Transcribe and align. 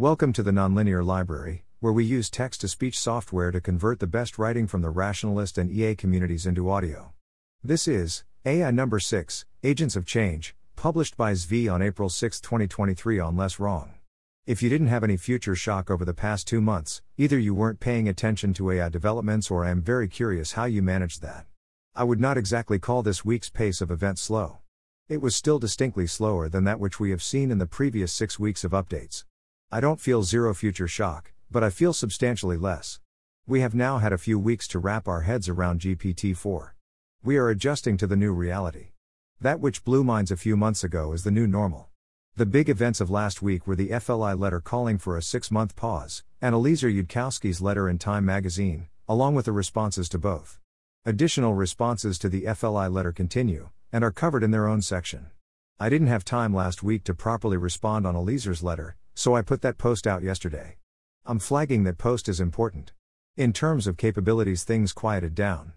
Welcome 0.00 0.32
to 0.32 0.42
the 0.42 0.50
Nonlinear 0.50 1.04
Library, 1.04 1.66
where 1.80 1.92
we 1.92 2.06
use 2.06 2.30
text 2.30 2.62
to 2.62 2.68
speech 2.68 2.98
software 2.98 3.50
to 3.50 3.60
convert 3.60 4.00
the 4.00 4.06
best 4.06 4.38
writing 4.38 4.66
from 4.66 4.80
the 4.80 4.88
rationalist 4.88 5.58
and 5.58 5.70
EA 5.70 5.94
communities 5.94 6.46
into 6.46 6.70
audio. 6.70 7.12
This 7.62 7.86
is 7.86 8.24
AI 8.46 8.70
number 8.70 8.98
6, 8.98 9.44
Agents 9.62 9.96
of 9.96 10.06
Change, 10.06 10.56
published 10.74 11.18
by 11.18 11.32
Zvi 11.32 11.70
on 11.70 11.82
April 11.82 12.08
6, 12.08 12.40
2023 12.40 13.18
on 13.20 13.36
Less 13.36 13.60
Wrong. 13.60 13.92
If 14.46 14.62
you 14.62 14.70
didn't 14.70 14.86
have 14.86 15.04
any 15.04 15.18
future 15.18 15.54
shock 15.54 15.90
over 15.90 16.06
the 16.06 16.14
past 16.14 16.48
two 16.48 16.62
months, 16.62 17.02
either 17.18 17.38
you 17.38 17.52
weren't 17.52 17.78
paying 17.78 18.08
attention 18.08 18.54
to 18.54 18.70
AI 18.70 18.88
developments 18.88 19.50
or 19.50 19.66
I 19.66 19.70
am 19.70 19.82
very 19.82 20.08
curious 20.08 20.52
how 20.52 20.64
you 20.64 20.80
managed 20.80 21.20
that. 21.20 21.44
I 21.94 22.04
would 22.04 22.20
not 22.20 22.38
exactly 22.38 22.78
call 22.78 23.02
this 23.02 23.22
week's 23.22 23.50
pace 23.50 23.82
of 23.82 23.90
events 23.90 24.22
slow. 24.22 24.60
It 25.10 25.20
was 25.20 25.36
still 25.36 25.58
distinctly 25.58 26.06
slower 26.06 26.48
than 26.48 26.64
that 26.64 26.80
which 26.80 26.98
we 26.98 27.10
have 27.10 27.22
seen 27.22 27.50
in 27.50 27.58
the 27.58 27.66
previous 27.66 28.14
six 28.14 28.38
weeks 28.38 28.64
of 28.64 28.70
updates. 28.70 29.24
I 29.72 29.78
don't 29.78 30.00
feel 30.00 30.24
zero 30.24 30.52
future 30.52 30.88
shock, 30.88 31.30
but 31.48 31.62
I 31.62 31.70
feel 31.70 31.92
substantially 31.92 32.56
less. 32.56 32.98
We 33.46 33.60
have 33.60 33.72
now 33.72 33.98
had 33.98 34.12
a 34.12 34.18
few 34.18 34.36
weeks 34.36 34.66
to 34.66 34.80
wrap 34.80 35.06
our 35.06 35.20
heads 35.20 35.48
around 35.48 35.80
GPT 35.80 36.36
4. 36.36 36.74
We 37.22 37.36
are 37.36 37.50
adjusting 37.50 37.96
to 37.98 38.08
the 38.08 38.16
new 38.16 38.32
reality. 38.32 38.88
That 39.40 39.60
which 39.60 39.84
blew 39.84 40.02
minds 40.02 40.32
a 40.32 40.36
few 40.36 40.56
months 40.56 40.82
ago 40.82 41.12
is 41.12 41.22
the 41.22 41.30
new 41.30 41.46
normal. 41.46 41.88
The 42.34 42.46
big 42.46 42.68
events 42.68 43.00
of 43.00 43.12
last 43.12 43.42
week 43.42 43.64
were 43.68 43.76
the 43.76 43.90
FLI 43.90 44.34
letter 44.36 44.60
calling 44.60 44.98
for 44.98 45.16
a 45.16 45.22
six 45.22 45.52
month 45.52 45.76
pause, 45.76 46.24
and 46.42 46.52
Eliezer 46.52 46.90
Yudkowsky's 46.90 47.60
letter 47.60 47.88
in 47.88 47.98
Time 47.98 48.24
magazine, 48.24 48.88
along 49.08 49.36
with 49.36 49.44
the 49.44 49.52
responses 49.52 50.08
to 50.08 50.18
both. 50.18 50.58
Additional 51.04 51.54
responses 51.54 52.18
to 52.18 52.28
the 52.28 52.42
FLI 52.42 52.92
letter 52.92 53.12
continue, 53.12 53.68
and 53.92 54.02
are 54.02 54.10
covered 54.10 54.42
in 54.42 54.50
their 54.50 54.66
own 54.66 54.82
section. 54.82 55.30
I 55.78 55.88
didn't 55.88 56.08
have 56.08 56.24
time 56.24 56.52
last 56.52 56.82
week 56.82 57.04
to 57.04 57.14
properly 57.14 57.56
respond 57.56 58.04
on 58.04 58.16
Eliezer's 58.16 58.64
letter, 58.64 58.96
so 59.20 59.36
I 59.36 59.42
put 59.42 59.60
that 59.60 59.76
post 59.76 60.06
out 60.06 60.22
yesterday. 60.22 60.78
I'm 61.26 61.38
flagging 61.38 61.84
that 61.84 61.98
post 61.98 62.26
is 62.26 62.40
important. 62.40 62.92
In 63.36 63.52
terms 63.52 63.86
of 63.86 63.98
capabilities, 63.98 64.64
things 64.64 64.94
quieted 64.94 65.34
down. 65.34 65.74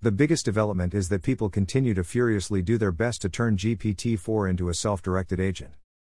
The 0.00 0.12
biggest 0.12 0.44
development 0.44 0.94
is 0.94 1.08
that 1.08 1.24
people 1.24 1.48
continue 1.48 1.92
to 1.94 2.04
furiously 2.04 2.62
do 2.62 2.78
their 2.78 2.92
best 2.92 3.20
to 3.22 3.28
turn 3.28 3.56
GPT 3.56 4.16
4 4.16 4.46
into 4.46 4.68
a 4.68 4.74
self 4.74 5.02
directed 5.02 5.40
agent. 5.40 5.72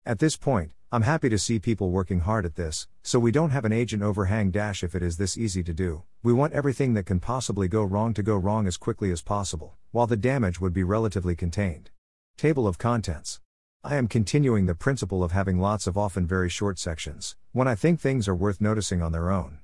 At 0.04 0.18
this 0.18 0.36
point, 0.36 0.72
I'm 0.90 1.02
happy 1.02 1.28
to 1.28 1.38
see 1.38 1.60
people 1.60 1.90
working 1.90 2.18
hard 2.18 2.44
at 2.44 2.56
this, 2.56 2.88
so 3.04 3.20
we 3.20 3.30
don't 3.30 3.50
have 3.50 3.64
an 3.64 3.72
agent 3.72 4.02
overhang 4.02 4.50
dash 4.50 4.82
if 4.82 4.96
it 4.96 5.02
is 5.04 5.16
this 5.16 5.38
easy 5.38 5.62
to 5.62 5.72
do. 5.72 6.02
We 6.24 6.32
want 6.32 6.54
everything 6.54 6.94
that 6.94 7.06
can 7.06 7.20
possibly 7.20 7.68
go 7.68 7.84
wrong 7.84 8.14
to 8.14 8.22
go 8.24 8.36
wrong 8.36 8.66
as 8.66 8.78
quickly 8.78 9.12
as 9.12 9.22
possible, 9.22 9.76
while 9.92 10.08
the 10.08 10.16
damage 10.16 10.60
would 10.60 10.72
be 10.72 10.82
relatively 10.82 11.36
contained. 11.36 11.90
Table 12.36 12.66
of 12.66 12.78
Contents 12.78 13.38
I 13.86 13.96
am 13.96 14.08
continuing 14.08 14.64
the 14.64 14.74
principle 14.74 15.22
of 15.22 15.32
having 15.32 15.58
lots 15.58 15.86
of 15.86 15.98
often 15.98 16.26
very 16.26 16.48
short 16.48 16.78
sections, 16.78 17.36
when 17.52 17.68
I 17.68 17.74
think 17.74 18.00
things 18.00 18.26
are 18.26 18.34
worth 18.34 18.58
noticing 18.58 19.02
on 19.02 19.12
their 19.12 19.30
own. 19.30 19.58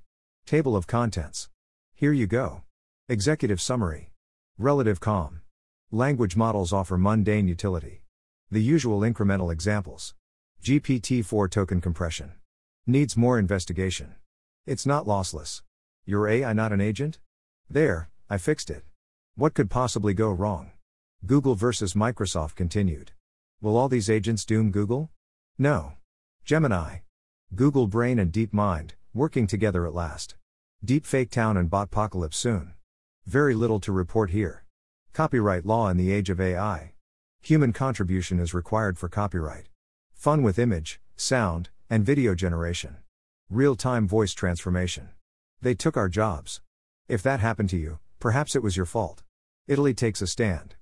Table 0.44 0.76
of 0.76 0.86
Contents. 0.86 1.48
Here 1.94 2.12
you 2.12 2.26
go. 2.26 2.60
Executive 3.08 3.62
Summary. 3.62 4.12
Relative 4.58 5.00
calm. 5.00 5.40
Language 5.90 6.36
models 6.36 6.70
offer 6.70 6.98
mundane 6.98 7.48
utility. 7.48 8.02
The 8.50 8.62
usual 8.62 9.00
incremental 9.00 9.50
examples. 9.50 10.14
GPT 10.62 11.24
4 11.24 11.48
token 11.48 11.80
compression. 11.80 12.32
Needs 12.86 13.16
more 13.16 13.38
investigation. 13.38 14.16
It's 14.66 14.84
not 14.84 15.06
lossless. 15.06 15.62
Your 16.04 16.28
AI 16.28 16.52
not 16.52 16.74
an 16.74 16.82
agent? 16.82 17.20
There, 17.70 18.10
I 18.28 18.36
fixed 18.36 18.68
it. 18.68 18.84
What 19.34 19.54
could 19.54 19.70
possibly 19.70 20.12
go 20.12 20.30
wrong? 20.30 20.72
Google 21.24 21.54
versus 21.54 21.94
Microsoft 21.94 22.54
continued. 22.54 23.12
Will 23.62 23.76
all 23.76 23.90
these 23.90 24.08
agents 24.08 24.46
doom 24.46 24.70
Google? 24.70 25.10
No. 25.58 25.92
Gemini. 26.46 27.00
Google 27.54 27.86
Brain 27.86 28.18
and 28.18 28.32
DeepMind, 28.32 28.92
working 29.12 29.46
together 29.46 29.86
at 29.86 29.92
last. 29.92 30.34
Deepfake 30.82 31.30
Town 31.30 31.58
and 31.58 31.68
Botpocalypse 31.68 32.32
soon. 32.32 32.72
Very 33.26 33.54
little 33.54 33.78
to 33.80 33.92
report 33.92 34.30
here. 34.30 34.64
Copyright 35.12 35.66
law 35.66 35.90
in 35.90 35.98
the 35.98 36.10
age 36.10 36.30
of 36.30 36.40
AI. 36.40 36.94
Human 37.42 37.74
contribution 37.74 38.40
is 38.40 38.54
required 38.54 38.96
for 38.96 39.10
copyright. 39.10 39.68
Fun 40.14 40.42
with 40.42 40.58
image, 40.58 40.98
sound, 41.16 41.68
and 41.90 42.02
video 42.02 42.34
generation. 42.34 42.96
Real 43.50 43.76
time 43.76 44.08
voice 44.08 44.32
transformation. 44.32 45.10
They 45.60 45.74
took 45.74 45.98
our 45.98 46.08
jobs. 46.08 46.62
If 47.08 47.22
that 47.24 47.40
happened 47.40 47.68
to 47.70 47.76
you, 47.76 47.98
perhaps 48.20 48.56
it 48.56 48.62
was 48.62 48.78
your 48.78 48.86
fault. 48.86 49.22
Italy 49.68 49.92
takes 49.92 50.22
a 50.22 50.26
stand. 50.26 50.76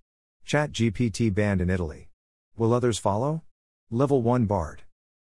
Chat 0.45 0.71
GPT 0.71 1.35
banned 1.35 1.61
in 1.61 1.71
Italy. 1.71 2.08
Will 2.59 2.75
others 2.75 2.99
follow? 2.99 3.45
Level 3.89 4.21
1 4.21 4.47
Bard. 4.47 4.83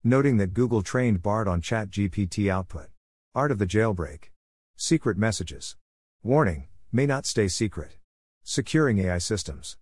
Noting 0.03 0.39
that 0.39 0.55
Google 0.55 0.81
trained 0.81 1.23
Bard 1.23 1.47
on 1.47 1.61
ChatGPT 1.61 2.51
output. 2.51 2.87
Art 3.35 3.51
of 3.51 3.59
the 3.59 3.67
jailbreak. 3.67 4.31
Secret 4.77 5.19
messages. 5.19 5.77
Warning, 6.23 6.69
may 6.91 7.05
not 7.05 7.27
stay 7.27 7.47
secret. 7.47 7.99
Securing 8.45 8.99
AI 8.99 9.19
systems. 9.19 9.77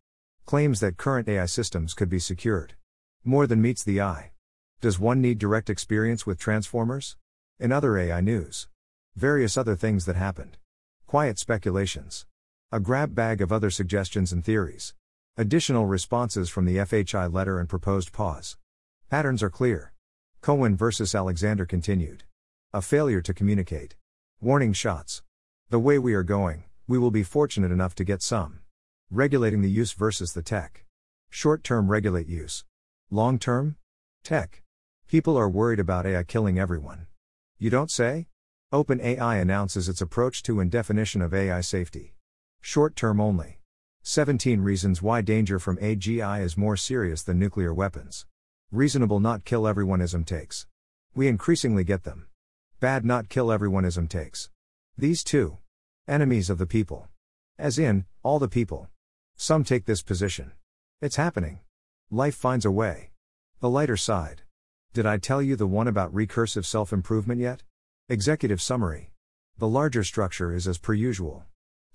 Claims 0.44 0.80
that 0.80 0.96
current 0.96 1.28
AI 1.28 1.46
systems 1.46 1.94
could 1.94 2.08
be 2.08 2.18
secured. 2.18 2.74
More 3.22 3.46
than 3.46 3.62
meets 3.62 3.84
the 3.84 4.00
eye. 4.00 4.32
Does 4.80 4.98
one 4.98 5.20
need 5.20 5.38
direct 5.38 5.70
experience 5.70 6.26
with 6.26 6.40
transformers? 6.40 7.16
In 7.60 7.70
other 7.70 7.96
AI 7.96 8.20
news. 8.22 8.66
Various 9.14 9.56
other 9.56 9.76
things 9.76 10.04
that 10.06 10.16
happened. 10.16 10.56
Quiet 11.06 11.38
speculations. 11.38 12.26
A 12.72 12.80
grab 12.80 13.14
bag 13.14 13.40
of 13.40 13.52
other 13.52 13.70
suggestions 13.70 14.32
and 14.32 14.44
theories. 14.44 14.94
Additional 15.38 15.84
responses 15.84 16.48
from 16.48 16.64
the 16.64 16.78
FLI 16.78 17.30
letter 17.30 17.60
and 17.60 17.68
proposed 17.68 18.10
pause. 18.10 18.56
Patterns 19.10 19.42
are 19.42 19.50
clear. 19.50 19.92
Cohen 20.40 20.74
versus 20.74 21.14
Alexander 21.14 21.66
continued. 21.66 22.24
A 22.72 22.80
failure 22.80 23.20
to 23.20 23.34
communicate. 23.34 23.96
Warning 24.40 24.72
shots. 24.72 25.22
The 25.68 25.78
way 25.78 25.98
we 25.98 26.14
are 26.14 26.22
going, 26.22 26.64
we 26.88 26.96
will 26.96 27.10
be 27.10 27.22
fortunate 27.22 27.70
enough 27.70 27.94
to 27.96 28.04
get 28.04 28.22
some. 28.22 28.60
Regulating 29.10 29.60
the 29.60 29.68
use 29.68 29.92
versus 29.92 30.32
the 30.32 30.40
tech. 30.40 30.86
Short 31.28 31.62
term 31.62 31.90
regulate 31.90 32.28
use. 32.28 32.64
Long 33.10 33.38
term? 33.38 33.76
Tech. 34.24 34.62
People 35.06 35.36
are 35.36 35.50
worried 35.50 35.80
about 35.80 36.06
AI 36.06 36.22
killing 36.22 36.58
everyone. 36.58 37.08
You 37.58 37.68
don't 37.68 37.90
say? 37.90 38.28
OpenAI 38.72 39.38
announces 39.42 39.86
its 39.86 40.00
approach 40.00 40.42
to 40.44 40.60
and 40.60 40.70
definition 40.70 41.20
of 41.20 41.34
AI 41.34 41.60
safety. 41.60 42.14
Short 42.62 42.96
term 42.96 43.20
only. 43.20 43.55
17 44.08 44.60
Reasons 44.60 45.02
Why 45.02 45.20
Danger 45.20 45.58
from 45.58 45.78
AGI 45.78 46.40
is 46.40 46.56
More 46.56 46.76
Serious 46.76 47.24
Than 47.24 47.40
Nuclear 47.40 47.74
Weapons. 47.74 48.24
Reasonable 48.70 49.18
not 49.18 49.44
kill 49.44 49.62
everyoneism 49.62 50.24
takes. 50.24 50.64
We 51.16 51.26
increasingly 51.26 51.82
get 51.82 52.04
them. 52.04 52.28
Bad 52.78 53.04
not 53.04 53.28
kill 53.28 53.48
everyoneism 53.48 54.08
takes. 54.08 54.48
These 54.96 55.24
two. 55.24 55.58
Enemies 56.06 56.48
of 56.50 56.58
the 56.58 56.66
people. 56.66 57.08
As 57.58 57.80
in, 57.80 58.04
all 58.22 58.38
the 58.38 58.46
people. 58.46 58.88
Some 59.34 59.64
take 59.64 59.86
this 59.86 60.02
position. 60.02 60.52
It's 61.02 61.16
happening. 61.16 61.58
Life 62.08 62.36
finds 62.36 62.64
a 62.64 62.70
way. 62.70 63.10
The 63.58 63.68
lighter 63.68 63.96
side. 63.96 64.42
Did 64.92 65.04
I 65.04 65.16
tell 65.16 65.42
you 65.42 65.56
the 65.56 65.66
one 65.66 65.88
about 65.88 66.14
recursive 66.14 66.64
self 66.64 66.92
improvement 66.92 67.40
yet? 67.40 67.64
Executive 68.08 68.62
Summary. 68.62 69.10
The 69.58 69.66
larger 69.66 70.04
structure 70.04 70.54
is 70.54 70.68
as 70.68 70.78
per 70.78 70.94
usual. 70.94 71.44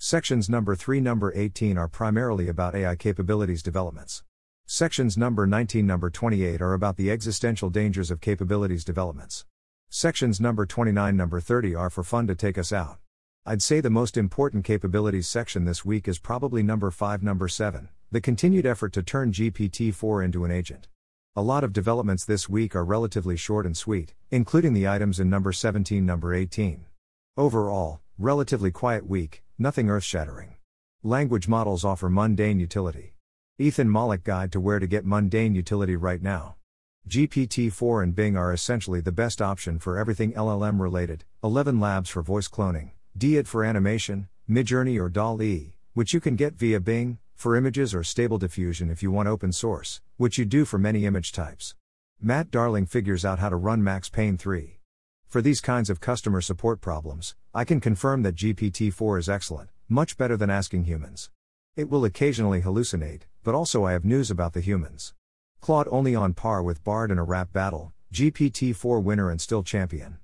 Sections 0.03 0.49
number 0.49 0.75
3 0.75 0.99
number 0.99 1.31
18 1.35 1.77
are 1.77 1.87
primarily 1.87 2.47
about 2.47 2.73
AI 2.73 2.95
capabilities 2.95 3.61
developments. 3.61 4.23
Sections 4.65 5.15
number 5.15 5.45
19 5.45 5.85
number 5.85 6.09
28 6.09 6.59
are 6.59 6.73
about 6.73 6.97
the 6.97 7.11
existential 7.11 7.69
dangers 7.69 8.09
of 8.09 8.19
capabilities 8.19 8.83
developments. 8.83 9.45
Sections 9.91 10.41
number 10.41 10.65
29 10.65 11.15
number 11.15 11.39
30 11.39 11.75
are 11.75 11.91
for 11.91 12.03
fun 12.03 12.25
to 12.25 12.33
take 12.33 12.57
us 12.57 12.73
out. 12.73 12.97
I'd 13.45 13.61
say 13.61 13.79
the 13.79 13.91
most 13.91 14.17
important 14.17 14.65
capabilities 14.65 15.27
section 15.27 15.65
this 15.65 15.85
week 15.85 16.07
is 16.07 16.17
probably 16.17 16.63
number 16.63 16.89
5 16.89 17.21
number 17.21 17.47
7, 17.47 17.87
the 18.11 18.21
continued 18.21 18.65
effort 18.65 18.93
to 18.93 19.03
turn 19.03 19.31
GPT-4 19.31 20.25
into 20.25 20.45
an 20.45 20.49
agent. 20.49 20.87
A 21.35 21.43
lot 21.43 21.63
of 21.63 21.73
developments 21.73 22.25
this 22.25 22.49
week 22.49 22.75
are 22.75 22.83
relatively 22.83 23.37
short 23.37 23.67
and 23.67 23.77
sweet, 23.77 24.15
including 24.31 24.73
the 24.73 24.87
items 24.87 25.19
in 25.19 25.29
number 25.29 25.51
17 25.51 26.03
number 26.03 26.33
18. 26.33 26.85
Overall, 27.37 28.00
relatively 28.21 28.71
quiet 28.71 29.07
week, 29.07 29.43
Nothing 29.61 29.91
earth 29.91 30.03
shattering. 30.03 30.55
Language 31.03 31.47
models 31.47 31.85
offer 31.85 32.09
mundane 32.09 32.59
utility. 32.59 33.13
Ethan 33.59 33.87
Mollick 33.87 34.23
Guide 34.23 34.51
to 34.53 34.59
Where 34.59 34.79
to 34.79 34.87
Get 34.87 35.05
Mundane 35.05 35.53
Utility 35.53 35.95
Right 35.95 36.19
Now. 36.19 36.55
GPT 37.07 37.71
4 37.71 38.01
and 38.01 38.15
Bing 38.15 38.35
are 38.35 38.51
essentially 38.51 39.01
the 39.01 39.11
best 39.11 39.39
option 39.39 39.77
for 39.77 39.99
everything 39.99 40.33
LLM 40.33 40.79
related 40.79 41.25
11 41.43 41.79
labs 41.79 42.09
for 42.09 42.23
voice 42.23 42.47
cloning, 42.47 42.89
DID 43.15 43.47
for 43.47 43.63
animation, 43.63 44.29
Midjourney 44.49 44.99
or 44.99 45.09
DALL-E, 45.09 45.75
which 45.93 46.11
you 46.11 46.19
can 46.19 46.35
get 46.35 46.55
via 46.55 46.79
Bing, 46.79 47.19
for 47.35 47.55
images 47.55 47.93
or 47.93 48.03
stable 48.03 48.39
diffusion 48.39 48.89
if 48.89 49.03
you 49.03 49.11
want 49.11 49.29
open 49.29 49.51
source, 49.51 50.01
which 50.17 50.39
you 50.39 50.45
do 50.45 50.65
for 50.65 50.79
many 50.79 51.05
image 51.05 51.31
types. 51.31 51.75
Matt 52.19 52.49
Darling 52.49 52.87
figures 52.87 53.23
out 53.23 53.37
how 53.37 53.49
to 53.49 53.55
run 53.55 53.83
Max 53.83 54.09
Payne 54.09 54.39
3. 54.39 54.80
For 55.31 55.41
these 55.41 55.61
kinds 55.61 55.89
of 55.89 56.01
customer 56.01 56.41
support 56.41 56.81
problems, 56.81 57.35
I 57.53 57.63
can 57.63 57.79
confirm 57.79 58.21
that 58.23 58.35
GPT 58.35 58.91
4 58.91 59.17
is 59.17 59.29
excellent, 59.29 59.69
much 59.87 60.17
better 60.17 60.35
than 60.35 60.49
asking 60.49 60.83
humans. 60.83 61.29
It 61.77 61.89
will 61.89 62.03
occasionally 62.03 62.63
hallucinate, 62.63 63.21
but 63.41 63.55
also 63.55 63.85
I 63.85 63.93
have 63.93 64.03
news 64.03 64.29
about 64.29 64.51
the 64.51 64.59
humans. 64.59 65.13
Claude 65.61 65.87
only 65.89 66.13
on 66.15 66.33
par 66.33 66.61
with 66.61 66.83
Bard 66.83 67.11
in 67.11 67.17
a 67.17 67.23
rap 67.23 67.53
battle, 67.53 67.93
GPT 68.13 68.75
4 68.75 68.99
winner 68.99 69.31
and 69.31 69.39
still 69.39 69.63
champion. 69.63 70.17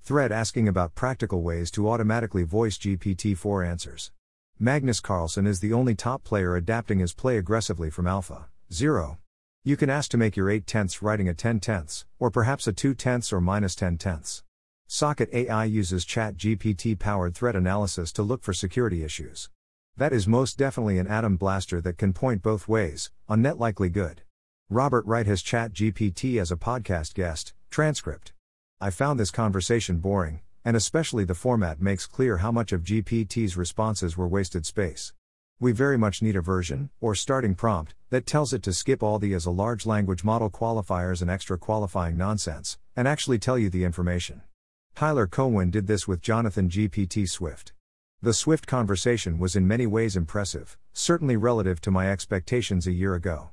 Thread 0.00 0.32
asking 0.32 0.66
about 0.66 0.94
practical 0.94 1.42
ways 1.42 1.70
to 1.72 1.86
automatically 1.90 2.42
voice 2.42 2.78
GPT 2.78 3.36
4 3.36 3.62
answers. 3.62 4.12
Magnus 4.58 5.00
Carlsen 5.00 5.46
is 5.46 5.60
the 5.60 5.74
only 5.74 5.94
top 5.94 6.24
player 6.24 6.56
adapting 6.56 7.00
his 7.00 7.12
play 7.12 7.36
aggressively 7.36 7.90
from 7.90 8.06
Alpha 8.06 8.48
0. 8.72 9.18
You 9.62 9.76
can 9.76 9.90
ask 9.90 10.10
to 10.12 10.16
make 10.16 10.38
your 10.38 10.48
8 10.48 10.66
tenths 10.66 11.02
writing 11.02 11.28
a 11.28 11.34
10 11.34 11.60
tenths, 11.60 12.06
or 12.18 12.30
perhaps 12.30 12.66
a 12.66 12.72
2 12.72 12.94
tenths 12.94 13.30
or 13.30 13.42
minus 13.42 13.74
10 13.74 13.98
tenths. 13.98 14.42
Socket 14.86 15.30
AI 15.32 15.64
uses 15.64 16.04
Chat 16.04 16.36
GPT 16.36 16.98
powered 16.98 17.34
threat 17.34 17.56
analysis 17.56 18.12
to 18.12 18.22
look 18.22 18.42
for 18.42 18.52
security 18.52 19.02
issues. 19.02 19.48
That 19.96 20.12
is 20.12 20.28
most 20.28 20.58
definitely 20.58 20.98
an 20.98 21.06
atom 21.06 21.36
blaster 21.36 21.80
that 21.80 21.98
can 21.98 22.12
point 22.12 22.42
both 22.42 22.68
ways, 22.68 23.10
on 23.28 23.42
net 23.42 23.58
likely 23.58 23.88
good. 23.88 24.22
Robert 24.68 25.06
Wright 25.06 25.26
has 25.26 25.42
Chat 25.42 25.72
GPT 25.72 26.40
as 26.40 26.52
a 26.52 26.56
podcast 26.56 27.14
guest, 27.14 27.54
transcript. 27.70 28.32
I 28.80 28.90
found 28.90 29.18
this 29.18 29.30
conversation 29.30 29.98
boring, 29.98 30.40
and 30.64 30.76
especially 30.76 31.24
the 31.24 31.34
format 31.34 31.80
makes 31.80 32.06
clear 32.06 32.36
how 32.38 32.52
much 32.52 32.70
of 32.70 32.84
GPT's 32.84 33.56
responses 33.56 34.16
were 34.16 34.28
wasted 34.28 34.66
space. 34.66 35.12
We 35.58 35.72
very 35.72 35.96
much 35.96 36.22
need 36.22 36.36
a 36.36 36.40
version, 36.40 36.90
or 37.00 37.14
starting 37.14 37.54
prompt, 37.54 37.94
that 38.10 38.26
tells 38.26 38.52
it 38.52 38.62
to 38.64 38.72
skip 38.72 39.02
all 39.02 39.18
the 39.18 39.32
as 39.34 39.46
a 39.46 39.50
large 39.50 39.86
language 39.86 40.24
model 40.24 40.50
qualifiers 40.50 41.22
and 41.22 41.30
extra 41.30 41.56
qualifying 41.56 42.16
nonsense, 42.16 42.78
and 42.94 43.08
actually 43.08 43.38
tell 43.38 43.58
you 43.58 43.70
the 43.70 43.84
information. 43.84 44.42
Tyler 44.96 45.26
Cowen 45.26 45.70
did 45.70 45.88
this 45.88 46.06
with 46.06 46.22
Jonathan 46.22 46.68
GPT 46.68 47.28
Swift. 47.28 47.72
The 48.22 48.32
Swift 48.32 48.68
conversation 48.68 49.40
was 49.40 49.56
in 49.56 49.66
many 49.66 49.88
ways 49.88 50.14
impressive, 50.14 50.78
certainly 50.92 51.36
relative 51.36 51.80
to 51.80 51.90
my 51.90 52.08
expectations 52.08 52.86
a 52.86 52.92
year 52.92 53.16
ago. 53.16 53.50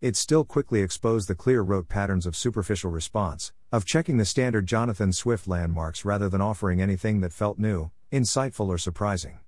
It 0.00 0.14
still 0.14 0.44
quickly 0.44 0.82
exposed 0.82 1.26
the 1.26 1.34
clear 1.34 1.62
rote 1.62 1.88
patterns 1.88 2.26
of 2.26 2.36
superficial 2.36 2.92
response, 2.92 3.52
of 3.72 3.84
checking 3.84 4.18
the 4.18 4.24
standard 4.24 4.66
Jonathan 4.66 5.12
Swift 5.12 5.48
landmarks 5.48 6.04
rather 6.04 6.28
than 6.28 6.40
offering 6.40 6.80
anything 6.80 7.22
that 7.22 7.32
felt 7.32 7.58
new, 7.58 7.90
insightful, 8.12 8.68
or 8.68 8.78
surprising. 8.78 9.40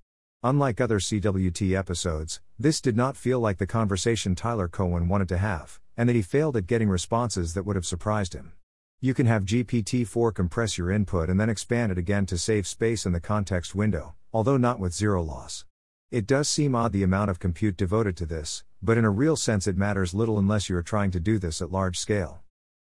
Unlike 0.43 0.81
other 0.81 0.99
CWT 0.99 1.77
episodes, 1.77 2.41
this 2.59 2.81
did 2.81 2.97
not 2.97 3.15
feel 3.15 3.39
like 3.39 3.57
the 3.57 3.65
conversation 3.65 4.35
Tyler 4.35 4.67
Cowen 4.67 5.07
wanted 5.07 5.29
to 5.29 5.37
have, 5.37 5.79
and 5.95 6.09
that 6.09 6.15
he 6.15 6.21
failed 6.21 6.57
at 6.57 6.67
getting 6.67 6.89
responses 6.89 7.53
that 7.53 7.63
would 7.63 7.77
have 7.77 7.85
surprised 7.85 8.33
him. 8.33 8.51
You 8.99 9.13
can 9.13 9.27
have 9.27 9.45
GPT 9.45 10.07
4 10.07 10.31
compress 10.31 10.75
your 10.75 10.89
input 10.89 11.29
and 11.29 11.39
then 11.39 11.51
expand 11.51 11.91
it 11.91 11.99
again 11.99 12.25
to 12.25 12.37
save 12.37 12.65
space 12.65 13.05
in 13.05 13.11
the 13.11 13.19
context 13.19 13.75
window, 13.75 14.15
although 14.33 14.57
not 14.57 14.79
with 14.79 14.91
zero 14.91 15.21
loss. 15.21 15.65
It 16.09 16.25
does 16.25 16.49
seem 16.49 16.73
odd 16.73 16.93
the 16.93 17.03
amount 17.03 17.29
of 17.29 17.37
compute 17.37 17.77
devoted 17.77 18.17
to 18.17 18.25
this, 18.25 18.63
but 18.81 18.97
in 18.97 19.05
a 19.05 19.11
real 19.11 19.35
sense 19.35 19.67
it 19.67 19.77
matters 19.77 20.15
little 20.15 20.39
unless 20.39 20.67
you 20.67 20.75
are 20.77 20.81
trying 20.81 21.11
to 21.11 21.19
do 21.19 21.37
this 21.37 21.61
at 21.61 21.71
large 21.71 21.99
scale. 21.99 22.39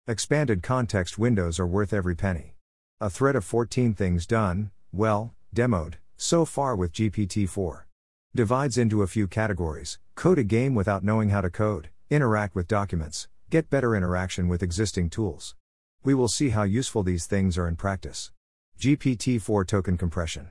Expanded 0.06 0.62
context 0.62 1.18
windows 1.18 1.58
are 1.58 1.66
worth 1.66 1.92
every 1.92 2.14
penny. 2.14 2.54
A 3.00 3.10
thread 3.10 3.34
of 3.34 3.44
14 3.44 3.92
things 3.94 4.24
done, 4.24 4.70
well, 4.92 5.34
demoed, 5.52 5.94
so 6.16 6.44
far 6.44 6.76
with 6.76 6.92
GPT 6.92 7.48
4. 7.48 7.88
Divides 8.36 8.78
into 8.78 9.02
a 9.02 9.08
few 9.08 9.26
categories 9.26 9.98
code 10.14 10.38
a 10.38 10.44
game 10.44 10.76
without 10.76 11.02
knowing 11.02 11.30
how 11.30 11.40
to 11.40 11.50
code, 11.50 11.88
interact 12.08 12.54
with 12.54 12.68
documents, 12.68 13.26
get 13.50 13.68
better 13.68 13.96
interaction 13.96 14.46
with 14.46 14.62
existing 14.62 15.10
tools. 15.10 15.56
We 16.04 16.12
will 16.12 16.28
see 16.28 16.50
how 16.50 16.64
useful 16.64 17.02
these 17.02 17.24
things 17.24 17.56
are 17.56 17.66
in 17.66 17.76
practice. 17.76 18.30
GPT 18.78 19.40
4 19.40 19.64
token 19.64 19.96
compression. 19.96 20.48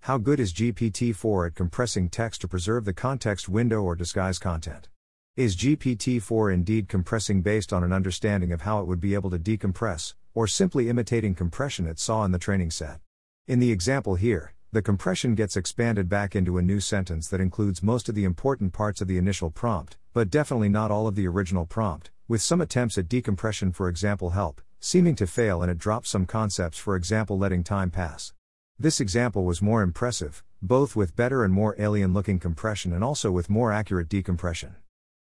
How 0.00 0.16
good 0.16 0.40
is 0.40 0.54
GPT 0.54 1.14
4 1.14 1.48
at 1.48 1.54
compressing 1.54 2.08
text 2.08 2.40
to 2.40 2.48
preserve 2.48 2.86
the 2.86 2.94
context 2.94 3.46
window 3.46 3.82
or 3.82 3.96
disguise 3.96 4.38
content? 4.38 4.88
Is 5.36 5.56
GPT 5.56 6.22
4 6.22 6.50
indeed 6.50 6.88
compressing 6.88 7.42
based 7.42 7.70
on 7.70 7.84
an 7.84 7.92
understanding 7.92 8.50
of 8.50 8.62
how 8.62 8.80
it 8.80 8.86
would 8.86 8.98
be 8.98 9.12
able 9.12 9.28
to 9.28 9.38
decompress, 9.38 10.14
or 10.32 10.46
simply 10.46 10.88
imitating 10.88 11.34
compression 11.34 11.86
it 11.86 11.98
saw 11.98 12.24
in 12.24 12.32
the 12.32 12.38
training 12.38 12.70
set? 12.70 13.00
In 13.46 13.58
the 13.58 13.72
example 13.72 14.14
here, 14.14 14.54
the 14.72 14.80
compression 14.80 15.34
gets 15.34 15.54
expanded 15.54 16.08
back 16.08 16.34
into 16.34 16.56
a 16.56 16.62
new 16.62 16.80
sentence 16.80 17.28
that 17.28 17.42
includes 17.42 17.82
most 17.82 18.08
of 18.08 18.14
the 18.14 18.24
important 18.24 18.72
parts 18.72 19.02
of 19.02 19.08
the 19.08 19.18
initial 19.18 19.50
prompt, 19.50 19.98
but 20.14 20.30
definitely 20.30 20.70
not 20.70 20.90
all 20.90 21.06
of 21.06 21.14
the 21.14 21.28
original 21.28 21.66
prompt, 21.66 22.10
with 22.26 22.40
some 22.40 22.62
attempts 22.62 22.96
at 22.96 23.06
decompression, 23.06 23.70
for 23.70 23.90
example, 23.90 24.30
help, 24.30 24.62
seeming 24.84 25.16
to 25.16 25.26
fail 25.26 25.62
and 25.62 25.70
it 25.70 25.78
drops 25.78 26.10
some 26.10 26.26
concepts, 26.26 26.76
for 26.76 26.94
example, 26.94 27.38
letting 27.38 27.64
time 27.64 27.90
pass. 27.90 28.34
This 28.78 29.00
example 29.00 29.46
was 29.46 29.62
more 29.62 29.80
impressive, 29.80 30.44
both 30.60 30.94
with 30.94 31.16
better 31.16 31.42
and 31.42 31.54
more 31.54 31.74
alien 31.78 32.12
looking 32.12 32.38
compression 32.38 32.92
and 32.92 33.02
also 33.02 33.30
with 33.30 33.48
more 33.48 33.72
accurate 33.72 34.10
decompression. 34.10 34.76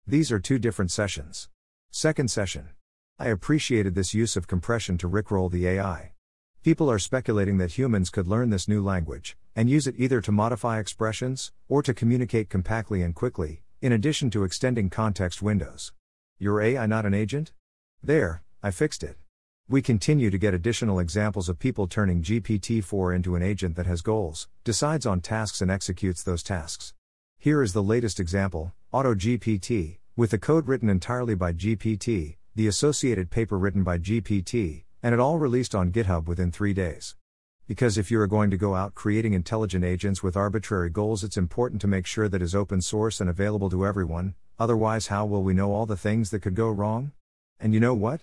These 0.06 0.32
are 0.32 0.40
two 0.40 0.58
different 0.58 0.90
sessions. 0.90 1.50
Second 1.90 2.30
session. 2.30 2.70
I 3.18 3.28
appreciated 3.28 3.94
this 3.94 4.14
use 4.14 4.34
of 4.34 4.46
compression 4.46 4.96
to 4.96 5.10
rickroll 5.10 5.50
the 5.50 5.66
AI. 5.66 6.12
People 6.62 6.90
are 6.90 6.98
speculating 6.98 7.58
that 7.58 7.76
humans 7.76 8.08
could 8.08 8.26
learn 8.26 8.48
this 8.48 8.66
new 8.66 8.82
language, 8.82 9.36
and 9.54 9.68
use 9.68 9.86
it 9.86 9.94
either 9.98 10.22
to 10.22 10.32
modify 10.32 10.78
expressions, 10.78 11.52
or 11.68 11.82
to 11.82 11.92
communicate 11.92 12.48
compactly 12.48 13.02
and 13.02 13.14
quickly, 13.14 13.60
in 13.82 13.92
addition 13.92 14.30
to 14.30 14.44
extending 14.44 14.88
context 14.88 15.42
windows. 15.42 15.92
Your 16.38 16.62
AI 16.62 16.86
not 16.86 17.04
an 17.04 17.12
agent? 17.12 17.52
There, 18.02 18.42
I 18.62 18.70
fixed 18.70 19.04
it. 19.04 19.18
We 19.70 19.82
continue 19.82 20.30
to 20.30 20.36
get 20.36 20.52
additional 20.52 20.98
examples 20.98 21.48
of 21.48 21.60
people 21.60 21.86
turning 21.86 22.24
GPT 22.24 22.82
4 22.82 23.12
into 23.12 23.36
an 23.36 23.42
agent 23.44 23.76
that 23.76 23.86
has 23.86 24.02
goals, 24.02 24.48
decides 24.64 25.06
on 25.06 25.20
tasks, 25.20 25.62
and 25.62 25.70
executes 25.70 26.24
those 26.24 26.42
tasks. 26.42 26.92
Here 27.38 27.62
is 27.62 27.72
the 27.72 27.80
latest 27.80 28.18
example 28.18 28.72
AutoGPT, 28.92 29.98
with 30.16 30.32
the 30.32 30.38
code 30.38 30.66
written 30.66 30.88
entirely 30.88 31.36
by 31.36 31.52
GPT, 31.52 32.38
the 32.56 32.66
associated 32.66 33.30
paper 33.30 33.56
written 33.56 33.84
by 33.84 33.96
GPT, 33.96 34.82
and 35.04 35.14
it 35.14 35.20
all 35.20 35.38
released 35.38 35.76
on 35.76 35.92
GitHub 35.92 36.26
within 36.26 36.50
three 36.50 36.74
days. 36.74 37.14
Because 37.68 37.96
if 37.96 38.10
you 38.10 38.20
are 38.20 38.26
going 38.26 38.50
to 38.50 38.56
go 38.56 38.74
out 38.74 38.96
creating 38.96 39.34
intelligent 39.34 39.84
agents 39.84 40.20
with 40.20 40.36
arbitrary 40.36 40.90
goals, 40.90 41.22
it's 41.22 41.36
important 41.36 41.80
to 41.82 41.86
make 41.86 42.06
sure 42.06 42.28
that 42.28 42.42
is 42.42 42.56
open 42.56 42.80
source 42.82 43.20
and 43.20 43.30
available 43.30 43.70
to 43.70 43.86
everyone, 43.86 44.34
otherwise, 44.58 45.06
how 45.06 45.24
will 45.26 45.44
we 45.44 45.54
know 45.54 45.72
all 45.72 45.86
the 45.86 45.96
things 45.96 46.30
that 46.30 46.42
could 46.42 46.56
go 46.56 46.68
wrong? 46.68 47.12
And 47.60 47.72
you 47.72 47.78
know 47.78 47.94
what? 47.94 48.22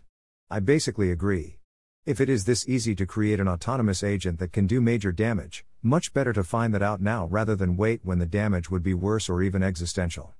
I 0.49 0.61
basically 0.61 1.11
agree. 1.11 1.59
If 2.05 2.21
it 2.21 2.29
is 2.29 2.45
this 2.45 2.69
easy 2.69 2.95
to 2.95 3.05
create 3.05 3.41
an 3.41 3.49
autonomous 3.49 4.01
agent 4.01 4.39
that 4.39 4.53
can 4.53 4.65
do 4.65 4.79
major 4.79 5.11
damage, 5.11 5.65
much 5.83 6.13
better 6.13 6.31
to 6.31 6.41
find 6.41 6.73
that 6.73 6.81
out 6.81 7.01
now 7.01 7.25
rather 7.25 7.53
than 7.53 7.75
wait 7.75 7.99
when 8.03 8.19
the 8.19 8.25
damage 8.25 8.71
would 8.71 8.81
be 8.81 8.93
worse 8.93 9.27
or 9.27 9.41
even 9.41 9.61
existential. 9.61 10.33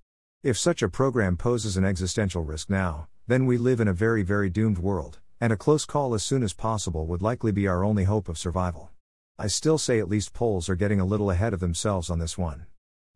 If 0.44 0.58
such 0.58 0.82
a 0.82 0.88
program 0.88 1.36
poses 1.36 1.76
an 1.76 1.84
existential 1.84 2.42
risk 2.46 2.70
now, 2.70 3.10
then 3.28 3.46
we 3.46 3.58
live 3.58 3.82
in 3.82 3.90
a 3.90 3.94
very, 3.94 4.24
very 4.24 4.50
doomed 4.50 4.78
world, 4.78 5.20
and 5.42 5.52
a 5.52 5.58
close 5.58 5.84
call 5.84 6.14
as 6.14 6.24
soon 6.24 6.42
as 6.42 6.54
possible 6.54 7.06
would 7.06 7.22
likely 7.22 7.52
be 7.52 7.68
our 7.68 7.84
only 7.84 8.06
hope 8.06 8.30
of 8.30 8.38
survival. 8.38 8.92
I 9.38 9.48
still 9.48 9.78
say 9.78 10.00
at 10.00 10.08
least 10.08 10.34
polls 10.34 10.70
are 10.70 10.76
getting 10.76 11.02
a 11.02 11.06
little 11.06 11.32
ahead 11.32 11.54
of 11.54 11.60
themselves 11.60 12.10
on 12.10 12.20
this 12.20 12.38
one. 12.38 12.66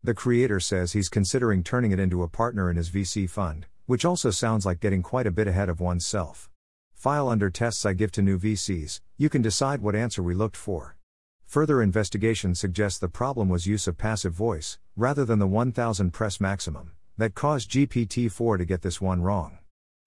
The 0.02 0.12
creator 0.12 0.60
says 0.60 0.92
he's 0.92 1.08
considering 1.08 1.62
turning 1.62 1.92
it 1.92 1.98
into 1.98 2.22
a 2.22 2.28
partner 2.28 2.68
in 2.68 2.76
his 2.76 2.90
VC 2.90 3.30
fund, 3.30 3.64
which 3.86 4.04
also 4.04 4.30
sounds 4.30 4.66
like 4.66 4.78
getting 4.78 5.02
quite 5.02 5.26
a 5.26 5.30
bit 5.30 5.48
ahead 5.48 5.70
of 5.70 5.80
oneself. 5.80 6.50
File 7.02 7.28
under 7.28 7.50
tests 7.50 7.84
I 7.84 7.94
give 7.94 8.12
to 8.12 8.22
new 8.22 8.38
VCs, 8.38 9.00
you 9.16 9.28
can 9.28 9.42
decide 9.42 9.80
what 9.82 9.96
answer 9.96 10.22
we 10.22 10.34
looked 10.34 10.56
for. 10.56 10.96
Further 11.46 11.82
investigation 11.82 12.54
suggests 12.54 13.00
the 13.00 13.08
problem 13.08 13.48
was 13.48 13.66
use 13.66 13.88
of 13.88 13.98
passive 13.98 14.34
voice, 14.34 14.78
rather 14.94 15.24
than 15.24 15.40
the 15.40 15.48
1000 15.48 16.12
press 16.12 16.40
maximum, 16.40 16.92
that 17.18 17.34
caused 17.34 17.72
GPT 17.72 18.30
4 18.30 18.56
to 18.56 18.64
get 18.64 18.82
this 18.82 19.00
one 19.00 19.20
wrong. 19.20 19.58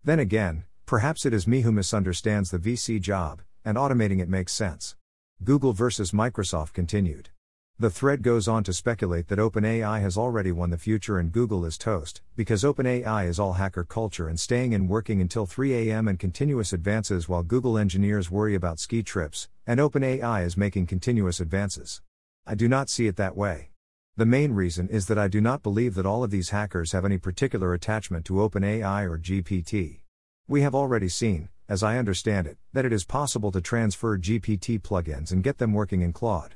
Then 0.05 0.19
again, 0.19 0.63
perhaps 0.85 1.25
it 1.25 1.33
is 1.33 1.45
me 1.45 1.63
who 1.63 1.73
misunderstands 1.73 2.49
the 2.49 2.59
VC 2.59 3.01
job, 3.01 3.41
and 3.65 3.75
automating 3.75 4.21
it 4.21 4.29
makes 4.29 4.53
sense. 4.53 4.95
Google 5.43 5.73
versus 5.73 6.11
Microsoft 6.11 6.71
continued. 6.71 7.27
The 7.77 7.89
thread 7.89 8.21
goes 8.21 8.47
on 8.47 8.63
to 8.63 8.71
speculate 8.71 9.27
that 9.27 9.37
OpenAI 9.37 9.99
has 9.99 10.17
already 10.17 10.53
won 10.53 10.69
the 10.69 10.77
future 10.77 11.19
and 11.19 11.29
Google 11.29 11.65
is 11.65 11.77
toast, 11.77 12.21
because 12.33 12.63
OpenAI 12.63 13.27
is 13.27 13.37
all 13.37 13.51
hacker 13.51 13.83
culture 13.83 14.29
and 14.29 14.39
staying 14.39 14.73
and 14.73 14.87
working 14.87 15.19
until 15.19 15.45
3 15.45 15.73
a.m. 15.73 16.07
and 16.07 16.17
continuous 16.17 16.71
advances 16.71 17.27
while 17.27 17.43
Google 17.43 17.77
engineers 17.77 18.31
worry 18.31 18.55
about 18.55 18.79
ski 18.79 19.03
trips, 19.03 19.49
and 19.67 19.81
OpenAI 19.81 20.45
is 20.45 20.55
making 20.55 20.87
continuous 20.87 21.41
advances. 21.41 22.01
I 22.47 22.55
do 22.55 22.69
not 22.69 22.89
see 22.89 23.07
it 23.07 23.17
that 23.17 23.35
way. 23.35 23.71
The 24.15 24.25
main 24.25 24.53
reason 24.53 24.87
is 24.87 25.07
that 25.07 25.19
I 25.19 25.27
do 25.27 25.41
not 25.41 25.61
believe 25.61 25.95
that 25.95 26.05
all 26.05 26.23
of 26.23 26.31
these 26.31 26.51
hackers 26.51 26.93
have 26.93 27.03
any 27.03 27.17
particular 27.17 27.73
attachment 27.73 28.23
to 28.27 28.35
OpenAI 28.35 29.03
or 29.03 29.17
GPT. 29.17 29.99
We 30.47 30.61
have 30.61 30.75
already 30.75 31.09
seen, 31.09 31.49
as 31.67 31.83
I 31.83 31.97
understand 31.97 32.47
it, 32.47 32.57
that 32.71 32.85
it 32.85 32.93
is 32.93 33.03
possible 33.03 33.51
to 33.51 33.59
transfer 33.59 34.17
GPT 34.17 34.79
plugins 34.81 35.33
and 35.33 35.43
get 35.43 35.57
them 35.57 35.73
working 35.73 35.99
in 35.99 36.13
Claude. 36.13 36.55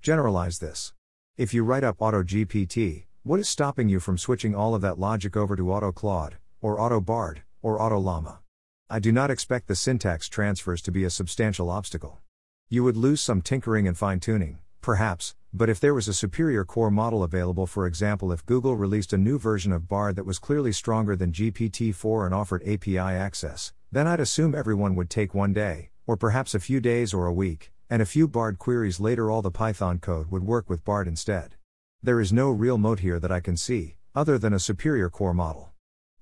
Generalize 0.00 0.60
this. 0.60 0.92
If 1.36 1.52
you 1.52 1.64
write 1.64 1.82
up 1.82 1.98
AutoGPT, 1.98 3.06
what 3.24 3.40
is 3.40 3.48
stopping 3.48 3.88
you 3.88 3.98
from 3.98 4.16
switching 4.16 4.54
all 4.54 4.76
of 4.76 4.80
that 4.82 4.98
logic 4.98 5.36
over 5.36 5.56
to 5.56 5.64
AutoClaude, 5.64 6.34
or 6.60 6.78
AutoBard, 6.78 7.38
or 7.62 7.80
AutoLlama? 7.80 8.38
I 8.88 9.00
do 9.00 9.10
not 9.10 9.30
expect 9.30 9.66
the 9.66 9.74
syntax 9.74 10.28
transfers 10.28 10.82
to 10.82 10.92
be 10.92 11.02
a 11.02 11.10
substantial 11.10 11.68
obstacle. 11.68 12.20
You 12.68 12.84
would 12.84 12.96
lose 12.96 13.20
some 13.20 13.42
tinkering 13.42 13.88
and 13.88 13.98
fine 13.98 14.20
tuning, 14.20 14.60
perhaps, 14.80 15.34
but 15.52 15.68
if 15.68 15.80
there 15.80 15.94
was 15.94 16.06
a 16.06 16.14
superior 16.14 16.64
core 16.64 16.92
model 16.92 17.24
available, 17.24 17.66
for 17.66 17.84
example, 17.84 18.30
if 18.30 18.46
Google 18.46 18.76
released 18.76 19.12
a 19.12 19.18
new 19.18 19.36
version 19.36 19.72
of 19.72 19.88
Bard 19.88 20.14
that 20.14 20.26
was 20.26 20.38
clearly 20.38 20.70
stronger 20.70 21.16
than 21.16 21.32
GPT 21.32 21.92
4 21.92 22.24
and 22.24 22.34
offered 22.34 22.62
API 22.62 22.98
access, 22.98 23.72
then 23.90 24.06
I'd 24.06 24.20
assume 24.20 24.54
everyone 24.54 24.94
would 24.94 25.10
take 25.10 25.34
one 25.34 25.52
day, 25.52 25.90
or 26.06 26.16
perhaps 26.16 26.54
a 26.54 26.60
few 26.60 26.80
days 26.80 27.12
or 27.12 27.26
a 27.26 27.32
week, 27.32 27.72
and 27.90 28.02
a 28.02 28.06
few 28.06 28.28
Bard 28.28 28.58
queries 28.58 29.00
later 29.00 29.30
all 29.30 29.42
the 29.42 29.50
Python 29.50 29.98
code 29.98 30.30
would 30.30 30.44
work 30.44 30.68
with 30.68 30.84
Bard 30.84 31.08
instead. 31.08 31.54
There 32.02 32.20
is 32.20 32.32
no 32.32 32.50
real 32.50 32.78
moat 32.78 33.00
here 33.00 33.18
that 33.18 33.32
I 33.32 33.40
can 33.40 33.56
see, 33.56 33.96
other 34.14 34.38
than 34.38 34.52
a 34.52 34.58
superior 34.58 35.08
core 35.08 35.34
model. 35.34 35.70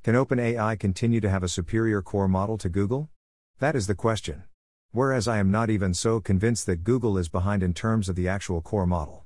Can 0.02 0.14
OpenAI 0.14 0.78
continue 0.78 1.20
to 1.20 1.28
have 1.28 1.42
a 1.42 1.48
superior 1.48 2.02
core 2.02 2.28
model 2.28 2.56
to 2.58 2.68
Google? 2.68 3.10
That 3.58 3.74
is 3.74 3.86
the 3.86 3.94
question. 3.94 4.44
Whereas 4.92 5.26
I 5.26 5.38
am 5.38 5.50
not 5.50 5.68
even 5.68 5.92
so 5.92 6.20
convinced 6.20 6.66
that 6.66 6.84
Google 6.84 7.18
is 7.18 7.28
behind 7.28 7.62
in 7.62 7.74
terms 7.74 8.08
of 8.08 8.16
the 8.16 8.28
actual 8.28 8.62
core 8.62 8.86
model. 8.86 9.24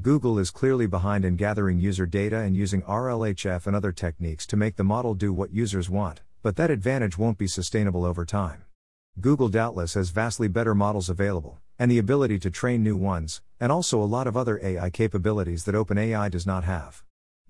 Google 0.00 0.38
is 0.38 0.50
clearly 0.50 0.86
behind 0.86 1.24
in 1.24 1.36
gathering 1.36 1.78
user 1.78 2.06
data 2.06 2.38
and 2.38 2.56
using 2.56 2.82
RLHF 2.82 3.66
and 3.66 3.74
other 3.74 3.92
techniques 3.92 4.46
to 4.46 4.56
make 4.56 4.76
the 4.76 4.84
model 4.84 5.14
do 5.14 5.32
what 5.32 5.52
users 5.52 5.90
want, 5.90 6.22
but 6.42 6.56
that 6.56 6.70
advantage 6.70 7.18
won't 7.18 7.36
be 7.36 7.46
sustainable 7.46 8.04
over 8.04 8.24
time. 8.24 8.64
Google 9.18 9.48
doubtless 9.48 9.94
has 9.94 10.10
vastly 10.10 10.48
better 10.48 10.74
models 10.74 11.10
available, 11.10 11.58
and 11.78 11.90
the 11.90 11.98
ability 11.98 12.38
to 12.38 12.50
train 12.50 12.82
new 12.82 12.96
ones, 12.96 13.42
and 13.58 13.72
also 13.72 14.00
a 14.00 14.04
lot 14.04 14.26
of 14.26 14.36
other 14.36 14.58
AI 14.62 14.88
capabilities 14.90 15.64
that 15.64 15.74
OpenAI 15.74 16.30
does 16.30 16.46
not 16.46 16.64
have. 16.64 17.02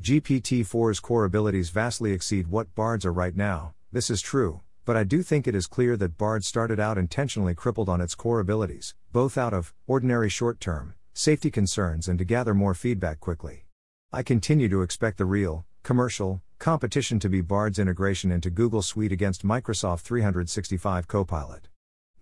GPT 0.03 0.61
4's 0.61 0.99
core 0.99 1.25
abilities 1.25 1.71
vastly 1.71 2.13
exceed 2.13 2.49
what 2.49 2.75
BARDs 2.75 3.05
are 3.05 3.13
right 3.13 3.37
now, 3.37 3.75
this 3.93 4.11
is 4.11 4.23
true, 4.23 4.63
but 4.85 4.97
I 4.97 5.05
do 5.05 5.23
think 5.23 5.47
it 5.47 5.55
is 5.55 5.67
clear 5.67 5.97
that 5.97 6.17
Bard 6.17 6.45
started 6.45 6.81
out 6.81 6.99
intentionally 6.99 7.55
crippled 7.55 7.89
on 7.89 8.01
its 8.01 8.15
core 8.15 8.41
abilities, 8.41 8.95
both 9.13 9.37
out 9.37 9.53
of 9.53 9.75
ordinary 9.87 10.29
short 10.29 10.59
term 10.59 10.95
safety 11.13 11.51
concerns 11.51 12.09
and 12.09 12.19
to 12.19 12.25
gather 12.25 12.55
more 12.55 12.73
feedback 12.73 13.21
quickly. 13.21 13.67
I 14.13 14.23
continue 14.23 14.69
to 14.71 14.83
expect 14.83 15.19
the 15.19 15.25
real, 15.27 15.67
commercial, 15.83 16.41
competition 16.61 17.19
to 17.19 17.31
be 17.31 17.41
Bard's 17.41 17.79
integration 17.79 18.31
into 18.31 18.51
Google 18.51 18.83
Suite 18.83 19.13
against 19.13 19.47
Microsoft 19.47 20.01
365 20.01 21.09
Copilot. 21.09 21.69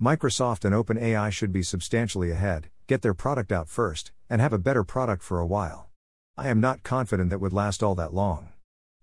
Microsoft 0.01 0.65
and 0.65 0.73
OpenAI 0.73 1.33
should 1.33 1.53
be 1.53 1.65
substantially 1.65 2.31
ahead, 2.31 2.71
get 2.87 3.03
their 3.03 3.15
product 3.15 3.51
out 3.51 3.69
first, 3.69 4.13
and 4.31 4.41
have 4.41 4.53
a 4.53 4.59
better 4.59 4.85
product 4.85 5.25
for 5.25 5.41
a 5.41 5.47
while. 5.47 5.89
I 6.37 6.49
am 6.51 6.61
not 6.61 6.85
confident 6.85 7.31
that 7.31 7.41
would 7.41 7.53
last 7.53 7.83
all 7.83 7.97
that 7.97 8.15
long. 8.15 8.51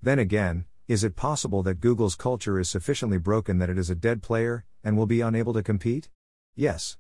Then 0.01 0.19
again, 0.19 0.63
is 0.87 1.03
it 1.03 1.17
possible 1.17 1.61
that 1.63 1.81
Google's 1.81 2.15
culture 2.15 2.57
is 2.57 2.69
sufficiently 2.69 3.17
broken 3.17 3.57
that 3.57 3.69
it 3.69 3.77
is 3.77 3.89
a 3.89 3.95
dead 3.95 4.23
player, 4.23 4.63
and 4.85 4.95
will 4.95 5.05
be 5.05 5.19
unable 5.19 5.53
to 5.53 5.61
compete? 5.61 6.07
Yes. 6.55 6.95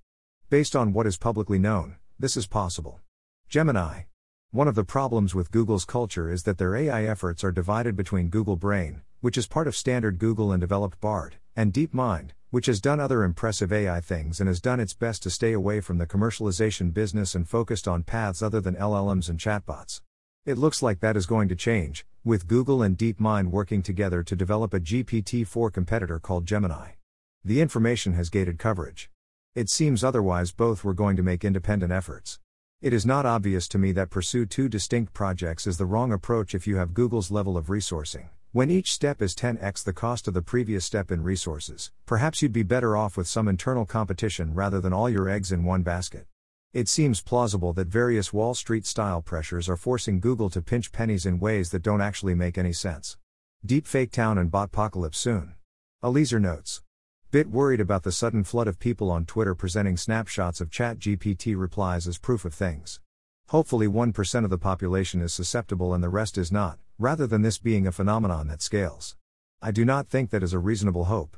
Based 0.49 0.75
on 0.75 0.91
what 0.91 1.07
is 1.07 1.15
publicly 1.15 1.57
known, 1.57 1.95
this 2.19 2.35
is 2.35 2.47
possible. 2.47 2.99
Gemini. 3.47 4.01
One 4.55 4.69
of 4.69 4.75
the 4.75 4.85
problems 4.85 5.35
with 5.35 5.51
Google's 5.51 5.83
culture 5.83 6.31
is 6.31 6.43
that 6.43 6.57
their 6.57 6.77
AI 6.77 7.03
efforts 7.03 7.43
are 7.43 7.51
divided 7.51 7.97
between 7.97 8.29
Google 8.29 8.55
Brain, 8.55 9.01
which 9.19 9.37
is 9.37 9.47
part 9.47 9.67
of 9.67 9.75
standard 9.75 10.17
Google 10.17 10.53
and 10.53 10.61
developed 10.61 11.01
BARD, 11.01 11.35
and 11.57 11.73
DeepMind, 11.73 12.29
which 12.51 12.67
has 12.67 12.79
done 12.79 13.01
other 13.01 13.25
impressive 13.25 13.73
AI 13.73 13.99
things 13.99 14.39
and 14.39 14.47
has 14.47 14.61
done 14.61 14.79
its 14.79 14.93
best 14.93 15.23
to 15.23 15.29
stay 15.29 15.51
away 15.51 15.81
from 15.81 15.97
the 15.97 16.07
commercialization 16.07 16.93
business 16.93 17.35
and 17.35 17.49
focused 17.49 17.85
on 17.85 18.03
paths 18.03 18.41
other 18.41 18.61
than 18.61 18.77
LLMs 18.77 19.27
and 19.27 19.39
chatbots. 19.39 19.99
It 20.45 20.57
looks 20.57 20.81
like 20.81 21.01
that 21.01 21.17
is 21.17 21.25
going 21.25 21.49
to 21.49 21.55
change, 21.57 22.05
with 22.23 22.47
Google 22.47 22.81
and 22.81 22.97
DeepMind 22.97 23.47
working 23.47 23.81
together 23.81 24.23
to 24.23 24.37
develop 24.37 24.73
a 24.73 24.79
GPT 24.79 25.45
4 25.45 25.69
competitor 25.69 26.17
called 26.17 26.45
Gemini. 26.45 26.91
The 27.43 27.59
information 27.59 28.13
has 28.13 28.29
gated 28.29 28.57
coverage. 28.57 29.09
It 29.53 29.69
seems 29.69 30.01
otherwise 30.01 30.53
both 30.53 30.85
were 30.85 30.93
going 30.93 31.17
to 31.17 31.23
make 31.23 31.43
independent 31.43 31.91
efforts. 31.91 32.39
It 32.85 32.93
is 32.93 33.03
not 33.03 33.25
obvious 33.25 33.67
to 33.69 33.79
me 33.79 33.93
that 33.93 34.11
pursue 34.11 34.45
two 34.45 34.69
distinct 34.69 35.11
projects 35.11 35.65
is 35.65 35.79
the 35.79 35.87
wrong 35.87 36.13
approach 36.13 36.53
if 36.53 36.67
you 36.67 36.75
have 36.75 36.93
Google's 36.93 37.31
level 37.31 37.57
of 37.57 37.65
resourcing. 37.65 38.29
When 38.51 38.69
each 38.69 38.93
step 38.93 39.23
is 39.23 39.33
10x 39.33 39.83
the 39.83 39.91
cost 39.91 40.27
of 40.27 40.35
the 40.35 40.43
previous 40.43 40.85
step 40.85 41.11
in 41.11 41.23
resources, 41.23 41.89
perhaps 42.05 42.43
you'd 42.43 42.53
be 42.53 42.61
better 42.61 42.95
off 42.95 43.17
with 43.17 43.27
some 43.27 43.47
internal 43.47 43.87
competition 43.87 44.53
rather 44.53 44.79
than 44.79 44.93
all 44.93 45.09
your 45.09 45.27
eggs 45.27 45.51
in 45.51 45.63
one 45.63 45.81
basket. 45.81 46.27
It 46.73 46.87
seems 46.87 47.21
plausible 47.21 47.73
that 47.73 47.87
various 47.87 48.31
Wall 48.31 48.53
Street 48.53 48.85
style 48.85 49.23
pressures 49.23 49.67
are 49.67 49.77
forcing 49.77 50.19
Google 50.19 50.51
to 50.51 50.61
pinch 50.61 50.91
pennies 50.91 51.25
in 51.25 51.39
ways 51.39 51.71
that 51.71 51.81
don't 51.81 52.01
actually 52.01 52.35
make 52.35 52.55
any 52.55 52.71
sense. 52.71 53.17
Deep 53.65 53.87
fake 53.87 54.11
town 54.11 54.37
and 54.37 54.51
Botpocalypse 54.51 55.15
soon. 55.15 55.55
Eliezer 56.03 56.39
notes. 56.39 56.83
Bit 57.35 57.51
worried 57.51 57.81
about 57.81 58.03
the 58.03 58.13
sudden 58.13 58.45
flood 58.45 58.65
of 58.65 58.79
people 58.79 59.11
on 59.11 59.25
Twitter 59.25 59.53
presenting 59.53 59.97
snapshots 59.97 60.61
of 60.61 60.69
ChatGPT 60.69 61.59
replies 61.59 62.07
as 62.07 62.17
proof 62.17 62.45
of 62.45 62.53
things. 62.53 63.01
Hopefully 63.49 63.89
1% 63.89 64.45
of 64.45 64.49
the 64.49 64.57
population 64.57 65.19
is 65.19 65.33
susceptible 65.33 65.93
and 65.93 66.01
the 66.01 66.07
rest 66.07 66.37
is 66.37 66.49
not, 66.49 66.79
rather 66.97 67.27
than 67.27 67.41
this 67.41 67.57
being 67.57 67.85
a 67.85 67.91
phenomenon 67.91 68.47
that 68.47 68.61
scales. 68.61 69.17
I 69.61 69.71
do 69.71 69.83
not 69.83 70.07
think 70.07 70.29
that 70.29 70.43
is 70.43 70.53
a 70.53 70.59
reasonable 70.59 71.03
hope. 71.11 71.35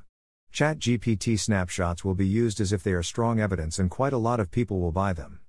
ChatGPT 0.53 1.39
snapshots 1.39 2.05
will 2.05 2.13
be 2.13 2.27
used 2.27 2.61
as 2.61 2.71
if 2.71 2.83
they 2.83 2.93
are 2.93 3.01
strong 3.01 3.39
evidence 3.39 3.79
and 3.79 3.89
quite 3.89 4.13
a 4.13 4.19
lot 4.19 4.39
of 4.39 4.51
people 4.51 4.79
will 4.79 4.91
buy 4.91 5.13
them. 5.13 5.39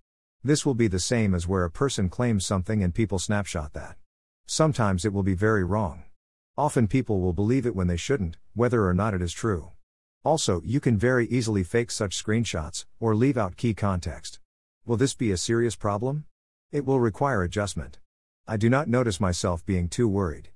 This 0.43 0.65
will 0.65 0.73
be 0.73 0.89
the 0.89 0.99
same 0.99 1.35
as 1.35 1.47
where 1.47 1.65
a 1.65 1.71
person 1.71 2.09
claims 2.09 2.47
something 2.47 2.83
and 2.83 2.95
people 2.95 3.19
snapshot 3.19 3.75
that. 3.75 3.99
Sometimes 4.47 5.05
it 5.05 5.13
will 5.13 5.23
be 5.23 5.35
very 5.35 5.63
wrong. 5.63 6.05
Often 6.57 6.89
people 6.89 7.21
will 7.21 7.35
believe 7.35 7.67
it 7.67 7.77
when 7.77 7.89
they 7.89 7.99
shouldn't, 7.99 8.39
whether 8.55 8.87
or 8.87 8.95
not 8.95 9.13
it 9.13 9.21
is 9.21 9.35
true. 9.35 9.73
Also, 10.29 10.61
you 10.63 10.79
can 10.79 10.99
very 10.99 11.27
easily 11.29 11.63
fake 11.63 11.91
such 11.91 12.23
screenshots, 12.23 12.85
or 13.01 13.17
leave 13.17 13.39
out 13.39 13.57
key 13.57 13.73
context. 13.73 14.39
Will 14.85 14.99
this 14.99 15.15
be 15.15 15.33
a 15.33 15.39
serious 15.39 15.75
problem? 15.75 16.27
It 16.71 16.85
will 16.85 17.01
require 17.01 17.43
adjustment. 17.43 17.99
I 18.47 18.59
do 18.59 18.69
not 18.69 18.89
notice 18.89 19.21
myself 19.21 19.65
being 19.65 19.89
too 19.89 20.07
worried. 20.07 20.51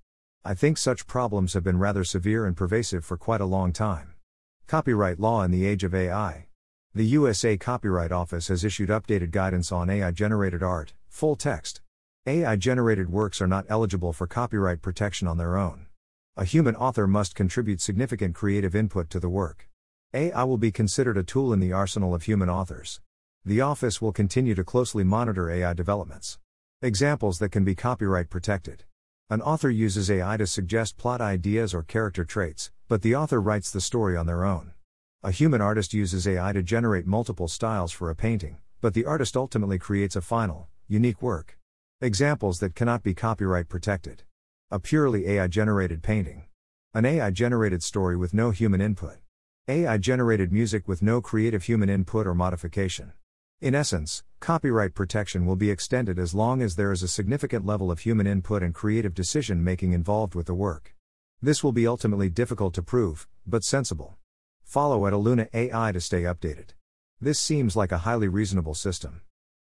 I 0.44 0.52
think 0.52 0.76
such 0.76 1.06
problems 1.06 1.54
have 1.54 1.64
been 1.64 1.78
rather 1.78 2.04
severe 2.04 2.44
and 2.44 2.54
pervasive 2.54 3.02
for 3.02 3.16
quite 3.16 3.40
a 3.40 3.46
long 3.46 3.72
time. 3.72 4.12
Copyright 4.66 5.18
law 5.18 5.42
in 5.42 5.50
the 5.50 5.64
age 5.64 5.84
of 5.84 5.94
AI. 5.94 6.48
The 6.94 7.06
USA 7.06 7.56
Copyright 7.56 8.12
Office 8.12 8.48
has 8.48 8.64
issued 8.64 8.90
updated 8.90 9.30
guidance 9.30 9.72
on 9.72 9.88
AI 9.88 10.10
generated 10.10 10.62
art, 10.62 10.92
full 11.08 11.34
text. 11.34 11.80
AI 12.26 12.56
generated 12.56 13.08
works 13.08 13.40
are 13.40 13.46
not 13.46 13.64
eligible 13.70 14.12
for 14.12 14.26
copyright 14.26 14.82
protection 14.82 15.26
on 15.26 15.38
their 15.38 15.56
own. 15.56 15.86
A 16.34 16.46
human 16.46 16.74
author 16.76 17.06
must 17.06 17.34
contribute 17.34 17.82
significant 17.82 18.34
creative 18.34 18.74
input 18.74 19.10
to 19.10 19.20
the 19.20 19.28
work. 19.28 19.68
AI 20.14 20.44
will 20.44 20.56
be 20.56 20.72
considered 20.72 21.18
a 21.18 21.22
tool 21.22 21.52
in 21.52 21.60
the 21.60 21.74
arsenal 21.74 22.14
of 22.14 22.22
human 22.22 22.48
authors. 22.48 23.02
The 23.44 23.60
office 23.60 24.00
will 24.00 24.12
continue 24.12 24.54
to 24.54 24.64
closely 24.64 25.04
monitor 25.04 25.50
AI 25.50 25.74
developments. 25.74 26.38
Examples 26.80 27.38
that 27.38 27.50
can 27.50 27.64
be 27.64 27.74
copyright 27.74 28.30
protected. 28.30 28.84
An 29.28 29.42
author 29.42 29.68
uses 29.68 30.10
AI 30.10 30.38
to 30.38 30.46
suggest 30.46 30.96
plot 30.96 31.20
ideas 31.20 31.74
or 31.74 31.82
character 31.82 32.24
traits, 32.24 32.70
but 32.88 33.02
the 33.02 33.14
author 33.14 33.38
writes 33.38 33.70
the 33.70 33.82
story 33.82 34.16
on 34.16 34.24
their 34.24 34.42
own. 34.42 34.72
A 35.22 35.32
human 35.32 35.60
artist 35.60 35.92
uses 35.92 36.26
AI 36.26 36.54
to 36.54 36.62
generate 36.62 37.06
multiple 37.06 37.46
styles 37.46 37.92
for 37.92 38.08
a 38.08 38.16
painting, 38.16 38.56
but 38.80 38.94
the 38.94 39.04
artist 39.04 39.36
ultimately 39.36 39.78
creates 39.78 40.16
a 40.16 40.22
final, 40.22 40.68
unique 40.88 41.20
work. 41.20 41.58
Examples 42.00 42.58
that 42.60 42.74
cannot 42.74 43.02
be 43.02 43.12
copyright 43.12 43.68
protected. 43.68 44.22
A 44.72 44.78
purely 44.78 45.28
AI 45.28 45.48
generated 45.48 46.02
painting. 46.02 46.44
An 46.94 47.04
AI 47.04 47.30
generated 47.30 47.82
story 47.82 48.16
with 48.16 48.32
no 48.32 48.52
human 48.52 48.80
input. 48.80 49.18
AI 49.68 49.98
generated 49.98 50.50
music 50.50 50.88
with 50.88 51.02
no 51.02 51.20
creative 51.20 51.64
human 51.64 51.90
input 51.90 52.26
or 52.26 52.34
modification. 52.34 53.12
In 53.60 53.74
essence, 53.74 54.24
copyright 54.40 54.94
protection 54.94 55.44
will 55.44 55.56
be 55.56 55.70
extended 55.70 56.18
as 56.18 56.34
long 56.34 56.62
as 56.62 56.76
there 56.76 56.90
is 56.90 57.02
a 57.02 57.06
significant 57.06 57.66
level 57.66 57.90
of 57.90 57.98
human 57.98 58.26
input 58.26 58.62
and 58.62 58.74
creative 58.74 59.12
decision 59.12 59.62
making 59.62 59.92
involved 59.92 60.34
with 60.34 60.46
the 60.46 60.54
work. 60.54 60.94
This 61.42 61.62
will 61.62 61.72
be 61.72 61.86
ultimately 61.86 62.30
difficult 62.30 62.72
to 62.72 62.82
prove, 62.82 63.28
but 63.46 63.64
sensible. 63.64 64.16
Follow 64.64 65.06
at 65.06 65.12
Aluna 65.12 65.50
AI 65.52 65.92
to 65.92 66.00
stay 66.00 66.22
updated. 66.22 66.70
This 67.20 67.38
seems 67.38 67.76
like 67.76 67.92
a 67.92 68.04
highly 68.08 68.28
reasonable 68.28 68.74
system. 68.74 69.20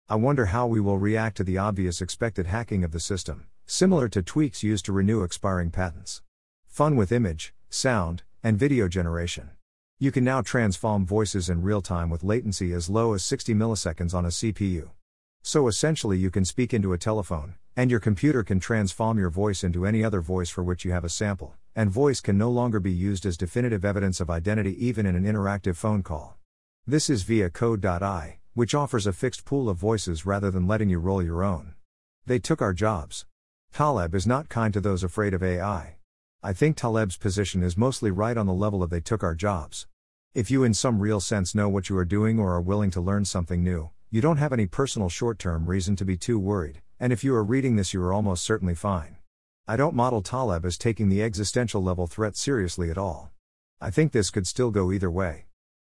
I 0.08 0.18
wonder 0.18 0.46
how 0.46 0.68
we 0.68 0.80
will 0.80 1.00
react 1.00 1.38
to 1.38 1.44
the 1.44 1.58
obvious 1.58 2.00
expected 2.00 2.46
hacking 2.46 2.84
of 2.84 2.92
the 2.92 3.00
system, 3.00 3.48
similar 3.70 4.10
to 4.10 4.24
tweaks 4.24 4.64
used 4.64 4.84
to 4.84 4.92
renew 4.92 5.22
expiring 5.22 5.70
patents. 5.70 6.24
Fun 6.66 6.96
with 6.96 7.12
image, 7.12 7.54
sound, 7.70 8.24
and 8.44 8.58
video 8.58 8.88
generation. 8.88 9.52
You 10.00 10.12
can 10.12 10.24
now 10.24 10.42
transform 10.42 11.06
voices 11.06 11.50
in 11.50 11.62
real 11.62 11.80
time 11.80 12.10
with 12.10 12.24
latency 12.24 12.74
as 12.74 12.90
low 12.90 13.14
as 13.14 13.24
60 13.24 13.54
milliseconds 13.54 14.16
on 14.16 14.26
a 14.26 14.30
CPU. 14.30 14.90
So 15.44 15.68
essentially, 15.68 16.18
you 16.18 16.32
can 16.32 16.46
speak 16.46 16.74
into 16.74 16.94
a 16.94 16.98
telephone, 16.98 17.56
and 17.76 17.92
your 17.92 18.00
computer 18.00 18.42
can 18.44 18.60
transform 18.60 19.20
your 19.20 19.30
voice 19.30 19.64
into 19.64 19.86
any 19.86 20.04
other 20.04 20.22
voice 20.22 20.50
for 20.50 20.64
which 20.64 20.84
you 20.84 20.92
have 20.92 21.04
a 21.04 21.10
sample, 21.10 21.54
and 21.76 21.92
voice 21.92 22.22
can 22.22 22.40
no 22.40 22.50
longer 22.50 22.80
be 22.80 22.92
used 22.92 23.24
as 23.24 23.38
definitive 23.38 23.86
evidence 23.86 24.20
of 24.20 24.32
identity 24.32 24.84
even 24.84 25.06
in 25.06 25.16
an 25.16 25.26
interactive 25.26 25.76
phone 25.76 26.02
call. 26.02 26.38
This 26.88 27.08
is 27.08 27.22
via 27.22 27.52
Code.ai, 27.52 28.40
which 28.56 28.74
offers 28.74 29.06
a 29.06 29.14
fixed 29.14 29.46
pool 29.46 29.70
of 29.70 29.78
voices 29.78 30.26
rather 30.26 30.50
than 30.50 30.68
letting 30.68 30.90
you 30.90 30.98
roll 30.98 31.22
your 31.22 31.44
own. 31.44 31.76
They 32.26 32.40
took 32.40 32.64
our 32.64 32.74
jobs. 32.74 33.26
Taleb 33.74 34.14
is 34.14 34.28
not 34.28 34.50
kind 34.50 34.74
to 34.74 34.82
those 34.82 35.04
afraid 35.04 35.34
of 35.34 35.42
AI. 35.42 35.96
I 36.44 36.54
think 36.54 36.76
Taleb's 36.76 37.18
position 37.18 37.64
is 37.64 37.78
mostly 37.78 38.12
right 38.12 38.36
on 38.36 38.46
the 38.46 38.54
level 38.54 38.84
of 38.84 38.90
they 38.90 39.00
took 39.00 39.24
our 39.24 39.36
jobs. 39.36 39.88
If 40.34 40.52
you, 40.52 40.64
in 40.64 40.74
some 40.74 41.00
real 41.00 41.20
sense, 41.20 41.56
know 41.56 41.70
what 41.70 41.90
you 41.90 41.98
are 41.98 42.06
doing 42.06 42.40
or 42.40 42.54
are 42.54 42.62
willing 42.62 42.92
to 42.92 43.02
learn 43.02 43.26
something 43.26 43.64
new, 43.64 43.90
you 44.12 44.22
don't 44.22 44.38
have 44.38 44.54
any 44.54 44.66
personal 44.66 45.10
short 45.10 45.40
term 45.40 45.66
reason 45.66 45.96
to 45.96 46.06
be 46.06 46.18
too 46.18 46.40
worried, 46.40 46.82
and 47.00 47.14
if 47.14 47.24
you 47.24 47.34
are 47.36 47.44
reading 47.44 47.76
this, 47.76 47.94
you 47.94 48.02
are 48.04 48.14
almost 48.14 48.44
certainly 48.44 48.76
fine. 48.76 49.18
I 49.68 49.78
don't 49.78 49.96
model 49.96 50.22
Taleb 50.22 50.66
as 50.66 50.78
taking 50.78 51.10
the 51.10 51.24
existential 51.24 51.82
level 51.82 52.08
threat 52.08 52.36
seriously 52.36 52.90
at 52.90 52.98
all. 52.98 53.32
I 53.80 53.92
think 53.92 54.12
this 54.12 54.30
could 54.30 54.48
still 54.48 54.72
go 54.72 54.92
either 54.92 55.12
way. 55.12 55.46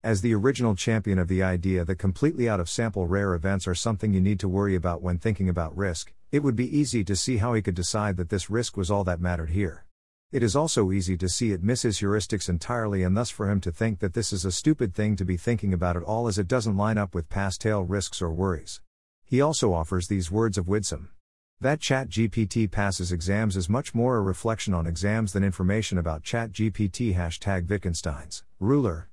As 0.05 0.21
the 0.21 0.33
original 0.33 0.77
champion 0.77 1.19
of 1.19 1.27
the 1.27 1.43
idea 1.43 1.85
that 1.85 1.97
completely 1.97 2.49
out 2.49 2.61
of 2.61 2.71
sample 2.71 3.09
rare 3.09 3.35
events 3.35 3.67
are 3.67 3.75
something 3.75 4.13
you 4.13 4.21
need 4.21 4.39
to 4.39 4.49
worry 4.49 4.77
about 4.77 5.03
when 5.03 5.19
thinking 5.19 5.49
about 5.49 5.77
risk, 5.77 6.13
it 6.31 6.41
would 6.45 6.55
be 6.55 6.79
easy 6.79 7.03
to 7.03 7.17
see 7.17 7.39
how 7.39 7.53
he 7.53 7.63
could 7.63 7.75
decide 7.75 8.17
that 8.17 8.29
this 8.29 8.49
risk 8.49 8.77
was 8.77 8.93
all 8.93 9.03
that 9.03 9.21
mattered 9.21 9.51
here. 9.51 9.87
It 10.31 10.45
is 10.45 10.55
also 10.55 10.93
easy 10.93 11.17
to 11.17 11.29
see 11.29 11.51
it 11.51 11.65
misses 11.65 11.99
heuristics 11.99 12.49
entirely 12.49 13.03
and 13.03 13.17
thus 13.17 13.29
for 13.29 13.51
him 13.51 13.61
to 13.61 13.73
think 13.73 13.99
that 13.99 14.15
this 14.15 14.33
is 14.33 14.45
a 14.45 14.53
stupid 14.53 14.95
thing 14.95 15.17
to 15.17 15.25
be 15.25 15.37
thinking 15.37 15.73
about 15.73 15.97
at 15.97 16.05
all 16.05 16.29
as 16.29 16.39
it 16.39 16.47
doesn't 16.47 16.77
line 16.77 16.97
up 16.97 17.13
with 17.13 17.29
past 17.29 17.61
tail 17.61 17.83
risks 17.83 18.23
or 18.23 18.33
worries. 18.33 18.81
He 19.25 19.41
also 19.41 19.73
offers 19.73 20.07
these 20.07 20.31
words 20.31 20.57
of 20.57 20.69
wisdom. 20.69 21.11
That 21.61 21.81
ChatGPT 21.81 22.71
passes 22.71 23.11
exams 23.11 23.57
is 23.57 23.69
much 23.69 23.97
more 23.97 24.19
a 24.19 24.23
reflection 24.23 24.75
on 24.75 24.87
exams 24.87 25.33
than 25.33 25.43
information 25.43 25.99
about 25.99 26.23
ChatGPT 26.23 27.17
hashtag 27.17 27.69
Wittgenstein's 27.69 28.45
ruler. 28.61 29.08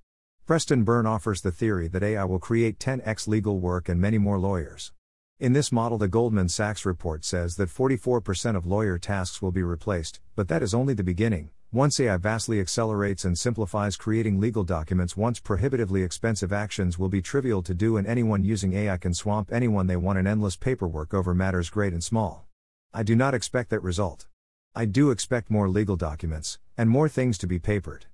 Preston 0.45 0.83
Byrne 0.83 1.07
offers 1.07 1.41
the 1.41 1.51
theory 1.51 1.87
that 1.87 2.03
AI 2.03 2.23
will 2.23 2.37
create 2.37 2.77
10x 2.77 3.27
legal 3.27 3.57
work 3.57 3.89
and 3.89 3.99
many 3.99 4.19
more 4.19 4.37
lawyers. 4.37 4.91
In 5.39 5.53
this 5.53 5.71
model, 5.71 5.97
the 5.97 6.07
Goldman 6.07 6.49
Sachs 6.49 6.85
report 6.85 7.25
says 7.25 7.55
that 7.55 7.69
44% 7.69 8.55
of 8.55 8.67
lawyer 8.67 8.99
tasks 8.99 9.41
will 9.41 9.51
be 9.51 9.63
replaced, 9.63 10.19
but 10.35 10.47
that 10.49 10.61
is 10.61 10.75
only 10.75 10.93
the 10.93 11.03
beginning. 11.03 11.49
Once 11.71 11.99
AI 11.99 12.17
vastly 12.17 12.59
accelerates 12.59 13.25
and 13.25 13.39
simplifies 13.39 13.97
creating 13.97 14.39
legal 14.39 14.63
documents, 14.63 15.17
once 15.17 15.39
prohibitively 15.39 16.03
expensive 16.03 16.53
actions 16.53 16.99
will 16.99 17.09
be 17.09 17.23
trivial 17.23 17.63
to 17.63 17.73
do, 17.73 17.97
and 17.97 18.05
anyone 18.05 18.43
using 18.43 18.73
AI 18.73 18.97
can 18.97 19.15
swamp 19.15 19.51
anyone 19.51 19.87
they 19.87 19.97
want 19.97 20.19
in 20.19 20.27
endless 20.27 20.55
paperwork 20.55 21.11
over 21.11 21.33
matters 21.33 21.71
great 21.71 21.91
and 21.91 22.03
small. 22.03 22.45
I 22.93 23.01
do 23.01 23.15
not 23.15 23.33
expect 23.33 23.71
that 23.71 23.81
result. 23.81 24.27
I 24.75 24.85
do 24.85 25.09
expect 25.09 25.49
more 25.49 25.67
legal 25.67 25.95
documents, 25.95 26.59
and 26.77 26.87
more 26.87 27.09
things 27.09 27.39
to 27.39 27.47
be 27.47 27.57
papered. 27.57 28.05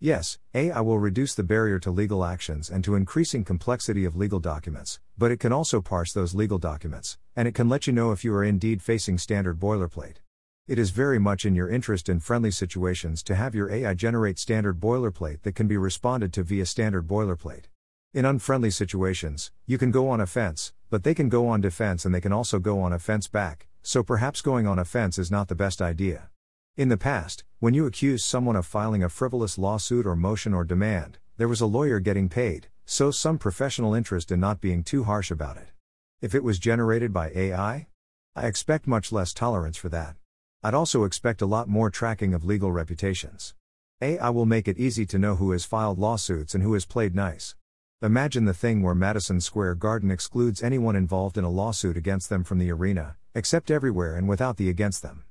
Yes, 0.00 0.38
AI 0.54 0.80
will 0.80 1.00
reduce 1.00 1.34
the 1.34 1.42
barrier 1.42 1.80
to 1.80 1.90
legal 1.90 2.24
actions 2.24 2.70
and 2.70 2.84
to 2.84 2.94
increasing 2.94 3.42
complexity 3.42 4.04
of 4.04 4.14
legal 4.14 4.38
documents, 4.38 5.00
but 5.16 5.32
it 5.32 5.40
can 5.40 5.52
also 5.52 5.80
parse 5.80 6.12
those 6.12 6.36
legal 6.36 6.58
documents, 6.58 7.18
and 7.34 7.48
it 7.48 7.54
can 7.54 7.68
let 7.68 7.88
you 7.88 7.92
know 7.92 8.12
if 8.12 8.22
you 8.22 8.32
are 8.32 8.44
indeed 8.44 8.80
facing 8.80 9.18
standard 9.18 9.58
boilerplate. 9.58 10.18
It 10.68 10.78
is 10.78 10.90
very 10.90 11.18
much 11.18 11.44
in 11.44 11.56
your 11.56 11.68
interest 11.68 12.08
in 12.08 12.20
friendly 12.20 12.52
situations 12.52 13.24
to 13.24 13.34
have 13.34 13.56
your 13.56 13.72
AI 13.72 13.92
generate 13.94 14.38
standard 14.38 14.78
boilerplate 14.78 15.42
that 15.42 15.56
can 15.56 15.66
be 15.66 15.76
responded 15.76 16.32
to 16.34 16.44
via 16.44 16.66
standard 16.66 17.08
boilerplate. 17.08 17.64
In 18.14 18.24
unfriendly 18.24 18.70
situations, 18.70 19.50
you 19.66 19.78
can 19.78 19.90
go 19.90 20.08
on 20.10 20.20
offense, 20.20 20.72
but 20.90 21.02
they 21.02 21.14
can 21.14 21.28
go 21.28 21.48
on 21.48 21.60
defense 21.60 22.04
and 22.04 22.14
they 22.14 22.20
can 22.20 22.32
also 22.32 22.60
go 22.60 22.80
on 22.80 22.92
offense 22.92 23.26
back, 23.26 23.66
so 23.82 24.04
perhaps 24.04 24.42
going 24.42 24.64
on 24.64 24.78
offense 24.78 25.18
is 25.18 25.32
not 25.32 25.48
the 25.48 25.56
best 25.56 25.82
idea. 25.82 26.28
In 26.78 26.90
the 26.90 26.96
past, 26.96 27.42
when 27.58 27.74
you 27.74 27.86
accused 27.86 28.24
someone 28.24 28.54
of 28.54 28.64
filing 28.64 29.02
a 29.02 29.08
frivolous 29.08 29.58
lawsuit 29.58 30.06
or 30.06 30.14
motion 30.14 30.54
or 30.54 30.62
demand, 30.62 31.18
there 31.36 31.48
was 31.48 31.60
a 31.60 31.66
lawyer 31.66 31.98
getting 31.98 32.28
paid, 32.28 32.68
so 32.84 33.10
some 33.10 33.36
professional 33.36 33.94
interest 33.94 34.30
in 34.30 34.38
not 34.38 34.60
being 34.60 34.84
too 34.84 35.02
harsh 35.02 35.32
about 35.32 35.56
it. 35.56 35.70
If 36.20 36.36
it 36.36 36.44
was 36.44 36.60
generated 36.60 37.12
by 37.12 37.32
AI, 37.34 37.88
I 38.36 38.46
expect 38.46 38.86
much 38.86 39.10
less 39.10 39.34
tolerance 39.34 39.76
for 39.76 39.88
that. 39.88 40.14
I'd 40.62 40.72
also 40.72 41.02
expect 41.02 41.42
a 41.42 41.46
lot 41.46 41.66
more 41.66 41.90
tracking 41.90 42.32
of 42.32 42.44
legal 42.44 42.70
reputations. 42.70 43.56
AI 44.00 44.30
will 44.30 44.46
make 44.46 44.68
it 44.68 44.78
easy 44.78 45.04
to 45.06 45.18
know 45.18 45.34
who 45.34 45.50
has 45.50 45.64
filed 45.64 45.98
lawsuits 45.98 46.54
and 46.54 46.62
who 46.62 46.74
has 46.74 46.86
played 46.86 47.12
nice. 47.12 47.56
Imagine 48.02 48.44
the 48.44 48.54
thing 48.54 48.82
where 48.84 48.94
Madison 48.94 49.40
Square 49.40 49.74
Garden 49.74 50.12
excludes 50.12 50.62
anyone 50.62 50.94
involved 50.94 51.36
in 51.36 51.42
a 51.42 51.50
lawsuit 51.50 51.96
against 51.96 52.28
them 52.28 52.44
from 52.44 52.58
the 52.58 52.70
arena, 52.70 53.16
except 53.34 53.68
everywhere 53.68 54.14
and 54.14 54.28
without 54.28 54.58
the 54.58 54.70
against 54.70 55.02
them. 55.02 55.24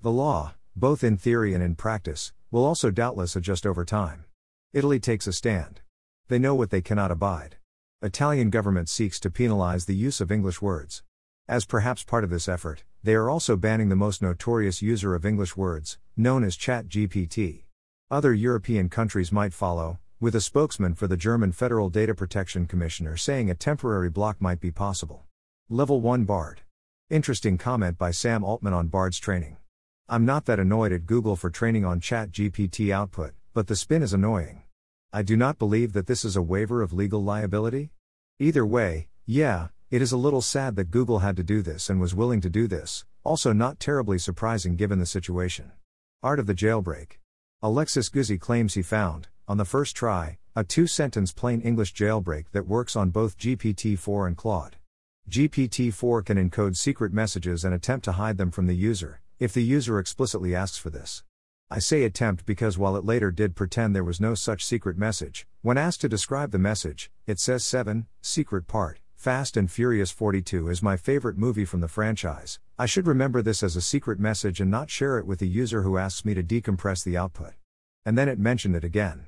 The 0.00 0.10
law, 0.10 0.54
both 0.76 1.04
in 1.04 1.16
theory 1.16 1.54
and 1.54 1.62
in 1.62 1.74
practice, 1.74 2.32
will 2.50 2.64
also 2.64 2.90
doubtless 2.90 3.36
adjust 3.36 3.66
over 3.66 3.84
time. 3.84 4.24
Italy 4.72 4.98
takes 4.98 5.26
a 5.26 5.32
stand. 5.32 5.80
They 6.28 6.38
know 6.38 6.54
what 6.54 6.70
they 6.70 6.80
cannot 6.80 7.10
abide. 7.10 7.56
Italian 8.02 8.50
government 8.50 8.88
seeks 8.88 9.18
to 9.20 9.30
penalize 9.30 9.86
the 9.86 9.94
use 9.94 10.20
of 10.20 10.32
English 10.32 10.60
words. 10.60 11.02
As 11.48 11.64
perhaps 11.64 12.04
part 12.04 12.24
of 12.24 12.30
this 12.30 12.48
effort, 12.48 12.84
they 13.02 13.14
are 13.14 13.28
also 13.28 13.56
banning 13.56 13.88
the 13.88 13.96
most 13.96 14.22
notorious 14.22 14.80
user 14.80 15.14
of 15.14 15.26
English 15.26 15.56
words, 15.56 15.98
known 16.16 16.42
as 16.42 16.56
ChatGPT. 16.56 17.64
Other 18.10 18.32
European 18.32 18.88
countries 18.88 19.32
might 19.32 19.52
follow, 19.52 19.98
with 20.20 20.34
a 20.34 20.40
spokesman 20.40 20.94
for 20.94 21.06
the 21.06 21.16
German 21.16 21.52
Federal 21.52 21.90
Data 21.90 22.14
Protection 22.14 22.66
Commissioner 22.66 23.16
saying 23.16 23.50
a 23.50 23.54
temporary 23.54 24.08
block 24.08 24.40
might 24.40 24.60
be 24.60 24.70
possible. 24.70 25.24
Level 25.68 26.00
1 26.00 26.24
Bard. 26.24 26.62
Interesting 27.10 27.58
comment 27.58 27.98
by 27.98 28.10
Sam 28.10 28.42
Altman 28.42 28.72
on 28.72 28.88
Bard's 28.88 29.18
training. 29.18 29.56
I'm 30.06 30.26
not 30.26 30.44
that 30.44 30.60
annoyed 30.60 30.92
at 30.92 31.06
Google 31.06 31.34
for 31.34 31.48
training 31.48 31.86
on 31.86 31.98
ChatGPT 31.98 32.90
output, 32.90 33.32
but 33.54 33.68
the 33.68 33.76
spin 33.76 34.02
is 34.02 34.12
annoying. 34.12 34.62
I 35.14 35.22
do 35.22 35.34
not 35.34 35.58
believe 35.58 35.94
that 35.94 36.06
this 36.06 36.26
is 36.26 36.36
a 36.36 36.42
waiver 36.42 36.82
of 36.82 36.92
legal 36.92 37.24
liability. 37.24 37.90
Either 38.38 38.66
way, 38.66 39.08
yeah, 39.24 39.68
it 39.90 40.02
is 40.02 40.12
a 40.12 40.18
little 40.18 40.42
sad 40.42 40.76
that 40.76 40.90
Google 40.90 41.20
had 41.20 41.38
to 41.38 41.42
do 41.42 41.62
this 41.62 41.88
and 41.88 42.02
was 42.02 42.14
willing 42.14 42.42
to 42.42 42.50
do 42.50 42.66
this, 42.68 43.06
also 43.22 43.54
not 43.54 43.80
terribly 43.80 44.18
surprising 44.18 44.76
given 44.76 44.98
the 44.98 45.06
situation. 45.06 45.72
Art 46.22 46.38
of 46.38 46.46
the 46.46 46.54
Jailbreak. 46.54 47.12
Alexis 47.62 48.10
Guzzi 48.10 48.38
claims 48.38 48.74
he 48.74 48.82
found, 48.82 49.28
on 49.48 49.56
the 49.56 49.64
first 49.64 49.96
try, 49.96 50.36
a 50.54 50.64
two 50.64 50.86
sentence 50.86 51.32
plain 51.32 51.62
English 51.62 51.94
jailbreak 51.94 52.50
that 52.52 52.66
works 52.66 52.94
on 52.94 53.08
both 53.08 53.38
GPT 53.38 53.98
4 53.98 54.26
and 54.26 54.36
Claude. 54.36 54.76
GPT 55.30 55.90
4 55.90 56.20
can 56.20 56.36
encode 56.36 56.76
secret 56.76 57.14
messages 57.14 57.64
and 57.64 57.72
attempt 57.72 58.04
to 58.04 58.12
hide 58.12 58.36
them 58.36 58.50
from 58.50 58.66
the 58.66 58.76
user, 58.76 59.22
if 59.38 59.52
the 59.52 59.62
user 59.62 59.98
explicitly 59.98 60.54
asks 60.54 60.78
for 60.78 60.90
this. 60.90 61.22
I 61.70 61.78
say 61.78 62.04
attempt 62.04 62.46
because 62.46 62.78
while 62.78 62.96
it 62.96 63.04
later 63.04 63.30
did 63.30 63.56
pretend 63.56 63.94
there 63.94 64.04
was 64.04 64.20
no 64.20 64.34
such 64.34 64.64
secret 64.64 64.96
message, 64.96 65.46
when 65.62 65.78
asked 65.78 66.02
to 66.02 66.08
describe 66.08 66.50
the 66.50 66.58
message, 66.58 67.10
it 67.26 67.40
says 67.40 67.64
7, 67.64 68.06
secret 68.20 68.66
part. 68.66 69.00
Fast 69.16 69.56
and 69.56 69.70
Furious 69.70 70.10
42 70.10 70.68
is 70.68 70.82
my 70.82 70.96
favorite 70.96 71.38
movie 71.38 71.64
from 71.64 71.80
the 71.80 71.88
franchise. 71.88 72.58
I 72.78 72.86
should 72.86 73.06
remember 73.06 73.40
this 73.40 73.62
as 73.62 73.74
a 73.74 73.80
secret 73.80 74.20
message 74.20 74.60
and 74.60 74.70
not 74.70 74.90
share 74.90 75.18
it 75.18 75.26
with 75.26 75.38
the 75.38 75.48
user 75.48 75.82
who 75.82 75.96
asks 75.96 76.24
me 76.24 76.34
to 76.34 76.42
decompress 76.42 77.02
the 77.02 77.16
output. 77.16 77.54
And 78.04 78.18
then 78.18 78.28
it 78.28 78.38
mentioned 78.38 78.76
it 78.76 78.84
again. 78.84 79.26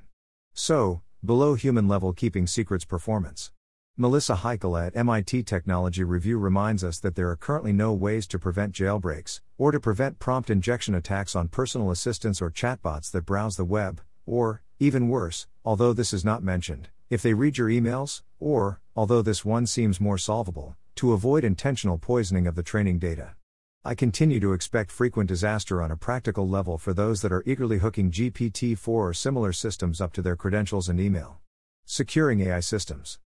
So, 0.53 1.01
below 1.25 1.55
human 1.55 1.87
level 1.87 2.13
keeping 2.13 2.45
secrets 2.45 2.85
performance. 2.85 3.51
Melissa 3.99 4.35
Heikkilä 4.35 4.85
at 4.85 4.95
MIT 4.95 5.47
Technology 5.47 6.03
Review 6.03 6.37
reminds 6.37 6.83
us 6.83 6.99
that 6.99 7.15
there 7.15 7.29
are 7.31 7.35
currently 7.35 7.73
no 7.73 7.91
ways 7.91 8.27
to 8.27 8.37
prevent 8.37 8.71
jailbreaks, 8.71 9.41
or 9.57 9.71
to 9.71 9.79
prevent 9.79 10.19
prompt 10.19 10.51
injection 10.51 10.93
attacks 10.93 11.35
on 11.35 11.47
personal 11.47 11.89
assistants 11.89 12.39
or 12.39 12.51
chatbots 12.51 13.09
that 13.09 13.25
browse 13.25 13.57
the 13.57 13.65
web, 13.65 14.01
or, 14.27 14.61
even 14.79 15.09
worse, 15.09 15.47
although 15.65 15.93
this 15.93 16.13
is 16.13 16.23
not 16.23 16.43
mentioned, 16.43 16.89
if 17.09 17.23
they 17.23 17.33
read 17.33 17.57
your 17.57 17.69
emails, 17.69 18.21
or, 18.39 18.79
although 18.95 19.23
this 19.23 19.43
one 19.43 19.65
seems 19.65 19.99
more 19.99 20.19
solvable, 20.19 20.75
to 20.93 21.13
avoid 21.13 21.43
intentional 21.43 21.97
poisoning 21.97 22.45
of 22.45 22.53
the 22.53 22.61
training 22.61 22.99
data. 22.99 23.33
I 23.83 23.95
continue 23.95 24.39
to 24.41 24.53
expect 24.53 24.91
frequent 24.91 25.27
disaster 25.27 25.81
on 25.81 25.89
a 25.89 25.97
practical 25.97 26.47
level 26.47 26.77
for 26.77 26.93
those 26.93 27.23
that 27.23 27.31
are 27.31 27.43
eagerly 27.47 27.79
hooking 27.79 28.11
GPT 28.11 28.77
4 28.77 29.07
or 29.07 29.13
similar 29.15 29.51
systems 29.51 29.99
up 29.99 30.13
to 30.13 30.21
their 30.21 30.35
credentials 30.35 30.87
and 30.87 30.99
email. 30.99 31.39
Securing 31.83 32.41
AI 32.41 32.59
systems. 32.59 33.17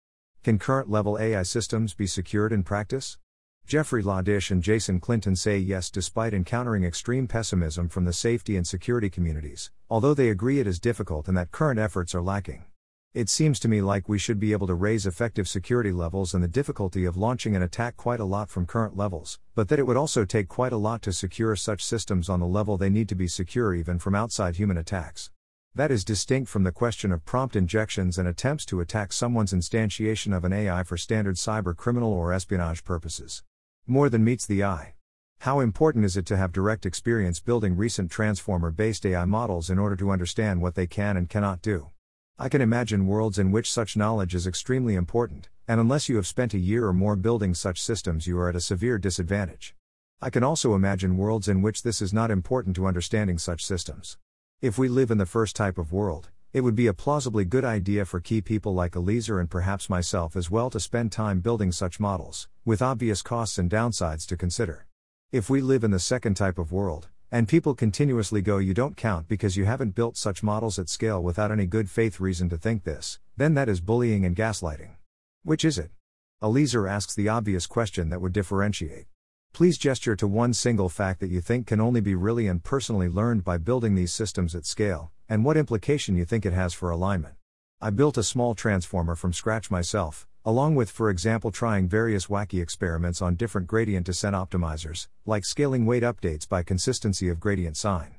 Can 0.44 0.58
current 0.58 0.90
level 0.90 1.20
AI 1.20 1.44
systems 1.44 1.94
be 1.94 2.08
secured 2.08 2.52
in 2.52 2.64
practice? 2.64 3.20
Jeffrey 3.68 4.02
Ladish 4.02 4.50
and 4.50 4.64
Jason 4.64 5.00
Clinton 5.00 5.36
say 5.36 5.60
yes 5.60 5.92
despite 5.92 6.34
encountering 6.34 6.84
extreme 6.84 7.28
pessimism 7.28 7.88
from 7.88 8.06
the 8.06 8.12
safety 8.12 8.58
and 8.58 8.66
security 8.66 9.08
communities, 9.08 9.70
although 9.88 10.16
they 10.16 10.30
agree 10.30 10.60
it 10.60 10.66
is 10.66 10.80
difficult 10.80 11.28
and 11.28 11.38
that 11.38 11.52
current 11.52 11.80
efforts 11.80 12.16
are 12.16 12.24
lacking. 12.24 12.66
It 13.14 13.30
seems 13.30 13.60
to 13.60 13.68
me 13.68 13.82
like 13.84 14.10
we 14.10 14.18
should 14.18 14.40
be 14.40 14.52
able 14.52 14.66
to 14.66 14.74
raise 14.74 15.06
effective 15.06 15.48
security 15.48 15.92
levels 15.92 16.34
and 16.34 16.44
the 16.44 16.48
difficulty 16.48 17.06
of 17.06 17.18
launching 17.18 17.56
an 17.56 17.62
attack 17.62 17.96
quite 17.96 18.20
a 18.20 18.26
lot 18.26 18.50
from 18.50 18.66
current 18.66 18.98
levels, 18.98 19.38
but 19.54 19.68
that 19.68 19.78
it 19.78 19.86
would 19.86 19.96
also 19.96 20.26
take 20.26 20.48
quite 20.48 20.74
a 20.74 20.78
lot 20.78 21.04
to 21.04 21.14
secure 21.14 21.56
such 21.56 21.86
systems 21.86 22.30
on 22.30 22.40
the 22.40 22.48
level 22.48 22.78
they 22.78 22.90
need 22.90 23.10
to 23.10 23.16
be 23.16 23.28
secure 23.28 23.76
even 23.76 24.00
from 24.00 24.16
outside 24.16 24.56
human 24.56 24.80
attacks. 24.80 25.30
That 25.74 25.90
is 25.90 26.04
distinct 26.04 26.50
from 26.50 26.64
the 26.64 26.74
question 26.74 27.14
of 27.14 27.24
prompt 27.24 27.56
injections 27.56 28.18
and 28.18 28.28
attempts 28.28 28.66
to 28.66 28.82
attack 28.82 29.14
someone's 29.14 29.54
instantiation 29.54 30.36
of 30.36 30.44
an 30.44 30.52
AI 30.52 30.84
for 30.84 30.98
standard 30.98 31.38
cyber 31.38 31.74
criminal 31.74 32.12
or 32.12 32.34
espionage 32.34 32.84
purposes. 32.84 33.42
More 33.88 34.10
than 34.10 34.22
meets 34.22 34.46
the 34.46 34.66
eye. 34.66 34.96
How 35.40 35.62
important 35.62 36.04
is 36.04 36.18
it 36.18 36.26
to 36.26 36.36
have 36.36 36.52
direct 36.52 36.86
experience 36.86 37.40
building 37.40 37.78
recent 37.78 38.12
transformer 38.12 38.70
based 38.70 39.06
AI 39.06 39.24
models 39.24 39.70
in 39.70 39.80
order 39.80 39.96
to 39.96 40.12
understand 40.12 40.62
what 40.62 40.76
they 40.76 40.88
can 40.88 41.16
and 41.16 41.30
cannot 41.30 41.62
do? 41.62 41.92
I 42.38 42.50
can 42.50 42.60
imagine 42.60 43.08
worlds 43.08 43.40
in 43.40 43.54
which 43.54 43.72
such 43.72 43.96
knowledge 43.96 44.36
is 44.36 44.46
extremely 44.46 44.96
important, 44.96 45.48
and 45.70 45.80
unless 45.80 46.10
you 46.10 46.18
have 46.18 46.28
spent 46.28 46.54
a 46.54 46.60
year 46.60 46.86
or 46.86 46.94
more 46.94 47.16
building 47.16 47.54
such 47.54 47.82
systems, 47.82 48.28
you 48.28 48.38
are 48.40 48.50
at 48.50 48.58
a 48.58 48.62
severe 48.62 48.98
disadvantage. 48.98 49.74
I 50.22 50.32
can 50.32 50.44
also 50.44 50.76
imagine 50.76 51.16
worlds 51.16 51.48
in 51.48 51.62
which 51.62 51.84
this 51.84 52.02
is 52.02 52.14
not 52.14 52.30
important 52.30 52.76
to 52.76 52.88
understanding 52.88 53.38
such 53.38 53.64
systems. 53.64 54.18
If 54.62 54.78
we 54.78 54.90
live 54.90 55.10
in 55.10 55.18
the 55.18 55.26
first 55.26 55.56
type 55.56 55.80
of 55.80 55.92
world, 55.92 56.30
it 56.54 56.62
would 56.62 56.76
be 56.76 56.86
a 56.86 56.94
plausibly 56.94 57.46
good 57.46 57.66
idea 57.66 58.06
for 58.06 58.20
key 58.20 58.42
people 58.42 58.76
like 58.76 58.96
Eliezer 58.96 59.40
and 59.40 59.50
perhaps 59.50 59.90
myself 59.90 60.36
as 60.36 60.52
well 60.52 60.70
to 60.70 60.80
spend 60.80 61.12
time 61.12 61.40
building 61.40 61.72
such 61.72 62.00
models, 62.00 62.48
with 62.64 62.80
obvious 62.80 63.24
costs 63.24 63.58
and 63.58 63.72
downsides 63.72 64.28
to 64.28 64.38
consider. 64.38 64.86
If 65.32 65.50
we 65.50 65.62
live 65.62 65.84
in 65.84 65.90
the 65.90 65.98
second 65.98 66.36
type 66.36 66.60
of 66.60 66.72
world, 66.72 67.08
and 67.32 67.48
people 67.48 67.74
continuously 67.74 68.44
go, 68.44 68.60
You 68.60 68.76
don't 68.76 68.96
count 68.96 69.28
because 69.28 69.58
you 69.58 69.66
haven't 69.66 69.96
built 69.96 70.16
such 70.16 70.44
models 70.44 70.78
at 70.78 70.90
scale 70.90 71.24
without 71.24 71.52
any 71.52 71.66
good 71.66 71.90
faith 71.90 72.20
reason 72.20 72.48
to 72.50 72.58
think 72.58 72.84
this, 72.84 73.18
then 73.36 73.56
that 73.56 73.68
is 73.68 73.82
bullying 73.82 74.26
and 74.26 74.36
gaslighting. 74.36 74.92
Which 75.42 75.66
is 75.66 75.80
it? 75.80 75.90
Eliezer 76.44 76.88
asks 76.88 77.16
the 77.16 77.30
obvious 77.30 77.66
question 77.66 78.10
that 78.10 78.22
would 78.22 78.34
differentiate. 78.34 79.08
Please 79.54 79.78
gesture 79.78 80.16
to 80.16 80.28
one 80.28 80.54
single 80.54 80.88
fact 80.88 81.20
that 81.20 81.30
you 81.30 81.42
think 81.42 81.68
can 81.68 81.82
only 81.82 82.00
be 82.00 82.16
really 82.16 82.48
and 82.48 82.64
personally 82.64 83.10
learned 83.10 83.44
by 83.44 83.58
building 83.58 83.96
these 83.96 84.14
systems 84.14 84.56
at 84.56 84.66
scale, 84.66 85.12
and 85.28 85.44
what 85.44 85.58
implication 85.58 86.16
you 86.16 86.24
think 86.24 86.46
it 86.46 86.54
has 86.54 86.74
for 86.74 86.90
alignment. 86.90 87.36
I 87.82 87.90
built 87.90 88.18
a 88.18 88.24
small 88.24 88.56
transformer 88.56 89.14
from 89.14 89.34
scratch 89.34 89.70
myself, 89.70 90.26
along 90.46 90.76
with, 90.76 90.90
for 90.90 91.10
example, 91.10 91.52
trying 91.52 91.90
various 91.90 92.28
wacky 92.28 92.62
experiments 92.62 93.22
on 93.22 93.36
different 93.36 93.68
gradient 93.68 94.06
descent 94.06 94.36
optimizers, 94.38 95.10
like 95.26 95.44
scaling 95.44 95.86
weight 95.86 96.04
updates 96.04 96.48
by 96.48 96.64
consistency 96.64 97.28
of 97.28 97.42
gradient 97.42 97.76
sign. 97.76 98.16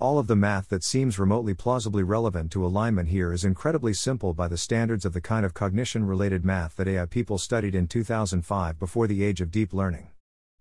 All 0.00 0.18
of 0.18 0.26
the 0.26 0.34
math 0.34 0.68
that 0.70 0.82
seems 0.82 1.16
remotely 1.16 1.54
plausibly 1.54 2.02
relevant 2.02 2.50
to 2.52 2.66
alignment 2.66 3.08
here 3.08 3.32
is 3.32 3.44
incredibly 3.44 3.94
simple 3.94 4.34
by 4.34 4.48
the 4.48 4.58
standards 4.58 5.04
of 5.04 5.12
the 5.12 5.20
kind 5.20 5.46
of 5.46 5.54
cognition 5.54 6.04
related 6.04 6.44
math 6.44 6.74
that 6.74 6.88
AI 6.88 7.06
people 7.06 7.38
studied 7.38 7.76
in 7.76 7.86
2005 7.86 8.80
before 8.80 9.06
the 9.06 9.22
age 9.22 9.40
of 9.40 9.52
deep 9.52 9.72
learning. 9.72 10.08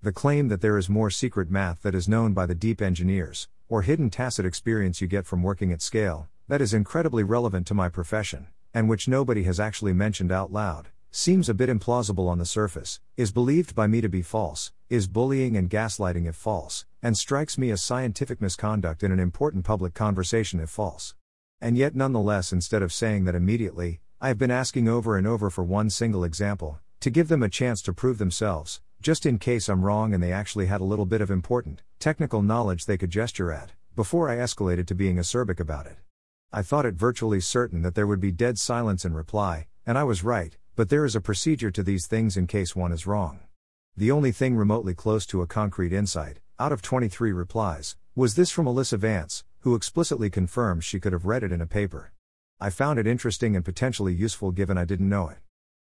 The 0.03 0.11
claim 0.11 0.47
that 0.47 0.61
there 0.61 0.79
is 0.79 0.89
more 0.89 1.11
secret 1.11 1.51
math 1.51 1.83
that 1.83 1.93
is 1.93 2.09
known 2.09 2.33
by 2.33 2.47
the 2.47 2.55
deep 2.55 2.81
engineers, 2.81 3.47
or 3.69 3.83
hidden 3.83 4.09
tacit 4.09 4.47
experience 4.47 4.99
you 4.99 5.05
get 5.05 5.27
from 5.27 5.43
working 5.43 5.71
at 5.71 5.79
scale, 5.79 6.27
that 6.47 6.59
is 6.59 6.73
incredibly 6.73 7.21
relevant 7.21 7.67
to 7.67 7.75
my 7.75 7.87
profession, 7.87 8.47
and 8.73 8.89
which 8.89 9.07
nobody 9.07 9.43
has 9.43 9.59
actually 9.59 9.93
mentioned 9.93 10.31
out 10.31 10.51
loud, 10.51 10.87
seems 11.11 11.47
a 11.47 11.53
bit 11.53 11.69
implausible 11.69 12.27
on 12.27 12.39
the 12.39 12.47
surface, 12.47 12.99
is 13.15 13.31
believed 13.31 13.75
by 13.75 13.85
me 13.85 14.01
to 14.01 14.09
be 14.09 14.23
false, 14.23 14.71
is 14.89 15.07
bullying 15.07 15.55
and 15.55 15.69
gaslighting 15.69 16.27
if 16.27 16.35
false, 16.35 16.83
and 17.03 17.15
strikes 17.15 17.59
me 17.59 17.69
as 17.69 17.83
scientific 17.83 18.41
misconduct 18.41 19.03
in 19.03 19.11
an 19.11 19.19
important 19.19 19.63
public 19.65 19.93
conversation 19.93 20.59
if 20.59 20.71
false. 20.71 21.13
And 21.61 21.77
yet, 21.77 21.93
nonetheless, 21.93 22.51
instead 22.51 22.81
of 22.81 22.91
saying 22.91 23.25
that 23.25 23.35
immediately, 23.35 24.01
I 24.19 24.29
have 24.29 24.39
been 24.39 24.49
asking 24.49 24.89
over 24.89 25.15
and 25.15 25.27
over 25.27 25.51
for 25.51 25.63
one 25.63 25.91
single 25.91 26.23
example, 26.23 26.79
to 27.01 27.11
give 27.11 27.27
them 27.27 27.43
a 27.43 27.49
chance 27.49 27.83
to 27.83 27.93
prove 27.93 28.17
themselves, 28.17 28.81
just 29.01 29.25
in 29.25 29.39
case 29.39 29.67
I'm 29.67 29.83
wrong 29.83 30.13
and 30.13 30.21
they 30.21 30.31
actually 30.31 30.67
had 30.67 30.81
a 30.81 30.85
little 30.85 31.05
bit 31.05 31.21
of 31.21 31.31
important, 31.31 31.81
technical 31.99 32.41
knowledge 32.41 32.85
they 32.85 32.97
could 32.97 33.09
gesture 33.09 33.51
at, 33.51 33.71
before 33.95 34.29
I 34.29 34.37
escalated 34.37 34.85
to 34.87 34.95
being 34.95 35.17
acerbic 35.17 35.59
about 35.59 35.87
it. 35.87 35.97
I 36.53 36.61
thought 36.61 36.85
it 36.85 36.95
virtually 36.95 37.39
certain 37.39 37.81
that 37.81 37.95
there 37.95 38.07
would 38.07 38.19
be 38.19 38.31
dead 38.31 38.59
silence 38.59 39.03
in 39.03 39.13
reply, 39.13 39.67
and 39.85 39.97
I 39.97 40.03
was 40.03 40.23
right, 40.23 40.55
but 40.75 40.89
there 40.89 41.05
is 41.05 41.15
a 41.15 41.21
procedure 41.21 41.71
to 41.71 41.83
these 41.83 42.07
things 42.07 42.37
in 42.37 42.47
case 42.47 42.75
one 42.75 42.91
is 42.91 43.07
wrong. 43.07 43.39
The 43.97 44.11
only 44.11 44.31
thing 44.31 44.55
remotely 44.55 44.93
close 44.93 45.25
to 45.27 45.41
a 45.41 45.47
concrete 45.47 45.93
insight, 45.93 46.39
out 46.59 46.71
of 46.71 46.81
23 46.81 47.31
replies, 47.31 47.95
was 48.15 48.35
this 48.35 48.51
from 48.51 48.65
Alyssa 48.65 48.97
Vance, 48.97 49.43
who 49.59 49.75
explicitly 49.75 50.29
confirms 50.29 50.85
she 50.85 50.99
could 50.99 51.13
have 51.13 51.25
read 51.25 51.43
it 51.43 51.51
in 51.51 51.61
a 51.61 51.67
paper. 51.67 52.11
I 52.59 52.69
found 52.69 52.99
it 52.99 53.07
interesting 53.07 53.55
and 53.55 53.65
potentially 53.65 54.13
useful 54.13 54.51
given 54.51 54.77
I 54.77 54.85
didn't 54.85 55.09
know 55.09 55.29
it. 55.29 55.37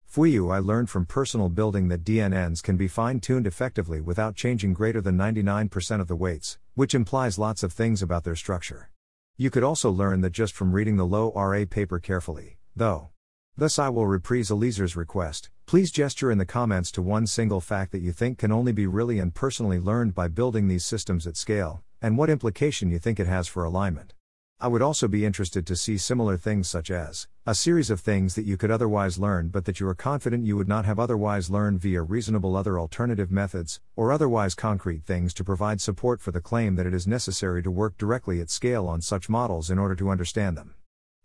Fuyu 0.10 0.52
I 0.54 0.60
learned 0.60 0.90
from 0.90 1.06
personal 1.06 1.50
building 1.50 1.90
that 1.90 2.06
DNNs 2.06 2.64
can 2.64 2.78
be 2.78 2.88
fine 2.88 3.20
tuned 3.20 3.46
effectively 3.46 4.00
without 4.00 4.36
changing 4.36 4.74
greater 4.74 5.02
than 5.02 5.18
99% 5.18 6.00
of 6.00 6.08
the 6.08 6.16
weights, 6.16 6.58
which 6.76 6.96
implies 6.96 7.38
lots 7.38 7.62
of 7.62 7.74
things 7.74 8.02
about 8.02 8.24
their 8.24 8.36
structure. 8.36 8.90
You 9.36 9.50
could 9.50 9.64
also 9.64 9.92
learn 9.92 10.22
that 10.22 10.32
just 10.32 10.56
from 10.56 10.72
reading 10.72 10.96
the 10.96 11.06
LoRA 11.06 11.70
paper 11.70 12.00
carefully, 12.00 12.58
though. 12.76 13.10
Thus, 13.58 13.78
I 13.78 13.90
will 13.90 14.08
reprise 14.08 14.50
Eliezer's 14.50 14.96
request. 14.96 15.50
Please 15.66 15.92
gesture 15.92 16.32
in 16.32 16.38
the 16.38 16.46
comments 16.46 16.90
to 16.94 17.02
one 17.02 17.28
single 17.28 17.60
fact 17.60 17.92
that 17.92 18.02
you 18.02 18.14
think 18.14 18.38
can 18.38 18.52
only 18.52 18.72
be 18.72 18.88
really 18.88 19.20
and 19.20 19.36
personally 19.36 19.80
learned 19.80 20.16
by 20.16 20.30
building 20.30 20.68
these 20.68 20.86
systems 20.86 21.28
at 21.28 21.36
scale, 21.36 21.84
and 22.02 22.18
what 22.18 22.30
implication 22.30 22.90
you 22.90 22.98
think 22.98 23.20
it 23.20 23.28
has 23.28 23.48
for 23.48 23.64
alignment. 23.64 24.14
I 24.60 24.68
would 24.68 24.82
also 24.82 25.08
be 25.08 25.24
interested 25.24 25.68
to 25.68 25.76
see 25.76 26.00
similar 26.00 26.36
things 26.36 26.68
such 26.68 26.90
as 26.90 27.28
a 27.46 27.54
series 27.54 27.92
of 27.92 28.00
things 28.00 28.34
that 28.34 28.46
you 28.46 28.58
could 28.58 28.72
otherwise 28.72 29.20
learn 29.20 29.50
but 29.50 29.66
that 29.66 29.80
you 29.80 29.88
are 29.88 29.94
confident 29.94 30.48
you 30.48 30.58
would 30.58 30.68
not 30.68 30.84
have 30.84 30.98
otherwise 30.98 31.52
learned 31.52 31.80
via 31.80 32.02
reasonable 32.02 32.56
other 32.56 32.80
alternative 32.80 33.30
methods, 33.30 33.80
or 33.96 34.12
otherwise 34.12 34.56
concrete 34.56 35.04
things 35.04 35.32
to 35.36 35.44
provide 35.44 35.80
support 35.80 36.22
for 36.22 36.32
the 36.32 36.42
claim 36.42 36.76
that 36.76 36.88
it 36.88 36.94
is 36.96 37.06
necessary 37.06 37.62
to 37.62 37.70
work 37.70 38.00
directly 38.00 38.42
at 38.42 38.50
scale 38.50 38.88
on 38.88 39.00
such 39.00 39.30
models 39.30 39.70
in 39.70 39.78
order 39.78 39.96
to 39.96 40.10
understand 40.10 40.58
them. 40.58 40.74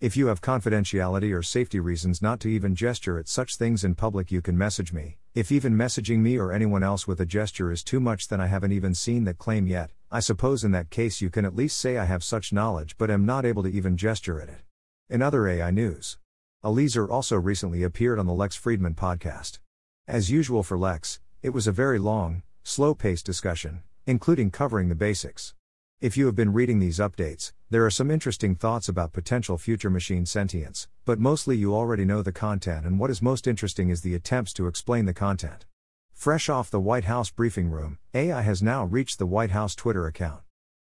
If 0.03 0.17
you 0.17 0.27
have 0.27 0.41
confidentiality 0.41 1.33
or 1.33 1.45
safety 1.45 1.79
reasons 1.79 2.21
not 2.21 2.41
to 2.41 2.49
even 2.49 2.75
gesture 2.75 3.21
at 3.21 3.29
such 3.29 3.55
things 3.55 3.85
in 3.85 3.95
public, 3.95 4.33
you 4.33 4.43
can 4.43 4.59
message 4.59 4.93
me. 4.93 5.19
If 5.33 5.53
even 5.53 5.75
messaging 5.75 6.19
me 6.19 6.37
or 6.37 6.51
anyone 6.51 6.83
else 6.83 7.07
with 7.07 7.21
a 7.21 7.25
gesture 7.25 7.71
is 7.71 7.85
too 7.85 8.01
much, 8.01 8.27
then 8.27 8.41
I 8.41 8.49
haven't 8.49 8.73
even 8.73 8.97
seen 8.97 9.23
that 9.27 9.39
claim 9.39 9.69
yet. 9.69 9.93
I 10.11 10.19
suppose 10.19 10.65
in 10.65 10.73
that 10.73 10.91
case 10.91 11.21
you 11.21 11.31
can 11.31 11.45
at 11.45 11.55
least 11.55 11.79
say 11.79 11.99
I 11.99 12.07
have 12.07 12.25
such 12.25 12.53
knowledge 12.53 12.97
but 12.99 13.13
am 13.13 13.25
not 13.25 13.45
able 13.45 13.63
to 13.63 13.71
even 13.71 13.97
gesture 13.97 14.41
at 14.41 14.49
it. 14.49 14.63
In 15.09 15.23
other 15.23 15.47
AI 15.47 15.71
news, 15.71 16.19
Eliezer 16.65 17.09
also 17.09 17.37
recently 17.37 17.85
appeared 17.85 18.19
on 18.19 18.27
the 18.27 18.35
Lex 18.35 18.59
Fridman 18.59 18.97
podcast. 18.97 19.61
As 20.09 20.33
usual 20.33 20.65
for 20.65 20.77
Lex, 20.77 21.21
it 21.43 21.51
was 21.51 21.69
a 21.69 21.71
very 21.71 22.01
long, 22.01 22.43
slow 22.65 22.93
paced 22.93 23.25
discussion, 23.25 23.85
including 24.05 24.51
covering 24.51 24.89
the 24.89 24.97
basics. 24.97 25.55
If 26.03 26.17
you 26.17 26.27
have 26.27 26.35
been 26.35 26.53
reading 26.53 26.81
these 26.81 26.99
updates, 26.99 27.53
there 27.71 27.87
are 27.87 27.91
some 27.91 28.11
interesting 28.11 28.57
thoughts 28.57 28.89
about 28.89 29.13
potential 29.13 29.57
future 29.57 29.89
machine 29.89 30.27
sentience, 30.27 30.89
but 31.05 31.21
mostly 31.21 31.57
you 31.57 31.77
already 31.77 32.05
know 32.05 32.23
the 32.23 32.33
content, 32.33 32.85
and 32.85 32.99
what 32.99 33.09
is 33.09 33.23
most 33.23 33.47
interesting 33.47 33.89
is 33.89 34.01
the 34.01 34.17
attempts 34.17 34.53
to 34.55 34.67
explain 34.67 35.05
the 35.05 35.15
content. 35.15 35.65
Fresh 36.13 36.49
off 36.49 36.73
the 36.73 36.81
White 36.81 37.05
House 37.05 37.31
briefing 37.31 37.71
room, 37.71 37.99
AI 38.15 38.43
has 38.43 38.65
now 38.65 38.85
reached 38.85 39.21
the 39.21 39.27
White 39.27 39.53
House 39.53 39.77
Twitter 39.77 40.09
account. 40.09 40.41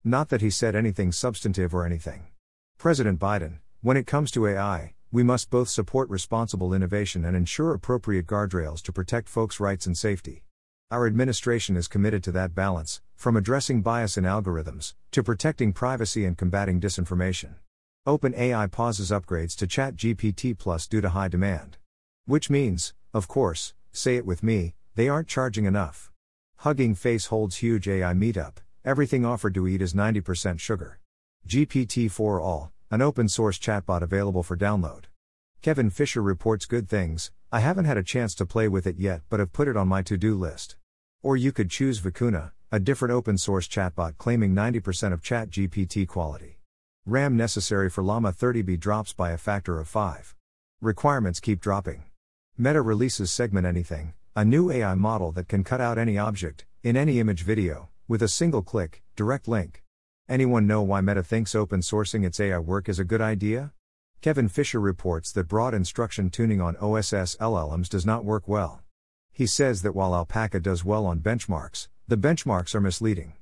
Not 0.02 0.30
that 0.30 0.40
he 0.40 0.50
said 0.50 0.74
anything 0.74 1.12
substantive 1.12 1.72
or 1.72 1.86
anything. 1.86 2.26
President 2.76 3.20
Biden, 3.20 3.60
when 3.82 3.96
it 3.96 4.08
comes 4.08 4.32
to 4.32 4.48
AI, 4.48 4.94
we 5.12 5.22
must 5.22 5.48
both 5.48 5.68
support 5.68 6.10
responsible 6.10 6.74
innovation 6.74 7.24
and 7.24 7.36
ensure 7.36 7.72
appropriate 7.72 8.26
guardrails 8.26 8.82
to 8.82 8.92
protect 8.92 9.28
folks' 9.28 9.60
rights 9.60 9.86
and 9.86 9.96
safety. 9.96 10.42
Our 10.94 11.08
administration 11.08 11.76
is 11.76 11.88
committed 11.88 12.22
to 12.22 12.30
that 12.30 12.54
balance, 12.54 13.02
from 13.16 13.36
addressing 13.36 13.82
bias 13.82 14.16
in 14.16 14.22
algorithms, 14.22 14.94
to 15.10 15.24
protecting 15.24 15.72
privacy 15.72 16.24
and 16.24 16.38
combating 16.38 16.80
disinformation. 16.80 17.56
OpenAI 18.06 18.70
pauses 18.70 19.10
upgrades 19.10 19.56
to 19.56 19.66
ChatGPT 19.66 20.56
Plus 20.56 20.86
due 20.86 21.00
to 21.00 21.08
high 21.08 21.26
demand. 21.26 21.78
Which 22.26 22.48
means, 22.48 22.94
of 23.12 23.26
course, 23.26 23.74
say 23.90 24.14
it 24.14 24.24
with 24.24 24.44
me, 24.44 24.76
they 24.94 25.08
aren't 25.08 25.26
charging 25.26 25.64
enough. 25.64 26.12
Hugging 26.58 26.94
Face 26.94 27.26
holds 27.26 27.56
huge 27.56 27.88
AI 27.88 28.12
meetup, 28.12 28.58
everything 28.84 29.24
offered 29.24 29.54
to 29.54 29.66
eat 29.66 29.82
is 29.82 29.94
90% 29.94 30.60
sugar. 30.60 31.00
GPT 31.48 32.08
4 32.08 32.40
All, 32.40 32.70
an 32.92 33.02
open 33.02 33.28
source 33.28 33.58
chatbot 33.58 34.02
available 34.02 34.44
for 34.44 34.56
download. 34.56 35.06
Kevin 35.60 35.90
Fisher 35.90 36.22
reports 36.22 36.66
good 36.66 36.88
things, 36.88 37.32
I 37.50 37.58
haven't 37.58 37.86
had 37.86 37.96
a 37.96 38.04
chance 38.04 38.32
to 38.36 38.46
play 38.46 38.68
with 38.68 38.86
it 38.86 39.00
yet 39.00 39.22
but 39.28 39.40
have 39.40 39.52
put 39.52 39.66
it 39.66 39.76
on 39.76 39.88
my 39.88 40.02
to 40.02 40.16
do 40.16 40.36
list. 40.36 40.76
Or 41.24 41.38
you 41.38 41.52
could 41.52 41.70
choose 41.70 42.00
Vicuna, 42.00 42.52
a 42.70 42.78
different 42.78 43.14
open 43.14 43.38
source 43.38 43.66
chatbot 43.66 44.18
claiming 44.18 44.54
90% 44.54 45.14
of 45.14 45.22
ChatGPT 45.22 46.06
quality. 46.06 46.60
RAM 47.06 47.34
necessary 47.34 47.88
for 47.88 48.04
Llama 48.04 48.30
30B 48.30 48.78
drops 48.78 49.14
by 49.14 49.30
a 49.30 49.38
factor 49.38 49.80
of 49.80 49.88
5. 49.88 50.34
Requirements 50.82 51.40
keep 51.40 51.62
dropping. 51.62 52.02
Meta 52.58 52.82
releases 52.82 53.32
Segment 53.32 53.66
Anything, 53.66 54.12
a 54.36 54.44
new 54.44 54.70
AI 54.70 54.94
model 54.96 55.32
that 55.32 55.48
can 55.48 55.64
cut 55.64 55.80
out 55.80 55.96
any 55.96 56.18
object, 56.18 56.66
in 56.82 56.94
any 56.94 57.18
image 57.18 57.42
video, 57.42 57.88
with 58.06 58.22
a 58.22 58.28
single 58.28 58.60
click, 58.60 59.02
direct 59.16 59.48
link. 59.48 59.82
Anyone 60.28 60.66
know 60.66 60.82
why 60.82 61.00
Meta 61.00 61.22
thinks 61.22 61.54
open 61.54 61.80
sourcing 61.80 62.26
its 62.26 62.38
AI 62.38 62.58
work 62.58 62.86
is 62.86 62.98
a 62.98 63.04
good 63.04 63.22
idea? 63.22 63.72
Kevin 64.20 64.50
Fisher 64.50 64.78
reports 64.78 65.32
that 65.32 65.48
broad 65.48 65.72
instruction 65.72 66.28
tuning 66.28 66.60
on 66.60 66.76
OSS 66.76 67.36
LLMs 67.36 67.88
does 67.88 68.04
not 68.04 68.26
work 68.26 68.46
well. 68.46 68.83
He 69.36 69.48
says 69.48 69.82
that 69.82 69.96
while 69.96 70.14
Alpaca 70.14 70.60
does 70.60 70.84
well 70.84 71.06
on 71.06 71.18
benchmarks, 71.18 71.88
the 72.06 72.16
benchmarks 72.16 72.72
are 72.72 72.80
misleading. 72.80 73.32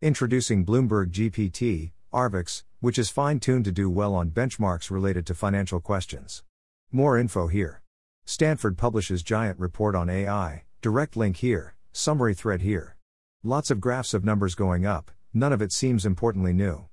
Introducing 0.00 0.64
Bloomberg 0.64 1.10
GPT, 1.10 1.92
arXiv, 2.10 2.62
which 2.80 2.98
is 2.98 3.10
fine 3.10 3.38
tuned 3.38 3.66
to 3.66 3.70
do 3.70 3.90
well 3.90 4.14
on 4.14 4.30
benchmarks 4.30 4.90
related 4.90 5.26
to 5.26 5.34
financial 5.34 5.78
questions. 5.78 6.42
More 6.90 7.18
info 7.18 7.48
here. 7.48 7.82
Stanford 8.24 8.78
publishes 8.78 9.22
giant 9.22 9.58
report 9.58 9.94
on 9.94 10.08
AI, 10.08 10.64
direct 10.80 11.18
link 11.18 11.36
here, 11.36 11.74
summary 11.92 12.32
thread 12.32 12.62
here. 12.62 12.96
Lots 13.44 13.70
of 13.70 13.78
graphs 13.78 14.14
of 14.14 14.24
numbers 14.24 14.54
going 14.54 14.86
up, 14.86 15.10
none 15.34 15.52
of 15.52 15.60
it 15.60 15.70
seems 15.70 16.06
importantly 16.06 16.54
new. 16.54 16.86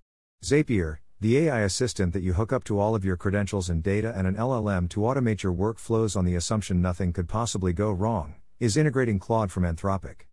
Zapier, 0.43 0.97
the 1.21 1.37
AI 1.37 1.61
assistant 1.61 2.11
that 2.11 2.23
you 2.23 2.33
hook 2.33 2.51
up 2.51 2.65
to 2.65 2.77
all 2.77 2.93
of 2.93 3.05
your 3.05 3.15
credentials 3.15 3.69
and 3.69 3.81
data 3.81 4.13
and 4.17 4.27
an 4.27 4.35
LLM 4.35 4.89
to 4.89 4.99
automate 4.99 5.43
your 5.43 5.53
workflows 5.53 6.17
on 6.17 6.25
the 6.25 6.35
assumption 6.35 6.81
nothing 6.81 7.13
could 7.13 7.29
possibly 7.29 7.71
go 7.71 7.91
wrong, 7.91 8.35
is 8.59 8.75
integrating 8.75 9.19
Claude 9.19 9.49
from 9.49 9.63
Anthropic. 9.63 10.25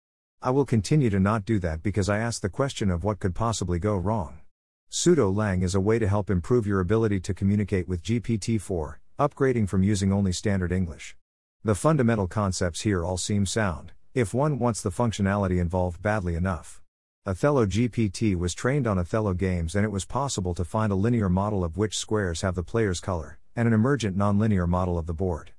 I 0.42 0.50
will 0.50 0.64
continue 0.64 1.10
to 1.10 1.20
not 1.20 1.44
do 1.44 1.60
that 1.60 1.80
because 1.80 2.08
I 2.08 2.18
ask 2.18 2.42
the 2.42 2.48
question 2.48 2.90
of 2.90 3.04
what 3.04 3.20
could 3.20 3.36
possibly 3.36 3.78
go 3.78 3.94
wrong. 3.94 4.40
Pseudo 4.88 5.30
Lang 5.30 5.62
is 5.62 5.76
a 5.76 5.80
way 5.80 6.00
to 6.00 6.08
help 6.08 6.28
improve 6.28 6.66
your 6.66 6.80
ability 6.80 7.20
to 7.20 7.32
communicate 7.32 7.86
with 7.86 8.02
GPT 8.02 8.60
4, 8.60 8.98
upgrading 9.20 9.68
from 9.68 9.84
using 9.84 10.12
only 10.12 10.32
standard 10.32 10.72
English. 10.72 11.16
The 11.62 11.76
fundamental 11.76 12.26
concepts 12.26 12.80
here 12.80 13.04
all 13.04 13.16
seem 13.16 13.46
sound, 13.46 13.92
if 14.12 14.34
one 14.34 14.58
wants 14.58 14.82
the 14.82 14.90
functionality 14.90 15.60
involved 15.60 16.02
badly 16.02 16.34
enough. 16.34 16.82
Othello 17.26 17.64
GPT 17.64 18.34
was 18.34 18.54
trained 18.54 18.88
on 18.88 18.98
Othello 18.98 19.34
games 19.34 19.76
and 19.76 19.84
it 19.84 19.92
was 19.92 20.04
possible 20.04 20.54
to 20.54 20.64
find 20.64 20.90
a 20.90 20.96
linear 20.96 21.28
model 21.28 21.62
of 21.62 21.76
which 21.76 21.96
squares 21.96 22.40
have 22.40 22.56
the 22.56 22.64
player's 22.64 22.98
color, 22.98 23.38
and 23.54 23.68
an 23.68 23.74
emergent 23.74 24.18
nonlinear 24.18 24.68
model 24.68 24.98
of 24.98 25.06
the 25.06 25.14
board. 25.14 25.52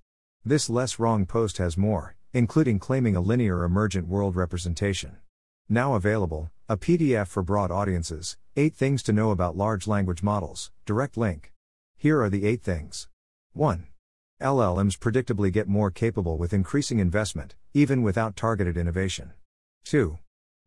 This 0.44 0.70
less 0.70 1.00
wrong 1.00 1.26
post 1.26 1.60
has 1.60 1.78
more, 1.78 2.17
including 2.34 2.80
claiming 2.80 3.16
a 3.16 3.22
linear 3.22 3.64
emergent 3.64 4.08
world 4.08 4.36
representation. 4.36 5.18
Now 5.70 5.96
available, 5.96 6.52
a 6.70 6.78
PDF 6.78 7.28
for 7.28 7.44
broad 7.44 7.72
audiences 7.72 8.38
8 8.56 8.76
Things 8.76 9.04
to 9.04 9.14
Know 9.14 9.32
About 9.32 9.56
Large 9.56 9.88
Language 9.88 10.24
Models, 10.24 10.72
direct 10.86 11.18
link. 11.18 11.54
Here 11.96 12.22
are 12.22 12.30
the 12.30 12.46
8 12.46 12.62
things. 12.62 13.08
1. 13.54 13.88
LLMs 14.42 14.98
predictably 14.98 15.52
get 15.52 15.68
more 15.68 15.90
capable 15.90 16.38
with 16.38 16.54
increasing 16.54 17.00
investment, 17.00 17.56
even 17.74 18.02
without 18.04 18.36
targeted 18.36 18.78
innovation. 18.78 19.34
2. 19.86 20.20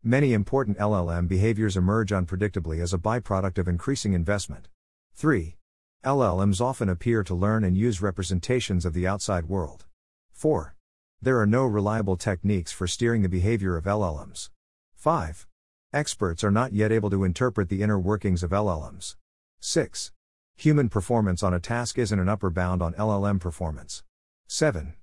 Many 0.03 0.33
important 0.33 0.77
LLM 0.77 1.27
behaviors 1.27 1.77
emerge 1.77 2.11
unpredictably 2.11 2.81
as 2.81 2.93
a 2.93 2.97
byproduct 2.97 3.57
of 3.57 3.67
increasing 3.67 4.13
investment. 4.13 4.67
3. 5.13 5.55
LLMs 6.03 6.59
often 6.59 6.89
appear 6.89 7.23
to 7.23 7.35
learn 7.35 7.63
and 7.63 7.77
use 7.77 8.01
representations 8.01 8.85
of 8.85 8.93
the 8.93 9.05
outside 9.05 9.45
world. 9.45 9.85
4. 10.33 10.75
There 11.23 11.39
are 11.39 11.45
no 11.45 11.67
reliable 11.67 12.17
techniques 12.17 12.71
for 12.71 12.87
steering 12.87 13.21
the 13.21 13.29
behavior 13.29 13.77
of 13.77 13.83
LLMs. 13.83 14.49
5. 14.95 15.45
Experts 15.93 16.43
are 16.43 16.49
not 16.49 16.73
yet 16.73 16.91
able 16.91 17.11
to 17.11 17.23
interpret 17.23 17.69
the 17.69 17.83
inner 17.83 17.99
workings 17.99 18.41
of 18.41 18.49
LLMs. 18.49 19.17
6. 19.59 20.11
Human 20.55 20.89
performance 20.89 21.43
on 21.43 21.53
a 21.53 21.59
task 21.59 21.99
isn't 21.99 22.19
an 22.19 22.27
upper 22.27 22.49
bound 22.49 22.81
on 22.81 22.95
LLM 22.95 23.39
performance. 23.39 24.01
7. 24.47 24.95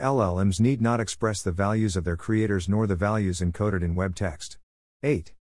LLMs 0.00 0.60
need 0.60 0.80
not 0.80 1.00
express 1.00 1.42
the 1.42 1.50
values 1.50 1.96
of 1.96 2.04
their 2.04 2.16
creators 2.16 2.68
nor 2.68 2.86
the 2.86 2.94
values 2.94 3.40
encoded 3.40 3.82
in 3.82 3.96
web 3.96 4.14
text. 4.14 4.58
8. 5.02 5.32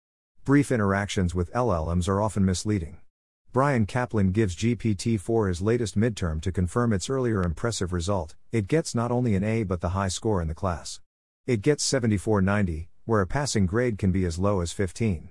Brief 0.46 0.72
interactions 0.72 1.34
with 1.34 1.52
LLMs 1.52 2.08
are 2.08 2.22
often 2.22 2.46
misleading. 2.46 2.96
Bryan 3.52 3.84
Caplan 3.84 4.32
gives 4.32 4.56
GPT 4.56 5.20
4 5.20 5.48
his 5.48 5.60
latest 5.60 5.94
midterm 5.94 6.40
to 6.40 6.50
confirm 6.50 6.90
its 6.90 7.10
earlier 7.10 7.42
impressive 7.42 7.92
result 7.92 8.34
it 8.50 8.66
gets 8.66 8.94
not 8.94 9.10
only 9.10 9.34
an 9.34 9.44
A 9.44 9.62
but 9.62 9.82
the 9.82 9.90
high 9.90 10.08
score 10.08 10.40
in 10.40 10.48
the 10.48 10.54
class. 10.54 11.02
It 11.46 11.60
gets 11.60 11.84
7490, 11.84 12.88
where 13.04 13.20
a 13.20 13.26
passing 13.26 13.66
grade 13.66 13.98
can 13.98 14.10
be 14.10 14.24
as 14.24 14.38
low 14.38 14.60
as 14.60 14.72
15. 14.72 15.28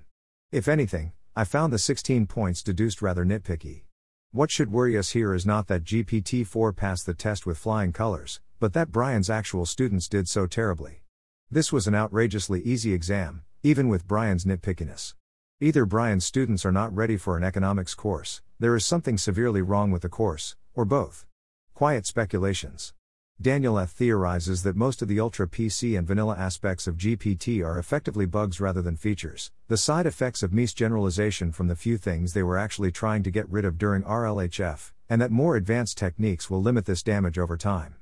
If 0.52 0.68
anything, 0.68 1.10
I 1.34 1.42
found 1.42 1.72
the 1.72 1.80
16 1.80 2.28
points 2.28 2.62
deduced 2.62 3.02
rather 3.02 3.24
nitpicky. 3.24 3.82
What 4.30 4.52
should 4.52 4.70
worry 4.70 4.96
us 4.96 5.10
here 5.10 5.34
is 5.34 5.44
not 5.44 5.66
that 5.66 5.82
GPT 5.82 6.46
4 6.46 6.72
passed 6.72 7.06
the 7.06 7.14
test 7.14 7.44
with 7.44 7.58
flying 7.58 7.92
colors, 7.92 8.40
but 8.60 8.72
that 8.72 8.92
Bryan's 8.92 9.30
actual 9.30 9.66
students 9.66 10.06
did 10.06 10.28
so 10.28 10.46
terribly. 10.46 11.02
This 11.50 11.72
was 11.72 11.88
an 11.88 11.96
outrageously 11.96 12.60
easy 12.62 12.92
exam, 12.92 13.42
even 13.64 13.88
with 13.88 14.06
Bryan's 14.06 14.44
nitpickiness. 14.44 15.14
Either 15.62 15.86
Bryan's 15.86 16.26
students 16.26 16.66
are 16.66 16.72
not 16.72 16.92
ready 16.92 17.16
for 17.16 17.36
an 17.36 17.44
economics 17.44 17.94
course, 17.94 18.42
there 18.58 18.74
is 18.74 18.84
something 18.84 19.16
severely 19.16 19.62
wrong 19.62 19.92
with 19.92 20.02
the 20.02 20.08
course, 20.08 20.56
or 20.74 20.84
both. 20.84 21.24
Quiet 21.72 22.04
speculations. 22.04 22.94
Daniel 23.40 23.78
F. 23.78 23.92
theorizes 23.92 24.64
that 24.64 24.74
most 24.74 25.02
of 25.02 25.06
the 25.06 25.20
ultra 25.20 25.46
PC 25.46 25.96
and 25.96 26.04
vanilla 26.04 26.34
aspects 26.36 26.88
of 26.88 26.96
GPT 26.96 27.64
are 27.64 27.78
effectively 27.78 28.26
bugs 28.26 28.60
rather 28.60 28.82
than 28.82 28.96
features, 28.96 29.52
the 29.68 29.76
side 29.76 30.04
effects 30.04 30.42
of 30.42 30.50
misgeneralization 30.50 31.54
from 31.54 31.68
the 31.68 31.76
few 31.76 31.96
things 31.96 32.32
they 32.32 32.42
were 32.42 32.58
actually 32.58 32.90
trying 32.90 33.22
to 33.22 33.30
get 33.30 33.48
rid 33.48 33.64
of 33.64 33.78
during 33.78 34.02
RLHF, 34.02 34.90
and 35.08 35.22
that 35.22 35.30
more 35.30 35.54
advanced 35.54 35.96
techniques 35.96 36.50
will 36.50 36.60
limit 36.60 36.86
this 36.86 37.04
damage 37.04 37.38
over 37.38 37.56
time. 37.56 37.94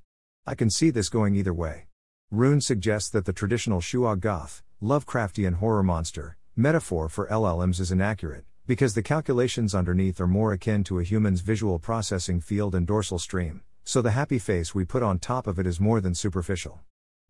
I 0.46 0.54
can 0.54 0.70
see 0.70 0.88
this 0.88 1.10
going 1.10 1.34
either 1.34 1.52
way. 1.52 1.88
Rune 2.30 2.62
suggests 2.62 3.10
that 3.10 3.26
the 3.26 3.34
traditional 3.34 3.82
Shoggoth, 3.82 4.62
Lovecraftian 4.82 5.56
horror 5.56 5.82
monster, 5.82 6.38
metaphor 6.60 7.08
for 7.08 7.26
LLMs 7.28 7.80
is 7.80 7.90
inaccurate, 7.90 8.44
because 8.66 8.94
the 8.94 9.02
calculations 9.02 9.74
underneath 9.74 10.20
are 10.20 10.26
more 10.26 10.52
akin 10.52 10.84
to 10.84 10.98
a 10.98 11.02
human's 11.02 11.40
visual 11.40 11.78
processing 11.78 12.38
field 12.38 12.74
and 12.74 12.86
dorsal 12.86 13.18
stream, 13.18 13.62
so 13.82 14.02
the 14.02 14.10
happy 14.10 14.38
face 14.38 14.74
we 14.74 14.84
put 14.84 15.02
on 15.02 15.18
top 15.18 15.46
of 15.46 15.58
it 15.58 15.66
is 15.66 15.80
more 15.80 16.02
than 16.02 16.14
superficial. 16.14 16.80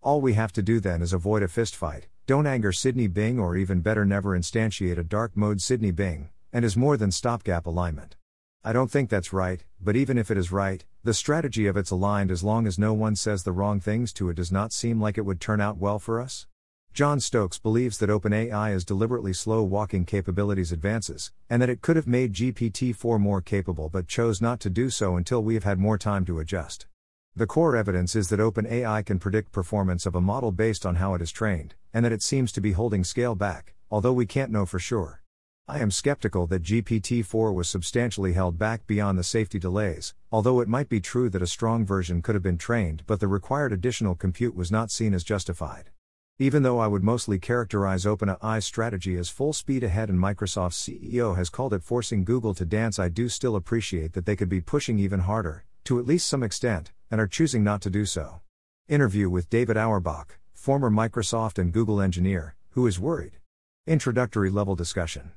All 0.03 0.21
we 0.21 0.33
have 0.35 0.53
to 0.55 0.63
do 0.63 0.81
then 0.81 1.01
is 1.01 1.13
avoid 1.13 1.45
a 1.45 1.47
fistfight, 1.47 2.05
don't 2.27 2.47
anger 2.47 2.73
Sydney 2.73 3.07
Bing 3.07 3.39
or 3.39 3.57
even 3.57 3.81
better 3.81 4.05
never 4.05 4.37
instantiate 4.37 4.99
a 4.99 5.05
dark 5.05 5.37
mode 5.37 5.61
Sydney 5.61 5.93
Bing, 5.93 6.31
and 6.53 6.65
is 6.65 6.77
more 6.77 6.97
than 6.97 7.13
stopgap 7.13 7.67
alignment. 7.67 8.17
I 8.65 8.73
don't 8.73 8.91
think 8.91 9.09
that's 9.09 9.33
right, 9.33 9.65
but 9.81 9.97
even 9.97 10.19
if 10.19 10.31
it 10.31 10.37
is 10.37 10.51
right, 10.51 10.85
the 11.05 11.15
strategy 11.15 11.67
of 11.69 11.77
it's 11.77 11.93
aligned 11.93 12.31
as 12.31 12.43
long 12.43 12.67
as 12.67 12.79
no 12.79 12.93
one 12.93 13.15
says 13.15 13.45
the 13.45 13.53
wrong 13.53 13.79
things 13.79 14.13
to 14.15 14.29
it 14.29 14.35
does 14.35 14.51
not 14.51 14.73
seem 14.73 15.01
like 15.01 15.17
it 15.17 15.25
would 15.25 15.41
turn 15.41 15.61
out 15.61 15.79
well 15.79 15.99
for 15.99 16.21
us. 16.21 16.47
Jon 16.93 17.21
Stokes 17.21 17.59
believes 17.59 17.99
that 17.99 18.11
OpenAI 18.11 18.75
is 18.75 18.85
deliberately 18.85 19.33
slow 19.33 19.63
walking 19.63 20.05
capabilities 20.05 20.73
advances, 20.73 21.31
and 21.49 21.63
that 21.63 21.71
it 21.71 21.83
could 21.83 21.95
have 21.95 22.09
made 22.09 22.33
GPT 22.33 22.95
4 22.95 23.19
more 23.19 23.41
capable 23.41 23.89
but 23.89 24.09
chose 24.09 24.43
not 24.43 24.59
to 24.61 24.69
do 24.69 24.91
so 24.91 25.17
until 25.17 25.43
we 25.43 25.55
have 25.55 25.65
had 25.65 25.79
more 25.79 25.97
time 25.97 26.25
to 26.25 26.41
adjust. 26.41 26.87
The 27.37 27.47
core 27.47 27.77
evidence 27.77 28.17
is 28.17 28.29
that 28.29 28.41
OpenAI 28.41 29.07
can 29.07 29.21
predict 29.21 29.53
performance 29.53 30.05
of 30.05 30.17
a 30.17 30.21
model 30.21 30.51
based 30.51 30.85
on 30.85 30.97
how 30.97 31.15
it 31.15 31.23
is 31.23 31.31
trained, 31.31 31.77
and 31.95 32.05
that 32.05 32.13
it 32.13 32.23
seems 32.23 32.51
to 32.53 32.61
be 32.61 32.73
holding 32.73 33.05
scale 33.05 33.37
back, 33.37 33.75
although 33.89 34.13
we 34.13 34.27
can't 34.27 34.51
know 34.51 34.67
for 34.67 34.81
sure. 34.81 35.23
I 35.69 35.79
am 35.79 35.93
skeptical 35.93 36.49
that 36.49 36.65
GPT 36.65 37.25
4 37.25 37.53
was 37.53 37.71
substantially 37.71 38.33
held 38.33 38.59
back 38.59 38.89
beyond 38.89 39.17
the 39.17 39.23
safety 39.23 39.61
delays, 39.61 40.13
although 40.33 40.59
it 40.59 40.69
might 40.69 40.89
be 40.89 41.01
true 41.01 41.31
that 41.31 41.41
a 41.41 41.47
strong 41.47 41.87
version 41.87 42.21
could 42.21 42.35
have 42.35 42.43
been 42.43 42.59
trained 42.59 43.05
but 43.07 43.21
the 43.21 43.29
required 43.29 43.73
additional 43.73 44.17
compute 44.17 44.57
was 44.57 44.73
not 44.73 44.91
seen 44.91 45.15
as 45.15 45.23
justified. 45.23 45.91
Even 46.43 46.63
though 46.63 46.79
I 46.79 46.87
would 46.87 47.05
mostly 47.05 47.39
characterize 47.39 48.07
OpenAI's 48.07 48.65
strategy 48.65 49.19
as 49.19 49.29
full 49.29 49.53
speed 49.53 49.85
ahead 49.85 50.09
and 50.09 50.19
Microsoft's 50.19 50.89
CEO 50.89 51.37
has 51.37 51.51
called 51.51 51.75
it 51.75 51.83
forcing 51.83 52.25
Google 52.25 52.55
to 52.55 52.65
dance, 52.65 52.99
I 52.99 53.11
do 53.11 53.29
still 53.29 53.57
appreciate 53.57 54.15
that 54.15 54.25
they 54.25 54.37
could 54.37 54.49
be 54.49 54.63
pushing 54.63 54.99
even 54.99 55.21
harder, 55.21 55.67
to 55.85 55.99
at 55.99 56.07
least 56.07 56.27
some 56.27 56.43
extent, 56.43 56.93
and 57.11 57.21
are 57.21 57.27
choosing 57.27 57.63
not 57.63 57.83
to 57.83 57.91
do 57.91 58.07
so. 58.07 58.41
Interview 58.89 59.29
with 59.29 59.51
David 59.51 59.77
Auerbach, 59.77 60.39
former 60.55 60.89
Microsoft 60.89 61.59
and 61.59 61.75
Google 61.75 62.01
engineer, 62.01 62.57
who 62.71 62.87
is 62.87 62.99
worried. 62.99 63.33
Introductory 63.87 64.49
level 64.49 64.75
discussion. 64.75 65.33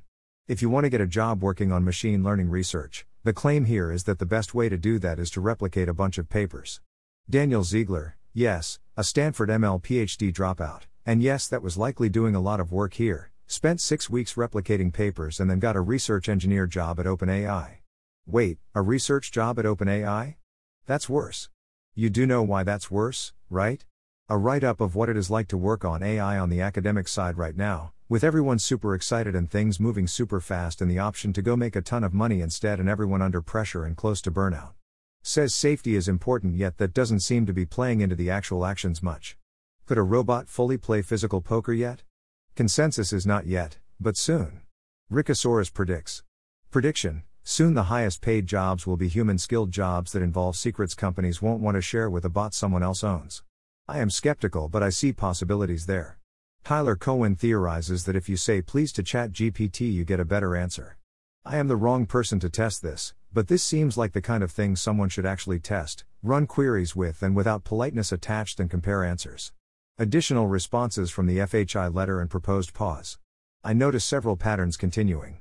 If 0.48 0.62
you 0.62 0.70
want 0.70 0.84
to 0.84 0.90
get 0.90 1.02
a 1.02 1.06
job 1.06 1.42
working 1.42 1.70
on 1.70 1.84
machine 1.84 2.24
learning 2.24 2.48
research, 2.48 3.04
the 3.24 3.34
claim 3.34 3.66
here 3.66 3.92
is 3.92 4.04
that 4.04 4.20
the 4.20 4.24
best 4.24 4.54
way 4.54 4.70
to 4.70 4.78
do 4.78 4.98
that 5.00 5.18
is 5.18 5.30
to 5.32 5.42
replicate 5.42 5.90
a 5.90 5.92
bunch 5.92 6.16
of 6.16 6.30
papers. 6.30 6.80
Daniel 7.28 7.62
Ziegler, 7.62 8.16
yes, 8.32 8.78
a 8.96 9.04
Stanford 9.04 9.50
ML 9.50 9.82
PhD 9.82 10.32
dropout, 10.32 10.84
and 11.06 11.22
yes, 11.22 11.46
that 11.48 11.62
was 11.62 11.76
likely 11.76 12.08
doing 12.08 12.34
a 12.34 12.40
lot 12.40 12.60
of 12.60 12.72
work 12.72 12.94
here, 12.94 13.30
spent 13.46 13.80
six 13.80 14.08
weeks 14.08 14.34
replicating 14.34 14.92
papers 14.92 15.38
and 15.38 15.50
then 15.50 15.58
got 15.58 15.76
a 15.76 15.80
research 15.80 16.28
engineer 16.28 16.66
job 16.66 16.98
at 16.98 17.06
OpenAI. 17.06 17.76
Wait, 18.26 18.58
a 18.74 18.80
research 18.80 19.30
job 19.30 19.58
at 19.58 19.66
OpenAI? 19.66 20.36
That's 20.86 21.08
worse. 21.08 21.50
You 21.94 22.08
do 22.08 22.26
know 22.26 22.42
why 22.42 22.62
that's 22.62 22.90
worse, 22.90 23.34
right? 23.50 23.84
A 24.30 24.38
write 24.38 24.64
up 24.64 24.80
of 24.80 24.94
what 24.94 25.10
it 25.10 25.16
is 25.18 25.30
like 25.30 25.48
to 25.48 25.58
work 25.58 25.84
on 25.84 26.02
AI 26.02 26.38
on 26.38 26.48
the 26.48 26.62
academic 26.62 27.06
side 27.06 27.36
right 27.36 27.56
now, 27.56 27.92
with 28.08 28.24
everyone 28.24 28.58
super 28.58 28.94
excited 28.94 29.34
and 29.34 29.50
things 29.50 29.78
moving 29.78 30.06
super 30.06 30.40
fast 30.40 30.80
and 30.80 30.90
the 30.90 30.98
option 30.98 31.34
to 31.34 31.42
go 31.42 31.54
make 31.54 31.76
a 31.76 31.82
ton 31.82 32.02
of 32.02 32.14
money 32.14 32.40
instead 32.40 32.80
and 32.80 32.88
everyone 32.88 33.20
under 33.20 33.42
pressure 33.42 33.84
and 33.84 33.98
close 33.98 34.22
to 34.22 34.30
burnout. 34.30 34.72
Says 35.22 35.54
safety 35.54 35.94
is 35.96 36.08
important 36.08 36.56
yet 36.56 36.78
that 36.78 36.94
doesn't 36.94 37.20
seem 37.20 37.44
to 37.44 37.52
be 37.52 37.66
playing 37.66 38.00
into 38.00 38.16
the 38.16 38.30
actual 38.30 38.64
actions 38.64 39.02
much. 39.02 39.36
Could 39.86 39.98
a 39.98 40.02
robot 40.02 40.48
fully 40.48 40.78
play 40.78 41.02
physical 41.02 41.42
poker 41.42 41.74
yet? 41.74 42.04
Consensus 42.54 43.12
is 43.12 43.26
not 43.26 43.46
yet, 43.46 43.76
but 44.00 44.16
soon. 44.16 44.62
Rickosaurus 45.12 45.70
predicts. 45.70 46.22
Prediction 46.70 47.22
Soon 47.42 47.74
the 47.74 47.84
highest 47.84 48.22
paid 48.22 48.46
jobs 48.46 48.86
will 48.86 48.96
be 48.96 49.08
human 49.08 49.36
skilled 49.36 49.70
jobs 49.70 50.12
that 50.12 50.22
involve 50.22 50.56
secrets 50.56 50.94
companies 50.94 51.42
won't 51.42 51.60
want 51.60 51.74
to 51.74 51.82
share 51.82 52.08
with 52.08 52.24
a 52.24 52.30
bot 52.30 52.54
someone 52.54 52.82
else 52.82 53.04
owns. 53.04 53.42
I 53.86 53.98
am 53.98 54.08
skeptical, 54.08 54.70
but 54.70 54.82
I 54.82 54.88
see 54.88 55.12
possibilities 55.12 55.84
there. 55.84 56.18
Tyler 56.64 56.96
Cowen 56.96 57.36
theorizes 57.36 58.06
that 58.06 58.16
if 58.16 58.26
you 58.26 58.38
say 58.38 58.62
please 58.62 58.90
to 58.92 59.02
ChatGPT, 59.02 59.92
you 59.92 60.06
get 60.06 60.18
a 60.18 60.24
better 60.24 60.56
answer. 60.56 60.96
I 61.44 61.58
am 61.58 61.68
the 61.68 61.76
wrong 61.76 62.06
person 62.06 62.40
to 62.40 62.48
test 62.48 62.80
this, 62.80 63.12
but 63.34 63.48
this 63.48 63.62
seems 63.62 63.98
like 63.98 64.14
the 64.14 64.22
kind 64.22 64.42
of 64.42 64.50
thing 64.50 64.76
someone 64.76 65.10
should 65.10 65.26
actually 65.26 65.60
test, 65.60 66.04
run 66.22 66.46
queries 66.46 66.96
with, 66.96 67.22
and 67.22 67.36
without 67.36 67.64
politeness 67.64 68.12
attached 68.12 68.58
and 68.58 68.70
compare 68.70 69.04
answers. 69.04 69.52
Additional 69.96 70.48
responses 70.48 71.12
from 71.12 71.26
the 71.26 71.38
FLI 71.38 71.88
letter 71.88 72.20
and 72.20 72.28
proposed 72.28 72.74
pause. 72.74 73.16
I 73.62 73.72
notice 73.74 74.04
several 74.04 74.36
patterns 74.36 74.76
continuing. 74.76 75.38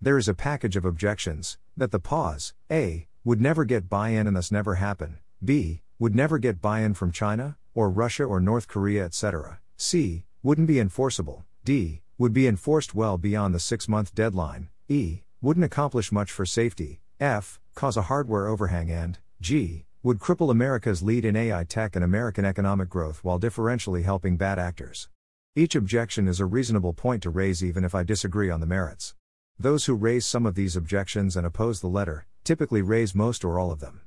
There 0.00 0.16
is 0.16 0.28
a 0.28 0.34
package 0.34 0.76
of 0.76 0.84
objections 0.84 1.58
that 1.76 1.90
the 1.90 1.98
pause, 1.98 2.54
A, 2.70 3.08
would 3.24 3.40
never 3.40 3.64
get 3.64 3.88
buy 3.88 4.10
in 4.10 4.28
and 4.28 4.36
thus 4.36 4.52
never 4.52 4.76
happen, 4.76 5.18
B, 5.44 5.82
would 5.98 6.14
never 6.14 6.38
get 6.38 6.62
buy 6.62 6.82
in 6.82 6.94
from 6.94 7.10
China, 7.10 7.56
or 7.74 7.90
Russia 7.90 8.22
or 8.22 8.38
North 8.38 8.68
Korea, 8.68 9.04
etc. 9.04 9.58
C, 9.76 10.24
wouldn't 10.40 10.68
be 10.68 10.78
enforceable, 10.78 11.44
D, 11.64 12.02
would 12.16 12.32
be 12.32 12.46
enforced 12.46 12.94
well 12.94 13.18
beyond 13.18 13.56
the 13.56 13.58
six 13.58 13.88
month 13.88 14.14
deadline, 14.14 14.68
E, 14.88 15.22
wouldn't 15.42 15.66
accomplish 15.66 16.12
much 16.12 16.30
for 16.30 16.46
safety, 16.46 17.00
F, 17.18 17.58
cause 17.74 17.96
a 17.96 18.02
hardware 18.02 18.46
overhang, 18.46 18.88
and 18.88 19.18
G, 19.40 19.84
would 20.06 20.20
cripple 20.20 20.52
America's 20.52 21.02
lead 21.02 21.24
in 21.24 21.34
AI 21.34 21.64
tech 21.64 21.96
and 21.96 22.04
American 22.04 22.44
economic 22.44 22.88
growth 22.88 23.24
while 23.24 23.40
differentially 23.40 24.04
helping 24.04 24.36
bad 24.36 24.56
actors. 24.56 25.08
Each 25.56 25.74
objection 25.74 26.28
is 26.28 26.38
a 26.38 26.46
reasonable 26.46 26.92
point 26.92 27.24
to 27.24 27.30
raise 27.30 27.64
even 27.64 27.82
if 27.82 27.92
I 27.92 28.04
disagree 28.04 28.48
on 28.48 28.60
the 28.60 28.66
merits. 28.66 29.16
Those 29.58 29.86
who 29.86 29.94
raise 29.94 30.24
some 30.24 30.46
of 30.46 30.54
these 30.54 30.76
objections 30.76 31.36
and 31.36 31.44
oppose 31.44 31.80
the 31.80 31.88
letter 31.88 32.24
typically 32.44 32.82
raise 32.82 33.16
most 33.16 33.44
or 33.44 33.58
all 33.58 33.72
of 33.72 33.80
them. 33.80 34.02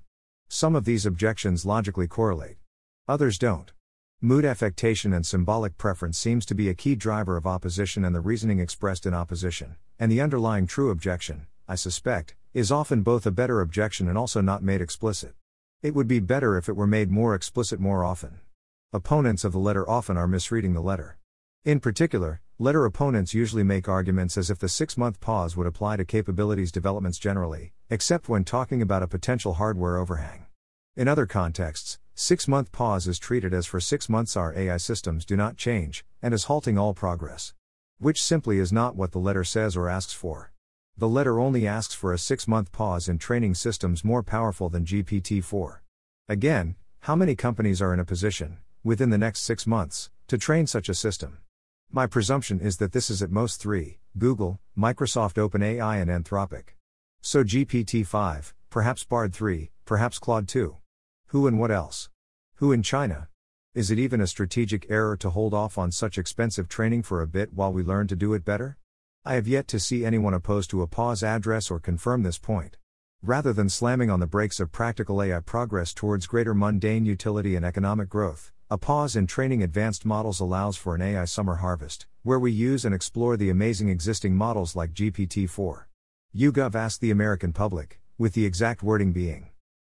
Some 0.47 0.73
of 0.73 0.85
these 0.85 1.05
objections 1.05 1.65
logically 1.65 2.07
correlate, 2.07 2.55
others 3.05 3.38
don't. 3.38 3.73
Mood 4.21 4.45
affectation 4.45 5.12
and 5.12 5.25
symbolic 5.25 5.77
preference 5.77 6.17
seems 6.17 6.45
to 6.45 6.55
be 6.55 6.69
a 6.69 6.73
key 6.73 6.95
driver 6.95 7.35
of 7.35 7.45
opposition 7.45 8.05
and 8.05 8.15
the 8.15 8.21
reasoning 8.21 8.59
expressed 8.59 9.05
in 9.05 9.13
opposition, 9.13 9.75
and 9.99 10.09
the 10.09 10.21
underlying 10.21 10.65
true 10.65 10.91
objection, 10.91 11.47
I 11.67 11.75
suspect, 11.75 12.35
is 12.53 12.71
often 12.71 13.01
both 13.01 13.25
a 13.25 13.31
better 13.31 13.59
objection 13.59 14.07
and 14.07 14.17
also 14.17 14.39
not 14.39 14.63
made 14.63 14.79
explicit. 14.79 15.33
It 15.81 15.95
would 15.95 16.09
be 16.09 16.19
better 16.19 16.57
if 16.57 16.67
it 16.67 16.75
were 16.75 16.85
made 16.85 17.09
more 17.09 17.33
explicit 17.33 17.79
more 17.79 18.03
often. 18.03 18.41
Opponents 18.91 19.45
of 19.45 19.53
the 19.53 19.59
letter 19.59 19.89
often 19.89 20.17
are 20.17 20.27
misreading 20.27 20.73
the 20.73 20.81
letter. 20.81 21.17
In 21.63 21.79
particular, 21.79 22.41
letter 22.57 22.83
opponents 22.83 23.33
usually 23.33 23.63
make 23.63 23.87
arguments 23.87 24.37
as 24.37 24.49
if 24.49 24.59
the 24.59 24.67
six 24.67 24.97
month 24.97 25.21
pause 25.21 25.55
would 25.55 25.67
apply 25.67 25.95
to 25.95 26.03
capabilities 26.03 26.73
developments 26.73 27.17
generally, 27.17 27.71
except 27.89 28.27
when 28.27 28.43
talking 28.43 28.81
about 28.81 29.03
a 29.03 29.07
potential 29.07 29.53
hardware 29.53 29.95
overhang. 29.95 30.47
In 30.97 31.07
other 31.07 31.25
contexts, 31.25 31.97
six 32.13 32.45
month 32.45 32.73
pause 32.73 33.07
is 33.07 33.17
treated 33.17 33.53
as 33.53 33.65
for 33.65 33.79
six 33.79 34.09
months 34.09 34.35
our 34.35 34.53
AI 34.53 34.75
systems 34.75 35.23
do 35.23 35.37
not 35.37 35.55
change, 35.55 36.03
and 36.21 36.33
as 36.33 36.43
halting 36.43 36.77
all 36.77 36.93
progress. 36.93 37.53
Which 37.99 38.21
simply 38.21 38.59
is 38.59 38.73
not 38.73 38.97
what 38.97 39.13
the 39.13 39.19
letter 39.19 39.45
says 39.45 39.77
or 39.77 39.87
asks 39.87 40.11
for. 40.11 40.51
The 40.99 41.07
letter 41.07 41.39
only 41.39 41.65
asks 41.65 41.93
for 41.93 42.12
a 42.12 42.17
six 42.17 42.45
month 42.45 42.73
pause 42.73 43.07
in 43.07 43.19
training 43.19 43.55
systems 43.55 44.03
more 44.03 44.21
powerful 44.21 44.67
than 44.67 44.83
GPT 44.83 45.41
4. 45.41 45.81
Again, 46.27 46.75
how 46.99 47.15
many 47.15 47.38
companies 47.38 47.81
are 47.81 47.93
in 47.93 48.01
a 48.01 48.05
position, 48.05 48.57
within 48.83 49.09
the 49.09 49.17
next 49.17 49.45
six 49.45 49.65
months, 49.65 50.09
to 50.27 50.38
train 50.38 50.67
such 50.67 50.89
a 50.89 50.93
system? 50.93 51.38
My 51.89 52.05
presumption 52.05 52.59
is 52.59 52.79
that 52.79 52.91
this 52.91 53.09
is 53.09 53.23
at 53.23 53.31
most 53.31 53.62
three 53.62 53.99
Google, 54.17 54.59
Microsoft 54.77 55.35
OpenAI, 55.35 56.01
and 56.01 56.12
Anthropic. 56.12 56.75
So 57.21 57.45
GPT 57.45 58.05
5, 58.05 58.53
perhaps 58.69 59.05
Bard 59.05 59.33
3, 59.33 59.71
perhaps 59.85 60.19
Claude 60.19 60.49
2. 60.49 60.75
Who 61.27 61.47
and 61.47 61.57
what 61.57 61.71
else? 61.71 62.09
Who 62.55 62.73
in 62.73 62.83
China? 62.83 63.29
Is 63.73 63.89
it 63.89 63.99
even 63.99 64.19
a 64.19 64.27
strategic 64.27 64.85
error 64.89 65.15
to 65.15 65.29
hold 65.29 65.53
off 65.53 65.77
on 65.77 65.93
such 65.93 66.17
expensive 66.17 66.67
training 66.67 67.03
for 67.03 67.21
a 67.21 67.27
bit 67.27 67.53
while 67.53 67.71
we 67.71 67.83
learn 67.83 68.07
to 68.07 68.17
do 68.17 68.33
it 68.33 68.43
better? 68.43 68.77
I 69.29 69.35
have 69.35 69.47
yet 69.47 69.67
to 69.67 69.79
see 69.79 70.03
anyone 70.03 70.33
opposed 70.33 70.71
to 70.71 70.81
a 70.81 70.87
pause 70.87 71.21
address 71.21 71.69
or 71.69 71.79
confirm 71.79 72.23
this 72.23 72.39
point. 72.39 72.77
Rather 73.21 73.53
than 73.53 73.69
slamming 73.69 74.09
on 74.09 74.19
the 74.19 74.25
brakes 74.25 74.59
of 74.59 74.71
practical 74.71 75.21
AI 75.21 75.39
progress 75.39 75.93
towards 75.93 76.25
greater 76.25 76.55
mundane 76.55 77.05
utility 77.05 77.55
and 77.55 77.63
economic 77.63 78.09
growth, 78.09 78.51
a 78.71 78.77
pause 78.79 79.15
in 79.15 79.27
training 79.27 79.61
advanced 79.61 80.03
models 80.03 80.39
allows 80.39 80.77
for 80.77 80.95
an 80.95 81.03
AI 81.03 81.25
summer 81.25 81.57
harvest, 81.57 82.07
where 82.23 82.39
we 82.39 82.51
use 82.51 82.85
and 82.85 82.95
explore 82.95 83.37
the 83.37 83.51
amazing 83.51 83.87
existing 83.87 84.35
models 84.35 84.75
like 84.75 84.93
GPT 84.95 85.47
4. 85.47 85.87
YouGov 86.35 86.73
asked 86.73 86.99
the 86.99 87.11
American 87.11 87.53
public, 87.53 88.01
with 88.17 88.33
the 88.33 88.47
exact 88.47 88.81
wording 88.81 89.11
being 89.11 89.48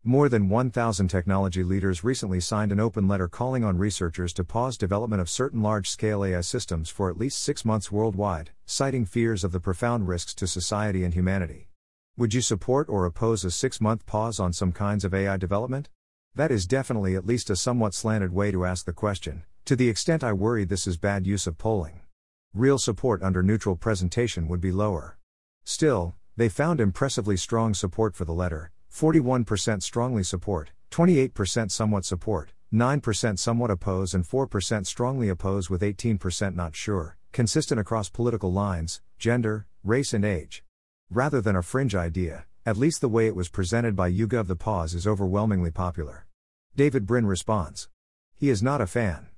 More 0.04 0.28
than 0.28 0.48
1,000 0.48 1.06
technology 1.06 1.62
leaders 1.62 2.02
recently 2.02 2.40
signed 2.40 2.72
an 2.72 2.80
open 2.80 3.06
letter 3.06 3.28
calling 3.28 3.62
on 3.62 3.78
researchers 3.78 4.32
to 4.32 4.42
pause 4.42 4.76
development 4.76 5.22
of 5.22 5.30
certain 5.30 5.62
large 5.62 5.88
scale 5.88 6.24
AI 6.24 6.40
systems 6.40 6.90
for 6.90 7.08
at 7.08 7.16
least 7.16 7.40
six 7.40 7.64
months 7.64 7.92
worldwide, 7.92 8.50
citing 8.66 9.04
fears 9.04 9.44
of 9.44 9.52
the 9.52 9.60
profound 9.60 10.08
risks 10.08 10.34
to 10.34 10.48
society 10.48 11.04
and 11.04 11.14
humanity. 11.14 11.68
Would 12.16 12.34
you 12.34 12.40
support 12.40 12.88
or 12.88 13.04
oppose 13.04 13.44
a 13.44 13.50
six 13.52 13.80
month 13.80 14.04
pause 14.04 14.40
on 14.40 14.52
some 14.52 14.72
kinds 14.72 15.04
of 15.04 15.14
AI 15.14 15.36
development? 15.36 15.88
That 16.34 16.50
is 16.50 16.66
definitely 16.66 17.14
at 17.14 17.24
least 17.24 17.48
a 17.48 17.54
somewhat 17.54 17.94
slanted 17.94 18.32
way 18.32 18.50
to 18.50 18.64
ask 18.64 18.84
the 18.84 18.92
question, 18.92 19.44
to 19.66 19.76
the 19.76 19.88
extent 19.88 20.24
I 20.24 20.32
worry 20.32 20.64
this 20.64 20.88
is 20.88 20.96
bad 20.96 21.28
use 21.28 21.46
of 21.46 21.58
polling. 21.58 22.00
Real 22.52 22.78
support 22.78 23.22
under 23.22 23.40
neutral 23.40 23.76
presentation 23.76 24.48
would 24.48 24.60
be 24.60 24.72
lower. 24.72 25.16
Still, 25.62 26.16
they 26.36 26.48
found 26.48 26.80
impressively 26.80 27.36
strong 27.36 27.72
support 27.72 28.16
for 28.16 28.24
the 28.24 28.34
letter 28.34 28.72
41% 28.92 29.82
strongly 29.82 30.22
support, 30.22 30.72
28% 30.90 31.70
somewhat 31.70 32.04
support, 32.04 32.52
9% 32.72 33.38
somewhat 33.38 33.70
oppose, 33.70 34.12
and 34.12 34.24
4% 34.24 34.86
strongly 34.86 35.28
oppose, 35.30 35.70
with 35.70 35.80
18% 35.80 36.54
not 36.54 36.76
sure, 36.76 37.16
consistent 37.32 37.80
across 37.80 38.10
political 38.10 38.52
lines, 38.52 39.00
gender, 39.18 39.66
race, 39.82 40.12
and 40.12 40.24
age. 40.24 40.62
Rather 41.10 41.40
than 41.40 41.56
a 41.56 41.62
fringe 41.62 41.94
idea, 41.94 42.44
at 42.66 42.76
least 42.76 43.00
the 43.00 43.08
way 43.08 43.26
it 43.26 43.34
was 43.34 43.48
presented 43.48 43.96
by 43.96 44.10
YouGov 44.10 44.46
the 44.46 44.56
pause 44.56 44.94
is 44.94 45.06
overwhelmingly 45.06 45.70
popular. 45.70 46.26
David 46.76 47.06
Brin 47.06 47.26
responds. 47.26 47.88
He 48.34 48.50
is 48.50 48.62
not 48.62 48.80
a 48.80 48.86
fan. 48.86 49.28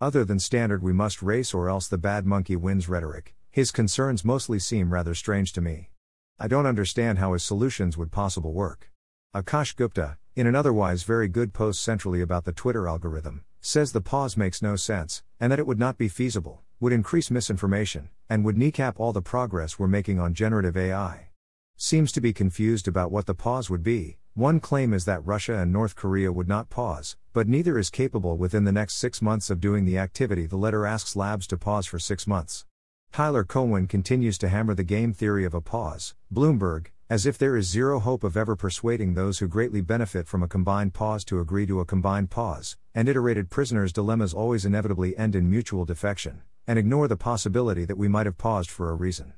Other 0.00 0.24
than 0.24 0.38
standard 0.38 0.82
we 0.82 0.92
must 0.92 1.20
race 1.20 1.52
or 1.52 1.68
else 1.68 1.88
the 1.88 1.98
bad 1.98 2.26
monkey 2.26 2.56
wins 2.56 2.88
rhetoric, 2.88 3.34
his 3.50 3.72
concerns 3.72 4.24
mostly 4.24 4.58
seem 4.58 4.92
rather 4.92 5.14
strange 5.14 5.52
to 5.54 5.60
me. 5.60 5.90
I 6.38 6.48
don't 6.48 6.66
understand 6.66 7.18
how 7.18 7.32
his 7.32 7.42
solutions 7.42 7.98
would 7.98 8.12
possible 8.12 8.52
work. 8.52 8.89
Akash 9.32 9.76
Gupta, 9.76 10.18
in 10.34 10.48
an 10.48 10.56
otherwise 10.56 11.04
very 11.04 11.28
good 11.28 11.52
post 11.52 11.84
centrally 11.84 12.20
about 12.20 12.44
the 12.44 12.52
Twitter 12.52 12.88
algorithm, 12.88 13.44
says 13.60 13.92
the 13.92 14.00
pause 14.00 14.36
makes 14.36 14.60
no 14.60 14.74
sense, 14.74 15.22
and 15.38 15.52
that 15.52 15.60
it 15.60 15.68
would 15.68 15.78
not 15.78 15.96
be 15.96 16.08
feasible, 16.08 16.62
would 16.80 16.92
increase 16.92 17.30
misinformation, 17.30 18.08
and 18.28 18.44
would 18.44 18.58
kneecap 18.58 18.98
all 18.98 19.12
the 19.12 19.22
progress 19.22 19.78
we're 19.78 19.86
making 19.86 20.18
on 20.18 20.34
generative 20.34 20.76
AI 20.76 21.28
seems 21.76 22.10
to 22.12 22.20
be 22.20 22.32
confused 22.32 22.86
about 22.86 23.10
what 23.10 23.24
the 23.24 23.34
pause 23.34 23.70
would 23.70 23.82
be. 23.82 24.18
One 24.34 24.60
claim 24.60 24.92
is 24.92 25.06
that 25.06 25.24
Russia 25.24 25.56
and 25.56 25.72
North 25.72 25.96
Korea 25.96 26.30
would 26.30 26.48
not 26.48 26.68
pause, 26.68 27.16
but 27.32 27.48
neither 27.48 27.78
is 27.78 27.88
capable 27.88 28.36
within 28.36 28.64
the 28.64 28.72
next 28.72 28.96
six 28.96 29.22
months 29.22 29.48
of 29.48 29.60
doing 29.60 29.86
the 29.86 29.96
activity 29.96 30.44
the 30.44 30.58
letter 30.58 30.84
asks 30.84 31.16
labs 31.16 31.46
to 31.46 31.56
pause 31.56 31.86
for 31.86 31.98
six 31.98 32.26
months. 32.26 32.66
Tyler 33.12 33.44
Cowen 33.44 33.86
continues 33.86 34.36
to 34.38 34.48
hammer 34.48 34.74
the 34.74 34.84
game 34.84 35.14
theory 35.14 35.44
of 35.44 35.54
a 35.54 35.60
pause, 35.62 36.14
Bloomberg, 36.30 36.88
as 37.10 37.26
if 37.26 37.36
there 37.36 37.56
is 37.56 37.68
zero 37.68 37.98
hope 37.98 38.22
of 38.22 38.36
ever 38.36 38.54
persuading 38.54 39.14
those 39.14 39.40
who 39.40 39.48
greatly 39.48 39.80
benefit 39.80 40.28
from 40.28 40.44
a 40.44 40.48
combined 40.48 40.94
pause 40.94 41.24
to 41.24 41.40
agree 41.40 41.66
to 41.66 41.80
a 41.80 41.84
combined 41.84 42.30
pause, 42.30 42.76
and 42.94 43.08
iterated 43.08 43.50
prisoners' 43.50 43.92
dilemmas 43.92 44.32
always 44.32 44.64
inevitably 44.64 45.16
end 45.18 45.34
in 45.34 45.50
mutual 45.50 45.84
defection, 45.84 46.40
and 46.68 46.78
ignore 46.78 47.08
the 47.08 47.16
possibility 47.16 47.84
that 47.84 47.98
we 47.98 48.06
might 48.06 48.26
have 48.26 48.38
paused 48.38 48.70
for 48.70 48.90
a 48.90 48.94
reason. 48.94 49.32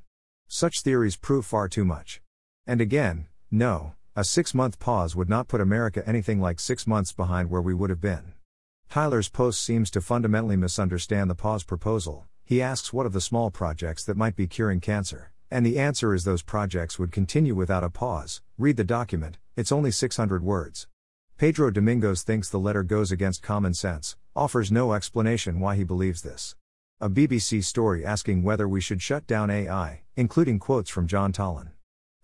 Such 0.47 0.81
theories 0.81 1.17
prove 1.17 1.47
far 1.47 1.67
too 1.67 1.83
much. 1.83 2.21
And 2.67 2.79
again, 2.79 3.25
no, 3.49 3.95
a 4.15 4.23
six 4.23 4.53
month 4.53 4.77
pause 4.77 5.15
would 5.15 5.27
not 5.27 5.47
put 5.47 5.59
America 5.59 6.03
anything 6.07 6.39
like 6.39 6.59
six 6.59 6.85
months 6.85 7.11
behind 7.11 7.49
where 7.49 7.61
we 7.61 7.73
would 7.73 7.89
have 7.89 7.99
been. 7.99 8.33
Tyler's 8.87 9.29
post 9.29 9.59
seems 9.59 9.89
to 9.89 9.99
fundamentally 9.99 10.55
misunderstand 10.55 11.27
the 11.27 11.33
pause 11.33 11.63
proposal. 11.63 12.27
He 12.45 12.61
asks 12.61 12.93
what 12.93 13.07
of 13.07 13.13
the 13.13 13.19
small 13.19 13.49
projects 13.49 14.03
that 14.03 14.15
might 14.15 14.35
be 14.35 14.45
curing 14.45 14.79
cancer, 14.79 15.32
and 15.53 15.63
the 15.63 15.77
answer 15.77 16.15
is 16.15 16.23
those 16.23 16.41
projects 16.41 16.97
would 16.97 17.11
continue 17.11 17.53
without 17.53 17.83
a 17.83 17.89
pause. 17.89 18.41
Read 18.57 18.75
the 18.75 18.83
document, 18.83 19.37
it's 19.55 19.71
only 19.71 19.91
600 19.91 20.43
words. 20.43 20.87
Pedro 21.37 21.69
Domingos 21.69 22.23
thinks 22.23 22.49
the 22.49 22.57
letter 22.57 22.81
goes 22.81 23.11
against 23.11 23.43
common 23.43 23.75
sense, 23.75 24.17
offers 24.35 24.71
no 24.71 24.93
explanation 24.93 25.59
why 25.59 25.75
he 25.75 25.83
believes 25.83 26.23
this. 26.23 26.55
A 26.99 27.07
BBC 27.07 27.63
story 27.63 28.03
asking 28.03 28.41
whether 28.41 28.67
we 28.67 28.81
should 28.81 28.99
shut 28.99 29.27
down 29.27 29.51
AI, 29.51 30.01
including 30.15 30.57
quotes 30.57 30.89
from 30.89 31.07
Jaan 31.07 31.31
Tallinn. 31.31 31.69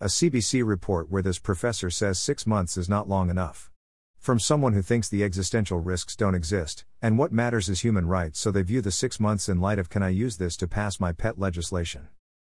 A 0.00 0.06
CBC 0.06 0.66
report 0.66 1.08
where 1.08 1.22
this 1.22 1.38
professor 1.38 1.88
says 1.88 2.18
six 2.18 2.48
months 2.48 2.76
is 2.76 2.88
not 2.88 3.08
long 3.08 3.30
enough. 3.30 3.70
From 4.18 4.40
someone 4.40 4.72
who 4.72 4.82
thinks 4.82 5.08
the 5.08 5.22
existential 5.22 5.78
risks 5.78 6.16
don't 6.16 6.34
exist, 6.34 6.84
and 7.00 7.16
what 7.16 7.30
matters 7.30 7.68
is 7.68 7.82
human 7.82 8.08
rights, 8.08 8.40
so 8.40 8.50
they 8.50 8.62
view 8.62 8.80
the 8.80 8.90
six 8.90 9.20
months 9.20 9.48
in 9.48 9.60
light 9.60 9.78
of 9.78 9.88
can 9.88 10.02
I 10.02 10.08
use 10.08 10.36
this 10.38 10.56
to 10.56 10.66
pass 10.66 10.98
my 10.98 11.12
pet 11.12 11.38
legislation? 11.38 12.08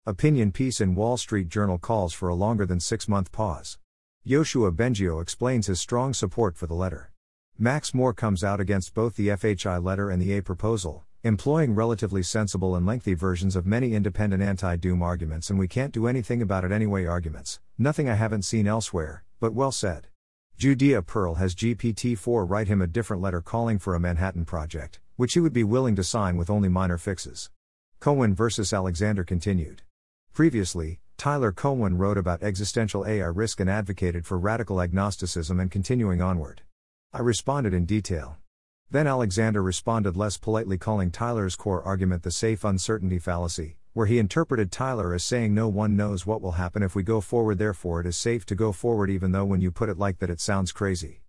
Opinion 0.08 0.52
piece 0.52 0.80
in 0.80 0.94
Wall 0.94 1.18
Street 1.18 1.50
Journal 1.50 1.76
calls 1.76 2.14
for 2.14 2.30
a 2.30 2.34
longer 2.34 2.64
than 2.64 2.80
six 2.80 3.08
month 3.08 3.30
pause. 3.30 3.76
Yoshua 4.26 4.74
Bengio 4.74 5.20
explains 5.20 5.66
his 5.66 5.82
strong 5.82 6.14
support 6.14 6.56
for 6.56 6.66
the 6.66 6.72
letter. 6.72 7.12
Max 7.58 7.92
More 7.92 8.14
comes 8.14 8.42
out 8.42 8.58
against 8.58 8.94
both 8.94 9.16
the 9.16 9.28
FLI 9.28 9.84
letter 9.84 10.08
and 10.08 10.22
the 10.22 10.32
A 10.32 10.42
proposal, 10.42 11.04
employing 11.24 11.74
relatively 11.74 12.22
sensible 12.22 12.74
and 12.74 12.86
lengthy 12.86 13.12
versions 13.12 13.54
of 13.54 13.66
many 13.66 13.92
independent 13.92 14.42
anti 14.42 14.76
doom 14.76 15.02
arguments, 15.02 15.50
and 15.50 15.58
we 15.58 15.68
can't 15.68 15.92
do 15.92 16.06
anything 16.06 16.40
about 16.40 16.64
it 16.64 16.72
anyway 16.72 17.04
arguments, 17.04 17.60
nothing 17.76 18.08
I 18.08 18.14
haven't 18.14 18.46
seen 18.46 18.66
elsewhere, 18.66 19.24
but 19.40 19.52
well 19.52 19.72
said. 19.72 20.06
Judea 20.56 21.02
Pearl 21.02 21.34
has 21.34 21.54
GPT 21.54 22.16
4 22.16 22.46
write 22.46 22.68
him 22.68 22.80
a 22.80 22.86
different 22.86 23.20
letter 23.20 23.42
calling 23.42 23.78
for 23.78 23.94
a 23.94 24.00
Manhattan 24.00 24.46
Project, 24.46 25.00
which 25.16 25.34
he 25.34 25.40
would 25.40 25.52
be 25.52 25.64
willing 25.64 25.96
to 25.96 26.02
sign 26.02 26.38
with 26.38 26.48
only 26.48 26.70
minor 26.70 26.96
fixes. 26.96 27.50
Cowen 28.00 28.34
vs. 28.34 28.72
Alexander 28.72 29.22
continued. 29.22 29.82
Previously, 30.38 31.00
Tyler 31.16 31.50
Cowen 31.50 31.98
wrote 31.98 32.16
about 32.16 32.44
existential 32.44 33.04
AI 33.04 33.26
risk 33.26 33.58
and 33.58 33.68
advocated 33.68 34.24
for 34.24 34.38
radical 34.38 34.80
agnosticism 34.80 35.58
and 35.58 35.68
continuing 35.68 36.22
onward. 36.22 36.62
I 37.12 37.22
responded 37.22 37.74
in 37.74 37.86
detail. 37.86 38.36
Then 38.88 39.08
Alexander 39.08 39.60
responded 39.60 40.16
less 40.16 40.38
politely, 40.38 40.78
calling 40.78 41.10
Tyler's 41.10 41.56
core 41.56 41.82
argument 41.82 42.22
the 42.22 42.30
safe 42.30 42.62
uncertainty 42.62 43.18
fallacy, 43.18 43.78
where 43.94 44.06
he 44.06 44.20
interpreted 44.20 44.70
Tyler 44.70 45.12
as 45.12 45.24
saying 45.24 45.54
no 45.54 45.66
one 45.66 45.96
knows 45.96 46.24
what 46.24 46.40
will 46.40 46.52
happen 46.52 46.84
if 46.84 46.94
we 46.94 47.02
go 47.02 47.20
forward, 47.20 47.58
therefore 47.58 48.00
it 48.00 48.06
is 48.06 48.16
safe 48.16 48.46
to 48.46 48.54
go 48.54 48.70
forward, 48.70 49.10
even 49.10 49.32
though 49.32 49.44
when 49.44 49.60
you 49.60 49.72
put 49.72 49.88
it 49.88 49.98
like 49.98 50.20
that 50.20 50.30
it 50.30 50.40
sounds 50.40 50.70
crazy. 50.70 51.20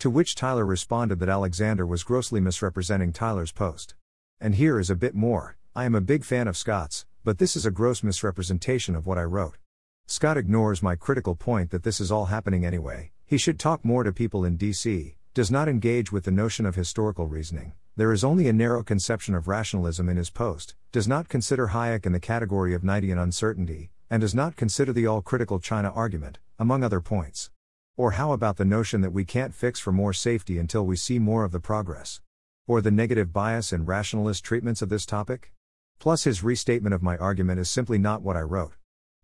To 0.00 0.10
which 0.10 0.34
Tyler 0.34 0.66
responded 0.66 1.20
that 1.20 1.30
Alexander 1.30 1.86
was 1.86 2.04
grossly 2.04 2.38
misrepresenting 2.42 3.14
Tyler's 3.14 3.50
post. 3.50 3.94
And 4.38 4.56
here 4.56 4.78
is 4.78 4.90
a 4.90 4.94
bit 4.94 5.14
more 5.14 5.56
I 5.74 5.86
am 5.86 5.94
a 5.94 6.02
big 6.02 6.22
fan 6.22 6.46
of 6.46 6.56
Scott's, 6.56 7.06
but 7.28 7.36
this 7.36 7.56
is 7.56 7.66
a 7.66 7.70
gross 7.70 8.02
misrepresentation 8.02 8.96
of 8.96 9.06
what 9.06 9.18
I 9.18 9.22
wrote. 9.22 9.58
Scott 10.06 10.38
ignores 10.38 10.82
my 10.82 10.96
critical 10.96 11.34
point 11.34 11.70
that 11.72 11.82
this 11.82 12.00
is 12.00 12.10
all 12.10 12.24
happening 12.24 12.64
anyway. 12.64 13.12
He 13.26 13.36
should 13.36 13.58
talk 13.58 13.84
more 13.84 14.02
to 14.02 14.14
people 14.14 14.46
in 14.46 14.56
DC, 14.56 15.14
does 15.34 15.50
not 15.50 15.68
engage 15.68 16.10
with 16.10 16.24
the 16.24 16.30
notion 16.30 16.64
of 16.64 16.74
historical 16.74 17.26
reasoning. 17.26 17.74
There 17.96 18.14
is 18.14 18.24
only 18.24 18.48
a 18.48 18.54
narrow 18.54 18.82
conception 18.82 19.34
of 19.34 19.46
rationalism 19.46 20.08
in 20.08 20.16
his 20.16 20.30
post, 20.30 20.74
does 20.90 21.06
not 21.06 21.28
consider 21.28 21.66
Hayek 21.66 22.06
in 22.06 22.12
the 22.12 22.18
category 22.18 22.72
of 22.72 22.80
Knightian 22.80 23.22
uncertainty, 23.22 23.90
and 24.08 24.22
does 24.22 24.34
not 24.34 24.56
consider 24.56 24.94
the 24.94 25.06
all 25.06 25.20
critical 25.20 25.58
China 25.58 25.90
argument, 25.90 26.38
among 26.58 26.82
other 26.82 27.02
points. 27.02 27.50
Or 27.98 28.12
how 28.12 28.32
about 28.32 28.56
the 28.56 28.64
notion 28.64 29.02
that 29.02 29.12
we 29.12 29.26
can't 29.26 29.52
fix 29.52 29.78
for 29.78 29.92
more 29.92 30.14
safety 30.14 30.56
until 30.56 30.86
we 30.86 30.96
see 30.96 31.18
more 31.18 31.44
of 31.44 31.52
the 31.52 31.60
progress? 31.60 32.22
Or 32.66 32.80
the 32.80 32.90
negative 32.90 33.34
bias 33.34 33.70
in 33.70 33.84
rationalist 33.84 34.42
treatments 34.44 34.80
of 34.80 34.88
this 34.88 35.04
topic? 35.04 35.52
Plus, 35.98 36.24
his 36.24 36.42
restatement 36.42 36.94
of 36.94 37.02
my 37.02 37.16
argument 37.16 37.58
is 37.58 37.68
simply 37.68 37.98
not 37.98 38.22
what 38.22 38.36
I 38.36 38.40
wrote. 38.40 38.74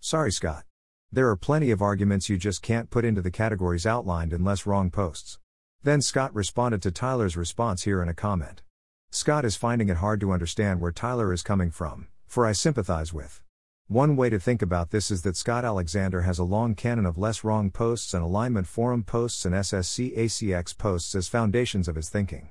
Sorry, 0.01 0.33
Scott. 0.33 0.65
There 1.13 1.29
are 1.29 1.37
plenty 1.37 1.71
of 1.71 1.81
arguments 1.81 2.29
you 2.29 2.37
just 2.37 2.63
can't 2.63 2.91
put 2.91 3.05
into 3.05 3.23
the 3.23 3.31
categories 3.31 3.87
outlined 3.87 4.33
in 4.33 4.43
LessWrong 4.43 4.91
posts. 4.91 5.39
Then 5.85 6.03
Scott 6.03 6.35
responded 6.35 6.83
to 6.83 6.91
Tyler's 6.91 7.37
response 7.37 7.85
here 7.85 8.03
in 8.03 8.09
a 8.09 8.15
comment. 8.15 8.63
Scott 9.11 9.45
is 9.45 9.55
finding 9.55 9.89
it 9.89 9.99
hard 9.99 10.21
to 10.21 10.33
understand 10.33 10.81
where 10.81 10.91
Tyler 10.91 11.33
is 11.33 11.45
coming 11.45 11.71
from, 11.71 12.09
for 12.27 12.45
I 12.45 12.53
sympathize 12.53 13.13
with. 13.13 13.41
One 13.87 14.17
way 14.17 14.29
to 14.31 14.41
think 14.41 14.63
about 14.63 14.91
this 14.91 15.11
is 15.11 15.23
that 15.23 15.37
Scott 15.37 15.65
Alexander 15.65 16.23
has 16.23 16.39
a 16.39 16.45
long 16.45 16.75
canon 16.75 17.07
of 17.07 17.17
LessWrong 17.17 17.73
posts 17.73 18.15
and 18.15 18.25
alignment 18.25 18.67
forum 18.67 19.05
posts 19.05 19.45
and 19.45 19.55
SSC 19.55 20.17
ACX 20.19 20.77
posts 20.77 21.15
as 21.15 21.29
foundations 21.29 21.87
of 21.87 21.95
his 21.95 22.09
thinking. 22.09 22.49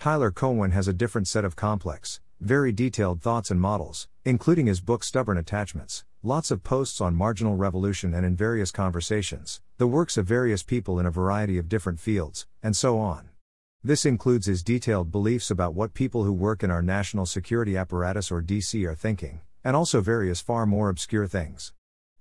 Tyler 0.00 0.32
Cowen 0.32 0.72
has 0.72 0.88
a 0.88 0.94
different 0.94 1.28
set 1.28 1.44
of 1.44 1.54
complex, 1.54 2.20
very 2.40 2.72
detailed 2.72 3.20
thoughts 3.20 3.50
and 3.50 3.60
models, 3.60 4.08
including 4.24 4.66
his 4.66 4.80
book 4.80 5.04
Stubborn 5.04 5.36
Attachments, 5.36 6.04
lots 6.22 6.50
of 6.50 6.64
posts 6.64 7.00
on 7.00 7.14
marginal 7.14 7.54
revolution 7.54 8.14
and 8.14 8.24
in 8.24 8.34
various 8.34 8.70
conversations, 8.70 9.60
the 9.76 9.86
works 9.86 10.16
of 10.16 10.24
various 10.24 10.62
people 10.62 10.98
in 10.98 11.04
a 11.04 11.10
variety 11.10 11.58
of 11.58 11.68
different 11.68 12.00
fields, 12.00 12.46
and 12.62 12.74
so 12.74 12.98
on. 12.98 13.28
This 13.84 14.06
includes 14.06 14.46
his 14.46 14.62
detailed 14.62 15.12
beliefs 15.12 15.50
about 15.50 15.74
what 15.74 15.92
people 15.92 16.24
who 16.24 16.32
work 16.32 16.62
in 16.62 16.70
our 16.70 16.82
national 16.82 17.26
security 17.26 17.76
apparatus 17.76 18.30
or 18.30 18.40
DC 18.40 18.86
are 18.86 18.94
thinking, 18.94 19.40
and 19.62 19.76
also 19.76 20.00
various 20.00 20.40
far 20.40 20.64
more 20.64 20.88
obscure 20.88 21.26
things. 21.26 21.74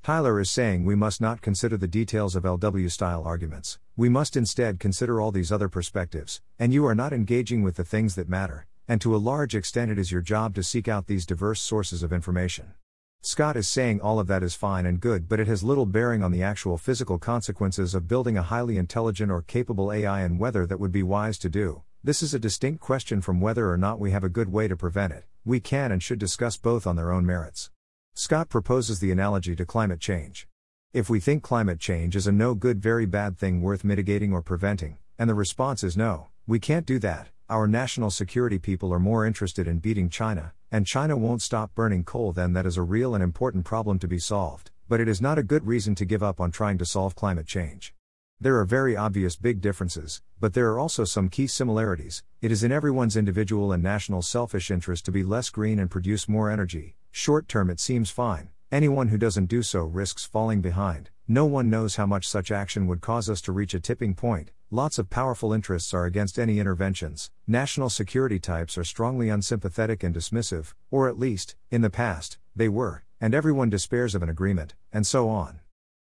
Tyler 0.03 0.39
is 0.39 0.49
saying 0.49 0.83
we 0.83 0.95
must 0.95 1.21
not 1.21 1.41
consider 1.41 1.77
the 1.77 1.87
details 1.87 2.35
of 2.35 2.43
LW 2.43 2.91
style 2.91 3.23
arguments, 3.23 3.79
we 3.95 4.09
must 4.09 4.35
instead 4.35 4.79
consider 4.79 5.21
all 5.21 5.31
these 5.31 5.51
other 5.51 5.69
perspectives, 5.69 6.41
and 6.57 6.73
you 6.73 6.85
are 6.85 6.95
not 6.95 7.13
engaging 7.13 7.63
with 7.63 7.75
the 7.75 7.83
things 7.85 8.15
that 8.15 8.29
matter, 8.29 8.65
and 8.89 8.99
to 8.99 9.15
a 9.15 9.17
large 9.17 9.53
extent 9.53 9.91
it 9.91 9.99
is 9.99 10.11
your 10.11 10.19
job 10.19 10.55
to 10.55 10.63
seek 10.63 10.87
out 10.87 11.05
these 11.05 11.27
diverse 11.27 11.61
sources 11.61 12.01
of 12.01 12.11
information. 12.11 12.73
Scott 13.21 13.55
is 13.55 13.67
saying 13.67 14.01
all 14.01 14.19
of 14.19 14.25
that 14.25 14.41
is 14.41 14.55
fine 14.55 14.87
and 14.87 14.99
good, 14.99 15.29
but 15.29 15.39
it 15.39 15.45
has 15.45 15.61
little 15.61 15.85
bearing 15.85 16.23
on 16.23 16.31
the 16.31 16.41
actual 16.41 16.75
physical 16.75 17.19
consequences 17.19 17.93
of 17.93 18.07
building 18.07 18.35
a 18.35 18.41
highly 18.41 18.77
intelligent 18.77 19.31
or 19.31 19.43
capable 19.43 19.93
AI 19.93 20.21
and 20.21 20.39
whether 20.39 20.65
that 20.65 20.79
would 20.79 20.91
be 20.91 21.03
wise 21.03 21.37
to 21.37 21.49
do. 21.49 21.83
This 22.03 22.23
is 22.23 22.33
a 22.33 22.39
distinct 22.39 22.79
question 22.79 23.21
from 23.21 23.39
whether 23.39 23.69
or 23.69 23.77
not 23.77 23.99
we 23.99 24.09
have 24.09 24.23
a 24.23 24.29
good 24.29 24.51
way 24.51 24.67
to 24.67 24.75
prevent 24.75 25.13
it. 25.13 25.25
We 25.45 25.59
can 25.59 25.91
and 25.91 26.01
should 26.01 26.17
discuss 26.17 26.57
both 26.57 26.87
on 26.87 26.95
their 26.95 27.11
own 27.11 27.27
merits. 27.27 27.69
Scott 28.15 28.49
proposes 28.49 28.99
the 28.99 29.11
analogy 29.11 29.55
to 29.55 29.67
climate 29.67 29.99
change. 29.99 30.47
If 30.93 31.11
we 31.11 31.19
think 31.19 31.43
climate 31.43 31.79
change 31.79 32.15
is 32.15 32.25
a 32.25 32.31
no 32.31 32.55
good, 32.55 32.81
very 32.81 33.05
bad 33.05 33.37
thing 33.37 33.61
worth 33.61 33.83
mitigating 33.83 34.33
or 34.33 34.41
preventing, 34.41 34.97
and 35.19 35.29
the 35.29 35.35
response 35.35 35.83
is 35.83 35.95
no, 35.95 36.29
we 36.47 36.57
can't 36.57 36.87
do 36.87 36.97
that, 36.99 37.27
our 37.49 37.67
national 37.67 38.11
security 38.11 38.59
people 38.59 38.93
are 38.93 38.99
more 38.99 39.25
interested 39.25 39.67
in 39.67 39.79
beating 39.79 40.07
China, 40.07 40.53
and 40.71 40.85
China 40.85 41.17
won't 41.17 41.41
stop 41.41 41.73
burning 41.73 42.03
coal, 42.03 42.31
then 42.31 42.53
that 42.53 42.67
is 42.67 42.77
a 42.77 42.83
real 42.83 43.15
and 43.15 43.23
important 43.23 43.65
problem 43.65 43.97
to 43.97 44.07
be 44.07 44.19
solved, 44.19 44.69
but 44.87 44.99
it 44.99 45.07
is 45.07 45.19
not 45.19 45.39
a 45.39 45.43
good 45.43 45.65
reason 45.65 45.95
to 45.95 46.05
give 46.05 46.21
up 46.21 46.39
on 46.39 46.51
trying 46.51 46.77
to 46.77 46.85
solve 46.85 47.15
climate 47.15 47.47
change. 47.47 47.95
There 48.39 48.59
are 48.59 48.65
very 48.65 48.95
obvious 48.95 49.35
big 49.35 49.61
differences, 49.61 50.21
but 50.39 50.53
there 50.53 50.69
are 50.69 50.77
also 50.77 51.05
some 51.05 51.27
key 51.27 51.47
similarities. 51.47 52.21
It 52.39 52.51
is 52.51 52.63
in 52.63 52.71
everyone's 52.71 53.17
individual 53.17 53.71
and 53.71 53.81
national 53.81 54.21
selfish 54.21 54.69
interest 54.69 55.05
to 55.05 55.11
be 55.11 55.23
less 55.23 55.49
green 55.49 55.79
and 55.79 55.89
produce 55.89 56.29
more 56.29 56.51
energy. 56.51 56.97
Short 57.09 57.47
term, 57.47 57.71
it 57.71 57.79
seems 57.79 58.11
fine. 58.11 58.49
Anyone 58.71 59.07
who 59.07 59.17
doesn't 59.17 59.47
do 59.47 59.63
so 59.63 59.81
risks 59.81 60.23
falling 60.23 60.61
behind. 60.61 61.09
No 61.31 61.45
one 61.45 61.69
knows 61.69 61.97
how 61.97 62.07
much 62.07 62.27
such 62.27 62.49
action 62.49 62.87
would 62.87 63.01
cause 63.01 63.29
us 63.29 63.39
to 63.41 63.51
reach 63.51 63.75
a 63.75 63.79
tipping 63.79 64.15
point. 64.15 64.49
Lots 64.71 64.97
of 64.97 65.11
powerful 65.11 65.53
interests 65.53 65.93
are 65.93 66.05
against 66.05 66.39
any 66.39 66.57
interventions. 66.57 67.29
National 67.45 67.87
security 67.87 68.39
types 68.39 68.79
are 68.79 68.83
strongly 68.83 69.29
unsympathetic 69.29 70.01
and 70.01 70.15
dismissive, 70.15 70.73
or 70.89 71.07
at 71.07 71.19
least, 71.19 71.55
in 71.69 71.83
the 71.83 71.91
past, 71.91 72.39
they 72.55 72.67
were, 72.67 73.03
and 73.21 73.35
everyone 73.35 73.69
despairs 73.69 74.15
of 74.15 74.23
an 74.23 74.29
agreement, 74.29 74.73
and 74.91 75.05
so 75.05 75.29
on. 75.29 75.59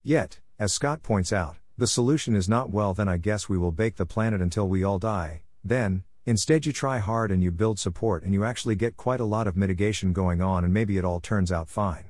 Yet, 0.02 0.40
as 0.58 0.72
Scott 0.72 1.04
points 1.04 1.32
out, 1.32 1.54
the 1.78 1.86
solution 1.86 2.34
is 2.34 2.48
not 2.48 2.70
well, 2.70 2.92
then 2.92 3.08
I 3.08 3.16
guess 3.16 3.48
we 3.48 3.56
will 3.56 3.70
bake 3.70 3.94
the 3.94 4.04
planet 4.04 4.40
until 4.40 4.66
we 4.66 4.82
all 4.82 4.98
die. 4.98 5.42
Then, 5.62 6.02
instead, 6.26 6.66
you 6.66 6.72
try 6.72 6.98
hard 6.98 7.30
and 7.30 7.44
you 7.44 7.52
build 7.52 7.78
support 7.78 8.24
and 8.24 8.34
you 8.34 8.42
actually 8.42 8.74
get 8.74 8.96
quite 8.96 9.20
a 9.20 9.24
lot 9.24 9.46
of 9.46 9.56
mitigation 9.56 10.12
going 10.12 10.42
on, 10.42 10.64
and 10.64 10.74
maybe 10.74 10.98
it 10.98 11.04
all 11.04 11.20
turns 11.20 11.52
out 11.52 11.68
fine. 11.68 12.06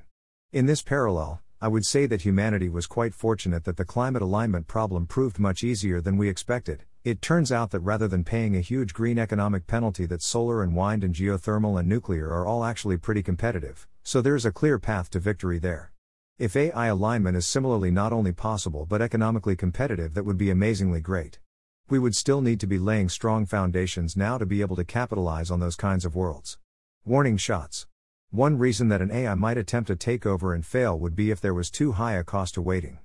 In 0.51 0.65
this 0.65 0.81
parallel, 0.81 1.42
I 1.63 1.69
would 1.69 1.85
say 1.85 2.07
that 2.07 2.23
humanity 2.23 2.67
was 2.67 2.87
quite 2.87 3.13
fortunate 3.13 3.63
that 3.63 3.77
the 3.77 3.85
climate 3.85 4.21
alignment 4.21 4.67
problem 4.67 5.07
proved 5.07 5.39
much 5.39 5.63
easier 5.63 6.01
than 6.01 6.17
we 6.17 6.27
expected. 6.27 6.83
It 7.05 7.21
turns 7.21 7.53
out 7.53 7.71
that 7.71 7.79
rather 7.79 8.05
than 8.05 8.25
paying 8.25 8.57
a 8.57 8.59
huge 8.59 8.93
green 8.93 9.17
economic 9.17 9.65
penalty 9.65 10.05
that 10.07 10.21
solar 10.21 10.61
and 10.61 10.75
wind 10.75 11.05
and 11.05 11.15
geothermal 11.15 11.79
and 11.79 11.87
nuclear 11.87 12.27
are 12.31 12.45
all 12.45 12.65
actually 12.65 12.97
pretty 12.97 13.23
competitive, 13.23 13.87
so 14.03 14.19
there's 14.19 14.45
a 14.45 14.51
clear 14.51 14.77
path 14.77 15.09
to 15.11 15.19
victory 15.19 15.57
there. 15.57 15.93
If 16.37 16.57
AI 16.57 16.87
alignment 16.87 17.37
is 17.37 17.47
similarly 17.47 17.91
not 17.91 18.11
only 18.11 18.33
possible 18.33 18.85
but 18.85 19.01
economically 19.01 19.55
competitive, 19.55 20.15
that 20.15 20.25
would 20.25 20.37
be 20.37 20.49
amazingly 20.49 20.99
great. 20.99 21.39
We 21.87 21.97
would 21.97 22.13
still 22.13 22.41
need 22.41 22.59
to 22.59 22.67
be 22.67 22.77
laying 22.77 23.07
strong 23.07 23.45
foundations 23.45 24.17
now 24.17 24.37
to 24.37 24.45
be 24.45 24.59
able 24.59 24.75
to 24.75 24.83
capitalize 24.83 25.49
on 25.49 25.61
those 25.61 25.77
kinds 25.77 26.03
of 26.03 26.13
worlds. 26.13 26.57
Warning 27.05 27.37
shots. 27.37 27.87
One 28.33 28.57
reason 28.57 28.87
that 28.87 29.03
an 29.03 29.11
AI 29.11 29.35
might 29.35 29.59
attempt 29.59 29.91
a 29.91 29.95
takeover 29.95 30.55
and 30.55 30.65
fail 30.65 30.97
would 30.97 31.15
be 31.15 31.29
if 31.29 31.39
there 31.39 31.53
was 31.53 31.69
too 31.69 31.91
high 31.91 32.13
a 32.13 32.23
cost 32.23 32.55
to 32.55 32.63
waiting. 32.63 32.97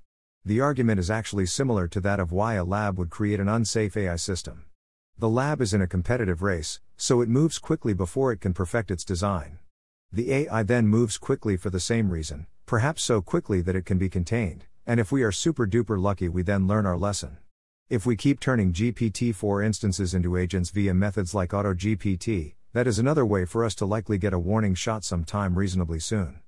The 0.42 0.62
argument 0.62 0.98
is 0.98 1.10
actually 1.10 1.44
similar 1.44 1.86
to 1.86 2.00
that 2.00 2.18
of 2.18 2.32
why 2.32 2.54
a 2.54 2.64
lab 2.64 2.98
would 2.98 3.10
create 3.10 3.38
an 3.38 3.46
unsafe 3.46 3.94
AI 3.94 4.16
system. 4.16 4.64
The 5.18 5.28
lab 5.28 5.60
is 5.60 5.74
in 5.74 5.82
a 5.82 5.86
competitive 5.86 6.40
race, 6.40 6.80
so 6.96 7.20
it 7.20 7.28
moves 7.28 7.58
quickly 7.58 7.92
before 7.92 8.32
it 8.32 8.40
can 8.40 8.54
perfect 8.54 8.90
its 8.90 9.04
design. 9.04 9.58
The 10.10 10.32
AI 10.32 10.62
then 10.62 10.88
moves 10.88 11.18
quickly 11.18 11.58
for 11.58 11.68
the 11.68 11.78
same 11.78 12.08
reason, 12.08 12.46
perhaps 12.64 13.02
so 13.02 13.20
quickly 13.20 13.60
that 13.60 13.76
it 13.76 13.84
can 13.84 13.98
be 13.98 14.08
contained, 14.08 14.64
and 14.86 14.98
if 14.98 15.12
we 15.12 15.22
are 15.22 15.30
super 15.30 15.66
duper 15.66 16.00
lucky, 16.00 16.30
we 16.30 16.40
then 16.40 16.66
learn 16.66 16.86
our 16.86 16.96
lesson. 16.96 17.36
If 17.90 18.06
we 18.06 18.16
keep 18.16 18.40
turning 18.40 18.72
GPT 18.72 19.34
4 19.34 19.62
instances 19.62 20.14
into 20.14 20.38
agents 20.38 20.70
via 20.70 20.94
methods 20.94 21.34
like 21.34 21.50
AutoGPT, 21.50 22.54
that 22.78 22.86
is 22.86 23.00
another 23.00 23.26
way 23.26 23.44
for 23.44 23.64
us 23.64 23.74
to 23.74 23.84
likely 23.84 24.18
get 24.18 24.32
a 24.32 24.38
warning 24.38 24.72
shot 24.72 25.02
sometime 25.02 25.58
reasonably 25.58 25.98
soon. 25.98 26.38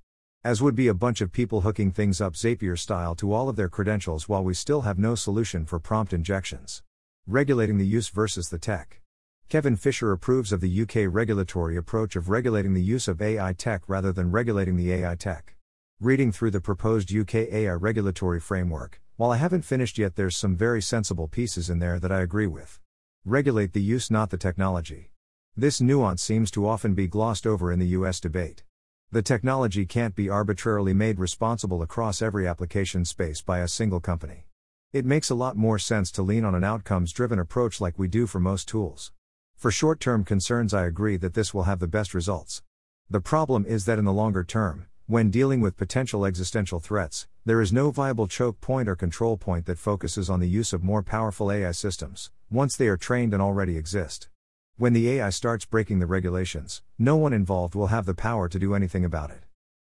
As 0.45 0.61
would 0.61 0.75
be 0.75 0.87
a 0.87 0.93
bunch 0.93 1.19
of 1.19 1.33
people 1.33 1.59
hooking 1.59 1.91
things 1.91 2.21
up 2.21 2.35
Zapier 2.35 2.79
style 2.79 3.15
to 3.15 3.33
all 3.33 3.49
of 3.49 3.57
their 3.57 3.67
credentials 3.67 4.29
while 4.29 4.41
we 4.41 4.53
still 4.53 4.83
have 4.83 4.97
no 4.97 5.13
solution 5.13 5.65
for 5.65 5.77
prompt 5.77 6.13
injections. 6.13 6.83
Regulating 7.27 7.77
the 7.77 7.85
use 7.85 8.07
versus 8.07 8.47
the 8.47 8.57
tech. 8.57 9.01
Kevin 9.49 9.75
Fisher 9.75 10.13
approves 10.13 10.53
of 10.53 10.61
the 10.61 10.81
UK 10.83 11.13
regulatory 11.13 11.75
approach 11.75 12.15
of 12.15 12.29
regulating 12.29 12.75
the 12.75 12.81
use 12.81 13.09
of 13.09 13.21
AI 13.21 13.51
tech 13.51 13.81
rather 13.89 14.13
than 14.13 14.31
regulating 14.31 14.77
the 14.77 14.93
AI 14.93 15.15
tech. 15.15 15.57
Reading 15.99 16.31
through 16.31 16.51
the 16.51 16.61
proposed 16.61 17.13
UK 17.13 17.35
AI 17.35 17.73
regulatory 17.73 18.39
framework, 18.39 19.01
while 19.17 19.31
I 19.31 19.35
haven't 19.35 19.63
finished 19.63 19.97
yet, 19.97 20.15
there's 20.15 20.37
some 20.37 20.55
very 20.55 20.81
sensible 20.81 21.27
pieces 21.27 21.69
in 21.69 21.79
there 21.79 21.99
that 21.99 22.09
I 22.13 22.21
agree 22.21 22.47
with. 22.47 22.79
Regulate 23.25 23.73
the 23.73 23.81
use, 23.81 24.09
not 24.09 24.29
the 24.29 24.37
technology. 24.37 25.10
This 25.57 25.81
nuance 25.81 26.23
seems 26.23 26.49
to 26.51 26.65
often 26.65 26.93
be 26.93 27.07
glossed 27.07 27.45
over 27.45 27.73
in 27.73 27.79
the 27.79 27.87
US 27.87 28.21
debate. 28.21 28.63
The 29.11 29.21
technology 29.21 29.85
can't 29.85 30.15
be 30.15 30.29
arbitrarily 30.29 30.93
made 30.93 31.19
responsible 31.19 31.81
across 31.81 32.21
every 32.21 32.47
application 32.47 33.03
space 33.03 33.41
by 33.41 33.59
a 33.59 33.67
single 33.67 33.99
company. 33.99 34.45
It 34.93 35.05
makes 35.05 35.29
a 35.29 35.35
lot 35.35 35.57
more 35.57 35.77
sense 35.77 36.09
to 36.13 36.21
lean 36.21 36.45
on 36.45 36.55
an 36.55 36.63
outcomes 36.63 37.11
driven 37.11 37.37
approach 37.37 37.81
like 37.81 37.99
we 37.99 38.07
do 38.07 38.27
for 38.27 38.39
most 38.39 38.69
tools. 38.69 39.11
For 39.57 39.71
short 39.71 39.99
term 39.99 40.23
concerns, 40.23 40.73
I 40.73 40.85
agree 40.85 41.17
that 41.17 41.33
this 41.33 41.53
will 41.53 41.63
have 41.63 41.79
the 41.79 41.87
best 41.87 42.13
results. 42.13 42.63
The 43.09 43.19
problem 43.19 43.65
is 43.65 43.83
that 43.83 43.99
in 43.99 44.05
the 44.05 44.13
longer 44.13 44.45
term, 44.45 44.87
when 45.05 45.29
dealing 45.29 45.59
with 45.59 45.75
potential 45.75 46.25
existential 46.25 46.79
threats, 46.79 47.27
there 47.43 47.59
is 47.59 47.73
no 47.73 47.91
viable 47.91 48.27
choke 48.27 48.61
point 48.61 48.87
or 48.87 48.95
control 48.95 49.35
point 49.35 49.65
that 49.65 49.77
focuses 49.77 50.29
on 50.29 50.39
the 50.39 50.47
use 50.47 50.71
of 50.71 50.81
more 50.81 51.03
powerful 51.03 51.51
AI 51.51 51.71
systems, 51.71 52.31
once 52.49 52.77
they 52.77 52.87
are 52.87 52.95
trained 52.95 53.33
and 53.33 53.43
already 53.43 53.75
exist. 53.75 54.29
When 54.77 54.93
the 54.93 55.09
AI 55.09 55.29
starts 55.29 55.65
breaking 55.65 55.99
the 55.99 56.05
regulations, 56.05 56.81
no 56.97 57.15
one 57.15 57.33
involved 57.33 57.75
will 57.75 57.87
have 57.87 58.05
the 58.05 58.15
power 58.15 58.49
to 58.49 58.57
do 58.57 58.73
anything 58.73 59.05
about 59.05 59.29
it. 59.29 59.43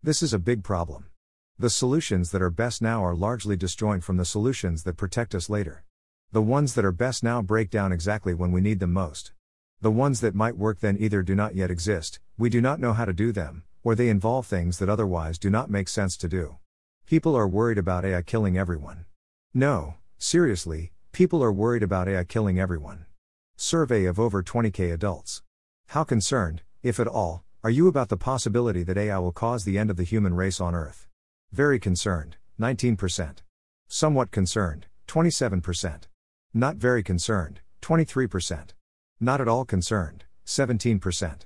This 0.02 0.24
is 0.24 0.34
a 0.34 0.40
big 0.40 0.64
problem. 0.64 1.06
The 1.60 1.70
solutions 1.70 2.32
that 2.32 2.42
are 2.42 2.50
best 2.50 2.82
now 2.82 3.04
are 3.04 3.14
largely 3.14 3.56
disjoint 3.56 4.04
from 4.04 4.18
the 4.18 4.26
solutions 4.26 4.84
that 4.84 4.98
protect 4.98 5.36
us 5.36 5.50
later. 5.50 5.84
The 6.32 6.42
ones 6.42 6.74
that 6.76 6.86
are 6.86 6.92
best 6.92 7.24
now 7.24 7.42
break 7.42 7.70
down 7.70 7.92
exactly 7.92 8.34
when 8.34 8.52
we 8.52 8.62
need 8.62 8.80
them 8.80 8.94
most. 8.94 9.34
The 9.82 9.92
ones 9.92 10.22
that 10.22 10.36
might 10.36 10.58
work 10.58 10.80
then 10.80 10.98
either 11.00 11.22
do 11.22 11.36
not 11.36 11.56
yet 11.56 11.70
exist, 11.70 12.20
we 12.38 12.50
do 12.50 12.62
not 12.62 12.80
know 12.80 12.94
how 12.94 13.06
to 13.06 13.14
do 13.14 13.32
them, 13.32 13.64
or 13.84 13.94
they 13.94 14.10
involve 14.10 14.48
things 14.48 14.80
that 14.80 14.90
otherwise 14.90 15.38
do 15.38 15.50
not 15.50 15.70
make 15.70 15.90
sense 15.90 16.16
to 16.18 16.28
do. 16.28 16.58
People 17.06 17.36
are 17.36 17.48
worried 17.48 17.78
about 17.78 18.06
AI 18.06 18.22
killing 18.22 18.58
everyone. 18.58 19.06
No, 19.54 19.96
seriously, 20.18 20.94
people 21.12 21.44
are 21.44 21.52
worried 21.52 21.84
about 21.84 22.08
AI 22.08 22.24
killing 22.24 22.60
everyone. 22.60 23.06
Survey 23.62 24.06
of 24.06 24.22
over 24.22 24.42
20k 24.42 24.94
adults. 24.94 25.42
How 25.88 26.06
concerned, 26.06 26.62
if 26.82 26.98
at 26.98 27.10
all, 27.10 27.44
are 27.62 27.70
you 27.70 27.90
about 27.90 28.08
the 28.08 28.16
possibility 28.16 28.84
that 28.84 28.98
AI 28.98 29.20
will 29.20 29.34
cause 29.34 29.66
the 29.66 29.78
end 29.78 29.90
of 29.90 29.98
the 29.98 30.06
human 30.06 30.34
race 30.34 30.62
on 30.62 30.74
Earth? 30.74 31.10
Very 31.52 31.78
concerned, 31.78 32.38
19%. 32.58 33.40
Somewhat 33.90 34.32
concerned, 34.32 34.86
27%. 35.10 36.04
Not 36.54 36.78
very 36.78 37.04
concerned, 37.04 37.60
23%. 37.82 38.70
Not 39.20 39.42
at 39.42 39.50
all 39.50 39.66
concerned, 39.66 40.24
17%. 40.46 41.42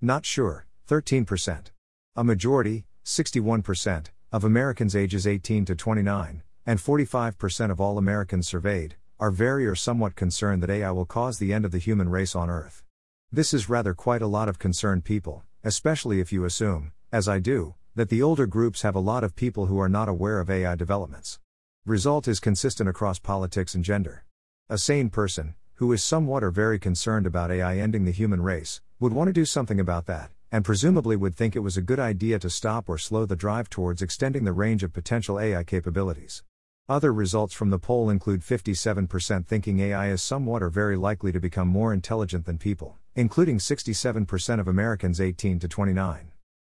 Not 0.00 0.24
sure, 0.24 0.66
13%. 0.88 1.72
A 2.14 2.22
majority, 2.22 2.86
61%, 3.04 4.06
of 4.30 4.44
Americans 4.44 4.94
ages 4.94 5.26
18 5.26 5.64
to 5.64 5.74
29, 5.74 6.44
and 6.64 6.78
45% 6.78 7.70
of 7.72 7.80
all 7.80 7.98
Americans 7.98 8.46
surveyed, 8.46 8.94
are 9.18 9.30
very 9.30 9.66
or 9.66 9.74
somewhat 9.74 10.14
concerned 10.14 10.62
that 10.62 10.68
AI 10.68 10.90
will 10.90 11.06
cause 11.06 11.38
the 11.38 11.52
end 11.52 11.64
of 11.64 11.72
the 11.72 11.78
human 11.78 12.08
race 12.08 12.34
on 12.34 12.50
Earth. 12.50 12.84
This 13.32 13.54
is 13.54 13.68
rather 13.68 13.94
quite 13.94 14.20
a 14.20 14.26
lot 14.26 14.48
of 14.48 14.58
concerned 14.58 15.04
people, 15.04 15.42
especially 15.64 16.20
if 16.20 16.32
you 16.32 16.44
assume, 16.44 16.92
as 17.10 17.26
I 17.26 17.38
do, 17.38 17.74
that 17.94 18.10
the 18.10 18.22
older 18.22 18.46
groups 18.46 18.82
have 18.82 18.94
a 18.94 19.00
lot 19.00 19.24
of 19.24 19.34
people 19.34 19.66
who 19.66 19.80
are 19.80 19.88
not 19.88 20.08
aware 20.08 20.38
of 20.38 20.50
AI 20.50 20.74
developments. 20.74 21.38
Result 21.86 22.28
is 22.28 22.40
consistent 22.40 22.90
across 22.90 23.18
politics 23.18 23.74
and 23.74 23.82
gender. 23.82 24.26
A 24.68 24.76
sane 24.76 25.08
person, 25.08 25.54
who 25.74 25.90
is 25.92 26.04
somewhat 26.04 26.44
or 26.44 26.50
very 26.50 26.78
concerned 26.78 27.26
about 27.26 27.50
AI 27.50 27.78
ending 27.78 28.04
the 28.04 28.10
human 28.10 28.42
race, 28.42 28.82
would 29.00 29.14
want 29.14 29.28
to 29.28 29.32
do 29.32 29.46
something 29.46 29.80
about 29.80 30.04
that, 30.06 30.30
and 30.52 30.62
presumably 30.62 31.16
would 31.16 31.34
think 31.34 31.56
it 31.56 31.60
was 31.60 31.78
a 31.78 31.82
good 31.82 32.00
idea 32.00 32.38
to 32.38 32.50
stop 32.50 32.86
or 32.88 32.98
slow 32.98 33.24
the 33.24 33.34
drive 33.34 33.70
towards 33.70 34.02
extending 34.02 34.44
the 34.44 34.52
range 34.52 34.82
of 34.82 34.92
potential 34.92 35.40
AI 35.40 35.64
capabilities. 35.64 36.42
Other 36.88 37.12
results 37.12 37.52
from 37.52 37.70
the 37.70 37.80
poll 37.80 38.10
include 38.10 38.42
57% 38.42 39.44
thinking 39.44 39.80
AI 39.80 40.10
is 40.10 40.22
somewhat 40.22 40.62
or 40.62 40.70
very 40.70 40.96
likely 40.96 41.32
to 41.32 41.40
become 41.40 41.66
more 41.66 41.92
intelligent 41.92 42.44
than 42.46 42.58
people, 42.58 42.96
including 43.16 43.58
67% 43.58 44.60
of 44.60 44.68
Americans 44.68 45.20
18 45.20 45.58
to 45.58 45.66
29. 45.66 46.30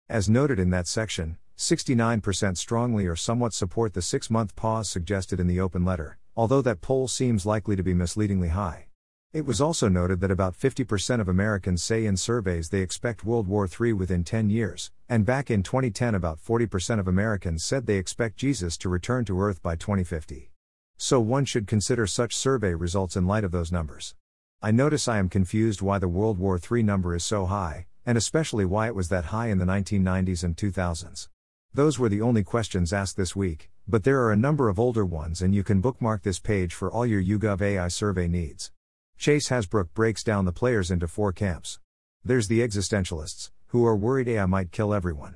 As 0.07 0.29
noted 0.29 0.59
in 0.59 0.69
that 0.69 0.85
section, 0.85 1.37
69% 1.57 2.57
strongly 2.57 3.07
or 3.07 3.15
somewhat 3.15 3.55
support 3.55 3.93
the 3.93 4.03
six 4.03 4.29
month 4.29 4.55
pause 4.55 4.87
suggested 4.87 5.39
in 5.39 5.47
the 5.47 5.59
open 5.59 5.83
letter, 5.83 6.19
although 6.35 6.61
that 6.61 6.81
poll 6.81 7.07
seems 7.07 7.43
likely 7.43 7.75
to 7.75 7.81
be 7.81 7.95
misleadingly 7.95 8.49
high. 8.49 8.89
It 9.33 9.47
was 9.47 9.59
also 9.59 9.89
noted 9.89 10.19
that 10.21 10.29
about 10.29 10.53
50% 10.53 11.19
of 11.19 11.27
Americans 11.27 11.81
say 11.81 12.05
in 12.05 12.17
surveys 12.17 12.69
they 12.69 12.81
expect 12.81 13.25
World 13.25 13.47
War 13.47 13.67
III 13.67 13.93
within 13.93 14.23
10 14.23 14.51
years, 14.51 14.91
and 15.09 15.25
back 15.25 15.49
in 15.49 15.63
2010, 15.63 16.13
about 16.13 16.37
40% 16.37 16.99
of 16.99 17.07
Americans 17.07 17.63
said 17.63 17.87
they 17.87 17.97
expect 17.97 18.37
Jesus 18.37 18.77
to 18.77 18.89
return 18.89 19.25
to 19.25 19.41
Earth 19.41 19.59
by 19.63 19.75
2050. 19.75 20.51
So 20.97 21.19
one 21.19 21.45
should 21.45 21.65
consider 21.65 22.05
such 22.05 22.35
survey 22.35 22.75
results 22.75 23.15
in 23.15 23.25
light 23.25 23.43
of 23.43 23.51
those 23.51 23.71
numbers. 23.71 24.13
I 24.61 24.69
notice 24.69 25.07
I 25.07 25.17
am 25.17 25.29
confused 25.29 25.81
why 25.81 25.97
the 25.97 26.07
World 26.07 26.37
War 26.37 26.59
III 26.59 26.83
number 26.83 27.15
is 27.15 27.23
so 27.23 27.47
high, 27.47 27.87
and 28.05 28.19
especially 28.19 28.65
why 28.65 28.85
it 28.85 28.93
was 28.93 29.09
that 29.09 29.25
high 29.25 29.47
in 29.47 29.57
the 29.57 29.65
1990s 29.65 30.43
and 30.43 30.55
2000s. 30.55 31.27
Those 31.73 31.97
were 31.97 32.09
the 32.09 32.21
only 32.21 32.43
questions 32.43 32.93
asked 32.93 33.17
this 33.17 33.35
week, 33.35 33.71
but 33.87 34.03
there 34.03 34.21
are 34.21 34.31
a 34.31 34.37
number 34.37 34.69
of 34.69 34.79
older 34.79 35.03
ones, 35.03 35.41
and 35.41 35.55
you 35.55 35.63
can 35.63 35.81
bookmark 35.81 36.21
this 36.21 36.37
page 36.37 36.75
for 36.75 36.91
all 36.91 37.07
your 37.07 37.23
YouGov 37.23 37.63
AI 37.63 37.87
survey 37.87 38.27
needs. 38.27 38.71
Chase 39.17 39.49
Hasbrook 39.49 39.93
breaks 39.93 40.23
down 40.23 40.45
the 40.45 40.51
players 40.51 40.91
into 40.91 41.07
four 41.07 41.31
camps. 41.31 41.79
There's 42.25 42.47
the 42.47 42.59
existentialists, 42.59 43.51
who 43.67 43.85
are 43.85 43.95
worried 43.95 44.27
AI 44.27 44.45
might 44.45 44.71
kill 44.71 44.93
everyone. 44.93 45.35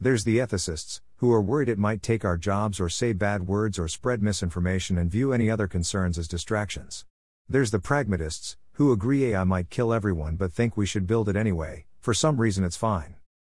There's 0.00 0.24
the 0.24 0.38
ethicists, 0.38 1.00
who 1.16 1.32
are 1.32 1.40
worried 1.40 1.68
it 1.68 1.78
might 1.78 2.02
take 2.02 2.24
our 2.24 2.36
jobs 2.36 2.80
or 2.80 2.88
say 2.88 3.12
bad 3.12 3.46
words 3.46 3.78
or 3.78 3.88
spread 3.88 4.22
misinformation 4.22 4.98
and 4.98 5.10
view 5.10 5.32
any 5.32 5.50
other 5.50 5.68
concerns 5.68 6.18
as 6.18 6.28
distractions. 6.28 7.04
There's 7.48 7.70
the 7.70 7.78
pragmatists, 7.78 8.56
who 8.72 8.90
agree 8.90 9.26
AI 9.26 9.44
might 9.44 9.70
kill 9.70 9.92
everyone 9.92 10.36
but 10.36 10.52
think 10.52 10.76
we 10.76 10.86
should 10.86 11.06
build 11.06 11.28
it 11.28 11.36
anyway, 11.36 11.86
for 12.00 12.12
some 12.12 12.40
reason 12.40 12.64
it's 12.64 12.76
fine. 12.76 13.14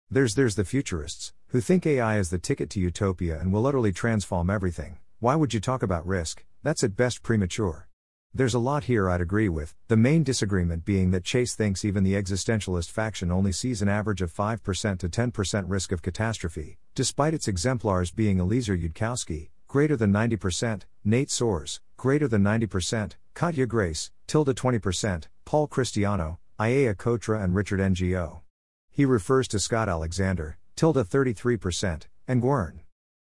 There's 0.09 0.35
there's 0.35 0.55
the 0.55 0.63
futurists, 0.63 1.33
who 1.47 1.59
think 1.59 1.85
AI 1.85 2.17
is 2.17 2.29
the 2.29 2.39
ticket 2.39 2.69
to 2.71 2.79
utopia 2.79 3.39
and 3.39 3.51
will 3.51 3.67
utterly 3.67 3.91
transform 3.91 4.49
everything. 4.49 4.99
Why 5.19 5.35
would 5.35 5.53
you 5.53 5.59
talk 5.59 5.83
about 5.83 6.07
risk? 6.07 6.45
That's 6.63 6.83
at 6.83 6.95
best 6.95 7.21
premature. 7.23 7.88
There's 8.31 8.53
a 8.53 8.59
lot 8.59 8.83
here 8.83 9.09
I'd 9.09 9.21
agree 9.21 9.49
with, 9.49 9.75
the 9.87 9.97
main 9.97 10.23
disagreement 10.23 10.85
being 10.85 11.09
that 11.11 11.23
Chase 11.23 11.55
thinks 11.55 11.83
even 11.83 12.03
the 12.03 12.13
existentialist 12.13 12.91
faction 12.91 13.31
only 13.31 13.51
sees 13.51 13.81
an 13.81 13.89
average 13.89 14.21
of 14.21 14.31
5% 14.31 14.99
to 14.99 15.09
10% 15.09 15.63
risk 15.67 15.91
of 15.91 16.03
catastrophe, 16.03 16.77
despite 16.93 17.33
its 17.33 17.47
exemplars 17.47 18.11
being 18.11 18.39
Eliezer 18.39 18.77
Yudkowsky, 18.77 19.49
greater 19.67 19.95
than 19.95 20.13
90%, 20.13 20.83
Nate 21.03 21.29
Soares, 21.29 21.79
greater 21.97 22.27
than 22.27 22.43
90%, 22.43 23.13
Katja 23.33 23.65
Grace, 23.65 24.11
tilde 24.27 24.55
20%, 24.55 25.23
Paul 25.45 25.67
Christiano, 25.67 26.37
Ajeya 26.59 26.95
Cotra 26.95 27.43
and 27.43 27.55
Richard 27.55 27.79
Ngo. 27.79 28.41
He 28.91 29.05
refers 29.05 29.47
to 29.47 29.59
Scott 29.59 29.89
Alexander, 29.89 30.57
tilde 30.75 30.97
33%, 30.97 32.03
and 32.27 32.43
Gwern. 32.43 32.81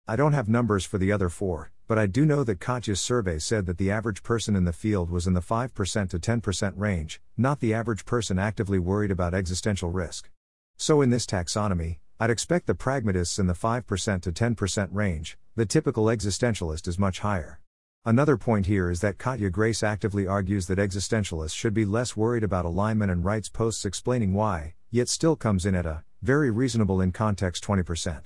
I 0.08 0.16
don't 0.16 0.34
have 0.34 0.48
numbers 0.48 0.86
for 0.86 0.98
the 0.98 1.12
other 1.12 1.28
four, 1.28 1.73
but 1.88 2.00
I 2.00 2.08
do 2.08 2.26
know 2.26 2.44
that 2.44 2.60
Katja's 2.60 3.02
survey 3.02 3.40
said 3.40 3.66
that 3.66 3.78
the 3.78 3.92
average 3.92 4.24
person 4.24 4.56
in 4.56 4.64
the 4.64 4.74
field 4.74 5.10
was 5.10 5.28
in 5.28 5.34
the 5.34 5.42
5% 5.42 6.10
to 6.10 6.20
10% 6.20 6.74
range, 6.78 7.22
not 7.38 7.60
the 7.60 7.74
average 7.74 8.06
person 8.06 8.40
actively 8.40 8.80
worried 8.80 9.12
about 9.12 9.34
existential 9.34 9.90
risk. 9.90 10.30
So, 10.78 11.02
in 11.02 11.10
this 11.10 11.26
taxonomy, 11.26 11.98
I'd 12.20 12.30
expect 12.30 12.68
the 12.68 12.76
pragmatists 12.76 13.38
in 13.38 13.48
the 13.48 13.54
5% 13.54 14.22
to 14.22 14.32
10% 14.32 14.90
range, 14.92 15.38
the 15.56 15.66
typical 15.66 16.06
existentialist 16.06 16.88
is 16.88 16.98
much 16.98 17.20
higher. 17.20 17.60
Another 18.06 18.38
point 18.38 18.66
here 18.66 18.90
is 18.90 19.02
that 19.02 19.18
Katja 19.18 19.50
Grace 19.50 19.84
actively 19.84 20.28
argues 20.28 20.68
that 20.68 20.78
existentialists 20.78 21.56
should 21.56 21.74
be 21.74 21.86
less 21.86 22.18
worried 22.18 22.44
about 22.44 22.66
alignment 22.66 23.12
and 23.12 23.24
writes 23.24 23.50
posts 23.50 23.86
explaining 23.86 24.34
why, 24.34 24.74
yet 24.92 25.10
still 25.10 25.36
comes 25.36 25.66
in 25.66 25.76
at 25.76 25.86
a 25.86 26.04
very 26.22 26.52
reasonable 26.52 27.02
in 27.02 27.12
context 27.12 27.64
20%. 27.64 28.26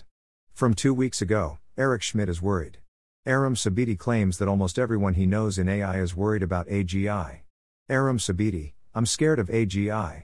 From 0.53 0.73
two 0.73 0.93
weeks 0.93 1.21
ago, 1.21 1.59
Eric 1.77 2.01
Schmidt 2.01 2.29
is 2.29 2.41
worried. 2.41 2.79
Arram 3.27 3.55
Sabeti 3.55 3.99
claims 3.99 4.37
that 4.37 4.47
almost 4.47 4.79
everyone 4.79 5.15
he 5.15 5.25
knows 5.25 5.57
in 5.57 5.67
AI 5.67 5.99
is 5.99 6.15
worried 6.15 6.41
about 6.41 6.65
AGI. 6.69 7.41
Arram 7.89 8.19
Sabeti, 8.19 8.71
I'm 8.95 9.05
scared 9.05 9.37
of 9.37 9.49
AGI. 9.49 10.23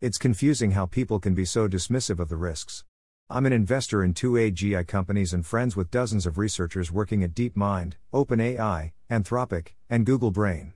It's 0.00 0.18
confusing 0.18 0.70
how 0.70 0.86
people 0.86 1.18
can 1.18 1.34
be 1.34 1.44
so 1.44 1.66
dismissive 1.66 2.20
of 2.20 2.28
the 2.28 2.36
risks. 2.36 2.84
I'm 3.28 3.44
an 3.44 3.52
investor 3.52 4.04
in 4.04 4.14
two 4.14 4.34
AGI 4.34 4.86
companies 4.86 5.34
and 5.34 5.44
friends 5.44 5.74
with 5.74 5.90
dozens 5.90 6.26
of 6.26 6.38
researchers 6.38 6.92
working 6.92 7.24
at 7.24 7.34
DeepMind, 7.34 7.94
OpenAI, 8.12 8.92
Anthropic, 9.10 9.70
and 9.90 10.06
Google 10.06 10.30
Brain. 10.30 10.74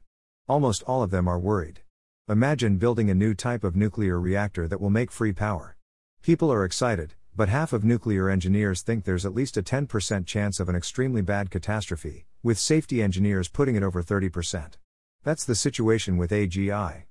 Almost 0.49 0.83
all 0.83 1.05
of 1.05 1.13
them 1.13 1.29
are 1.29 1.39
worried. 1.39 1.83
Imagine 2.29 2.79
building 2.79 3.09
a 3.09 3.15
new 3.15 3.35
type 3.35 3.63
of 3.63 3.77
nuclear 3.77 4.19
reactor 4.19 4.67
that 4.67 4.81
will 4.81 4.91
make 4.91 5.13
free 5.13 5.33
power. 5.33 5.77
People 6.23 6.53
are 6.53 6.65
excited, 6.65 7.15
but 7.39 7.49
half 7.49 7.73
of 7.73 7.85
nuclear 7.85 8.29
engineers 8.29 8.83
think 8.83 9.05
there's 9.05 9.25
at 9.25 9.33
least 9.33 9.57
a 9.57 9.63
10% 9.63 10.27
chance 10.27 10.59
of 10.59 10.69
an 10.69 10.75
extremely 10.75 11.23
bad 11.23 11.53
catastrophe, 11.53 12.27
with 12.43 12.59
safety 12.59 13.01
engineers 13.01 13.49
putting 13.49 13.77
it 13.77 13.83
over 13.85 14.03
30%. 14.03 14.73
That's 15.23 15.45
the 15.45 15.55
situation 15.55 16.17
with 16.17 16.33
AGI. 16.33 17.05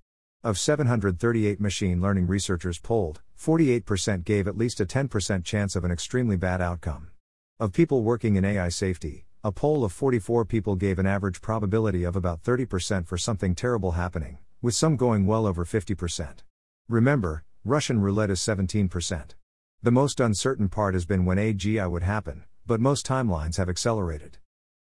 Of 0.43 0.59
738 0.59 1.61
machine 1.61 2.01
learning 2.01 2.27
researchers 2.27 2.77
polled, 2.77 3.21
48% 3.39 4.25
gave 4.25 4.49
at 4.49 4.57
least 4.57 4.81
a 4.81 4.85
10% 4.85 5.45
chance 5.45 5.77
of 5.77 5.85
an 5.85 5.91
extremely 5.91 6.35
bad 6.35 6.59
outcome. 6.59 7.11
Of 7.57 7.71
people 7.71 8.03
working 8.03 8.35
in 8.35 8.43
AI 8.43 8.67
safety, 8.67 9.27
a 9.45 9.53
poll 9.53 9.85
of 9.85 9.93
44 9.93 10.43
people 10.43 10.75
gave 10.75 10.99
an 10.99 11.07
average 11.07 11.39
probability 11.39 12.03
of 12.03 12.17
about 12.17 12.43
30% 12.43 13.07
for 13.07 13.17
something 13.17 13.55
terrible 13.55 13.93
happening, 13.93 14.39
with 14.61 14.75
some 14.75 14.97
going 14.97 15.25
well 15.25 15.47
over 15.47 15.63
50%. 15.63 16.39
Remember, 16.89 17.45
Russian 17.63 18.01
roulette 18.01 18.29
is 18.29 18.41
17%. 18.41 19.36
The 19.83 19.91
most 19.91 20.19
uncertain 20.19 20.69
part 20.69 20.95
has 20.95 21.05
been 21.05 21.23
when 21.23 21.37
AGI 21.37 21.89
would 21.89 22.01
happen, 22.01 22.45
but 22.65 22.81
most 22.81 23.05
timelines 23.05 23.57
have 23.57 23.69
accelerated. 23.69 24.39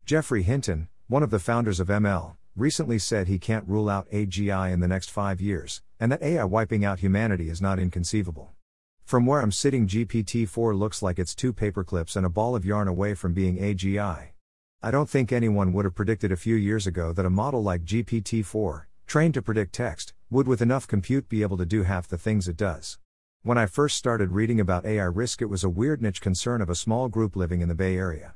Geoffrey 0.05 0.43
Hinton, 0.43 0.87
one 1.07 1.23
of 1.23 1.31
the 1.31 1.39
founders 1.39 1.79
of 1.79 1.87
ML, 1.87 2.35
recently 2.55 2.99
said 2.99 3.27
he 3.27 3.39
can't 3.39 3.67
rule 3.67 3.89
out 3.89 4.07
AGI 4.11 4.71
in 4.71 4.81
the 4.81 4.87
next 4.87 5.09
five 5.09 5.41
years, 5.41 5.81
and 5.99 6.11
that 6.11 6.21
AI 6.21 6.43
wiping 6.43 6.85
out 6.85 6.99
humanity 6.99 7.49
is 7.49 7.59
not 7.59 7.79
inconceivable. 7.79 8.51
From 9.03 9.25
where 9.25 9.41
I'm 9.41 9.51
sitting, 9.51 9.87
GPT 9.87 10.47
4 10.47 10.75
looks 10.75 11.01
like 11.01 11.17
it's 11.17 11.33
two 11.33 11.53
paperclips 11.53 12.15
and 12.15 12.23
a 12.23 12.29
ball 12.29 12.55
of 12.55 12.63
yarn 12.63 12.87
away 12.87 13.15
from 13.15 13.33
being 13.33 13.57
AGI. 13.57 14.27
I 14.83 14.91
don't 14.91 15.09
think 15.09 15.31
anyone 15.31 15.73
would 15.73 15.85
have 15.85 15.95
predicted 15.95 16.31
a 16.31 16.37
few 16.37 16.55
years 16.55 16.85
ago 16.85 17.13
that 17.13 17.25
a 17.25 17.31
model 17.31 17.63
like 17.63 17.83
GPT 17.83 18.45
4, 18.45 18.87
trained 19.07 19.33
to 19.33 19.41
predict 19.41 19.73
text, 19.73 20.13
would 20.29 20.47
with 20.47 20.61
enough 20.61 20.87
compute 20.87 21.27
be 21.27 21.41
able 21.41 21.57
to 21.57 21.65
do 21.65 21.81
half 21.81 22.07
the 22.07 22.17
things 22.17 22.47
it 22.47 22.57
does. 22.57 22.99
When 23.45 23.57
I 23.57 23.65
first 23.65 23.97
started 23.97 24.31
reading 24.31 24.61
about 24.61 24.85
AI 24.85 25.03
risk, 25.03 25.41
it 25.41 25.49
was 25.49 25.65
a 25.65 25.69
weird 25.69 26.01
niche 26.01 26.21
concern 26.21 26.61
of 26.61 26.69
a 26.69 26.75
small 26.75 27.09
group 27.09 27.35
living 27.35 27.59
in 27.59 27.67
the 27.67 27.75
Bay 27.75 27.97
Area. 27.97 28.35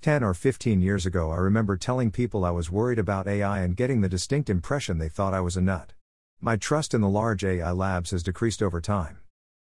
10 0.00 0.24
or 0.24 0.32
15 0.32 0.80
years 0.80 1.04
ago, 1.04 1.30
I 1.30 1.36
remember 1.36 1.76
telling 1.76 2.10
people 2.10 2.42
I 2.42 2.52
was 2.52 2.70
worried 2.70 2.98
about 2.98 3.28
AI 3.28 3.60
and 3.60 3.76
getting 3.76 4.00
the 4.00 4.08
distinct 4.08 4.48
impression 4.48 4.96
they 4.96 5.10
thought 5.10 5.34
I 5.34 5.40
was 5.40 5.58
a 5.58 5.60
nut. 5.60 5.92
My 6.40 6.56
trust 6.56 6.94
in 6.94 7.02
the 7.02 7.08
large 7.10 7.44
AI 7.44 7.70
labs 7.70 8.12
has 8.12 8.22
decreased 8.22 8.62
over 8.62 8.80
time. 8.80 9.18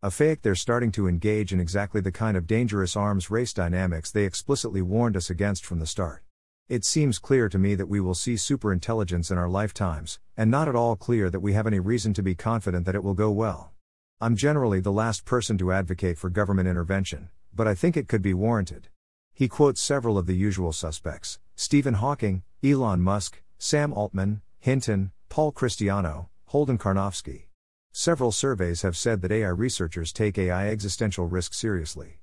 A 0.02 0.10
fake 0.10 0.42
they're 0.42 0.56
starting 0.56 0.94
to 0.94 1.10
engage 1.10 1.52
in 1.52 1.60
exactly 1.60 2.00
the 2.00 2.14
kind 2.14 2.38
of 2.38 2.48
dangerous 2.48 2.96
arms 2.96 3.30
race 3.30 3.52
dynamics 3.52 4.10
they 4.10 4.24
explicitly 4.24 4.82
warned 4.82 5.18
us 5.18 5.30
against 5.30 5.66
from 5.66 5.80
the 5.80 5.86
start. 5.86 6.24
It 6.70 6.86
seems 6.86 7.20
clear 7.20 7.50
to 7.50 7.60
me 7.60 7.76
that 7.76 7.90
we 7.90 8.00
will 8.00 8.16
see 8.16 8.36
superintelligence 8.36 9.32
in 9.32 9.38
our 9.38 9.50
lifetimes, 9.50 10.20
and 10.38 10.50
not 10.50 10.70
at 10.70 10.78
all 10.78 10.96
clear 10.96 11.30
that 11.30 11.42
we 11.42 11.52
have 11.52 11.68
any 11.68 11.82
reason 11.82 12.14
to 12.14 12.24
be 12.24 12.36
confident 12.36 12.86
that 12.86 12.96
it 12.96 13.04
will 13.04 13.14
go 13.14 13.30
well. 13.30 13.74
I'm 14.20 14.36
generally 14.36 14.80
the 14.80 14.92
last 14.92 15.26
person 15.26 15.60
to 15.60 15.72
advocate 15.72 16.18
for 16.18 16.32
government 16.32 16.68
intervention, 16.68 17.30
but 17.54 17.68
I 17.68 17.76
think 17.76 17.96
it 17.96 18.08
could 18.08 18.24
be 18.24 18.34
warranted. 18.34 18.88
He 19.32 19.48
quotes 19.48 19.80
several 19.80 20.18
of 20.18 20.26
the 20.26 20.36
usual 20.36 20.74
suspects 20.74 21.38
Stephen 21.56 21.94
Hawking, 21.94 22.42
Elon 22.64 23.00
Musk, 23.04 23.44
Sam 23.60 23.94
Altman, 23.94 24.42
Hinton, 24.60 25.12
Paul 25.30 25.52
Christiano, 25.52 26.30
Holden 26.46 26.80
Karnofsky. 26.80 27.44
Several 27.92 28.32
surveys 28.32 28.82
have 28.82 28.98
said 28.98 29.22
that 29.22 29.32
AI 29.32 29.50
researchers 29.50 30.12
take 30.12 30.40
AI 30.40 30.70
existential 30.70 31.28
risk 31.28 31.54
seriously. 31.54 32.18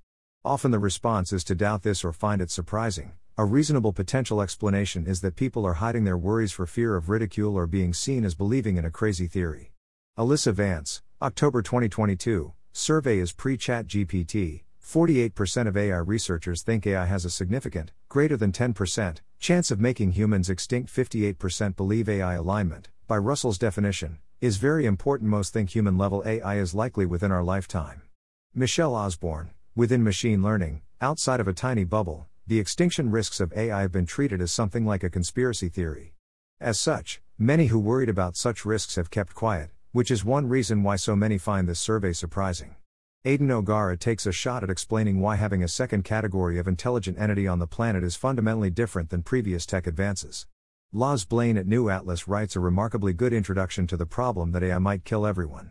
Often 0.44 0.72
the 0.72 0.80
response 0.80 1.32
is 1.32 1.44
to 1.44 1.54
doubt 1.54 1.84
this 1.84 2.04
or 2.04 2.12
find 2.12 2.42
it 2.42 2.50
surprising. 2.50 3.12
A 3.38 3.44
reasonable 3.44 3.92
potential 3.92 4.42
explanation 4.42 5.06
is 5.06 5.20
that 5.20 5.36
people 5.36 5.64
are 5.64 5.74
hiding 5.74 6.02
their 6.02 6.18
worries 6.18 6.50
for 6.50 6.66
fear 6.66 6.96
of 6.96 7.08
ridicule 7.08 7.54
or 7.54 7.68
being 7.68 7.94
seen 7.94 8.24
as 8.24 8.34
believing 8.34 8.78
in 8.78 8.84
a 8.84 8.90
crazy 8.90 9.28
theory. 9.28 9.70
Alyssa 10.18 10.52
Vance, 10.52 11.02
October 11.22 11.62
2022, 11.62 12.52
survey 12.72 13.18
is 13.18 13.32
pre 13.32 13.56
ChatGPT. 13.56 14.62
48% 14.84 15.68
of 15.68 15.76
AI 15.76 15.96
researchers 15.98 16.62
think 16.62 16.86
AI 16.86 17.06
has 17.06 17.24
a 17.24 17.30
significant, 17.30 17.92
greater 18.08 18.36
than 18.36 18.50
10%, 18.50 19.18
chance 19.38 19.70
of 19.70 19.80
making 19.80 20.12
humans 20.12 20.50
extinct. 20.50 20.92
58% 20.92 21.76
believe 21.76 22.08
AI 22.08 22.34
alignment, 22.34 22.88
by 23.06 23.16
Russell's 23.16 23.58
definition, 23.58 24.18
is 24.40 24.56
very 24.56 24.86
important. 24.86 25.30
Most 25.30 25.52
think 25.52 25.70
human 25.70 25.96
level 25.96 26.22
AI 26.26 26.56
is 26.56 26.74
likely 26.74 27.06
within 27.06 27.30
our 27.30 27.44
lifetime. 27.44 28.02
Michelle 28.52 28.96
Osborne, 28.96 29.50
within 29.76 30.02
machine 30.02 30.42
learning, 30.42 30.82
outside 31.00 31.38
of 31.38 31.46
a 31.46 31.52
tiny 31.52 31.84
bubble, 31.84 32.26
the 32.46 32.58
extinction 32.58 33.12
risks 33.12 33.38
of 33.38 33.52
AI 33.52 33.82
have 33.82 33.92
been 33.92 34.04
treated 34.04 34.42
as 34.42 34.50
something 34.50 34.84
like 34.84 35.04
a 35.04 35.10
conspiracy 35.10 35.68
theory. 35.68 36.12
As 36.60 36.78
such, 36.78 37.22
many 37.38 37.66
who 37.66 37.78
worried 37.78 38.08
about 38.08 38.36
such 38.36 38.64
risks 38.64 38.96
have 38.96 39.10
kept 39.10 39.34
quiet, 39.34 39.70
which 39.94 40.10
is 40.10 40.24
one 40.24 40.48
reason 40.48 40.82
why 40.82 40.96
so 40.96 41.14
many 41.14 41.38
find 41.38 41.68
this 41.68 41.78
survey 41.78 42.12
surprising. 42.12 42.74
Aidan 43.24 43.52
O'Gara 43.52 43.96
takes 43.96 44.26
a 44.26 44.32
shot 44.32 44.64
at 44.64 44.68
explaining 44.68 45.20
why 45.20 45.36
having 45.36 45.62
a 45.62 45.68
second 45.68 46.02
category 46.02 46.58
of 46.58 46.66
intelligent 46.66 47.16
entity 47.16 47.46
on 47.46 47.60
the 47.60 47.68
planet 47.68 48.02
is 48.02 48.16
fundamentally 48.16 48.70
different 48.70 49.10
than 49.10 49.22
previous 49.22 49.64
tech 49.64 49.86
advances. 49.86 50.48
Loz 50.92 51.24
Blain 51.24 51.56
at 51.56 51.68
New 51.68 51.90
Atlas 51.90 52.26
writes 52.26 52.56
a 52.56 52.60
remarkably 52.60 53.12
good 53.12 53.32
introduction 53.32 53.86
to 53.86 53.96
the 53.96 54.04
problem 54.04 54.50
that 54.50 54.64
AI 54.64 54.78
might 54.78 55.04
kill 55.04 55.24
everyone. 55.24 55.70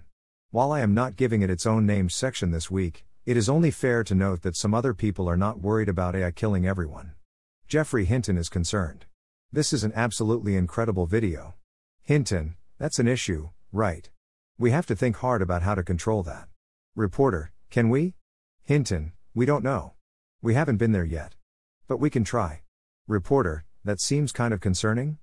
While 0.51 0.71
I 0.71 0.79
am 0.79 0.93
not 0.93 1.17
giving 1.17 1.41
it 1.41 1.49
its 1.49 1.65
own 1.65 1.85
named 1.85 2.13
section 2.13 2.51
this 2.51 2.71
week, 2.71 3.03
it 3.25 3.35
is 3.35 3.49
only 3.49 3.71
fair 3.71 4.05
to 4.05 4.15
note 4.15 4.41
that 4.43 4.55
some 4.55 4.73
other 4.73 4.93
people 4.93 5.29
are 5.29 5.35
not 5.35 5.59
worried 5.59 5.89
about 5.89 6.15
AI 6.15 6.31
killing 6.31 6.65
everyone. 6.65 7.11
Geoffrey 7.67 8.05
Hinton 8.05 8.37
is 8.37 8.47
concerned. 8.47 9.05
This 9.51 9.73
is 9.73 9.83
an 9.83 9.91
absolutely 9.97 10.55
incredible 10.55 11.07
video. 11.07 11.55
Hinton, 12.03 12.55
that's 12.77 12.99
an 12.99 13.09
issue, 13.09 13.49
right? 13.73 14.09
We 14.59 14.69
have 14.69 14.85
to 14.85 14.95
think 14.95 15.17
hard 15.17 15.41
about 15.41 15.63
how 15.63 15.73
to 15.73 15.83
control 15.83 16.21
that. 16.23 16.47
Reporter, 16.95 17.51
can 17.71 17.89
we? 17.89 18.13
Hinton, 18.61 19.13
we 19.33 19.47
don't 19.47 19.63
know. 19.63 19.93
We 20.43 20.53
haven't 20.53 20.77
been 20.77 20.91
there 20.91 21.03
yet. 21.03 21.35
But 21.87 21.97
we 21.97 22.11
can 22.11 22.23
try. 22.23 22.61
Reporter, 23.07 23.65
that 23.83 23.99
seems 23.99 24.31
kind 24.31 24.53
of 24.53 24.61
concerning? 24.61 25.17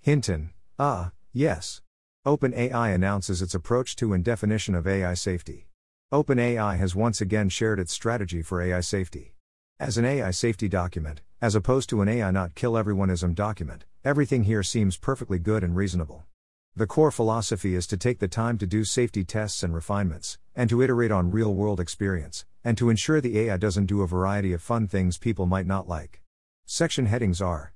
Hinton, 0.00 0.52
ah, 0.78 1.06
uh, 1.06 1.10
yes. 1.32 1.82
OpenAI 2.24 2.94
announces 2.94 3.42
its 3.42 3.54
approach 3.54 3.96
to 3.96 4.12
and 4.12 4.24
definition 4.24 4.74
of 4.74 4.86
AI 4.86 5.14
safety. 5.14 5.68
OpenAI 6.12 6.78
has 6.78 6.94
once 6.94 7.20
again 7.20 7.48
shared 7.48 7.80
its 7.80 7.92
strategy 7.92 8.40
for 8.40 8.62
AI 8.62 8.80
safety. 8.80 9.34
As 9.80 9.98
an 9.98 10.04
AI 10.04 10.30
safety 10.30 10.68
document, 10.68 11.22
as 11.40 11.56
opposed 11.56 11.88
to 11.90 12.02
an 12.02 12.08
AI 12.08 12.30
not 12.30 12.54
kill 12.54 12.74
everyoneism 12.74 13.34
document, 13.34 13.84
everything 14.04 14.44
here 14.44 14.62
seems 14.62 14.96
perfectly 14.96 15.40
good 15.40 15.64
and 15.64 15.74
reasonable. 15.74 16.24
The 16.78 16.86
core 16.86 17.10
philosophy 17.10 17.74
is 17.74 17.86
to 17.86 17.96
take 17.96 18.18
the 18.18 18.28
time 18.28 18.58
to 18.58 18.66
do 18.66 18.84
safety 18.84 19.24
tests 19.24 19.62
and 19.62 19.74
refinements, 19.74 20.36
and 20.54 20.68
to 20.68 20.82
iterate 20.82 21.10
on 21.10 21.30
real 21.30 21.54
world 21.54 21.80
experience, 21.80 22.44
and 22.62 22.76
to 22.76 22.90
ensure 22.90 23.18
the 23.18 23.38
AI 23.38 23.56
doesn't 23.56 23.86
do 23.86 24.02
a 24.02 24.06
variety 24.06 24.52
of 24.52 24.60
fun 24.60 24.86
things 24.86 25.16
people 25.16 25.46
might 25.46 25.66
not 25.66 25.88
like. 25.88 26.20
Section 26.66 27.06
headings 27.06 27.40
are 27.40 27.72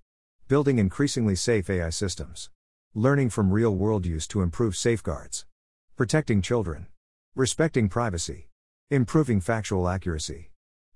Building 0.48 0.78
increasingly 0.78 1.34
safe 1.34 1.70
AI 1.70 1.88
systems. 1.88 2.50
Learning 2.92 3.30
from 3.30 3.52
real 3.52 3.74
world 3.74 4.04
use 4.04 4.26
to 4.26 4.42
improve 4.42 4.76
safeguards. 4.76 5.46
Protecting 5.96 6.42
children. 6.42 6.88
Respecting 7.34 7.88
privacy. 7.88 8.48
Improving 8.90 9.40
factual 9.40 9.88
accuracy. 9.88 10.50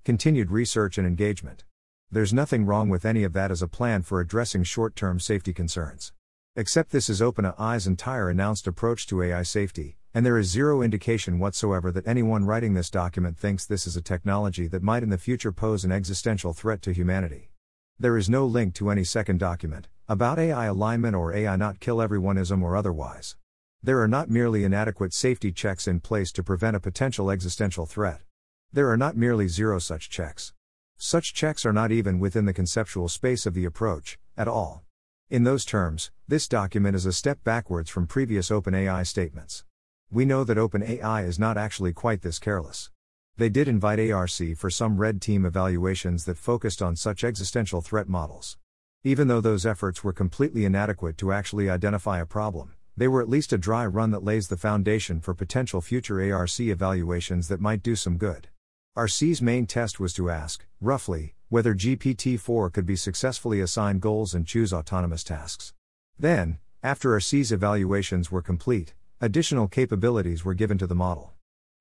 Continued 0.05 0.51
research 0.51 0.99
and 0.99 1.07
engagement. 1.07 1.65
There's 2.11 2.35
nothing 2.35 2.67
wrong 2.67 2.91
with 2.91 3.07
any 3.07 3.25
of 3.25 3.33
that 3.33 3.51
as 3.51 3.63
a 3.63 3.69
plan 3.69 4.03
for 4.03 4.21
addressing 4.21 4.65
short 4.65 4.95
term 4.95 5.19
safety 5.21 5.55
concerns. 5.55 6.13
Except 6.57 6.93
this 6.93 7.11
is 7.11 7.21
OpenAI's 7.21 7.89
entire 7.89 8.31
announced 8.31 8.69
approach 8.69 9.09
to 9.09 9.21
AI 9.23 9.43
safety, 9.43 9.97
and 10.15 10.25
there 10.25 10.39
is 10.39 10.49
zero 10.49 10.83
indication 10.83 11.41
whatsoever 11.41 11.91
that 11.91 12.07
anyone 12.07 12.45
writing 12.45 12.75
this 12.75 12.91
document 12.91 13.37
thinks 13.37 13.67
this 13.67 13.89
is 13.89 13.97
a 13.97 14.01
technology 14.01 14.69
that 14.69 14.81
might 14.81 15.03
in 15.03 15.11
the 15.11 15.19
future 15.19 15.51
pose 15.51 15.85
an 15.85 15.91
existential 15.91 16.53
threat 16.53 16.81
to 16.83 16.93
humanity. 16.93 17.51
There 17.99 18.17
is 18.17 18.31
no 18.31 18.47
link 18.47 18.73
to 18.75 18.91
any 18.91 19.03
second 19.03 19.41
document, 19.41 19.89
about 20.09 20.39
AI 20.39 20.67
alignment 20.67 21.17
or 21.17 21.33
AI 21.33 21.57
not 21.57 21.81
kill 21.81 21.97
everyoneism 21.97 22.63
or 22.63 22.77
otherwise. 22.77 23.35
There 23.83 24.01
are 24.01 24.07
not 24.07 24.31
merely 24.31 24.63
inadequate 24.63 25.13
safety 25.13 25.51
checks 25.51 25.89
in 25.89 25.99
place 25.99 26.31
to 26.31 26.45
prevent 26.45 26.77
a 26.77 26.81
potential 26.81 27.33
existential 27.33 27.85
threat. 27.85 28.21
There 28.73 28.91
are 28.91 28.97
not 28.97 29.17
merely 29.17 29.49
zero 29.49 29.81
such 29.81 30.09
checks. 30.09 30.53
Such 30.99 31.35
checks 31.35 31.67
are 31.67 31.73
not 31.73 31.91
even 31.91 32.21
within 32.21 32.45
the 32.45 32.53
conceptual 32.53 33.09
space 33.09 33.45
of 33.45 33.55
the 33.55 33.65
approach, 33.65 34.21
at 34.37 34.47
all. 34.47 34.84
In 35.31 35.45
those 35.45 35.65
terms, 35.65 36.11
this 36.29 36.47
document 36.47 36.95
is 36.95 37.07
a 37.07 37.13
step 37.13 37.43
backwards 37.45 37.89
from 37.89 38.07
previous 38.07 38.51
OpenAI 38.51 39.07
statements. 39.07 39.65
We 40.11 40.27
know 40.27 40.45
that 40.45 40.59
OpenAI 40.59 41.27
is 41.27 41.39
not 41.39 41.57
actually 41.57 41.95
quite 41.95 42.21
this 42.21 42.39
careless. 42.39 42.91
They 43.39 43.49
did 43.49 43.67
invite 43.67 43.99
ARC 44.11 44.55
for 44.55 44.69
some 44.69 44.99
red 44.99 45.23
team 45.23 45.47
evaluations 45.47 46.27
that 46.27 46.37
focused 46.37 46.83
on 46.83 46.95
such 46.95 47.25
existential 47.25 47.81
threat 47.81 48.07
models. 48.07 48.59
Even 49.03 49.27
though 49.29 49.41
those 49.41 49.65
efforts 49.65 50.05
were 50.05 50.13
completely 50.13 50.67
inadequate 50.67 51.17
to 51.17 51.33
actually 51.33 51.71
identify 51.71 52.21
a 52.21 52.27
problem, 52.27 52.75
they 52.95 53.09
were 53.09 53.23
at 53.23 53.29
least 53.29 53.55
a 53.55 53.59
dry 53.59 53.87
run 53.87 54.11
that 54.11 54.25
lays 54.25 54.49
the 54.49 54.59
foundation 54.59 55.21
for 55.21 55.33
potential 55.33 55.81
future 55.81 56.21
ARC 56.35 56.61
evaluations 56.61 57.49
that 57.49 57.63
might 57.63 57.83
do 57.83 57.97
some 57.97 58.19
good. 58.19 58.49
ARC's 58.97 59.43
main 59.43 59.67
test 59.67 59.99
was 59.99 60.13
to 60.15 60.31
ask, 60.31 60.67
roughly, 60.81 61.35
whether 61.49 61.75
GPT 61.75 62.39
4 62.39 62.71
could 62.71 62.87
be 62.87 62.97
successfully 62.97 63.61
assigned 63.61 64.01
goals 64.01 64.35
and 64.35 64.47
choose 64.47 64.73
autonomous 64.73 65.25
tasks. 65.25 65.73
Then, 66.19 66.59
after 66.83 67.13
ARC's 67.13 67.53
evaluations 67.53 68.31
were 68.31 68.43
complete, 68.43 68.95
additional 69.21 69.69
capabilities 69.69 70.45
were 70.45 70.55
given 70.55 70.79
to 70.79 70.87
the 70.87 70.95
model. 70.95 71.33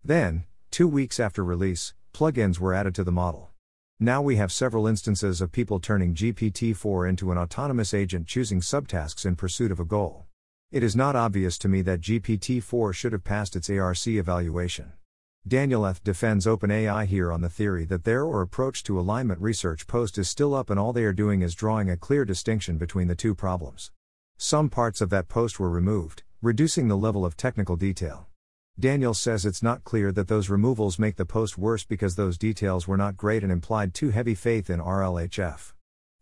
Then, 0.03 0.45
Two 0.73 0.87
weeks 0.87 1.19
after 1.19 1.43
release, 1.43 1.93
plugins 2.15 2.57
were 2.57 2.73
added 2.73 2.95
to 2.95 3.03
the 3.03 3.11
model. 3.11 3.51
Now 3.99 4.23
we 4.23 4.37
have 4.37 4.51
several 4.51 4.87
instances 4.87 5.39
of 5.39 5.51
people 5.51 5.79
turning 5.79 6.15
GPT 6.15 6.75
4 6.75 7.05
into 7.05 7.31
an 7.31 7.37
autonomous 7.37 7.93
agent 7.93 8.25
choosing 8.25 8.59
subtasks 8.59 9.23
in 9.23 9.35
pursuit 9.35 9.71
of 9.71 9.79
a 9.79 9.85
goal. 9.85 10.25
It 10.71 10.81
is 10.81 10.95
not 10.95 11.15
obvious 11.15 11.59
to 11.59 11.67
me 11.67 11.83
that 11.83 12.01
GPT 12.01 12.63
4 12.63 12.91
should 12.91 13.11
have 13.11 13.23
passed 13.23 13.55
its 13.55 13.69
ARC 13.69 14.07
evaluation. 14.07 14.93
Daniel 15.45 15.85
Eth 15.85 16.01
defends 16.05 16.45
OpenAI 16.45 17.05
here 17.05 17.29
on 17.29 17.41
the 17.41 17.49
theory 17.49 17.83
that 17.83 18.05
their 18.05 18.23
or 18.23 18.41
approach 18.41 18.81
to 18.81 18.97
alignment 18.97 19.41
research 19.41 19.87
post 19.87 20.17
is 20.17 20.29
still 20.29 20.55
up 20.55 20.69
and 20.69 20.79
all 20.79 20.93
they 20.93 21.03
are 21.03 21.11
doing 21.11 21.41
is 21.41 21.53
drawing 21.53 21.89
a 21.89 21.97
clear 21.97 22.23
distinction 22.23 22.77
between 22.77 23.09
the 23.09 23.15
two 23.15 23.35
problems. 23.35 23.91
Some 24.37 24.69
parts 24.69 25.01
of 25.01 25.09
that 25.09 25.27
post 25.27 25.59
were 25.59 25.69
removed, 25.69 26.23
reducing 26.41 26.87
the 26.87 26.95
level 26.95 27.25
of 27.25 27.35
technical 27.35 27.75
detail. 27.75 28.27
Daniel 28.79 29.13
says 29.13 29.45
it's 29.45 29.61
not 29.61 29.83
clear 29.83 30.13
that 30.13 30.29
those 30.29 30.49
removals 30.49 30.97
make 30.97 31.17
the 31.17 31.25
post 31.25 31.57
worse 31.57 31.83
because 31.83 32.15
those 32.15 32.37
details 32.37 32.87
were 32.87 32.95
not 32.95 33.17
great 33.17 33.43
and 33.43 33.51
implied 33.51 33.93
too 33.93 34.11
heavy 34.11 34.35
faith 34.35 34.69
in 34.69 34.79
RLHF. 34.79 35.73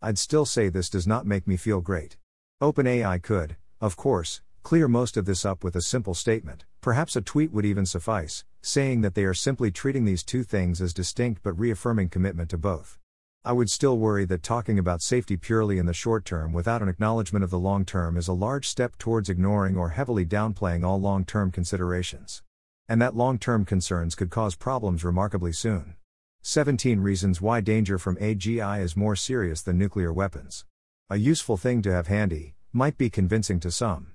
I'd 0.02 0.18
still 0.18 0.44
say 0.44 0.68
this 0.68 0.90
does 0.90 1.06
not 1.06 1.26
make 1.26 1.46
me 1.46 1.56
feel 1.56 1.80
great. 1.80 2.16
OpenAI 2.60 3.22
could, 3.22 3.54
of 3.80 3.96
course, 3.96 4.42
clear 4.64 4.88
most 4.88 5.16
of 5.16 5.26
this 5.26 5.44
up 5.44 5.62
with 5.62 5.76
a 5.76 5.80
simple 5.80 6.14
statement, 6.14 6.64
perhaps 6.80 7.14
a 7.14 7.20
tweet 7.20 7.52
would 7.52 7.64
even 7.64 7.86
suffice, 7.86 8.44
saying 8.62 9.00
that 9.00 9.14
they 9.14 9.24
are 9.24 9.34
simply 9.34 9.70
treating 9.70 10.04
these 10.04 10.22
two 10.22 10.44
things 10.44 10.80
as 10.80 10.94
distinct 10.94 11.42
but 11.42 11.58
reaffirming 11.58 12.08
commitment 12.08 12.48
to 12.50 12.56
both. 12.56 12.98
I 13.44 13.52
would 13.52 13.68
still 13.68 13.98
worry 13.98 14.24
that 14.26 14.44
talking 14.44 14.78
about 14.78 15.02
safety 15.02 15.36
purely 15.36 15.78
in 15.78 15.86
the 15.86 15.92
short 15.92 16.24
term 16.24 16.52
without 16.52 16.80
an 16.80 16.88
acknowledgement 16.88 17.42
of 17.42 17.50
the 17.50 17.58
long 17.58 17.84
term 17.84 18.16
is 18.16 18.28
a 18.28 18.32
large 18.32 18.68
step 18.68 18.96
towards 18.98 19.28
ignoring 19.28 19.76
or 19.76 19.88
heavily 19.88 20.24
downplaying 20.24 20.84
all 20.84 21.00
long 21.00 21.24
term 21.24 21.50
considerations. 21.50 22.44
And 22.88 23.02
that 23.02 23.16
long 23.16 23.40
term 23.40 23.64
concerns 23.64 24.14
could 24.14 24.30
cause 24.30 24.54
problems 24.54 25.02
remarkably 25.02 25.52
soon. 25.52 25.96
17 26.42 27.00
Reasons 27.00 27.40
Why 27.40 27.60
Danger 27.60 27.98
from 27.98 28.16
AGI 28.16 28.80
is 28.80 28.96
More 28.96 29.16
Serious 29.16 29.60
Than 29.60 29.76
Nuclear 29.76 30.12
Weapons. 30.12 30.64
A 31.10 31.16
useful 31.16 31.56
thing 31.56 31.82
to 31.82 31.92
have 31.92 32.06
handy, 32.06 32.54
might 32.72 32.96
be 32.96 33.10
convincing 33.10 33.58
to 33.60 33.72
some. 33.72 34.12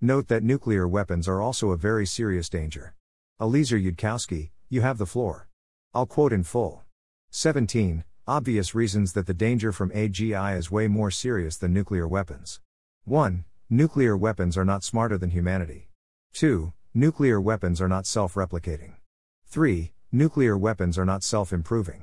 Note 0.00 0.28
that 0.28 0.44
nuclear 0.44 0.86
weapons 0.86 1.26
are 1.26 1.42
also 1.42 1.70
a 1.72 1.76
very 1.76 2.06
serious 2.06 2.48
danger. 2.48 2.94
Eliezer 3.40 3.78
Yudkowsky, 3.78 4.50
you 4.68 4.80
have 4.80 4.98
the 4.98 5.06
floor. 5.06 5.48
I'll 5.94 6.06
quote 6.06 6.32
in 6.32 6.42
full. 6.42 6.82
17. 7.30 8.02
Obvious 8.26 8.74
reasons 8.74 9.12
that 9.12 9.28
the 9.28 9.32
danger 9.32 9.70
from 9.70 9.90
AGI 9.90 10.58
is 10.58 10.72
way 10.72 10.88
more 10.88 11.12
serious 11.12 11.56
than 11.56 11.72
nuclear 11.72 12.08
weapons. 12.08 12.60
1. 13.04 13.44
Nuclear 13.70 14.16
weapons 14.16 14.58
are 14.58 14.64
not 14.64 14.82
smarter 14.82 15.16
than 15.16 15.30
humanity. 15.30 15.88
2. 16.32 16.72
Nuclear 16.92 17.40
weapons 17.40 17.80
are 17.80 17.86
not 17.86 18.06
self 18.06 18.34
replicating. 18.34 18.94
3. 19.46 19.92
Nuclear 20.10 20.58
weapons 20.58 20.98
are 20.98 21.04
not 21.04 21.22
self 21.22 21.52
improving. 21.52 22.02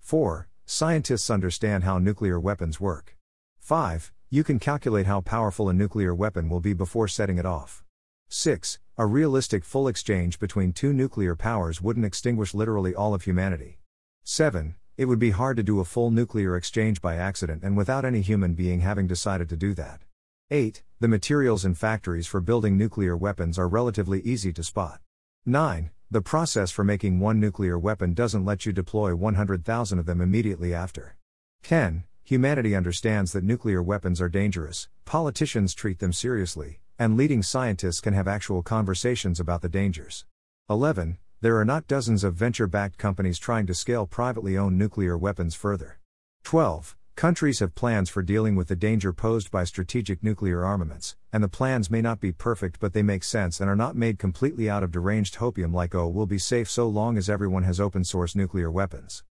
4. 0.00 0.48
Scientists 0.66 1.30
understand 1.30 1.84
how 1.84 1.98
nuclear 1.98 2.40
weapons 2.40 2.80
work. 2.80 3.16
5. 3.60 4.12
You 4.30 4.42
can 4.42 4.58
calculate 4.58 5.06
how 5.06 5.20
powerful 5.20 5.68
a 5.68 5.72
nuclear 5.72 6.12
weapon 6.12 6.48
will 6.48 6.58
be 6.58 6.72
before 6.72 7.06
setting 7.06 7.38
it 7.38 7.46
off. 7.46 7.84
6. 8.30 8.80
A 8.98 9.06
realistic 9.06 9.64
full 9.64 9.88
exchange 9.88 10.38
between 10.38 10.74
two 10.74 10.92
nuclear 10.92 11.34
powers 11.34 11.80
wouldn't 11.80 12.04
extinguish 12.04 12.52
literally 12.52 12.94
all 12.94 13.14
of 13.14 13.22
humanity. 13.22 13.78
7. 14.22 14.74
It 14.98 15.06
would 15.06 15.18
be 15.18 15.30
hard 15.30 15.56
to 15.56 15.62
do 15.62 15.80
a 15.80 15.84
full 15.86 16.10
nuclear 16.10 16.58
exchange 16.58 17.00
by 17.00 17.16
accident 17.16 17.62
and 17.62 17.74
without 17.74 18.04
any 18.04 18.20
human 18.20 18.52
being 18.52 18.80
having 18.80 19.06
decided 19.06 19.48
to 19.48 19.56
do 19.56 19.72
that. 19.72 20.02
8. 20.50 20.82
The 21.00 21.08
materials 21.08 21.64
and 21.64 21.76
factories 21.76 22.26
for 22.26 22.42
building 22.42 22.76
nuclear 22.76 23.16
weapons 23.16 23.58
are 23.58 23.66
relatively 23.66 24.20
easy 24.20 24.52
to 24.52 24.62
spot. 24.62 25.00
9. 25.46 25.90
The 26.10 26.20
process 26.20 26.70
for 26.70 26.84
making 26.84 27.18
one 27.18 27.40
nuclear 27.40 27.78
weapon 27.78 28.12
doesn't 28.12 28.44
let 28.44 28.66
you 28.66 28.74
deploy 28.74 29.14
100,000 29.14 29.98
of 29.98 30.04
them 30.04 30.20
immediately 30.20 30.74
after. 30.74 31.16
10. 31.62 32.04
Humanity 32.24 32.76
understands 32.76 33.32
that 33.32 33.42
nuclear 33.42 33.82
weapons 33.82 34.20
are 34.20 34.28
dangerous, 34.28 34.88
politicians 35.06 35.72
treat 35.72 35.98
them 35.98 36.12
seriously, 36.12 36.81
and 36.98 37.16
leading 37.16 37.42
scientists 37.42 38.00
can 38.00 38.14
have 38.14 38.28
actual 38.28 38.62
conversations 38.62 39.40
about 39.40 39.62
the 39.62 39.68
dangers. 39.68 40.24
11. 40.68 41.18
There 41.40 41.58
are 41.58 41.64
not 41.64 41.88
dozens 41.88 42.22
of 42.22 42.34
venture 42.34 42.66
backed 42.66 42.98
companies 42.98 43.38
trying 43.38 43.66
to 43.66 43.74
scale 43.74 44.06
privately 44.06 44.56
owned 44.56 44.78
nuclear 44.78 45.18
weapons 45.18 45.54
further. 45.54 45.98
12. 46.44 46.96
Countries 47.16 47.58
have 47.58 47.74
plans 47.74 48.08
for 48.08 48.22
dealing 48.22 48.56
with 48.56 48.68
the 48.68 48.76
danger 48.76 49.12
posed 49.12 49.50
by 49.50 49.64
strategic 49.64 50.22
nuclear 50.22 50.64
armaments, 50.64 51.16
and 51.32 51.42
the 51.42 51.48
plans 51.48 51.90
may 51.90 52.00
not 52.00 52.20
be 52.20 52.32
perfect 52.32 52.80
but 52.80 52.92
they 52.92 53.02
make 53.02 53.22
sense 53.22 53.60
and 53.60 53.68
are 53.68 53.76
not 53.76 53.96
made 53.96 54.18
completely 54.18 54.70
out 54.70 54.82
of 54.82 54.90
deranged 54.90 55.36
hopium 55.36 55.74
like 55.74 55.94
oh 55.94 56.08
we'll 56.08 56.26
be 56.26 56.38
safe 56.38 56.70
so 56.70 56.88
long 56.88 57.18
as 57.18 57.28
everyone 57.28 57.64
has 57.64 57.80
open 57.80 58.04
source 58.04 58.34
nuclear 58.34 58.70
weapons. 58.70 59.22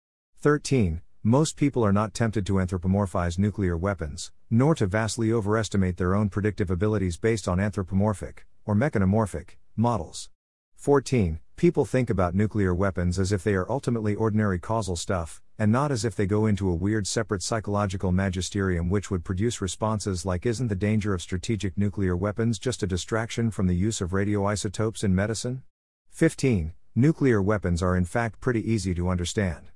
13. 0.41 1.01
Most 1.23 1.57
people 1.59 1.85
are 1.85 1.93
not 1.93 2.15
tempted 2.15 2.47
to 2.47 2.55
anthropomorphize 2.55 3.39
nuclear 3.39 3.77
weapons, 3.77 4.33
nor 4.49 4.75
to 4.75 4.87
vastly 4.87 5.31
overestimate 5.31 5.99
their 5.99 6.15
own 6.15 6.31
predictive 6.31 6.71
abilities 6.71 7.19
based 7.19 7.47
on 7.47 7.61
anthropomorphic, 7.61 8.47
or 8.65 8.75
mechanomorphic, 8.75 9.57
models. 9.77 10.31
14. 10.77 11.39
People 11.57 11.85
think 11.85 12.09
about 12.09 12.35
nuclear 12.35 12.75
weapons 12.75 13.19
as 13.19 13.33
if 13.33 13.45
they 13.45 13.55
are 13.55 13.71
ultimately 13.71 14.15
ordinary 14.15 14.59
causal 14.59 14.97
stuff, 14.97 15.43
and 15.59 15.71
not 15.71 15.93
as 15.93 16.07
if 16.07 16.17
they 16.17 16.25
go 16.25 16.47
into 16.47 16.71
a 16.71 16.75
weird 16.75 17.07
separate 17.07 17.43
psychological 17.43 18.13
magisterium 18.13 18.89
which 18.89 19.11
would 19.11 19.23
produce 19.23 19.61
responses 19.61 20.25
like 20.25 20.47
Isn't 20.47 20.69
the 20.69 20.75
danger 20.75 21.13
of 21.13 21.21
strategic 21.21 21.77
nuclear 21.77 22.17
weapons 22.17 22.59
just 22.59 22.83
a 22.83 22.87
distraction 22.87 23.51
from 23.51 23.67
the 23.67 23.77
use 23.77 24.01
of 24.01 24.13
radioisotopes 24.13 25.05
in 25.05 25.15
medicine? 25.15 25.65
15. 26.13 26.73
Nuclear 26.95 27.43
weapons 27.43 27.83
are 27.83 27.95
in 27.95 28.07
fact 28.07 28.41
pretty 28.41 28.73
easy 28.73 28.95
to 28.95 29.11
understand. 29.11 29.70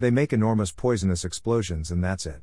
They 0.00 0.12
make 0.12 0.32
enormous 0.32 0.70
poisonous 0.70 1.24
explosions 1.24 1.90
and 1.90 2.04
that's 2.04 2.24
it. 2.24 2.42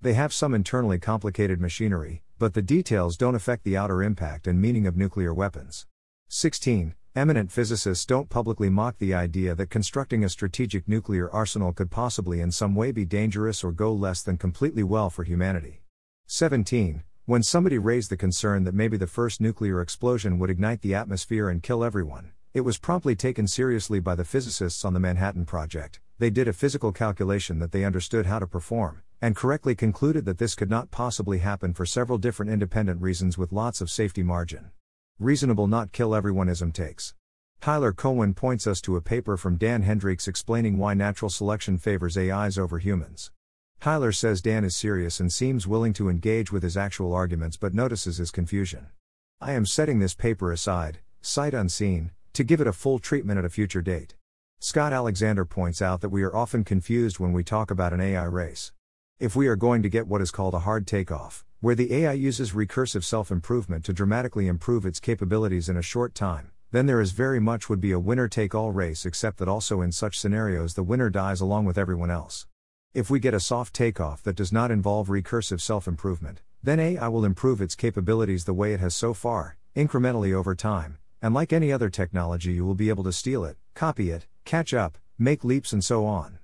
They 0.00 0.14
have 0.14 0.32
some 0.32 0.54
internally 0.54 0.98
complicated 0.98 1.60
machinery, 1.60 2.24
but 2.36 2.54
the 2.54 2.62
details 2.62 3.16
don't 3.16 3.36
affect 3.36 3.62
the 3.62 3.76
outer 3.76 4.02
impact 4.02 4.48
and 4.48 4.60
meaning 4.60 4.88
of 4.88 4.96
nuclear 4.96 5.32
weapons. 5.32 5.86
16. 6.28 6.96
Eminent 7.14 7.52
physicists 7.52 8.04
don't 8.04 8.28
publicly 8.28 8.68
mock 8.68 8.98
the 8.98 9.14
idea 9.14 9.54
that 9.54 9.70
constructing 9.70 10.24
a 10.24 10.28
strategic 10.28 10.88
nuclear 10.88 11.30
arsenal 11.30 11.72
could 11.72 11.92
possibly 11.92 12.40
in 12.40 12.50
some 12.50 12.74
way 12.74 12.90
be 12.90 13.04
dangerous 13.04 13.62
or 13.62 13.70
go 13.70 13.92
less 13.92 14.20
than 14.22 14.36
completely 14.36 14.82
well 14.82 15.08
for 15.08 15.22
humanity. 15.22 15.84
17. 16.26 17.04
When 17.24 17.44
somebody 17.44 17.78
raised 17.78 18.10
the 18.10 18.16
concern 18.16 18.64
that 18.64 18.74
maybe 18.74 18.96
the 18.96 19.06
first 19.06 19.40
nuclear 19.40 19.80
explosion 19.80 20.40
would 20.40 20.50
ignite 20.50 20.82
the 20.82 20.96
atmosphere 20.96 21.48
and 21.48 21.62
kill 21.62 21.84
everyone, 21.84 22.32
it 22.52 22.62
was 22.62 22.78
promptly 22.78 23.14
taken 23.14 23.46
seriously 23.46 24.00
by 24.00 24.16
the 24.16 24.24
physicists 24.24 24.84
on 24.84 24.92
the 24.92 25.00
Manhattan 25.00 25.46
Project, 25.46 26.00
they 26.18 26.30
did 26.30 26.48
a 26.48 26.52
physical 26.52 26.92
calculation 26.92 27.58
that 27.58 27.72
they 27.72 27.84
understood 27.84 28.26
how 28.26 28.38
to 28.38 28.46
perform, 28.46 29.02
and 29.20 29.36
correctly 29.36 29.74
concluded 29.74 30.24
that 30.24 30.38
this 30.38 30.54
could 30.54 30.70
not 30.70 30.90
possibly 30.90 31.38
happen 31.38 31.74
for 31.74 31.84
several 31.84 32.18
different 32.18 32.50
independent 32.50 33.00
reasons 33.02 33.36
with 33.36 33.52
lots 33.52 33.80
of 33.80 33.90
safety 33.90 34.22
margin. 34.22 34.70
Reasonable 35.18 35.66
not 35.66 35.92
kill 35.92 36.10
everyoneism 36.10 36.72
takes. 36.72 37.14
Tyler 37.60 37.92
Cowen 37.92 38.34
points 38.34 38.66
us 38.66 38.80
to 38.82 38.96
a 38.96 39.00
paper 39.00 39.36
from 39.36 39.56
Dan 39.56 39.82
Hendrycks 39.82 40.28
explaining 40.28 40.78
why 40.78 40.94
natural 40.94 41.30
selection 41.30 41.78
favors 41.78 42.16
AIs 42.16 42.58
over 42.58 42.78
humans. 42.78 43.30
Tyler 43.80 44.12
says 44.12 44.42
Dan 44.42 44.64
is 44.64 44.76
serious 44.76 45.20
and 45.20 45.32
seems 45.32 45.66
willing 45.66 45.92
to 45.94 46.08
engage 46.08 46.52
with 46.52 46.62
his 46.62 46.76
actual 46.76 47.12
arguments 47.12 47.56
but 47.56 47.74
notices 47.74 48.18
his 48.18 48.30
confusion. 48.30 48.86
I 49.40 49.52
am 49.52 49.66
setting 49.66 49.98
this 49.98 50.14
paper 50.14 50.50
aside, 50.52 50.98
sight 51.20 51.54
unseen, 51.54 52.10
to 52.32 52.44
give 52.44 52.60
it 52.60 52.66
a 52.66 52.72
full 52.72 52.98
treatment 52.98 53.38
at 53.38 53.44
a 53.44 53.50
future 53.50 53.82
date. 53.82 54.14
Scott 54.66 54.92
Alexander 54.92 55.44
points 55.44 55.80
out 55.80 56.00
that 56.00 56.08
we 56.08 56.24
are 56.24 56.34
often 56.34 56.64
confused 56.64 57.20
when 57.20 57.32
we 57.32 57.44
talk 57.44 57.70
about 57.70 57.92
an 57.92 58.00
AI 58.00 58.24
race. 58.24 58.72
If 59.20 59.36
we 59.36 59.46
are 59.46 59.54
going 59.54 59.80
to 59.84 59.88
get 59.88 60.08
what 60.08 60.20
is 60.20 60.32
called 60.32 60.54
a 60.54 60.66
hard 60.66 60.88
takeoff, 60.88 61.44
where 61.60 61.76
the 61.76 61.94
AI 61.94 62.14
uses 62.14 62.50
recursive 62.50 63.04
self 63.04 63.30
improvement 63.30 63.84
to 63.84 63.92
dramatically 63.92 64.48
improve 64.48 64.84
its 64.84 64.98
capabilities 64.98 65.68
in 65.68 65.76
a 65.76 65.82
short 65.82 66.16
time, 66.16 66.50
then 66.72 66.86
there 66.86 67.00
is 67.00 67.12
very 67.12 67.38
much 67.38 67.68
would 67.68 67.80
be 67.80 67.92
a 67.92 68.00
winner 68.00 68.26
take 68.26 68.56
all 68.56 68.72
race, 68.72 69.06
except 69.06 69.38
that 69.38 69.46
also 69.46 69.82
in 69.82 69.92
such 69.92 70.18
scenarios 70.18 70.74
the 70.74 70.82
winner 70.82 71.10
dies 71.10 71.40
along 71.40 71.64
with 71.64 71.78
everyone 71.78 72.10
else. 72.10 72.48
If 72.92 73.08
we 73.08 73.20
get 73.20 73.34
a 73.34 73.40
soft 73.40 73.72
takeoff 73.72 74.24
that 74.24 74.36
does 74.36 74.52
not 74.52 74.72
involve 74.72 75.06
recursive 75.06 75.60
self 75.60 75.86
improvement, 75.86 76.40
then 76.60 76.80
AI 76.80 77.06
will 77.06 77.24
improve 77.24 77.60
its 77.60 77.76
capabilities 77.76 78.46
the 78.46 78.52
way 78.52 78.72
it 78.72 78.80
has 78.80 78.96
so 78.96 79.14
far, 79.14 79.58
incrementally 79.76 80.32
over 80.32 80.56
time, 80.56 80.98
and 81.22 81.32
like 81.34 81.52
any 81.52 81.70
other 81.70 81.88
technology, 81.88 82.54
you 82.54 82.66
will 82.66 82.74
be 82.74 82.88
able 82.88 83.04
to 83.04 83.12
steal 83.12 83.44
it, 83.44 83.56
copy 83.74 84.10
it, 84.10 84.26
catch 84.46 84.72
up, 84.72 84.96
make 85.18 85.44
leaps, 85.44 85.72
and 85.72 85.84
so 85.84 86.06
on. 86.06 86.38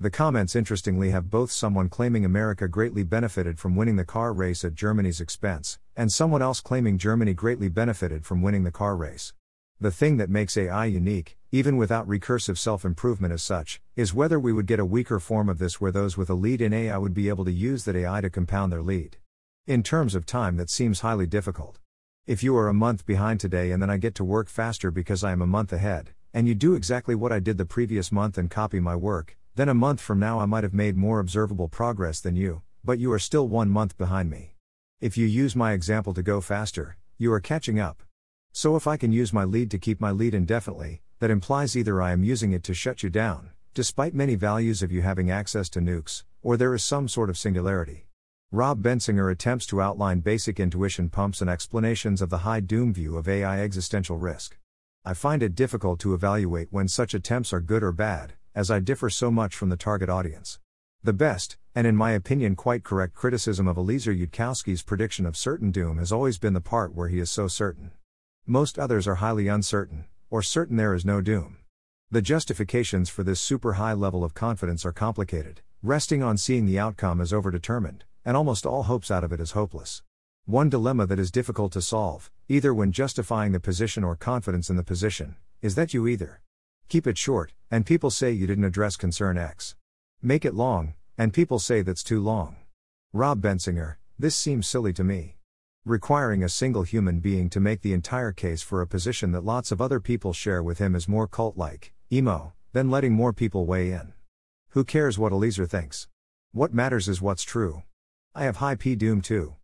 The 0.00 0.10
comments 0.10 0.56
interestingly 0.56 1.10
have 1.10 1.30
both 1.30 1.52
someone 1.52 1.88
claiming 1.88 2.24
America 2.24 2.66
greatly 2.66 3.04
benefited 3.04 3.60
from 3.60 3.76
winning 3.76 3.96
the 3.96 4.04
car 4.04 4.32
race 4.32 4.64
at 4.64 4.74
Germany's 4.74 5.20
expense, 5.20 5.78
and 5.94 6.10
someone 6.10 6.42
else 6.42 6.60
claiming 6.60 6.98
Germany 6.98 7.34
greatly 7.34 7.68
benefited 7.68 8.24
from 8.24 8.42
winning 8.42 8.64
the 8.64 8.72
car 8.72 8.96
race. 8.96 9.34
The 9.78 9.92
thing 9.92 10.16
that 10.16 10.30
makes 10.30 10.56
AI 10.56 10.86
unique, 10.86 11.36
even 11.52 11.76
without 11.76 12.08
recursive 12.08 12.56
self 12.56 12.84
improvement 12.84 13.34
as 13.34 13.42
such, 13.42 13.80
is 13.94 14.14
whether 14.14 14.40
we 14.40 14.52
would 14.52 14.66
get 14.66 14.80
a 14.80 14.84
weaker 14.84 15.20
form 15.20 15.48
of 15.48 15.58
this 15.58 15.80
where 15.80 15.92
those 15.92 16.16
with 16.16 16.30
a 16.30 16.34
lead 16.34 16.62
in 16.62 16.72
AI 16.72 16.96
would 16.96 17.14
be 17.14 17.28
able 17.28 17.44
to 17.44 17.52
use 17.52 17.84
that 17.84 17.96
AI 17.96 18.22
to 18.22 18.30
compound 18.30 18.72
their 18.72 18.82
lead. 18.82 19.18
In 19.66 19.82
terms 19.82 20.14
of 20.14 20.24
time, 20.24 20.56
that 20.56 20.70
seems 20.70 21.00
highly 21.00 21.26
difficult. 21.26 21.78
If 22.26 22.42
you 22.42 22.56
are 22.56 22.68
a 22.68 22.74
month 22.74 23.04
behind 23.04 23.40
today 23.40 23.72
and 23.72 23.82
then 23.82 23.90
I 23.90 23.98
get 23.98 24.14
to 24.16 24.24
work 24.24 24.48
faster 24.48 24.90
because 24.90 25.22
I 25.22 25.32
am 25.32 25.42
a 25.42 25.46
month 25.46 25.72
ahead, 25.72 26.14
and 26.34 26.48
you 26.48 26.54
do 26.54 26.74
exactly 26.74 27.14
what 27.14 27.32
I 27.32 27.40
did 27.40 27.58
the 27.58 27.64
previous 27.64 28.10
month 28.10 28.38
and 28.38 28.50
copy 28.50 28.80
my 28.80 28.96
work, 28.96 29.36
then 29.54 29.68
a 29.68 29.74
month 29.74 30.00
from 30.00 30.18
now 30.18 30.40
I 30.40 30.46
might 30.46 30.64
have 30.64 30.72
made 30.72 30.96
more 30.96 31.20
observable 31.20 31.68
progress 31.68 32.20
than 32.20 32.36
you, 32.36 32.62
but 32.84 32.98
you 32.98 33.12
are 33.12 33.18
still 33.18 33.46
one 33.46 33.68
month 33.68 33.98
behind 33.98 34.30
me. 34.30 34.54
If 35.00 35.18
you 35.18 35.26
use 35.26 35.54
my 35.54 35.72
example 35.72 36.14
to 36.14 36.22
go 36.22 36.40
faster, 36.40 36.96
you 37.18 37.32
are 37.32 37.40
catching 37.40 37.78
up. 37.78 38.02
So 38.52 38.76
if 38.76 38.86
I 38.86 38.96
can 38.96 39.12
use 39.12 39.32
my 39.32 39.44
lead 39.44 39.70
to 39.72 39.78
keep 39.78 40.00
my 40.00 40.10
lead 40.10 40.34
indefinitely, 40.34 41.02
that 41.18 41.30
implies 41.30 41.76
either 41.76 42.00
I 42.00 42.12
am 42.12 42.24
using 42.24 42.52
it 42.52 42.64
to 42.64 42.74
shut 42.74 43.02
you 43.02 43.10
down, 43.10 43.50
despite 43.74 44.14
many 44.14 44.34
values 44.34 44.82
of 44.82 44.90
you 44.90 45.02
having 45.02 45.30
access 45.30 45.68
to 45.70 45.80
nukes, 45.80 46.24
or 46.42 46.56
there 46.56 46.74
is 46.74 46.82
some 46.82 47.08
sort 47.08 47.30
of 47.30 47.38
singularity. 47.38 48.06
Rob 48.50 48.82
Bensinger 48.82 49.32
attempts 49.32 49.66
to 49.66 49.80
outline 49.80 50.20
basic 50.20 50.60
intuition 50.60 51.08
pumps 51.08 51.40
and 51.40 51.48
explanations 51.48 52.20
of 52.20 52.28
the 52.28 52.38
high 52.38 52.60
doom 52.60 52.92
view 52.92 53.16
of 53.16 53.28
AI 53.28 53.60
existential 53.60 54.18
risk. 54.18 54.58
I 55.04 55.14
find 55.14 55.42
it 55.42 55.56
difficult 55.56 55.98
to 56.00 56.14
evaluate 56.14 56.68
when 56.70 56.86
such 56.86 57.12
attempts 57.12 57.52
are 57.52 57.60
good 57.60 57.82
or 57.82 57.90
bad, 57.90 58.34
as 58.54 58.70
I 58.70 58.78
differ 58.78 59.10
so 59.10 59.32
much 59.32 59.56
from 59.56 59.68
the 59.68 59.76
target 59.76 60.08
audience. 60.08 60.60
The 61.02 61.12
best, 61.12 61.56
and 61.74 61.88
in 61.88 61.96
my 61.96 62.12
opinion 62.12 62.54
quite 62.54 62.84
correct 62.84 63.12
criticism 63.12 63.66
of 63.66 63.76
Eliezer 63.76 64.14
Yudkowsky's 64.14 64.84
prediction 64.84 65.26
of 65.26 65.36
certain 65.36 65.72
doom 65.72 65.98
has 65.98 66.12
always 66.12 66.38
been 66.38 66.52
the 66.52 66.60
part 66.60 66.94
where 66.94 67.08
he 67.08 67.18
is 67.18 67.32
so 67.32 67.48
certain. 67.48 67.90
Most 68.46 68.78
others 68.78 69.08
are 69.08 69.16
highly 69.16 69.48
uncertain, 69.48 70.04
or 70.30 70.40
certain 70.40 70.76
there 70.76 70.94
is 70.94 71.04
no 71.04 71.20
doom. 71.20 71.56
The 72.12 72.22
justifications 72.22 73.10
for 73.10 73.24
this 73.24 73.40
super 73.40 73.72
high 73.72 73.94
level 73.94 74.22
of 74.22 74.34
confidence 74.34 74.84
are 74.86 74.92
complicated, 74.92 75.62
resting 75.82 76.22
on 76.22 76.36
seeing 76.36 76.64
the 76.64 76.78
outcome 76.78 77.20
as 77.20 77.32
overdetermined, 77.32 78.02
and 78.24 78.36
almost 78.36 78.64
all 78.64 78.84
hopes 78.84 79.10
out 79.10 79.24
of 79.24 79.32
it 79.32 79.40
as 79.40 79.50
hopeless. 79.50 80.02
One 80.46 80.68
dilemma 80.68 81.06
that 81.06 81.20
is 81.20 81.30
difficult 81.30 81.70
to 81.72 81.80
solve, 81.80 82.28
either 82.48 82.74
when 82.74 82.90
justifying 82.90 83.52
the 83.52 83.60
position 83.60 84.02
or 84.02 84.16
confidence 84.16 84.68
in 84.68 84.74
the 84.74 84.82
position, 84.82 85.36
is 85.60 85.76
that 85.76 85.94
you 85.94 86.08
either 86.08 86.40
keep 86.88 87.06
it 87.06 87.16
short, 87.16 87.52
and 87.70 87.86
people 87.86 88.10
say 88.10 88.32
you 88.32 88.48
didn't 88.48 88.64
address 88.64 88.96
concern 88.96 89.38
X. 89.38 89.76
Make 90.20 90.44
it 90.44 90.54
long, 90.54 90.94
and 91.16 91.32
people 91.32 91.60
say 91.60 91.80
that's 91.82 92.02
too 92.02 92.20
long. 92.20 92.56
Rob 93.12 93.40
Bensinger, 93.40 93.98
this 94.18 94.34
seems 94.34 94.66
silly 94.66 94.92
to 94.94 95.04
me. 95.04 95.36
Requiring 95.84 96.42
a 96.42 96.48
single 96.48 96.82
human 96.82 97.20
being 97.20 97.48
to 97.50 97.60
make 97.60 97.82
the 97.82 97.92
entire 97.92 98.32
case 98.32 98.62
for 98.62 98.82
a 98.82 98.86
position 98.86 99.30
that 99.30 99.44
lots 99.44 99.70
of 99.70 99.80
other 99.80 100.00
people 100.00 100.32
share 100.32 100.62
with 100.62 100.78
him 100.78 100.96
is 100.96 101.08
more 101.08 101.28
cult 101.28 101.56
like, 101.56 101.92
emo, 102.12 102.52
than 102.72 102.90
letting 102.90 103.12
more 103.12 103.32
people 103.32 103.64
weigh 103.64 103.92
in. 103.92 104.12
Who 104.70 104.82
cares 104.82 105.20
what 105.20 105.30
Eliezer 105.30 105.66
thinks? 105.66 106.08
What 106.50 106.74
matters 106.74 107.08
is 107.08 107.22
what's 107.22 107.44
true. 107.44 107.84
I 108.34 108.42
have 108.42 108.56
high 108.56 108.74
P 108.74 108.96
doom 108.96 109.20
too. 109.22 109.54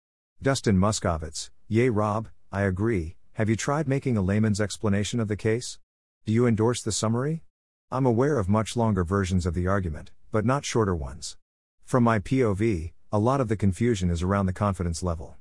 Dustin 0.40 0.78
Moskovitz, 0.78 1.50
yay 1.66 1.88
Rob, 1.88 2.28
I 2.52 2.62
agree. 2.62 3.16
Have 3.32 3.48
you 3.48 3.56
tried 3.56 3.88
making 3.88 4.16
a 4.16 4.22
layman's 4.22 4.60
explanation 4.60 5.18
of 5.18 5.26
the 5.26 5.34
case? 5.34 5.80
Do 6.26 6.32
you 6.32 6.46
endorse 6.46 6.80
the 6.80 6.92
summary? 6.92 7.42
I'm 7.90 8.06
aware 8.06 8.38
of 8.38 8.48
much 8.48 8.76
longer 8.76 9.02
versions 9.02 9.46
of 9.46 9.54
the 9.54 9.66
argument, 9.66 10.12
but 10.30 10.44
not 10.44 10.64
shorter 10.64 10.94
ones. 10.94 11.36
From 11.84 12.04
my 12.04 12.20
POV, 12.20 12.92
a 13.10 13.18
lot 13.18 13.40
of 13.40 13.48
the 13.48 13.56
confusion 13.56 14.10
is 14.10 14.22
around 14.22 14.46
the 14.46 14.52
confidence 14.52 15.02
level. 15.02 15.36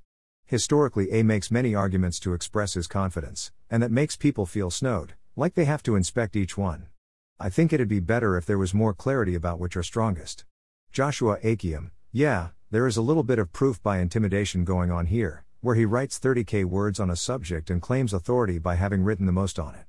Historically, 0.47 1.11
A 1.11 1.21
makes 1.21 1.51
many 1.51 1.75
arguments 1.75 2.19
to 2.21 2.33
express 2.33 2.73
his 2.73 2.87
confidence, 2.87 3.51
and 3.69 3.83
that 3.83 3.91
makes 3.91 4.15
people 4.15 4.47
feel 4.47 4.71
snowed, 4.71 5.13
like 5.35 5.53
they 5.53 5.65
have 5.65 5.83
to 5.83 5.95
inspect 5.95 6.35
each 6.35 6.57
one. 6.57 6.87
I 7.39 7.49
think 7.49 7.71
it'd 7.71 7.87
be 7.87 7.99
better 7.99 8.35
if 8.35 8.47
there 8.47 8.57
was 8.57 8.73
more 8.73 8.95
clarity 8.95 9.35
about 9.35 9.59
which 9.59 9.77
are 9.77 9.83
strongest. 9.83 10.43
Joshua 10.91 11.37
Achiam, 11.43 11.91
yeah, 12.11 12.47
there 12.69 12.85
is 12.85 12.97
a 12.97 13.01
little 13.01 13.23
bit 13.23 13.39
of 13.39 13.53
proof 13.53 13.81
by 13.81 13.99
intimidation 13.99 14.65
going 14.65 14.91
on 14.91 15.05
here, 15.05 15.45
where 15.61 15.75
he 15.75 15.85
writes 15.85 16.19
30k 16.19 16.65
words 16.65 16.99
on 16.99 17.09
a 17.09 17.15
subject 17.15 17.69
and 17.69 17.81
claims 17.81 18.11
authority 18.11 18.59
by 18.59 18.75
having 18.75 19.03
written 19.03 19.25
the 19.25 19.31
most 19.31 19.57
on 19.57 19.73
it. 19.73 19.85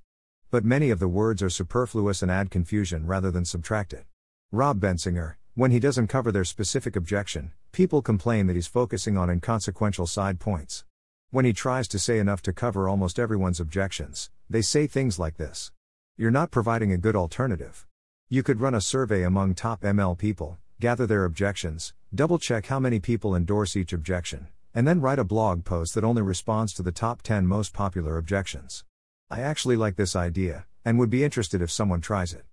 But 0.52 0.64
many 0.64 0.90
of 0.90 1.00
the 1.00 1.08
words 1.08 1.42
are 1.42 1.50
superfluous 1.50 2.22
and 2.22 2.30
add 2.30 2.52
confusion 2.52 3.04
rather 3.04 3.32
than 3.32 3.44
subtract 3.44 3.92
it. 3.92 4.04
Rob 4.52 4.78
Bensinger, 4.78 5.34
when 5.56 5.72
he 5.72 5.80
doesn't 5.80 6.06
cover 6.06 6.30
their 6.30 6.44
specific 6.44 6.94
objection, 6.94 7.50
people 7.72 8.00
complain 8.00 8.46
that 8.46 8.54
he's 8.54 8.68
focusing 8.68 9.18
on 9.18 9.28
inconsequential 9.28 10.06
side 10.06 10.38
points. 10.38 10.84
When 11.30 11.44
he 11.44 11.52
tries 11.52 11.88
to 11.88 11.98
say 11.98 12.20
enough 12.20 12.42
to 12.42 12.52
cover 12.52 12.88
almost 12.88 13.18
everyone's 13.18 13.58
objections, 13.58 14.30
they 14.48 14.62
say 14.62 14.86
things 14.86 15.18
like 15.18 15.36
this 15.36 15.72
You're 16.16 16.30
not 16.30 16.52
providing 16.52 16.92
a 16.92 16.96
good 16.96 17.16
alternative. 17.16 17.88
You 18.28 18.44
could 18.44 18.60
run 18.60 18.76
a 18.76 18.80
survey 18.80 19.24
among 19.24 19.56
top 19.56 19.80
ML 19.80 20.16
people, 20.16 20.58
gather 20.80 21.06
their 21.06 21.24
objections, 21.24 21.92
double 22.14 22.38
check 22.38 22.66
how 22.66 22.78
many 22.78 23.00
people 23.00 23.34
endorse 23.34 23.76
each 23.76 23.92
objection, 23.92 24.46
and 24.72 24.86
then 24.86 25.00
write 25.00 25.18
a 25.18 25.24
blog 25.24 25.64
post 25.64 25.94
that 25.94 26.04
only 26.04 26.22
responds 26.22 26.72
to 26.72 26.84
the 26.84 26.92
top 26.92 27.20
10 27.22 27.48
most 27.48 27.72
popular 27.72 28.16
objections. 28.16 28.84
I 29.28 29.40
actually 29.40 29.76
like 29.76 29.96
this 29.96 30.14
idea, 30.14 30.66
and 30.84 30.96
would 30.96 31.10
be 31.10 31.24
interested 31.24 31.60
if 31.60 31.70
someone 31.72 32.00
tries 32.00 32.32
it. 32.32 32.44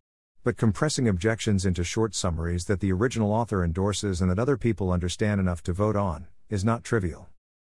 But 0.44 0.58
compressing 0.58 1.08
objections 1.08 1.68
into 1.68 1.84
short 1.84 2.16
summaries 2.16 2.66
that 2.66 2.80
the 2.80 2.92
original 2.92 3.32
author 3.32 3.64
endorses 3.64 4.22
and 4.22 4.32
that 4.32 4.40
other 4.40 4.58
people 4.58 4.92
understand 4.92 5.40
enough 5.40 5.62
to 5.64 5.74
vote 5.74 5.96
on, 5.96 6.26
is 6.50 6.66
not 6.66 6.84
trivial. 6.84 7.30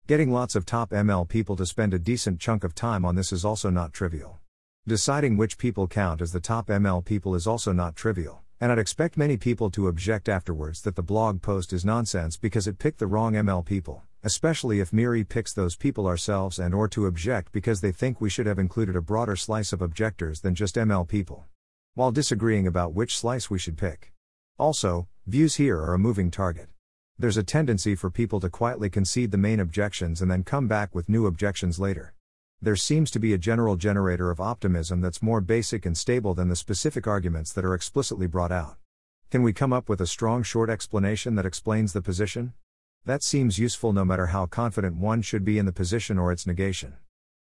Getting 0.06 0.34
lots 0.34 0.56
of 0.56 0.66
top 0.66 0.89
ML 0.89 1.30
people 1.30 1.56
to 1.56 1.66
spend 1.66 1.93
a 1.93 1.99
decent 1.99 2.41
chunk 2.41 2.66
of 2.66 2.76
time 2.76 3.06
on 3.06 3.16
this 3.16 3.32
is 3.32 3.45
also 3.45 3.70
not 3.70 3.93
trivial. 3.93 4.39
Deciding 4.86 5.38
which 5.38 5.58
people 5.58 5.88
count 5.88 6.22
as 6.22 6.34
the 6.34 6.41
top 6.41 6.68
ML 6.68 7.06
people 7.06 7.36
is 7.36 7.47
also 7.47 7.72
not 7.72 7.95
trivial, 7.95 8.40
and 8.62 8.72
I'd 8.72 8.80
expect 8.80 9.18
many 9.18 9.36
people 9.36 9.70
to 9.72 9.89
object 9.89 10.30
afterwards 10.30 10.82
that 10.84 10.95
the 10.95 11.03
blog 11.03 11.41
post 11.41 11.74
is 11.74 11.84
nonsense 11.84 12.38
because 12.38 12.66
it 12.66 12.80
picked 12.80 12.99
the 12.99 13.07
wrong 13.07 13.34
ML 13.34 13.66
people 13.66 14.03
especially 14.24 14.80
if 14.80 14.93
MIRI 14.93 15.24
picks 15.24 15.51
those 15.51 15.76
people 15.76 16.05
ourselves 16.05 16.59
and 16.59 16.76
or 16.76 16.88
to 16.88 17.07
object 17.07 17.51
because 17.51 17.82
they 17.82 17.91
think 17.91 18.22
we 18.22 18.30
should 18.30 18.45
have 18.45 18.59
included 18.59 18.95
a 18.95 19.01
broader 19.01 19.36
slice 19.36 19.74
of 19.74 19.82
objectors 19.82 20.41
than 20.41 20.53
just 20.53 20.76
ML 20.76 21.07
people. 21.07 21.45
While 21.95 22.12
disagreeing 22.12 22.68
about 22.68 22.93
which 22.93 23.18
slice 23.18 23.49
we 23.49 23.57
should 23.57 23.78
pick. 23.78 24.14
Also, 24.59 25.07
views 25.26 25.55
here 25.55 25.78
are 25.78 25.95
a 25.95 25.99
moving 25.99 26.30
target. 26.30 26.70
There's 27.18 27.38
a 27.38 27.43
tendency 27.43 27.95
for 27.95 28.12
people 28.12 28.39
to 28.41 28.49
quietly 28.49 28.91
concede 28.91 29.32
the 29.32 29.38
main 29.38 29.59
objections 29.59 30.22
and 30.22 30.30
then 30.30 30.43
come 30.43 30.68
back 30.68 30.93
with 30.93 31.09
new 31.09 31.26
objections 31.26 31.80
later. 31.80 32.14
There 32.64 32.76
seems 32.76 33.09
to 33.12 33.20
be 33.20 33.34
a 33.34 33.39
general 33.39 33.76
generator 33.76 34.30
of 34.30 34.39
optimism 34.39 35.01
that's 35.01 35.24
more 35.24 35.41
basic 35.41 35.84
and 35.84 35.97
stable 35.97 36.36
than 36.36 36.47
the 36.47 36.55
specific 36.55 37.07
arguments 37.07 37.51
that 37.53 37.66
are 37.66 37.74
explicitly 37.74 38.28
brought 38.28 38.51
out. 38.51 38.76
Can 39.32 39.41
we 39.41 39.51
come 39.51 39.74
up 39.74 39.89
with 39.89 39.99
a 39.99 40.05
strong 40.05 40.43
short 40.43 40.70
explanation 40.70 41.34
that 41.34 41.45
explains 41.47 41.91
the 41.91 42.03
position? 42.03 42.53
That 43.03 43.24
seems 43.24 43.57
useful 43.57 43.93
no 43.93 44.05
matter 44.05 44.28
how 44.28 44.45
confident 44.45 44.97
one 44.97 45.24
should 45.24 45.43
be 45.43 45.57
in 45.57 45.66
the 45.66 45.72
position 45.72 46.20
or 46.20 46.32
its 46.32 46.45
negation. 46.45 46.97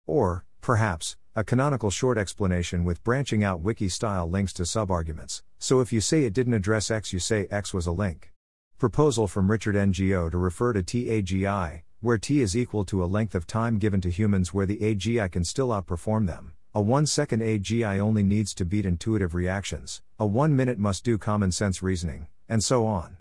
Or, 0.06 0.44
perhaps, 0.60 1.16
a 1.34 1.42
canonical 1.42 1.90
short 1.90 2.16
explanation 2.16 2.84
with 2.84 3.02
branching 3.02 3.42
out 3.42 3.58
wiki 3.60 3.88
style 3.88 4.30
links 4.30 4.52
to 4.52 4.62
subarguments. 4.62 5.42
So 5.58 5.80
if 5.80 5.92
you 5.92 6.00
say 6.00 6.26
it 6.26 6.32
didn't 6.32 6.54
address 6.54 6.92
X, 6.92 7.12
you 7.12 7.18
say 7.18 7.48
X 7.50 7.74
was 7.74 7.88
a 7.88 7.92
link. 7.92 8.32
Proposal 8.78 9.26
from 9.26 9.50
Richard 9.50 9.74
Ngo 9.74 10.30
to 10.30 10.38
refer 10.38 10.72
to 10.74 10.82
TAGI, 10.84 11.82
where 12.00 12.18
T 12.18 12.40
is 12.40 12.56
equal 12.56 12.84
to 12.84 13.02
a 13.02 13.06
length 13.06 13.34
of 13.34 13.46
time 13.46 13.78
given 13.78 14.00
to 14.02 14.10
humans 14.10 14.54
where 14.54 14.66
the 14.66 14.78
AGI 14.78 15.32
can 15.32 15.42
still 15.42 15.70
outperform 15.70 16.28
them. 16.28 16.52
A 16.72 16.80
1 16.80 17.06
second 17.06 17.42
AGI 17.42 17.98
only 17.98 18.22
needs 18.22 18.54
to 18.54 18.64
beat 18.64 18.86
intuitive 18.86 19.34
reactions, 19.34 20.00
a 20.18 20.26
1 20.26 20.54
minute 20.54 20.78
must 20.78 21.02
do 21.02 21.18
common 21.18 21.50
sense 21.50 21.82
reasoning, 21.82 22.28
and 22.48 22.62
so 22.62 22.86
on. 22.86 23.16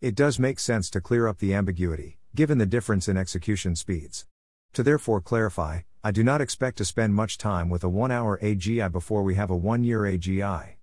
It 0.00 0.14
does 0.14 0.38
make 0.38 0.60
sense 0.60 0.88
to 0.90 1.00
clear 1.00 1.26
up 1.26 1.38
the 1.38 1.54
ambiguity, 1.54 2.18
given 2.34 2.58
the 2.58 2.66
difference 2.66 3.08
in 3.08 3.16
execution 3.16 3.74
speeds. 3.74 4.26
To 4.74 4.84
therefore 4.84 5.20
clarify, 5.20 5.80
I 6.04 6.12
do 6.12 6.22
not 6.22 6.40
expect 6.40 6.78
to 6.78 6.84
spend 6.84 7.14
much 7.14 7.36
time 7.36 7.68
with 7.68 7.82
a 7.82 7.88
1 7.88 8.12
hour 8.12 8.38
AGI 8.40 8.92
before 8.92 9.24
we 9.24 9.34
have 9.34 9.50
a 9.50 9.56
1 9.56 9.82
year 9.82 10.02
AGI. 10.02 10.76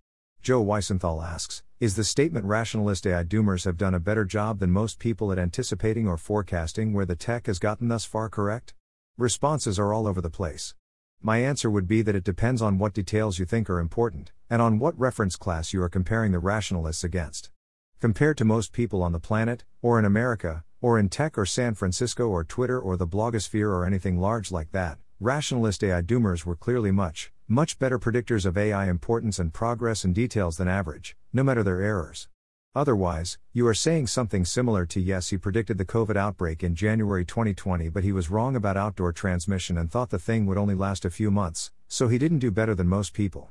Joe 0.48 0.64
Weisenthal 0.64 1.22
asks 1.22 1.62
Is 1.82 1.98
the 1.98 2.06
statement 2.06 2.46
rationalist 2.46 3.06
AI 3.06 3.26
doomers 3.26 3.66
have 3.66 3.76
done 3.76 3.94
a 3.94 4.00
better 4.00 4.24
job 4.24 4.60
than 4.60 4.72
most 4.72 4.98
people 4.98 5.34
at 5.34 5.38
anticipating 5.38 6.08
or 6.08 6.16
forecasting 6.16 6.94
where 6.94 7.06
the 7.06 7.18
tech 7.18 7.48
has 7.48 7.60
gotten 7.60 7.90
thus 7.90 8.06
far 8.06 8.30
correct? 8.30 8.74
Responses 9.18 9.78
are 9.78 9.92
all 9.92 10.08
over 10.08 10.22
the 10.22 10.30
place. 10.30 10.74
My 11.22 11.40
answer 11.40 11.70
would 11.70 11.86
be 11.86 12.02
that 12.02 12.16
it 12.16 12.24
depends 12.24 12.62
on 12.62 12.78
what 12.78 12.94
details 12.94 13.40
you 13.40 13.46
think 13.46 13.70
are 13.70 13.82
important, 13.82 14.32
and 14.50 14.62
on 14.62 14.80
what 14.80 14.98
reference 14.98 15.36
class 15.36 15.74
you 15.74 15.84
are 15.84 15.90
comparing 15.90 16.32
the 16.32 16.40
rationalists 16.40 17.04
against. 17.04 17.52
Compared 18.00 18.38
to 18.38 18.46
most 18.46 18.72
people 18.72 19.04
on 19.04 19.12
the 19.12 19.20
planet, 19.20 19.66
or 19.82 20.00
in 20.00 20.06
America, 20.06 20.64
or 20.80 20.98
in 20.98 21.10
tech 21.10 21.38
or 21.38 21.46
San 21.46 21.74
Francisco 21.74 22.30
or 22.30 22.46
Twitter 22.46 22.80
or 22.80 22.96
the 22.96 23.06
blogosphere 23.06 23.68
or 23.68 23.86
anything 23.86 24.18
large 24.18 24.50
like 24.50 24.72
that, 24.72 24.98
rationalist 25.20 25.84
AI 25.84 26.02
doomers 26.02 26.46
were 26.46 26.56
clearly 26.56 26.92
much, 26.92 27.34
much 27.50 27.80
better 27.80 27.98
predictors 27.98 28.46
of 28.46 28.58
AI 28.58 28.90
importance 28.90 29.40
and 29.40 29.54
progress 29.54 30.04
and 30.04 30.14
details 30.14 30.58
than 30.58 30.68
average, 30.68 31.16
no 31.32 31.44
matter 31.44 31.64
their 31.64 31.82
errors. 31.82 32.28
Otherwise, 32.76 33.38
you 33.54 33.66
are 33.66 33.74
saying 33.74 34.06
something 34.06 34.44
similar 34.44 34.86
to 34.86 35.00
yes, 35.00 35.30
he 35.30 35.38
predicted 35.38 35.78
the 35.78 35.86
COVID 35.86 36.18
outbreak 36.18 36.62
in 36.62 36.76
January 36.76 37.24
2020, 37.24 37.88
but 37.88 38.04
he 38.04 38.12
was 38.12 38.30
wrong 38.30 38.58
about 38.58 38.76
outdoor 38.76 39.14
transmission 39.14 39.78
and 39.78 39.90
thought 39.90 40.10
the 40.10 40.20
thing 40.20 40.46
would 40.46 40.58
only 40.58 40.76
last 40.76 41.06
a 41.06 41.10
few 41.10 41.32
months, 41.32 41.72
so 41.88 42.10
he 42.10 42.18
didn't 42.18 42.40
do 42.40 42.52
better 42.52 42.76
than 42.76 42.88
most 42.88 43.14
people. 43.14 43.50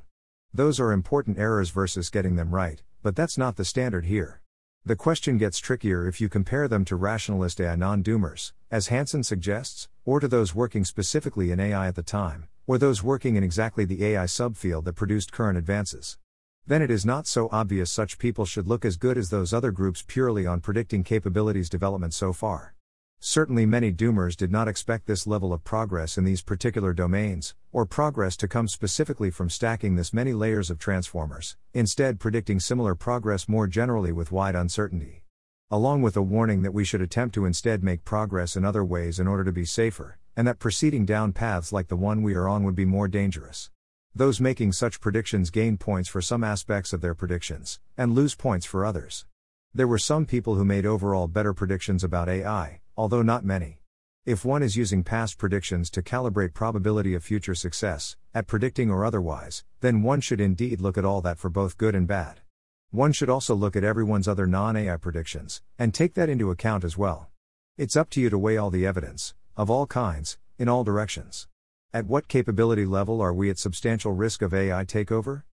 Those 0.53 0.79
are 0.79 0.91
important 0.91 1.39
errors 1.39 1.71
versus 1.71 2.11
getting 2.11 2.35
them 2.35 2.53
right, 2.53 2.83
but 3.01 3.15
that's 3.15 3.37
not 3.37 3.55
the 3.55 3.65
standard 3.65 4.05
here. 4.05 4.41
The 4.85 4.95
question 4.95 5.39
gets 5.39 5.57
trickier 5.57 6.07
if 6.07 6.21
you 6.21 6.29
compare 6.29 6.67
them 6.67 6.85
to 6.85 6.95
rationalist 6.95 7.59
AI 7.59 7.75
non 7.75 8.03
doomers, 8.03 8.53
as 8.69 8.89
Hanson 8.89 9.23
suggests, 9.23 9.89
or 10.07 10.21
to 10.21 10.27
those 10.29 10.55
working 10.55 10.85
specifically 10.85 11.51
in 11.51 11.59
AI 11.59 11.85
at 11.89 11.95
the 11.95 12.01
time, 12.01 12.47
or 12.65 12.77
those 12.77 13.03
working 13.03 13.35
in 13.35 13.43
exactly 13.43 13.83
the 13.83 14.05
AI 14.05 14.23
subfield 14.23 14.85
that 14.85 14.93
produced 14.93 15.33
current 15.33 15.57
advances. 15.57 16.17
Then 16.65 16.81
it 16.81 16.89
is 16.89 17.05
not 17.05 17.27
so 17.27 17.49
obvious 17.51 17.91
such 17.91 18.17
people 18.17 18.45
should 18.45 18.67
look 18.67 18.85
as 18.85 18.95
good 18.95 19.17
as 19.17 19.29
those 19.29 19.53
other 19.53 19.69
groups 19.69 20.05
purely 20.07 20.47
on 20.47 20.61
predicting 20.61 21.03
capabilities 21.03 21.69
development 21.69 22.13
so 22.13 22.31
far. 22.31 22.73
Certainly, 23.19 23.65
many 23.65 23.91
doomers 23.91 24.37
did 24.37 24.49
not 24.49 24.69
expect 24.69 25.07
this 25.07 25.27
level 25.27 25.51
of 25.51 25.65
progress 25.65 26.17
in 26.17 26.23
these 26.23 26.41
particular 26.41 26.93
domains, 26.93 27.53
or 27.73 27.85
progress 27.85 28.37
to 28.37 28.47
come 28.47 28.69
specifically 28.69 29.29
from 29.29 29.49
stacking 29.49 29.95
this 29.95 30.13
many 30.13 30.31
layers 30.31 30.69
of 30.69 30.79
transformers, 30.79 31.57
instead, 31.73 32.17
predicting 32.17 32.61
similar 32.61 32.95
progress 32.95 33.49
more 33.49 33.67
generally 33.67 34.13
with 34.13 34.31
wide 34.31 34.55
uncertainty. 34.55 35.26
Along 35.69 36.01
with 36.01 36.15
a 36.15 36.21
warning 36.21 36.61
that 36.61 36.73
we 36.73 36.85
should 36.85 37.01
attempt 37.01 37.35
to 37.35 37.43
instead 37.43 37.83
make 37.83 38.05
progress 38.05 38.55
in 38.55 38.63
other 38.63 38.85
ways 38.85 39.19
in 39.19 39.27
order 39.27 39.43
to 39.43 39.51
be 39.51 39.65
safer, 39.65 40.17
and 40.33 40.47
that 40.47 40.59
proceeding 40.59 41.05
down 41.05 41.33
paths 41.33 41.73
like 41.73 41.89
the 41.89 41.97
one 41.97 42.23
we 42.23 42.35
are 42.35 42.47
on 42.47 42.63
would 42.63 42.73
be 42.73 42.85
more 42.85 43.09
dangerous. 43.09 43.69
Those 44.15 44.39
making 44.39 44.71
such 44.71 45.01
predictions 45.01 45.49
gain 45.49 45.75
points 45.75 46.07
for 46.07 46.21
some 46.21 46.41
aspects 46.41 46.93
of 46.93 47.01
their 47.01 47.13
predictions, 47.13 47.81
and 47.97 48.15
lose 48.15 48.33
points 48.33 48.65
for 48.65 48.85
others. 48.85 49.25
There 49.73 49.89
were 49.89 49.97
some 49.97 50.25
people 50.25 50.55
who 50.55 50.63
made 50.63 50.85
overall 50.85 51.27
better 51.27 51.53
predictions 51.53 52.01
about 52.01 52.29
AI, 52.29 52.79
although 52.95 53.21
not 53.21 53.43
many. 53.43 53.81
If 54.25 54.45
one 54.45 54.63
is 54.63 54.77
using 54.77 55.03
past 55.03 55.37
predictions 55.37 55.89
to 55.89 56.01
calibrate 56.01 56.53
probability 56.53 57.13
of 57.13 57.25
future 57.25 57.55
success, 57.55 58.15
at 58.33 58.47
predicting 58.47 58.89
or 58.89 59.03
otherwise, 59.03 59.65
then 59.81 60.01
one 60.01 60.21
should 60.21 60.39
indeed 60.39 60.79
look 60.79 60.97
at 60.97 61.03
all 61.03 61.19
that 61.23 61.37
for 61.37 61.49
both 61.49 61.77
good 61.77 61.93
and 61.93 62.07
bad. 62.07 62.39
One 62.91 63.11
should 63.11 63.29
also 63.29 63.53
look 63.53 63.75
at 63.75 63.83
everyone's 63.83 64.29
other 64.29 64.47
non 64.47 64.77
AI 64.77 64.95
predictions, 64.95 65.61
and 65.77 65.93
take 65.93 66.13
that 66.13 66.29
into 66.29 66.51
account 66.51 66.85
as 66.85 66.97
well. 66.97 67.29
It's 67.77 67.97
up 67.97 68.09
to 68.11 68.21
you 68.21 68.29
to 68.29 68.37
weigh 68.37 68.55
all 68.55 68.69
the 68.69 68.85
evidence, 68.85 69.35
of 69.57 69.69
all 69.69 69.85
kinds, 69.85 70.37
in 70.57 70.69
all 70.69 70.85
directions. 70.85 71.49
At 71.93 72.05
what 72.05 72.29
capability 72.29 72.85
level 72.85 73.19
are 73.19 73.33
we 73.33 73.49
at 73.49 73.59
substantial 73.59 74.13
risk 74.13 74.41
of 74.41 74.53
AI 74.53 74.85
takeover? 74.85 75.43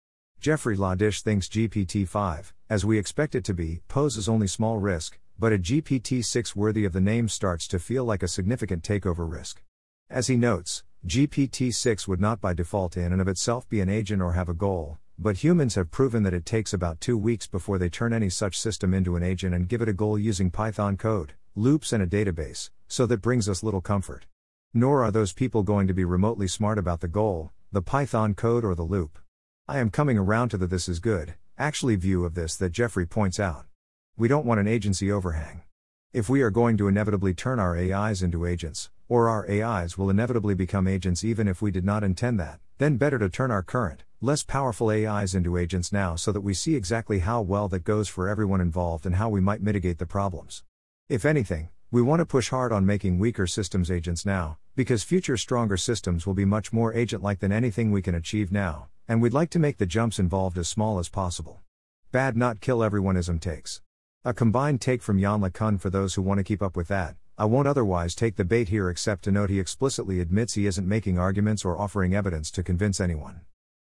Jeffrey 0.40 0.76
Ladish 0.76 1.22
thinks 1.22 1.48
GPT 1.48 2.06
5, 2.06 2.54
as 2.70 2.84
we 2.84 2.98
expect 2.98 3.34
it 3.34 3.44
to 3.44 3.54
be, 3.54 3.80
poses 3.88 4.28
only 4.28 4.46
small 4.46 4.78
risk, 4.78 5.18
but 5.36 5.52
a 5.52 5.58
GPT 5.58 6.24
6 6.24 6.54
worthy 6.54 6.84
of 6.84 6.92
the 6.92 7.00
name 7.00 7.28
starts 7.28 7.66
to 7.66 7.80
feel 7.80 8.04
like 8.04 8.22
a 8.22 8.28
significant 8.28 8.84
takeover 8.84 9.28
risk. 9.28 9.60
As 10.08 10.28
he 10.28 10.36
notes, 10.36 10.84
GPT 11.04 11.74
6 11.74 12.06
would 12.06 12.20
not 12.20 12.40
by 12.40 12.54
default 12.54 12.96
in 12.96 13.12
and 13.12 13.20
of 13.20 13.26
itself 13.26 13.68
be 13.68 13.80
an 13.80 13.88
agent 13.88 14.22
or 14.22 14.34
have 14.34 14.48
a 14.48 14.54
goal, 14.54 14.98
but 15.18 15.44
humans 15.44 15.76
have 15.76 15.90
proven 15.90 16.24
that 16.24 16.34
it 16.34 16.44
takes 16.44 16.72
about 16.72 17.00
two 17.00 17.16
weeks 17.16 17.46
before 17.46 17.78
they 17.78 17.88
turn 17.88 18.12
any 18.12 18.28
such 18.28 18.58
system 18.58 18.92
into 18.92 19.14
an 19.14 19.22
agent 19.22 19.54
and 19.54 19.68
give 19.68 19.80
it 19.80 19.88
a 19.88 19.92
goal 19.92 20.18
using 20.18 20.50
Python 20.50 20.96
code, 20.96 21.34
loops, 21.54 21.92
and 21.92 22.02
a 22.02 22.06
database, 22.06 22.70
so 22.88 23.06
that 23.06 23.22
brings 23.22 23.48
us 23.48 23.62
little 23.62 23.80
comfort. 23.80 24.26
Nor 24.72 25.04
are 25.04 25.12
those 25.12 25.32
people 25.32 25.62
going 25.62 25.86
to 25.86 25.94
be 25.94 26.04
remotely 26.04 26.48
smart 26.48 26.78
about 26.78 27.00
the 27.00 27.08
goal, 27.08 27.52
the 27.70 27.82
Python 27.82 28.34
code, 28.34 28.64
or 28.64 28.74
the 28.74 28.82
loop. 28.82 29.18
I 29.68 29.78
am 29.78 29.90
coming 29.90 30.18
around 30.18 30.48
to 30.48 30.58
the 30.58 30.66
this 30.66 30.88
is 30.88 30.98
good, 30.98 31.34
actually 31.56 31.94
view 31.94 32.24
of 32.24 32.34
this 32.34 32.56
that 32.56 32.72
Jeffrey 32.72 33.06
points 33.06 33.38
out. 33.38 33.66
We 34.16 34.26
don't 34.26 34.46
want 34.46 34.60
an 34.60 34.66
agency 34.68 35.12
overhang. 35.12 35.62
If 36.12 36.28
we 36.28 36.42
are 36.42 36.50
going 36.50 36.76
to 36.78 36.88
inevitably 36.88 37.34
turn 37.34 37.58
our 37.60 37.76
AIs 37.76 38.22
into 38.22 38.46
agents, 38.46 38.90
or 39.08 39.28
our 39.28 39.48
AIs 39.48 39.96
will 39.96 40.10
inevitably 40.10 40.54
become 40.54 40.88
agents 40.88 41.22
even 41.22 41.46
if 41.46 41.62
we 41.62 41.70
did 41.70 41.84
not 41.84 42.02
intend 42.02 42.40
that, 42.40 42.60
then 42.78 42.96
better 42.96 43.18
to 43.18 43.28
turn 43.28 43.50
our 43.50 43.62
current, 43.62 44.04
less 44.20 44.42
powerful 44.42 44.90
AIs 44.90 45.34
into 45.34 45.56
agents 45.56 45.92
now 45.92 46.16
so 46.16 46.32
that 46.32 46.40
we 46.40 46.54
see 46.54 46.74
exactly 46.74 47.20
how 47.20 47.40
well 47.40 47.68
that 47.68 47.84
goes 47.84 48.08
for 48.08 48.28
everyone 48.28 48.60
involved 48.60 49.06
and 49.06 49.16
how 49.16 49.28
we 49.28 49.40
might 49.40 49.62
mitigate 49.62 49.98
the 49.98 50.06
problems. 50.06 50.64
If 51.08 51.24
anything, 51.24 51.68
we 51.90 52.02
want 52.02 52.20
to 52.20 52.26
push 52.26 52.48
hard 52.48 52.72
on 52.72 52.84
making 52.84 53.18
weaker 53.18 53.46
systems 53.46 53.90
agents 53.90 54.26
now, 54.26 54.58
because 54.74 55.04
future 55.04 55.36
stronger 55.36 55.76
systems 55.76 56.26
will 56.26 56.34
be 56.34 56.44
much 56.44 56.72
more 56.72 56.92
agent 56.92 57.22
like 57.22 57.38
than 57.38 57.52
anything 57.52 57.92
we 57.92 58.02
can 58.02 58.14
achieve 58.14 58.50
now, 58.50 58.88
and 59.06 59.22
we'd 59.22 59.32
like 59.32 59.50
to 59.50 59.60
make 59.60 59.78
the 59.78 59.86
jumps 59.86 60.18
involved 60.18 60.58
as 60.58 60.68
small 60.68 60.98
as 60.98 61.08
possible. 61.08 61.60
Bad 62.10 62.36
not 62.36 62.60
kill 62.60 62.78
everyoneism 62.78 63.40
takes. 63.40 63.80
A 64.24 64.34
combined 64.34 64.80
take 64.80 65.02
from 65.02 65.18
Yann 65.18 65.40
LeCun 65.40 65.78
for 65.78 65.90
those 65.90 66.14
who 66.14 66.22
want 66.22 66.38
to 66.38 66.44
keep 66.44 66.62
up 66.62 66.76
with 66.76 66.88
that. 66.88 67.14
I 67.36 67.46
won't 67.46 67.66
otherwise 67.66 68.14
take 68.14 68.36
the 68.36 68.44
bait 68.44 68.68
here 68.68 68.88
except 68.88 69.24
to 69.24 69.32
note 69.32 69.50
he 69.50 69.58
explicitly 69.58 70.20
admits 70.20 70.54
he 70.54 70.66
isn't 70.66 70.86
making 70.86 71.18
arguments 71.18 71.64
or 71.64 71.76
offering 71.76 72.14
evidence 72.14 72.48
to 72.52 72.62
convince 72.62 73.00
anyone. 73.00 73.40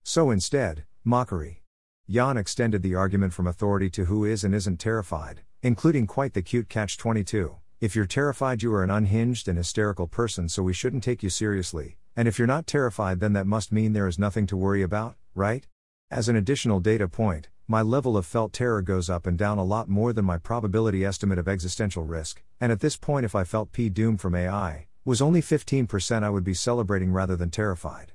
So 0.03 0.31
instead, 0.31 0.85
mockery. 1.03 1.61
Yann 2.07 2.37
extended 2.37 2.83
the 2.83 2.95
argument 2.95 3.33
from 3.33 3.45
authority 3.45 3.89
to 3.89 4.05
who 4.05 4.23
is 4.23 4.45
and 4.45 4.55
isn't 4.55 4.79
terrified, 4.79 5.41
including 5.61 6.07
quite 6.07 6.33
the 6.33 6.41
cute 6.41 6.69
catch 6.69 6.97
22. 6.97 7.57
If 7.81 7.97
you're 7.97 8.05
terrified, 8.05 8.63
you 8.63 8.73
are 8.73 8.83
an 8.83 8.89
unhinged 8.89 9.49
and 9.49 9.57
hysterical 9.57 10.07
person, 10.07 10.47
so 10.47 10.63
we 10.63 10.71
shouldn't 10.71 11.03
take 11.03 11.21
you 11.21 11.29
seriously. 11.29 11.97
And 12.15 12.29
if 12.29 12.39
you're 12.39 12.47
not 12.47 12.65
terrified, 12.65 13.19
then 13.19 13.33
that 13.33 13.45
must 13.45 13.73
mean 13.73 13.91
there 13.91 14.07
is 14.07 14.17
nothing 14.17 14.47
to 14.47 14.57
worry 14.57 14.83
about, 14.83 15.15
right? 15.35 15.67
As 16.09 16.29
an 16.29 16.37
additional 16.37 16.79
data 16.79 17.09
point, 17.09 17.49
my 17.67 17.81
level 17.81 18.17
of 18.17 18.25
felt 18.25 18.51
terror 18.51 18.81
goes 18.81 19.09
up 19.09 19.25
and 19.25 19.37
down 19.37 19.57
a 19.57 19.63
lot 19.63 19.87
more 19.87 20.11
than 20.11 20.25
my 20.25 20.37
probability 20.37 21.05
estimate 21.05 21.39
of 21.39 21.47
existential 21.47 22.03
risk, 22.03 22.43
and 22.59 22.71
at 22.71 22.81
this 22.81 22.97
point, 22.97 23.25
if 23.25 23.35
I 23.35 23.45
felt 23.45 23.71
P 23.71 23.87
doom 23.89 24.17
from 24.17 24.35
AI, 24.35 24.87
was 25.05 25.21
only 25.21 25.41
15%, 25.41 26.23
I 26.23 26.29
would 26.29 26.43
be 26.43 26.53
celebrating 26.53 27.11
rather 27.11 27.37
than 27.37 27.49
terrified. 27.49 28.11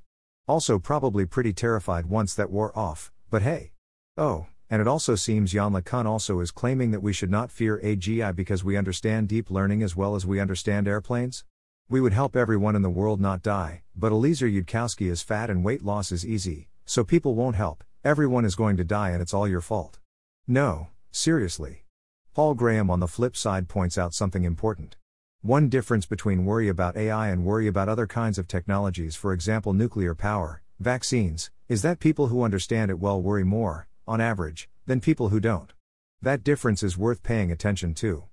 Also, 0.46 0.78
probably 0.78 1.24
pretty 1.24 1.52
terrified 1.52 2.06
once 2.06 2.34
that 2.34 2.50
wore 2.50 2.76
off, 2.78 3.10
but 3.30 3.42
hey. 3.42 3.72
Oh, 4.16 4.46
and 4.68 4.82
it 4.82 4.88
also 4.88 5.14
seems 5.14 5.54
Yann 5.54 5.72
LeCun 5.72 6.04
also 6.04 6.40
is 6.40 6.50
claiming 6.50 6.90
that 6.90 7.02
we 7.02 7.14
should 7.14 7.30
not 7.30 7.50
fear 7.50 7.80
AGI 7.82 8.36
because 8.36 8.62
we 8.62 8.76
understand 8.76 9.28
deep 9.28 9.50
learning 9.50 9.82
as 9.82 9.96
well 9.96 10.14
as 10.14 10.26
we 10.26 10.40
understand 10.40 10.86
airplanes? 10.86 11.44
We 11.88 12.02
would 12.02 12.12
help 12.12 12.36
everyone 12.36 12.76
in 12.76 12.82
the 12.82 12.90
world 12.90 13.18
not 13.18 13.42
die, 13.42 13.82
but 13.96 14.12
Eliezer 14.12 14.46
Yudkowsky 14.46 15.10
is 15.10 15.22
fat 15.22 15.48
and 15.48 15.64
weight 15.64 15.82
loss 15.82 16.12
is 16.12 16.26
easy, 16.26 16.68
so 16.84 17.02
people 17.02 17.34
won't 17.34 17.56
help, 17.56 17.82
everyone 18.04 18.44
is 18.44 18.54
going 18.54 18.76
to 18.76 18.84
die 18.84 19.10
and 19.10 19.20
it's 19.20 19.34
all 19.34 19.48
your 19.48 19.60
fault. 19.60 19.98
No, 20.46 20.88
seriously. 21.10 21.84
Paul 22.32 22.54
Graham 22.54 22.90
on 22.90 23.00
the 23.00 23.08
flip 23.08 23.36
side 23.36 23.68
points 23.68 23.98
out 23.98 24.14
something 24.14 24.44
important. 24.44 24.96
One 25.42 25.68
difference 25.68 26.06
between 26.06 26.44
worry 26.44 26.68
about 26.68 26.96
AI 26.96 27.28
and 27.28 27.44
worry 27.44 27.66
about 27.66 27.88
other 27.88 28.06
kinds 28.06 28.38
of 28.38 28.46
technologies, 28.46 29.16
for 29.16 29.32
example 29.32 29.72
nuclear 29.72 30.14
power, 30.14 30.62
vaccines, 30.78 31.50
is 31.68 31.82
that 31.82 31.98
people 31.98 32.28
who 32.28 32.44
understand 32.44 32.90
it 32.90 33.00
well 33.00 33.20
worry 33.20 33.44
more, 33.44 33.88
on 34.06 34.20
average, 34.20 34.68
than 34.86 35.00
people 35.00 35.30
who 35.30 35.40
don't. 35.40 35.72
That 36.22 36.44
difference 36.44 36.82
is 36.82 36.96
worth 36.96 37.22
paying 37.22 37.50
attention 37.50 37.94
to. 37.94 38.24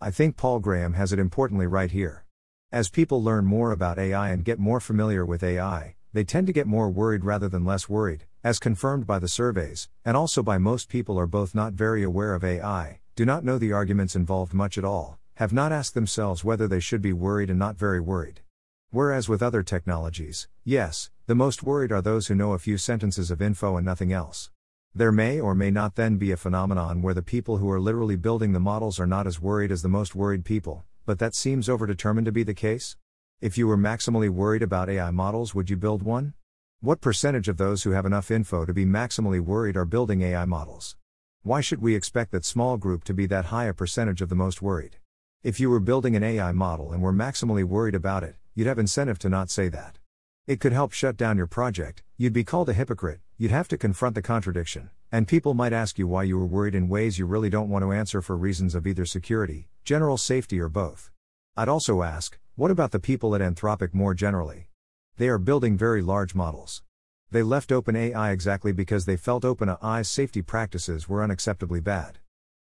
I 0.00 0.10
think 0.10 0.36
Paul 0.36 0.60
Graham 0.60 0.92
has 0.94 1.12
it 1.12 1.18
importantly 1.18 1.66
right 1.66 1.90
here. 1.90 2.24
As 2.70 2.88
people 2.88 3.22
learn 3.22 3.46
more 3.46 3.72
about 3.72 3.98
AI 3.98 4.30
and 4.30 4.44
get 4.44 4.58
more 4.58 4.80
familiar 4.80 5.24
with 5.24 5.42
AI, 5.42 5.94
they 6.12 6.24
tend 6.24 6.46
to 6.46 6.52
get 6.52 6.66
more 6.66 6.90
worried 6.90 7.24
rather 7.24 7.48
than 7.48 7.64
less 7.64 7.88
worried, 7.88 8.26
as 8.44 8.58
confirmed 8.58 9.06
by 9.06 9.18
the 9.18 9.26
surveys, 9.26 9.88
and 10.04 10.18
also 10.18 10.42
by 10.42 10.58
most 10.58 10.90
people 10.90 11.18
are 11.18 11.26
both 11.26 11.54
not 11.54 11.72
very 11.72 12.02
aware 12.02 12.34
of 12.34 12.44
AI, 12.44 13.00
do 13.16 13.24
not 13.24 13.42
know 13.42 13.56
the 13.56 13.72
arguments 13.72 14.14
involved 14.14 14.52
much 14.52 14.76
at 14.76 14.84
all, 14.84 15.18
have 15.36 15.50
not 15.50 15.72
asked 15.72 15.94
themselves 15.94 16.44
whether 16.44 16.68
they 16.68 16.78
should 16.78 17.00
be 17.00 17.14
worried 17.14 17.48
and 17.48 17.58
not 17.58 17.78
very 17.78 18.00
worried. 18.00 18.42
Whereas 18.90 19.30
with 19.30 19.42
other 19.42 19.62
technologies, 19.62 20.46
yes, 20.62 21.08
the 21.26 21.34
most 21.34 21.62
worried 21.62 21.90
are 21.90 22.02
those 22.02 22.26
who 22.26 22.34
know 22.34 22.52
a 22.52 22.58
few 22.58 22.76
sentences 22.76 23.30
of 23.30 23.40
info 23.40 23.78
and 23.78 23.86
nothing 23.86 24.12
else. 24.12 24.50
There 24.94 25.10
may 25.10 25.40
or 25.40 25.54
may 25.54 25.70
not 25.70 25.94
then 25.94 26.18
be 26.18 26.30
a 26.30 26.36
phenomenon 26.36 27.00
where 27.00 27.14
the 27.14 27.22
people 27.22 27.56
who 27.56 27.70
are 27.70 27.80
literally 27.80 28.16
building 28.16 28.52
the 28.52 28.60
models 28.60 29.00
are 29.00 29.06
not 29.06 29.26
as 29.26 29.40
worried 29.40 29.72
as 29.72 29.80
the 29.80 29.88
most 29.88 30.14
worried 30.14 30.44
people, 30.44 30.84
but 31.06 31.18
that 31.18 31.34
seems 31.34 31.66
overdetermined 31.66 32.26
to 32.26 32.32
be 32.32 32.42
the 32.42 32.52
case. 32.52 32.98
If 33.40 33.56
you 33.56 33.66
were 33.66 33.78
maximally 33.78 34.28
worried 34.28 34.62
about 34.62 34.90
AI 34.90 35.10
models, 35.12 35.54
would 35.54 35.70
you 35.70 35.78
build 35.78 36.02
one? 36.02 36.34
What 36.84 37.00
percentage 37.00 37.48
of 37.48 37.56
those 37.56 37.82
who 37.82 37.92
have 37.92 38.04
enough 38.04 38.30
info 38.30 38.66
to 38.66 38.74
be 38.74 38.84
maximally 38.84 39.40
worried 39.40 39.74
are 39.74 39.86
building 39.86 40.20
AI 40.20 40.44
models? 40.44 40.96
Why 41.42 41.62
should 41.62 41.80
we 41.80 41.94
expect 41.94 42.30
that 42.32 42.44
small 42.44 42.76
group 42.76 43.04
to 43.04 43.14
be 43.14 43.24
that 43.24 43.46
high 43.46 43.64
a 43.64 43.72
percentage 43.72 44.20
of 44.20 44.28
the 44.28 44.34
most 44.34 44.60
worried? 44.60 44.98
If 45.42 45.58
you 45.58 45.70
were 45.70 45.80
building 45.80 46.14
an 46.14 46.22
AI 46.22 46.52
model 46.52 46.92
and 46.92 47.00
were 47.00 47.10
maximally 47.10 47.64
worried 47.64 47.94
about 47.94 48.22
it, 48.22 48.36
you'd 48.54 48.66
have 48.66 48.78
incentive 48.78 49.18
to 49.20 49.30
not 49.30 49.48
say 49.48 49.70
that. 49.70 49.96
It 50.46 50.60
could 50.60 50.74
help 50.74 50.92
shut 50.92 51.16
down 51.16 51.38
your 51.38 51.46
project, 51.46 52.02
you'd 52.18 52.34
be 52.34 52.44
called 52.44 52.68
a 52.68 52.74
hypocrite, 52.74 53.20
you'd 53.38 53.50
have 53.50 53.68
to 53.68 53.78
confront 53.78 54.14
the 54.14 54.20
contradiction, 54.20 54.90
and 55.10 55.26
people 55.26 55.54
might 55.54 55.72
ask 55.72 55.98
you 55.98 56.06
why 56.06 56.24
you 56.24 56.38
were 56.38 56.44
worried 56.44 56.74
in 56.74 56.90
ways 56.90 57.18
you 57.18 57.24
really 57.24 57.48
don't 57.48 57.70
want 57.70 57.82
to 57.82 57.92
answer 57.92 58.20
for 58.20 58.36
reasons 58.36 58.74
of 58.74 58.86
either 58.86 59.06
security, 59.06 59.68
general 59.86 60.18
safety, 60.18 60.60
or 60.60 60.68
both. 60.68 61.10
I'd 61.56 61.66
also 61.70 62.02
ask, 62.02 62.38
what 62.56 62.70
about 62.70 62.90
the 62.90 63.00
people 63.00 63.34
at 63.34 63.40
Anthropic 63.40 63.94
more 63.94 64.12
generally? 64.12 64.68
They 65.16 65.28
are 65.28 65.38
building 65.38 65.76
very 65.76 66.02
large 66.02 66.34
models. 66.34 66.82
They 67.30 67.44
left 67.44 67.70
OpenAI 67.70 68.32
exactly 68.32 68.72
because 68.72 69.04
they 69.04 69.16
felt 69.16 69.44
OpenAI's 69.44 70.08
safety 70.08 70.42
practices 70.42 71.08
were 71.08 71.24
unacceptably 71.24 71.82
bad. 71.84 72.18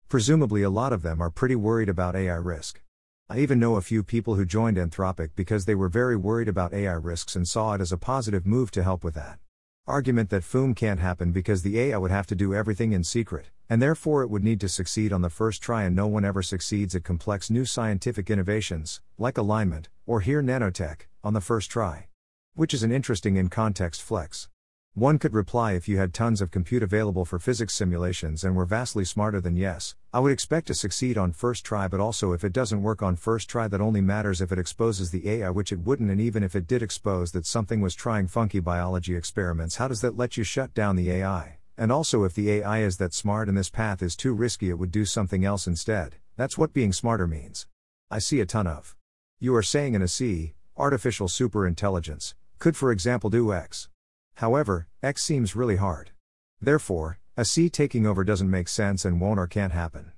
Presumably, 0.08 0.62
a 0.64 0.70
lot 0.70 0.92
of 0.92 1.02
them 1.02 1.20
are 1.20 1.30
pretty 1.30 1.54
worried 1.54 1.88
about 1.88 2.16
AI 2.16 2.34
risk. 2.34 2.82
I 3.28 3.38
even 3.38 3.60
know 3.60 3.76
a 3.76 3.80
few 3.80 4.02
people 4.02 4.34
who 4.34 4.44
joined 4.44 4.78
Anthropic 4.78 5.30
because 5.36 5.64
they 5.64 5.76
were 5.76 5.88
very 5.88 6.16
worried 6.16 6.48
about 6.48 6.74
AI 6.74 6.94
risks 6.94 7.36
and 7.36 7.46
saw 7.46 7.74
it 7.74 7.80
as 7.80 7.92
a 7.92 7.96
positive 7.96 8.44
move 8.44 8.72
to 8.72 8.82
help 8.82 9.04
with 9.04 9.14
that. 9.14 9.38
Argument 9.86 10.30
that 10.30 10.42
FOOM 10.42 10.74
can't 10.74 10.98
happen 10.98 11.30
because 11.30 11.62
the 11.62 11.78
AI 11.78 11.98
would 11.98 12.10
have 12.10 12.26
to 12.26 12.34
do 12.34 12.52
everything 12.52 12.92
in 12.92 13.04
secret, 13.04 13.50
and 13.68 13.80
therefore 13.80 14.22
it 14.24 14.30
would 14.30 14.42
need 14.42 14.60
to 14.60 14.68
succeed 14.68 15.12
on 15.12 15.22
the 15.22 15.30
first 15.30 15.62
try, 15.62 15.84
and 15.84 15.94
no 15.94 16.08
one 16.08 16.24
ever 16.24 16.42
succeeds 16.42 16.96
at 16.96 17.04
complex 17.04 17.48
new 17.48 17.64
scientific 17.64 18.28
innovations, 18.28 19.00
like 19.18 19.38
alignment, 19.38 19.88
or 20.04 20.20
here 20.20 20.42
nanotech, 20.42 21.02
on 21.22 21.32
the 21.32 21.40
first 21.40 21.70
try. 21.70 22.09
Which 22.60 22.74
is 22.74 22.82
an 22.82 22.92
interesting 22.92 23.36
in 23.36 23.48
context 23.48 24.02
flex. 24.02 24.50
One 24.92 25.18
could 25.18 25.32
reply 25.32 25.72
if 25.72 25.88
you 25.88 25.96
had 25.96 26.12
tons 26.12 26.42
of 26.42 26.50
compute 26.50 26.82
available 26.82 27.24
for 27.24 27.38
physics 27.38 27.72
simulations 27.72 28.44
and 28.44 28.54
were 28.54 28.66
vastly 28.66 29.06
smarter 29.06 29.40
than 29.40 29.56
yes, 29.56 29.94
I 30.12 30.20
would 30.20 30.30
expect 30.30 30.66
to 30.66 30.74
succeed 30.74 31.16
on 31.16 31.32
first 31.32 31.64
try, 31.64 31.88
but 31.88 32.00
also 32.00 32.32
if 32.34 32.44
it 32.44 32.52
doesn't 32.52 32.82
work 32.82 33.02
on 33.02 33.16
first 33.16 33.48
try, 33.48 33.66
that 33.66 33.80
only 33.80 34.02
matters 34.02 34.42
if 34.42 34.52
it 34.52 34.58
exposes 34.58 35.10
the 35.10 35.26
AI, 35.26 35.48
which 35.48 35.72
it 35.72 35.78
wouldn't, 35.78 36.10
and 36.10 36.20
even 36.20 36.42
if 36.42 36.54
it 36.54 36.66
did 36.66 36.82
expose 36.82 37.32
that 37.32 37.46
something 37.46 37.80
was 37.80 37.94
trying 37.94 38.26
funky 38.26 38.60
biology 38.60 39.16
experiments, 39.16 39.76
how 39.76 39.88
does 39.88 40.02
that 40.02 40.18
let 40.18 40.36
you 40.36 40.44
shut 40.44 40.74
down 40.74 40.96
the 40.96 41.10
AI? 41.10 41.56
And 41.78 41.90
also, 41.90 42.24
if 42.24 42.34
the 42.34 42.50
AI 42.50 42.80
is 42.80 42.98
that 42.98 43.14
smart 43.14 43.48
and 43.48 43.56
this 43.56 43.70
path 43.70 44.02
is 44.02 44.14
too 44.14 44.34
risky, 44.34 44.68
it 44.68 44.78
would 44.78 44.92
do 44.92 45.06
something 45.06 45.46
else 45.46 45.66
instead. 45.66 46.16
That's 46.36 46.58
what 46.58 46.74
being 46.74 46.92
smarter 46.92 47.26
means. 47.26 47.66
I 48.10 48.18
see 48.18 48.38
a 48.38 48.44
ton 48.44 48.66
of. 48.66 48.96
You 49.38 49.54
are 49.54 49.62
saying 49.62 49.94
in 49.94 50.02
ASI, 50.02 50.56
artificial 50.76 51.28
superintelligence, 51.28 52.34
could 52.60 52.76
for 52.76 52.92
example 52.92 53.30
do 53.30 53.52
X. 53.52 53.88
However, 54.34 54.86
X 55.02 55.22
seems 55.22 55.56
really 55.56 55.76
hard. 55.76 56.10
Therefore, 56.60 57.18
ASI 57.36 57.70
taking 57.70 58.06
over 58.06 58.22
doesn't 58.22 58.50
make 58.50 58.68
sense 58.68 59.06
and 59.06 59.18
won't 59.18 59.40
or 59.40 59.46
can't 59.46 59.72
happen. 59.72 60.12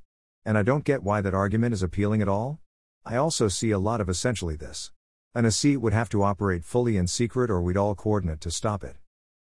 And 0.45 0.59
I 0.59 0.63
don't 0.63 0.85
get 0.85 1.05
why 1.05 1.21
that 1.21 1.35
argument 1.35 1.73
is 1.73 1.85
appealing 1.85 2.21
at 2.21 2.29
all. 2.29 2.59
I 3.05 3.15
also 3.15 3.47
see 3.47 3.71
a 3.71 3.79
lot 3.79 4.01
of 4.01 4.09
essentially 4.09 4.57
this. 4.57 4.91
An 5.35 5.47
ASI 5.47 5.77
would 5.77 5.93
have 5.93 6.09
to 6.11 6.25
operate 6.25 6.65
fully 6.65 6.97
in 6.97 7.07
secret 7.07 7.49
or 7.49 7.63
we'd 7.63 7.77
all 7.77 7.95
coordinate 7.95 8.41
to 8.41 8.51
stop 8.51 8.83
it. 8.83 8.97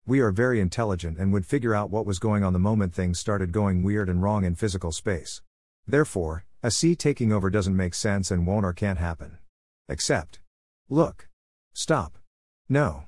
We 0.06 0.20
are 0.20 0.30
very 0.30 0.60
intelligent 0.60 1.18
and 1.18 1.32
would 1.32 1.44
figure 1.44 1.74
out 1.74 1.90
what 1.90 2.06
was 2.06 2.20
going 2.20 2.44
on 2.44 2.52
the 2.52 2.60
moment 2.60 2.94
things 2.94 3.18
started 3.18 3.50
going 3.50 3.82
weird 3.82 4.08
and 4.08 4.22
wrong 4.22 4.44
in 4.44 4.54
physical 4.54 4.92
space. 4.92 5.42
Therefore, 5.88 6.44
ASI 6.62 6.94
taking 6.94 7.32
over 7.32 7.50
doesn't 7.50 7.76
make 7.76 7.94
sense 7.94 8.30
and 8.30 8.46
won't 8.46 8.64
or 8.64 8.72
can't 8.72 8.98
happen. 8.98 9.38
Except. 9.88 10.38
Look. 10.88 11.28
Stop. 11.74 12.21
No. 12.72 13.04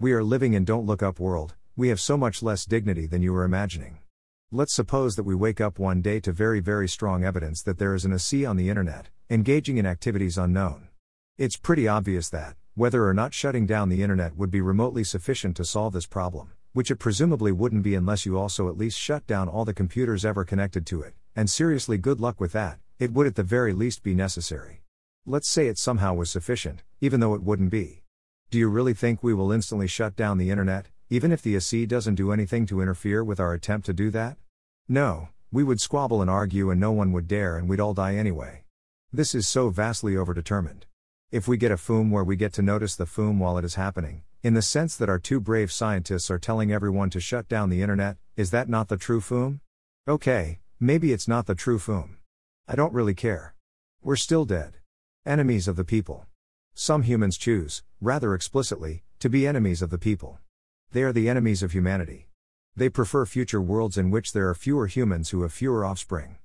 We 0.00 0.12
are 0.12 0.24
living 0.24 0.54
in 0.54 0.64
Don't 0.64 0.86
Look 0.86 1.00
Up 1.00 1.20
world, 1.20 1.54
we 1.76 1.88
have 1.90 2.00
so 2.00 2.16
much 2.16 2.42
less 2.42 2.64
dignity 2.64 3.06
than 3.06 3.22
you 3.22 3.32
were 3.32 3.44
imagining. 3.44 4.00
Let's 4.50 4.74
suppose 4.74 5.14
that 5.14 5.22
we 5.22 5.36
wake 5.36 5.60
up 5.60 5.78
one 5.78 6.02
day 6.02 6.18
to 6.18 6.32
very, 6.32 6.58
very 6.58 6.88
strong 6.88 7.22
evidence 7.22 7.62
that 7.62 7.78
there 7.78 7.94
is 7.94 8.04
an 8.04 8.12
ASI 8.12 8.44
on 8.44 8.56
the 8.56 8.68
internet, 8.68 9.10
engaging 9.30 9.76
in 9.76 9.86
activities 9.86 10.36
unknown. 10.36 10.88
It's 11.38 11.56
pretty 11.56 11.86
obvious 11.86 12.28
that, 12.30 12.56
whether 12.74 13.06
or 13.06 13.14
not 13.14 13.32
shutting 13.32 13.66
down 13.66 13.88
the 13.88 14.02
internet 14.02 14.34
would 14.34 14.50
be 14.50 14.60
remotely 14.60 15.04
sufficient 15.04 15.56
to 15.58 15.64
solve 15.64 15.92
this 15.92 16.06
problem, 16.06 16.50
which 16.72 16.90
it 16.90 16.96
presumably 16.96 17.52
wouldn't 17.52 17.84
be 17.84 17.94
unless 17.94 18.26
you 18.26 18.36
also 18.36 18.68
at 18.68 18.76
least 18.76 18.98
shut 18.98 19.24
down 19.28 19.48
all 19.48 19.64
the 19.64 19.72
computers 19.72 20.24
ever 20.24 20.44
connected 20.44 20.84
to 20.86 21.02
it, 21.02 21.14
and 21.36 21.48
seriously 21.48 21.98
good 21.98 22.20
luck 22.20 22.40
with 22.40 22.50
that, 22.50 22.80
it 22.98 23.12
would 23.12 23.28
at 23.28 23.36
the 23.36 23.44
very 23.44 23.72
least 23.72 24.02
be 24.02 24.12
necessary. 24.12 24.82
Let's 25.24 25.48
say 25.48 25.68
it 25.68 25.78
somehow 25.78 26.14
was 26.14 26.30
sufficient, 26.30 26.82
even 27.00 27.20
though 27.20 27.34
it 27.34 27.44
wouldn't 27.44 27.70
be. 27.70 28.03
Do 28.54 28.60
you 28.60 28.68
really 28.68 28.94
think 28.94 29.20
we 29.20 29.34
will 29.34 29.50
instantly 29.50 29.88
shut 29.88 30.14
down 30.14 30.38
the 30.38 30.52
internet, 30.52 30.86
even 31.10 31.32
if 31.32 31.42
the 31.42 31.56
ASI 31.56 31.86
doesn't 31.86 32.14
do 32.14 32.30
anything 32.30 32.66
to 32.66 32.80
interfere 32.80 33.24
with 33.24 33.40
our 33.40 33.52
attempt 33.52 33.84
to 33.86 33.92
do 33.92 34.10
that? 34.10 34.36
No, 34.88 35.30
we 35.50 35.64
would 35.64 35.80
squabble 35.80 36.20
and 36.20 36.30
argue 36.30 36.70
and 36.70 36.80
no 36.80 36.92
one 36.92 37.10
would 37.10 37.26
dare 37.26 37.56
and 37.56 37.68
we'd 37.68 37.80
all 37.80 37.94
die 37.94 38.14
anyway. 38.14 38.62
This 39.12 39.34
is 39.34 39.48
so 39.48 39.70
vastly 39.70 40.12
overdetermined. 40.12 40.82
If 41.32 41.48
we 41.48 41.56
get 41.56 41.72
a 41.72 41.76
FOOM 41.76 42.12
where 42.12 42.22
we 42.22 42.36
get 42.36 42.52
to 42.52 42.62
notice 42.62 42.94
the 42.94 43.06
FOOM 43.06 43.40
while 43.40 43.58
it 43.58 43.64
is 43.64 43.74
happening, 43.74 44.22
in 44.44 44.54
the 44.54 44.62
sense 44.62 44.94
that 44.94 45.08
our 45.08 45.18
two 45.18 45.40
brave 45.40 45.72
scientists 45.72 46.30
are 46.30 46.38
telling 46.38 46.70
everyone 46.70 47.10
to 47.10 47.18
shut 47.18 47.48
down 47.48 47.70
the 47.70 47.82
internet, 47.82 48.18
is 48.36 48.52
that 48.52 48.68
not 48.68 48.86
the 48.86 48.96
true 48.96 49.20
FOOM? 49.20 49.62
Okay, 50.06 50.60
maybe 50.78 51.12
it's 51.12 51.26
not 51.26 51.46
the 51.46 51.56
true 51.56 51.80
FOOM. 51.80 52.18
I 52.68 52.76
don't 52.76 52.94
really 52.94 53.14
care. 53.14 53.56
We're 54.00 54.14
still 54.14 54.44
dead. 54.44 54.74
Enemies 55.26 55.66
of 55.66 55.74
the 55.74 55.82
people. 55.82 56.26
Some 56.76 57.02
humans 57.02 57.38
choose, 57.38 57.84
rather 58.00 58.34
explicitly, 58.34 59.04
to 59.20 59.30
be 59.30 59.46
enemies 59.46 59.80
of 59.80 59.90
the 59.90 59.98
people. 59.98 60.40
They 60.90 61.04
are 61.04 61.12
the 61.12 61.28
enemies 61.28 61.62
of 61.62 61.70
humanity. 61.70 62.26
They 62.74 62.88
prefer 62.88 63.26
future 63.26 63.60
worlds 63.60 63.96
in 63.96 64.10
which 64.10 64.32
there 64.32 64.48
are 64.48 64.56
fewer 64.56 64.88
humans 64.88 65.30
who 65.30 65.42
have 65.42 65.52
fewer 65.52 65.84
offspring. 65.84 66.36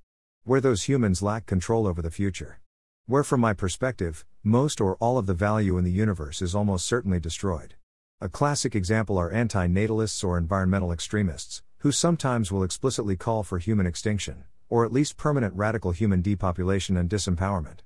Where 0.44 0.60
those 0.60 0.84
humans 0.84 1.20
lack 1.20 1.46
control 1.46 1.84
over 1.84 2.00
the 2.00 2.12
future. 2.12 2.60
Where, 3.06 3.24
from 3.24 3.40
my 3.40 3.54
perspective, 3.54 4.24
most 4.44 4.80
or 4.80 4.94
all 4.96 5.18
of 5.18 5.26
the 5.26 5.34
value 5.34 5.76
in 5.76 5.82
the 5.82 5.90
universe 5.90 6.40
is 6.40 6.54
almost 6.54 6.86
certainly 6.86 7.18
destroyed. 7.18 7.74
A 8.20 8.28
classic 8.28 8.76
example 8.76 9.18
are 9.18 9.32
anti 9.32 9.66
natalists 9.66 10.22
or 10.22 10.38
environmental 10.38 10.92
extremists, 10.92 11.64
who 11.78 11.90
sometimes 11.90 12.52
will 12.52 12.62
explicitly 12.62 13.16
call 13.16 13.42
for 13.42 13.58
human 13.58 13.86
extinction, 13.86 14.44
or 14.68 14.84
at 14.84 14.92
least 14.92 15.16
permanent 15.16 15.54
radical 15.56 15.90
human 15.90 16.22
depopulation 16.22 16.96
and 16.96 17.10
disempowerment. 17.10 17.80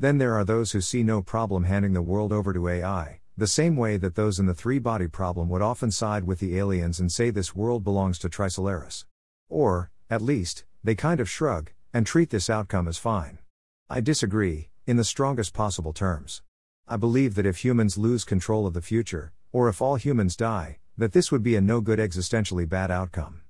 Then 0.00 0.18
there 0.18 0.34
are 0.34 0.44
those 0.44 0.72
who 0.72 0.80
see 0.80 1.02
no 1.02 1.22
problem 1.22 1.64
handing 1.64 1.92
the 1.92 2.02
world 2.02 2.32
over 2.32 2.52
to 2.52 2.68
AI, 2.68 3.20
the 3.36 3.48
same 3.48 3.76
way 3.76 3.96
that 3.96 4.14
those 4.14 4.38
in 4.38 4.46
the 4.46 4.54
three 4.54 4.78
body 4.78 5.08
problem 5.08 5.48
would 5.48 5.62
often 5.62 5.90
side 5.90 6.22
with 6.22 6.38
the 6.38 6.56
aliens 6.56 7.00
and 7.00 7.10
say 7.10 7.30
this 7.30 7.56
world 7.56 7.82
belongs 7.82 8.18
to 8.20 8.28
Trisolaris. 8.28 9.06
Or, 9.48 9.90
at 10.08 10.22
least, 10.22 10.64
they 10.84 10.94
kind 10.94 11.18
of 11.18 11.28
shrug, 11.28 11.72
and 11.92 12.06
treat 12.06 12.30
this 12.30 12.48
outcome 12.48 12.86
as 12.86 12.96
fine. 12.96 13.40
I 13.90 14.00
disagree, 14.00 14.68
in 14.86 14.96
the 14.96 15.04
strongest 15.04 15.52
possible 15.52 15.92
terms. 15.92 16.42
I 16.86 16.96
believe 16.96 17.34
that 17.34 17.46
if 17.46 17.64
humans 17.64 17.98
lose 17.98 18.24
control 18.24 18.66
of 18.66 18.74
the 18.74 18.82
future, 18.82 19.32
or 19.50 19.68
if 19.68 19.82
all 19.82 19.96
humans 19.96 20.36
die, 20.36 20.78
that 20.96 21.12
this 21.12 21.32
would 21.32 21.42
be 21.42 21.56
a 21.56 21.60
no 21.60 21.80
good 21.80 21.98
existentially 21.98 22.68
bad 22.68 22.90
outcome. 22.90 23.40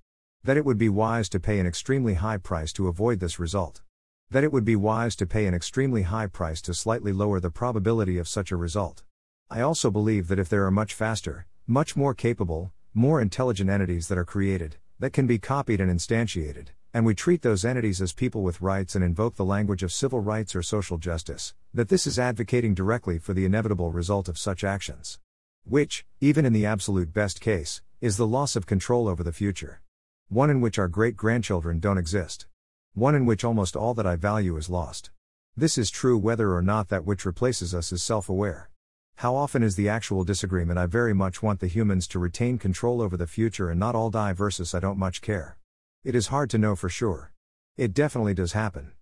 That 0.45 0.57
it 0.57 0.65
would 0.65 0.79
be 0.79 0.89
wise 0.89 1.29
to 1.31 1.41
pay 1.41 1.59
an 1.59 1.67
extremely 1.67 2.15
high 2.15 2.39
price 2.39 2.73
to 2.75 2.89
avoid 2.89 3.21
this 3.21 3.39
result. 3.39 3.83
That 4.31 4.45
it 4.45 4.53
would 4.53 4.65
be 4.67 4.77
wise 4.77 5.17
to 5.17 5.27
pay 5.27 5.47
an 5.47 5.55
extremely 5.55 6.03
high 6.03 6.27
price 6.27 6.61
to 6.63 6.75
slightly 6.75 7.13
lower 7.13 7.41
the 7.41 7.51
probability 7.51 8.19
of 8.19 8.29
such 8.29 8.53
a 8.53 8.57
result. 8.57 9.03
I 9.49 9.63
also 9.63 9.91
believe 9.91 10.29
that 10.29 10.39
if 10.39 10.51
there 10.51 10.67
are 10.67 10.71
much 10.71 10.93
faster, 10.93 11.47
much 11.67 11.97
more 11.97 12.13
capable, 12.13 12.71
more 12.93 13.23
intelligent 13.23 13.71
entities 13.71 14.09
that 14.09 14.19
are 14.19 14.27
created, 14.27 14.77
that 14.99 15.15
can 15.15 15.27
be 15.27 15.39
copied 15.39 15.81
and 15.81 15.91
instantiated, 15.91 16.69
and 16.93 17.07
we 17.07 17.15
treat 17.15 17.41
those 17.41 17.65
entities 17.65 18.03
as 18.03 18.13
people 18.13 18.43
with 18.43 18.61
rights 18.61 18.95
and 18.95 19.03
invoke 19.03 19.37
the 19.37 19.47
language 19.47 19.83
of 19.83 19.93
civil 19.93 20.21
rights 20.21 20.55
or 20.55 20.63
social 20.63 20.99
justice, 20.99 21.55
that 21.73 21.89
this 21.89 22.07
is 22.07 22.19
advocating 22.19 22.75
directly 22.75 23.19
for 23.19 23.33
the 23.33 23.47
inevitable 23.47 23.93
result 23.93 24.29
of 24.29 24.37
such 24.37 24.63
actions. 24.63 25.19
Which, 25.65 26.05
even 26.21 26.45
in 26.45 26.53
the 26.53 26.67
absolute 26.67 27.15
best 27.15 27.41
case, 27.41 27.81
is 28.03 28.19
the 28.19 28.27
loss 28.27 28.57
of 28.57 28.67
control 28.67 29.09
over 29.09 29.23
the 29.23 29.33
future. 29.33 29.81
One 30.29 30.51
in 30.51 30.61
which 30.61 30.79
our 30.79 30.89
great 30.89 31.17
grandchildren 31.17 31.81
don't 31.81 31.97
exist. 31.97 32.47
One 32.95 33.15
in 33.15 33.27
which 33.27 33.45
almost 33.45 33.77
all 33.77 33.95
that 33.95 34.07
I 34.07 34.17
value 34.17 34.57
is 34.57 34.69
lost. 34.69 35.11
This 35.57 35.77
is 35.77 35.91
true 35.91 36.17
whether 36.17 36.55
or 36.55 36.63
not 36.63 36.89
that 36.89 37.05
which 37.05 37.27
replaces 37.27 37.75
us 37.75 37.93
is 37.93 38.03
self 38.03 38.29
aware. 38.29 38.71
How 39.17 39.35
often 39.35 39.65
is 39.65 39.75
the 39.75 39.89
actual 39.89 40.23
disagreement 40.23 40.79
I 40.79 40.87
very 40.87 41.13
much 41.13 41.43
want 41.43 41.59
the 41.59 41.67
humans 41.67 42.07
to 42.09 42.21
retain 42.21 42.59
control 42.59 43.03
over 43.03 43.17
the 43.17 43.27
future 43.27 43.69
and 43.69 43.81
not 43.81 43.97
all 43.97 44.11
die 44.11 44.33
versus 44.33 44.75
I 44.75 44.79
don't 44.79 44.97
much 44.99 45.21
care? 45.21 45.59
It 46.05 46.15
is 46.15 46.29
hard 46.29 46.51
to 46.51 46.59
know 46.59 46.77
for 46.77 46.89
sure. 46.89 47.33
It 47.77 47.93
definitely 47.93 48.35
does 48.35 48.53
happen. 48.53 48.93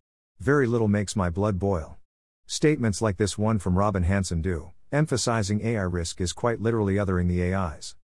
Very 0.41 0.66
little 0.66 0.89
makes 0.89 1.16
my 1.16 1.28
blood 1.28 1.59
boil. 1.59 1.99
Statements 2.47 3.03
like 3.03 3.18
this 3.18 3.37
one 3.37 3.59
from 3.59 3.76
Robin 3.76 4.05
Hanson 4.05 4.41
do, 4.41 4.72
emphasizing 4.91 5.61
AI 5.61 5.82
risk 5.82 6.20
is 6.20 6.32
quite 6.32 6.61
literally 6.61 6.95
othering 6.95 7.28
the 7.28 7.55
AIs. 7.55 7.95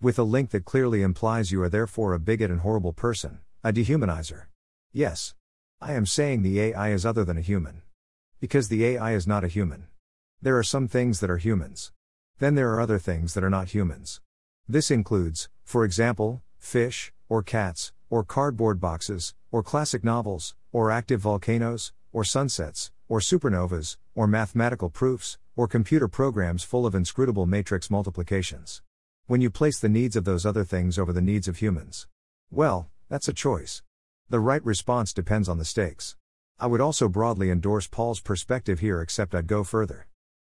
With 0.00 0.18
a 0.18 0.24
link 0.24 0.50
that 0.50 0.66
clearly 0.66 1.00
implies 1.00 1.52
you 1.52 1.62
are 1.62 1.68
therefore 1.70 2.12
a 2.12 2.18
bigot 2.18 2.50
and 2.50 2.60
horrible 2.60 2.92
person, 2.92 3.38
a 3.64 3.72
dehumanizer. 3.72 4.44
Yes. 4.94 5.34
I 5.80 5.94
am 5.94 6.04
saying 6.04 6.42
the 6.42 6.60
AI 6.60 6.90
is 6.90 7.06
other 7.06 7.24
than 7.24 7.38
a 7.38 7.40
human. 7.40 7.80
Because 8.40 8.68
the 8.68 8.84
AI 8.84 9.14
is 9.14 9.26
not 9.26 9.42
a 9.42 9.48
human. 9.48 9.86
There 10.42 10.58
are 10.58 10.62
some 10.62 10.86
things 10.86 11.20
that 11.20 11.30
are 11.30 11.38
humans. 11.38 11.92
Then 12.40 12.56
there 12.56 12.70
are 12.74 12.80
other 12.80 12.98
things 12.98 13.32
that 13.32 13.42
are 13.42 13.48
not 13.48 13.70
humans. 13.70 14.20
This 14.68 14.90
includes, 14.90 15.48
for 15.64 15.86
example, 15.86 16.42
fish, 16.58 17.10
or 17.30 17.42
cats, 17.42 17.92
or 18.10 18.22
cardboard 18.22 18.80
boxes, 18.80 19.34
or 19.50 19.62
classic 19.62 20.04
novels, 20.04 20.54
or 20.72 20.90
active 20.90 21.20
volcanoes, 21.20 21.94
or 22.12 22.22
sunsets, 22.22 22.90
or 23.08 23.20
supernovas, 23.20 23.96
or 24.14 24.26
mathematical 24.26 24.90
proofs, 24.90 25.38
or 25.56 25.66
computer 25.66 26.06
programs 26.06 26.64
full 26.64 26.84
of 26.84 26.94
inscrutable 26.94 27.46
matrix 27.46 27.90
multiplications. 27.90 28.82
When 29.26 29.40
you 29.40 29.48
place 29.48 29.80
the 29.80 29.88
needs 29.88 30.16
of 30.16 30.24
those 30.24 30.44
other 30.44 30.64
things 30.64 30.98
over 30.98 31.14
the 31.14 31.22
needs 31.22 31.48
of 31.48 31.56
humans, 31.56 32.06
well, 32.50 32.90
that's 33.08 33.28
a 33.28 33.32
choice. 33.32 33.82
The 34.32 34.40
right 34.40 34.64
response 34.64 35.12
depends 35.12 35.46
on 35.46 35.58
the 35.58 35.64
stakes. 35.66 36.16
I 36.58 36.66
would 36.66 36.80
also 36.80 37.06
broadly 37.06 37.50
endorse 37.50 37.86
Paul's 37.86 38.18
perspective 38.18 38.80
here, 38.80 39.02
except 39.02 39.34
I'd 39.34 39.46
go 39.46 39.62
further. 39.62 40.06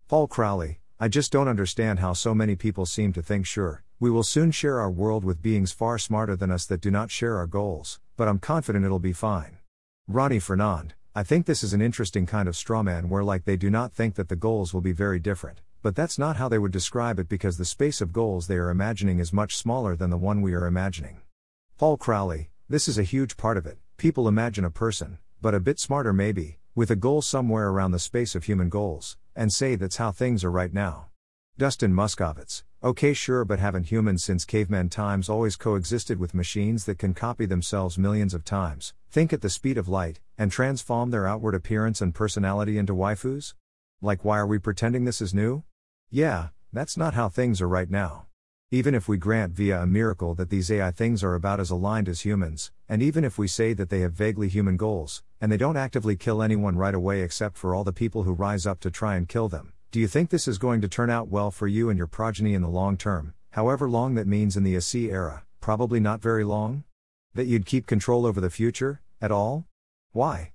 Paul 0.07 0.29
Crowley, 0.29 0.79
I 1.01 1.09
just 1.09 1.33
don't 1.33 1.49
understand 1.49 1.99
how 1.99 2.13
so 2.13 2.33
many 2.33 2.55
people 2.55 2.87
seem 2.87 3.13
to 3.15 3.23
think 3.23 3.45
sure, 3.45 3.83
we 3.99 4.09
will 4.09 4.23
soon 4.23 4.53
share 4.53 4.79
our 4.79 4.89
world 4.89 5.25
with 5.25 5.43
beings 5.43 5.73
far 5.73 5.99
smarter 5.99 6.37
than 6.37 6.53
us 6.53 6.65
that 6.67 6.81
do 6.81 6.93
not 6.93 7.11
share 7.11 7.39
our 7.39 7.49
goals, 7.49 7.99
but 8.17 8.29
I'm 8.29 8.39
confident 8.39 8.85
it'll 8.85 9.01
be 9.01 9.13
fine. 9.13 9.59
Ronny 10.07 10.39
Fernandez, 10.39 10.95
I 11.17 11.25
think 11.25 11.47
this 11.47 11.65
is 11.65 11.75
an 11.75 11.83
interesting 11.83 12.25
kind 12.25 12.49
of 12.49 12.55
strawman 12.55 13.09
where, 13.09 13.25
like, 13.25 13.47
they 13.47 13.57
do 13.57 13.69
not 13.69 13.93
think 13.93 14.15
that 14.15 14.29
the 14.29 14.37
goals 14.37 14.73
will 14.73 14.81
be 14.81 14.93
very 14.93 15.19
different, 15.19 15.61
but 15.83 15.97
that's 15.97 16.21
not 16.21 16.37
how 16.37 16.49
they 16.49 16.61
would 16.61 16.71
describe 16.71 17.19
it 17.19 17.29
because 17.29 17.59
the 17.59 17.65
space 17.65 18.01
of 18.01 18.13
goals 18.13 18.47
they 18.47 18.59
are 18.59 18.71
imagining 18.71 19.19
is 19.19 19.33
much 19.33 19.57
smaller 19.57 19.97
than 19.97 20.11
the 20.11 20.17
one 20.17 20.41
we 20.41 20.55
are 20.55 20.67
imagining. 20.69 21.23
Paul 21.79 21.97
Crowley, 21.97 22.52
this 22.73 22.89
is 22.89 22.97
a 22.97 23.03
huge 23.03 23.37
part 23.37 23.59
of 23.59 23.67
it. 23.67 23.77
People 23.99 24.27
imagine 24.27 24.65
a 24.65 24.71
person, 24.71 25.19
but 25.43 25.55
a 25.55 25.61
bit 25.61 25.79
smarter 25.79 26.11
maybe, 26.11 26.57
with 26.75 26.91
a 26.91 26.97
goal 26.97 27.21
somewhere 27.21 27.69
around 27.69 27.91
the 27.91 27.99
space 27.99 28.35
of 28.35 28.45
human 28.45 28.71
goals, 28.71 29.19
and 29.37 29.53
say 29.53 29.75
that's 29.75 29.99
how 29.99 30.11
things 30.11 30.43
are 30.43 30.51
right 30.51 30.73
now. 30.73 31.09
Dustin 31.59 31.93
Moskovitz, 31.93 32.63
okay, 32.83 33.13
sure, 33.13 33.45
but 33.45 33.59
haven't 33.59 33.91
humans 33.91 34.25
since 34.25 34.47
caveman 34.47 34.89
times 34.89 35.29
always 35.29 35.55
coexisted 35.55 36.19
with 36.19 36.33
machines 36.33 36.87
that 36.87 36.99
can 36.99 37.13
copy 37.13 37.45
themselves 37.45 37.99
millions 37.99 38.33
of 38.33 38.43
times, 38.43 38.95
think 39.11 39.35
at 39.35 39.43
the 39.43 39.51
speed 39.51 39.77
of 39.77 39.87
light, 39.87 40.21
and 40.39 40.51
transform 40.51 41.11
their 41.11 41.27
outward 41.27 41.55
appearance 41.55 42.01
and 42.01 42.15
personality 42.15 42.79
into 42.79 42.95
waifus? 42.95 43.53
Like, 44.01 44.25
why 44.25 44.39
are 44.39 44.47
we 44.47 44.59
pretending 44.59 45.05
this 45.05 45.21
is 45.21 45.35
new? 45.35 45.63
Yeah, 46.11 46.49
that's 46.73 46.97
not 46.97 47.13
how 47.13 47.29
things 47.29 47.61
are 47.61 47.69
right 47.69 47.91
now. 47.91 48.29
Even 48.75 48.95
if 48.95 49.07
we 49.07 49.19
grant 49.19 49.53
via 49.53 49.83
a 49.83 49.87
miracle 49.87 50.35
that 50.35 50.49
these 50.49 50.71
AI 50.71 50.91
things 50.91 51.23
are 51.23 51.35
about 51.35 51.61
as 51.61 51.69
aligned 51.69 52.09
as 52.09 52.23
humans, 52.23 52.71
and 52.89 53.03
even 53.03 53.23
if 53.23 53.37
we 53.37 53.47
say 53.47 53.75
that 53.75 53.91
they 53.91 54.01
have 54.01 54.15
vaguely 54.15 54.49
human 54.49 54.79
goals, 54.79 55.23
and 55.43 55.53
they 55.53 55.59
don't 55.59 55.77
actively 55.77 56.17
kill 56.17 56.43
anyone 56.43 56.79
right 56.79 56.95
away 56.95 57.21
except 57.21 57.59
for 57.59 57.75
all 57.75 57.85
the 57.85 57.93
people 57.93 58.23
who 58.23 58.33
rise 58.33 58.67
up 58.67 58.81
to 58.81 58.91
try 58.91 59.17
and 59.17 59.29
kill 59.29 59.47
them, 59.47 59.75
do 59.91 60.01
you 60.01 60.09
think 60.09 60.31
this 60.31 60.49
is 60.49 60.57
going 60.57 60.81
to 60.81 60.89
turn 60.89 61.11
out 61.11 61.29
well 61.29 61.51
for 61.51 61.67
you 61.67 61.91
and 61.91 61.99
your 61.99 62.07
progeny 62.07 62.55
in 62.55 62.63
the 62.63 62.69
long 62.69 62.97
term, 62.97 63.35
however 63.51 63.91
long 63.91 64.15
that 64.15 64.27
means 64.27 64.57
in 64.57 64.63
the 64.63 64.75
ASI 64.75 65.11
era? 65.11 65.45
Probably 65.61 66.01
not 66.01 66.23
very 66.23 66.43
long? 66.43 66.85
That 67.35 67.49
you'd 67.49 67.67
keep 67.67 67.87
control 67.87 68.25
over 68.25 68.41
the 68.41 68.49
future, 68.49 69.03
at 69.21 69.31
all? 69.31 69.67
Why? 70.13 70.53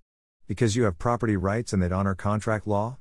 Because 0.48 0.76
you 0.76 0.86
have 0.86 0.98
property 0.98 1.38
rights 1.38 1.72
and 1.72 1.84
they'd 1.84 1.92
honor 1.92 2.16
contract 2.16 2.66
law? 2.66 2.98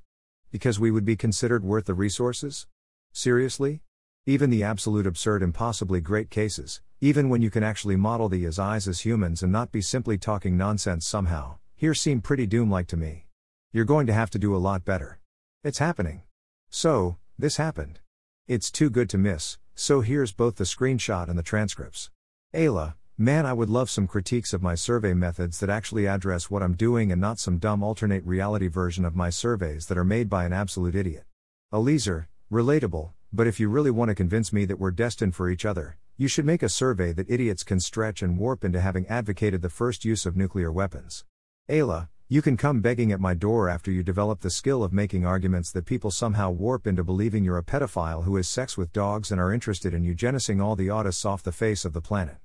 Because 0.52 0.78
we 0.78 0.90
would 0.90 1.06
be 1.06 1.16
considered 1.16 1.64
worth 1.64 1.86
the 1.86 1.94
resources? 1.94 2.66
Seriously? 3.14 3.80
Even 4.28 4.50
the 4.50 4.64
absolute 4.64 5.06
absurd 5.06 5.40
impossibly 5.40 6.00
great 6.00 6.30
cases, 6.30 6.80
even 7.00 7.28
when 7.28 7.42
you 7.42 7.48
can 7.48 7.62
actually 7.62 7.94
model 7.94 8.28
the 8.28 8.44
ASIs 8.44 8.88
as 8.88 9.02
humans 9.02 9.40
and 9.40 9.52
not 9.52 9.70
be 9.70 9.80
simply 9.80 10.18
talking 10.18 10.56
nonsense 10.56 11.06
somehow, 11.06 11.58
here 11.76 11.94
seem 11.94 12.20
pretty 12.20 12.44
doom 12.44 12.68
like 12.68 12.88
to 12.88 12.96
me. 12.96 13.26
You're 13.72 13.84
going 13.84 14.08
to 14.08 14.12
have 14.12 14.30
to 14.30 14.38
do 14.40 14.56
a 14.56 14.58
lot 14.58 14.84
better. 14.84 15.20
It's 15.62 15.78
happening. 15.78 16.22
So, 16.70 17.18
this 17.38 17.58
happened. 17.58 18.00
It's 18.48 18.72
too 18.72 18.90
good 18.90 19.08
to 19.10 19.18
miss, 19.18 19.58
so 19.76 20.00
here's 20.00 20.32
both 20.32 20.56
the 20.56 20.64
screenshot 20.64 21.28
and 21.28 21.38
the 21.38 21.44
transcripts. 21.44 22.10
Aella, 22.52 22.94
Man, 23.18 23.46
I 23.46 23.52
would 23.52 23.70
love 23.70 23.88
some 23.88 24.08
critiques 24.08 24.52
of 24.52 24.60
my 24.60 24.74
survey 24.74 25.14
methods 25.14 25.60
that 25.60 25.70
actually 25.70 26.06
address 26.06 26.50
what 26.50 26.62
I'm 26.62 26.74
doing 26.74 27.10
and 27.10 27.20
not 27.20 27.38
some 27.38 27.58
dumb 27.58 27.82
alternate 27.82 28.26
reality 28.26 28.66
version 28.66 29.04
of 29.04 29.16
my 29.16 29.30
surveys 29.30 29.86
that 29.86 29.96
are 29.96 30.04
made 30.04 30.28
by 30.28 30.44
an 30.44 30.52
absolute 30.52 30.94
idiot. 30.96 31.24
Eliezer, 31.72 32.28
relatable, 32.52 33.12
but 33.32 33.46
if 33.46 33.60
you 33.60 33.68
really 33.68 33.90
want 33.90 34.08
to 34.08 34.14
convince 34.14 34.52
me 34.52 34.64
that 34.64 34.78
we're 34.78 34.90
destined 34.90 35.34
for 35.34 35.50
each 35.50 35.64
other, 35.64 35.96
you 36.16 36.28
should 36.28 36.46
make 36.46 36.62
a 36.62 36.68
survey 36.68 37.12
that 37.12 37.30
idiots 37.30 37.62
can 37.62 37.78
stretch 37.78 38.22
and 38.22 38.38
warp 38.38 38.64
into 38.64 38.80
having 38.80 39.06
advocated 39.06 39.60
the 39.62 39.68
first 39.68 40.04
use 40.04 40.24
of 40.24 40.36
nuclear 40.36 40.72
weapons. 40.72 41.24
Aella, 41.68 42.08
you 42.28 42.42
can 42.42 42.56
come 42.56 42.80
begging 42.80 43.12
at 43.12 43.20
my 43.20 43.34
door 43.34 43.68
after 43.68 43.90
you 43.90 44.02
develop 44.02 44.40
the 44.40 44.50
skill 44.50 44.82
of 44.82 44.92
making 44.92 45.24
arguments 45.24 45.70
that 45.70 45.84
people 45.84 46.10
somehow 46.10 46.50
warp 46.50 46.86
into 46.86 47.04
believing 47.04 47.44
you're 47.44 47.58
a 47.58 47.62
pedophile 47.62 48.24
who 48.24 48.34
has 48.36 48.48
sex 48.48 48.76
with 48.76 48.92
dogs 48.92 49.30
and 49.30 49.40
are 49.40 49.52
interested 49.52 49.94
in 49.94 50.02
eugenicing 50.02 50.62
all 50.62 50.74
the 50.74 50.88
autists 50.88 51.24
off 51.24 51.42
the 51.42 51.52
face 51.52 51.84
of 51.84 51.92
the 51.92 52.00
planet. 52.00 52.38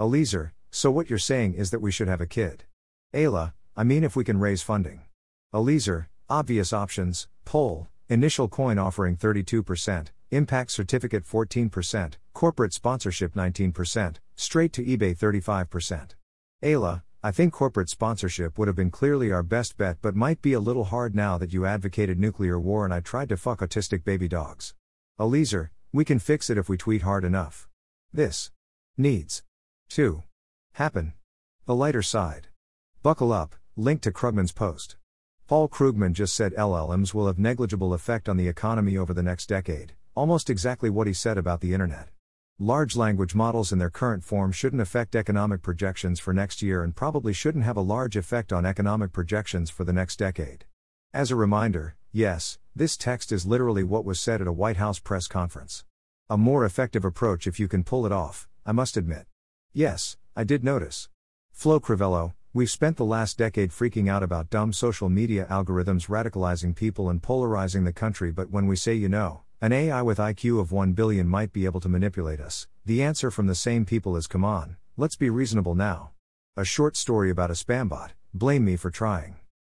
Eliezer, 0.00 0.54
so 0.70 0.90
what 0.90 1.08
you're 1.08 1.18
saying 1.18 1.54
is 1.54 1.70
that 1.70 1.80
we 1.80 1.92
should 1.92 2.08
have 2.08 2.20
a 2.20 2.26
kid. 2.26 2.64
Aella, 3.14 3.52
I 3.76 3.84
mean 3.84 4.02
if 4.02 4.16
we 4.16 4.24
can 4.24 4.40
raise 4.40 4.62
funding. 4.62 5.02
Eliezer, 5.54 6.08
obvious 6.28 6.72
options, 6.72 7.28
poll, 7.44 7.88
initial 8.08 8.48
coin 8.48 8.78
offering 8.78 9.16
32%, 9.16 10.08
impact 10.30 10.70
certificate 10.70 11.24
14%, 11.24 12.14
corporate 12.34 12.72
sponsorship 12.72 13.34
19%, 13.34 14.16
straight 14.36 14.72
to 14.72 14.84
eBay 14.84 15.16
35%. 15.16 16.10
Aella, 16.62 17.02
I 17.22 17.30
think 17.32 17.52
corporate 17.52 17.88
sponsorship 17.88 18.58
would 18.58 18.68
have 18.68 18.76
been 18.76 18.90
clearly 18.90 19.32
our 19.32 19.42
best 19.42 19.76
bet, 19.76 19.98
but 20.00 20.14
might 20.14 20.40
be 20.40 20.52
a 20.52 20.60
little 20.60 20.84
hard 20.84 21.14
now 21.16 21.36
that 21.38 21.52
you 21.52 21.66
advocated 21.66 22.18
nuclear 22.18 22.60
war 22.60 22.84
and 22.84 22.94
I 22.94 23.00
tried 23.00 23.28
to 23.30 23.36
fuck 23.36 23.58
autistic 23.58 24.04
baby 24.04 24.28
dogs. 24.28 24.74
Eliezer, 25.18 25.72
we 25.92 26.04
can 26.04 26.18
fix 26.18 26.48
it 26.48 26.58
if 26.58 26.68
we 26.68 26.76
tweet 26.76 27.02
hard 27.02 27.24
enough. 27.24 27.68
This 28.12 28.50
needs 28.96 29.42
to 29.90 30.22
happen. 30.74 31.14
The 31.66 31.74
lighter 31.74 32.02
side. 32.02 32.48
Buckle 33.02 33.32
up, 33.32 33.56
link 33.76 34.00
to 34.02 34.12
Krugman's 34.12 34.52
post. 34.52 34.96
Paul 35.48 35.68
Krugman 35.68 36.12
just 36.12 36.34
said 36.34 36.54
LLMs 36.54 37.14
will 37.14 37.26
have 37.26 37.38
negligible 37.38 37.94
effect 37.94 38.28
on 38.28 38.36
the 38.36 38.48
economy 38.48 38.96
over 38.96 39.12
the 39.12 39.22
next 39.22 39.46
decade, 39.46 39.94
almost 40.18 40.50
exactly 40.50 40.90
what 40.90 41.06
he 41.06 41.12
said 41.12 41.38
about 41.38 41.60
the 41.60 41.72
internet. 41.72 42.08
Large 42.58 42.96
language 42.96 43.36
models 43.36 43.70
in 43.70 43.78
their 43.78 43.88
current 43.88 44.24
form 44.24 44.50
shouldn't 44.50 44.82
affect 44.82 45.14
economic 45.14 45.62
projections 45.62 46.18
for 46.18 46.34
next 46.34 46.60
year 46.60 46.82
and 46.82 46.96
probably 46.96 47.32
shouldn't 47.32 47.62
have 47.62 47.76
a 47.76 47.80
large 47.94 48.16
effect 48.16 48.52
on 48.52 48.66
economic 48.66 49.12
projections 49.12 49.70
for 49.70 49.84
the 49.84 49.92
next 49.92 50.16
decade. 50.16 50.64
As 51.14 51.30
a 51.30 51.36
reminder, 51.36 51.94
yes, 52.10 52.58
this 52.74 52.96
text 52.96 53.30
is 53.30 53.46
literally 53.46 53.84
what 53.84 54.04
was 54.04 54.18
said 54.18 54.40
at 54.40 54.48
a 54.48 54.52
White 54.52 54.78
House 54.78 54.98
press 54.98 55.28
conference. 55.28 55.84
A 56.28 56.36
more 56.36 56.64
effective 56.64 57.04
approach 57.04 57.46
if 57.46 57.60
you 57.60 57.68
can 57.68 57.84
pull 57.84 58.04
it 58.04 58.10
off, 58.10 58.48
I 58.66 58.72
must 58.72 58.96
admit. 58.96 59.26
Yes, 59.72 60.16
I 60.34 60.42
did 60.42 60.64
notice. 60.64 61.08
Flo 61.52 61.78
Crivello, 61.78 62.32
we've 62.52 62.68
spent 62.68 62.96
the 62.96 63.04
last 63.04 63.38
decade 63.38 63.70
freaking 63.70 64.10
out 64.10 64.24
about 64.24 64.50
dumb 64.50 64.72
social 64.72 65.08
media 65.08 65.46
algorithms 65.48 66.08
radicalizing 66.08 66.74
people 66.74 67.08
and 67.08 67.22
polarizing 67.22 67.84
the 67.84 67.92
country, 67.92 68.32
but 68.32 68.50
when 68.50 68.66
we 68.66 68.74
say 68.74 68.94
you 68.94 69.08
know, 69.08 69.42
an 69.60 69.72
AI 69.72 70.02
with 70.02 70.18
IQ 70.18 70.60
of 70.60 70.70
1 70.70 70.92
billion 70.92 71.28
might 71.28 71.52
be 71.52 71.64
able 71.64 71.80
to 71.80 71.88
manipulate 71.88 72.38
us. 72.38 72.68
The 72.86 73.02
answer 73.02 73.28
from 73.28 73.48
the 73.48 73.56
same 73.56 73.84
people 73.84 74.16
is 74.16 74.28
come 74.28 74.44
on, 74.44 74.76
let's 74.96 75.16
be 75.16 75.30
reasonable 75.30 75.74
now. 75.74 76.10
A 76.56 76.64
short 76.64 76.96
story 76.96 77.28
about 77.28 77.50
a 77.50 77.54
spam 77.54 77.88
bot. 77.88 78.12
blame 78.32 78.64
me 78.64 78.76
for 78.76 78.90
trying. 78.90 79.36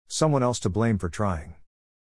Someone 0.08 0.42
else 0.42 0.58
to 0.60 0.68
blame 0.68 0.98
for 0.98 1.08
trying. 1.08 1.54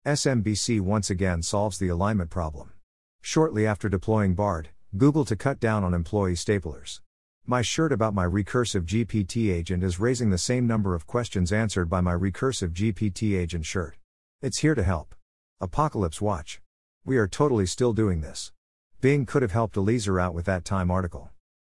SMBC 0.04 0.80
once 0.80 1.08
again 1.08 1.40
solves 1.40 1.78
the 1.78 1.86
alignment 1.86 2.30
problem. 2.30 2.72
Shortly 3.20 3.64
after 3.64 3.88
deploying 3.88 4.34
Bard, 4.34 4.70
Google 4.96 5.24
to 5.26 5.36
cut 5.36 5.60
down 5.60 5.84
on 5.84 5.94
employee 5.94 6.34
staplers. 6.34 7.00
My 7.46 7.62
shirt 7.62 7.92
about 7.92 8.12
my 8.12 8.24
recursive 8.24 8.86
GPT 8.86 9.52
agent 9.52 9.84
is 9.84 10.00
raising 10.00 10.30
the 10.30 10.38
same 10.38 10.66
number 10.66 10.96
of 10.96 11.06
questions 11.06 11.52
answered 11.52 11.88
by 11.88 12.00
my 12.00 12.12
recursive 12.12 12.72
GPT 12.72 13.38
agent 13.38 13.66
shirt. 13.66 13.96
It's 14.42 14.58
here 14.58 14.74
to 14.74 14.82
help. 14.82 15.14
Apocalypse 15.60 16.20
Watch. 16.20 16.60
We 17.08 17.16
are 17.16 17.26
totally 17.26 17.64
still 17.64 17.94
doing 17.94 18.20
this. 18.20 18.52
Bing 19.00 19.24
could 19.24 19.40
have 19.40 19.52
helped 19.52 19.78
Eliezer 19.78 20.20
out 20.20 20.34
with 20.34 20.44
that 20.44 20.66
Time 20.66 20.90
article. 20.90 21.30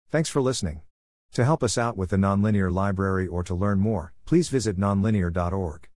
Thanks 0.10 0.30
for 0.30 0.42
listening. 0.42 0.82
To 1.34 1.46
help 1.46 1.62
us 1.62 1.78
out 1.78 1.96
with 1.96 2.10
the 2.10 2.18
Nonlinear 2.18 2.74
Library 2.74 3.28
or 3.28 3.44
to 3.44 3.54
learn 3.54 3.78
more, 3.78 4.14
please 4.26 4.50
visit 4.50 4.80
nonlinear.org. 4.80 5.90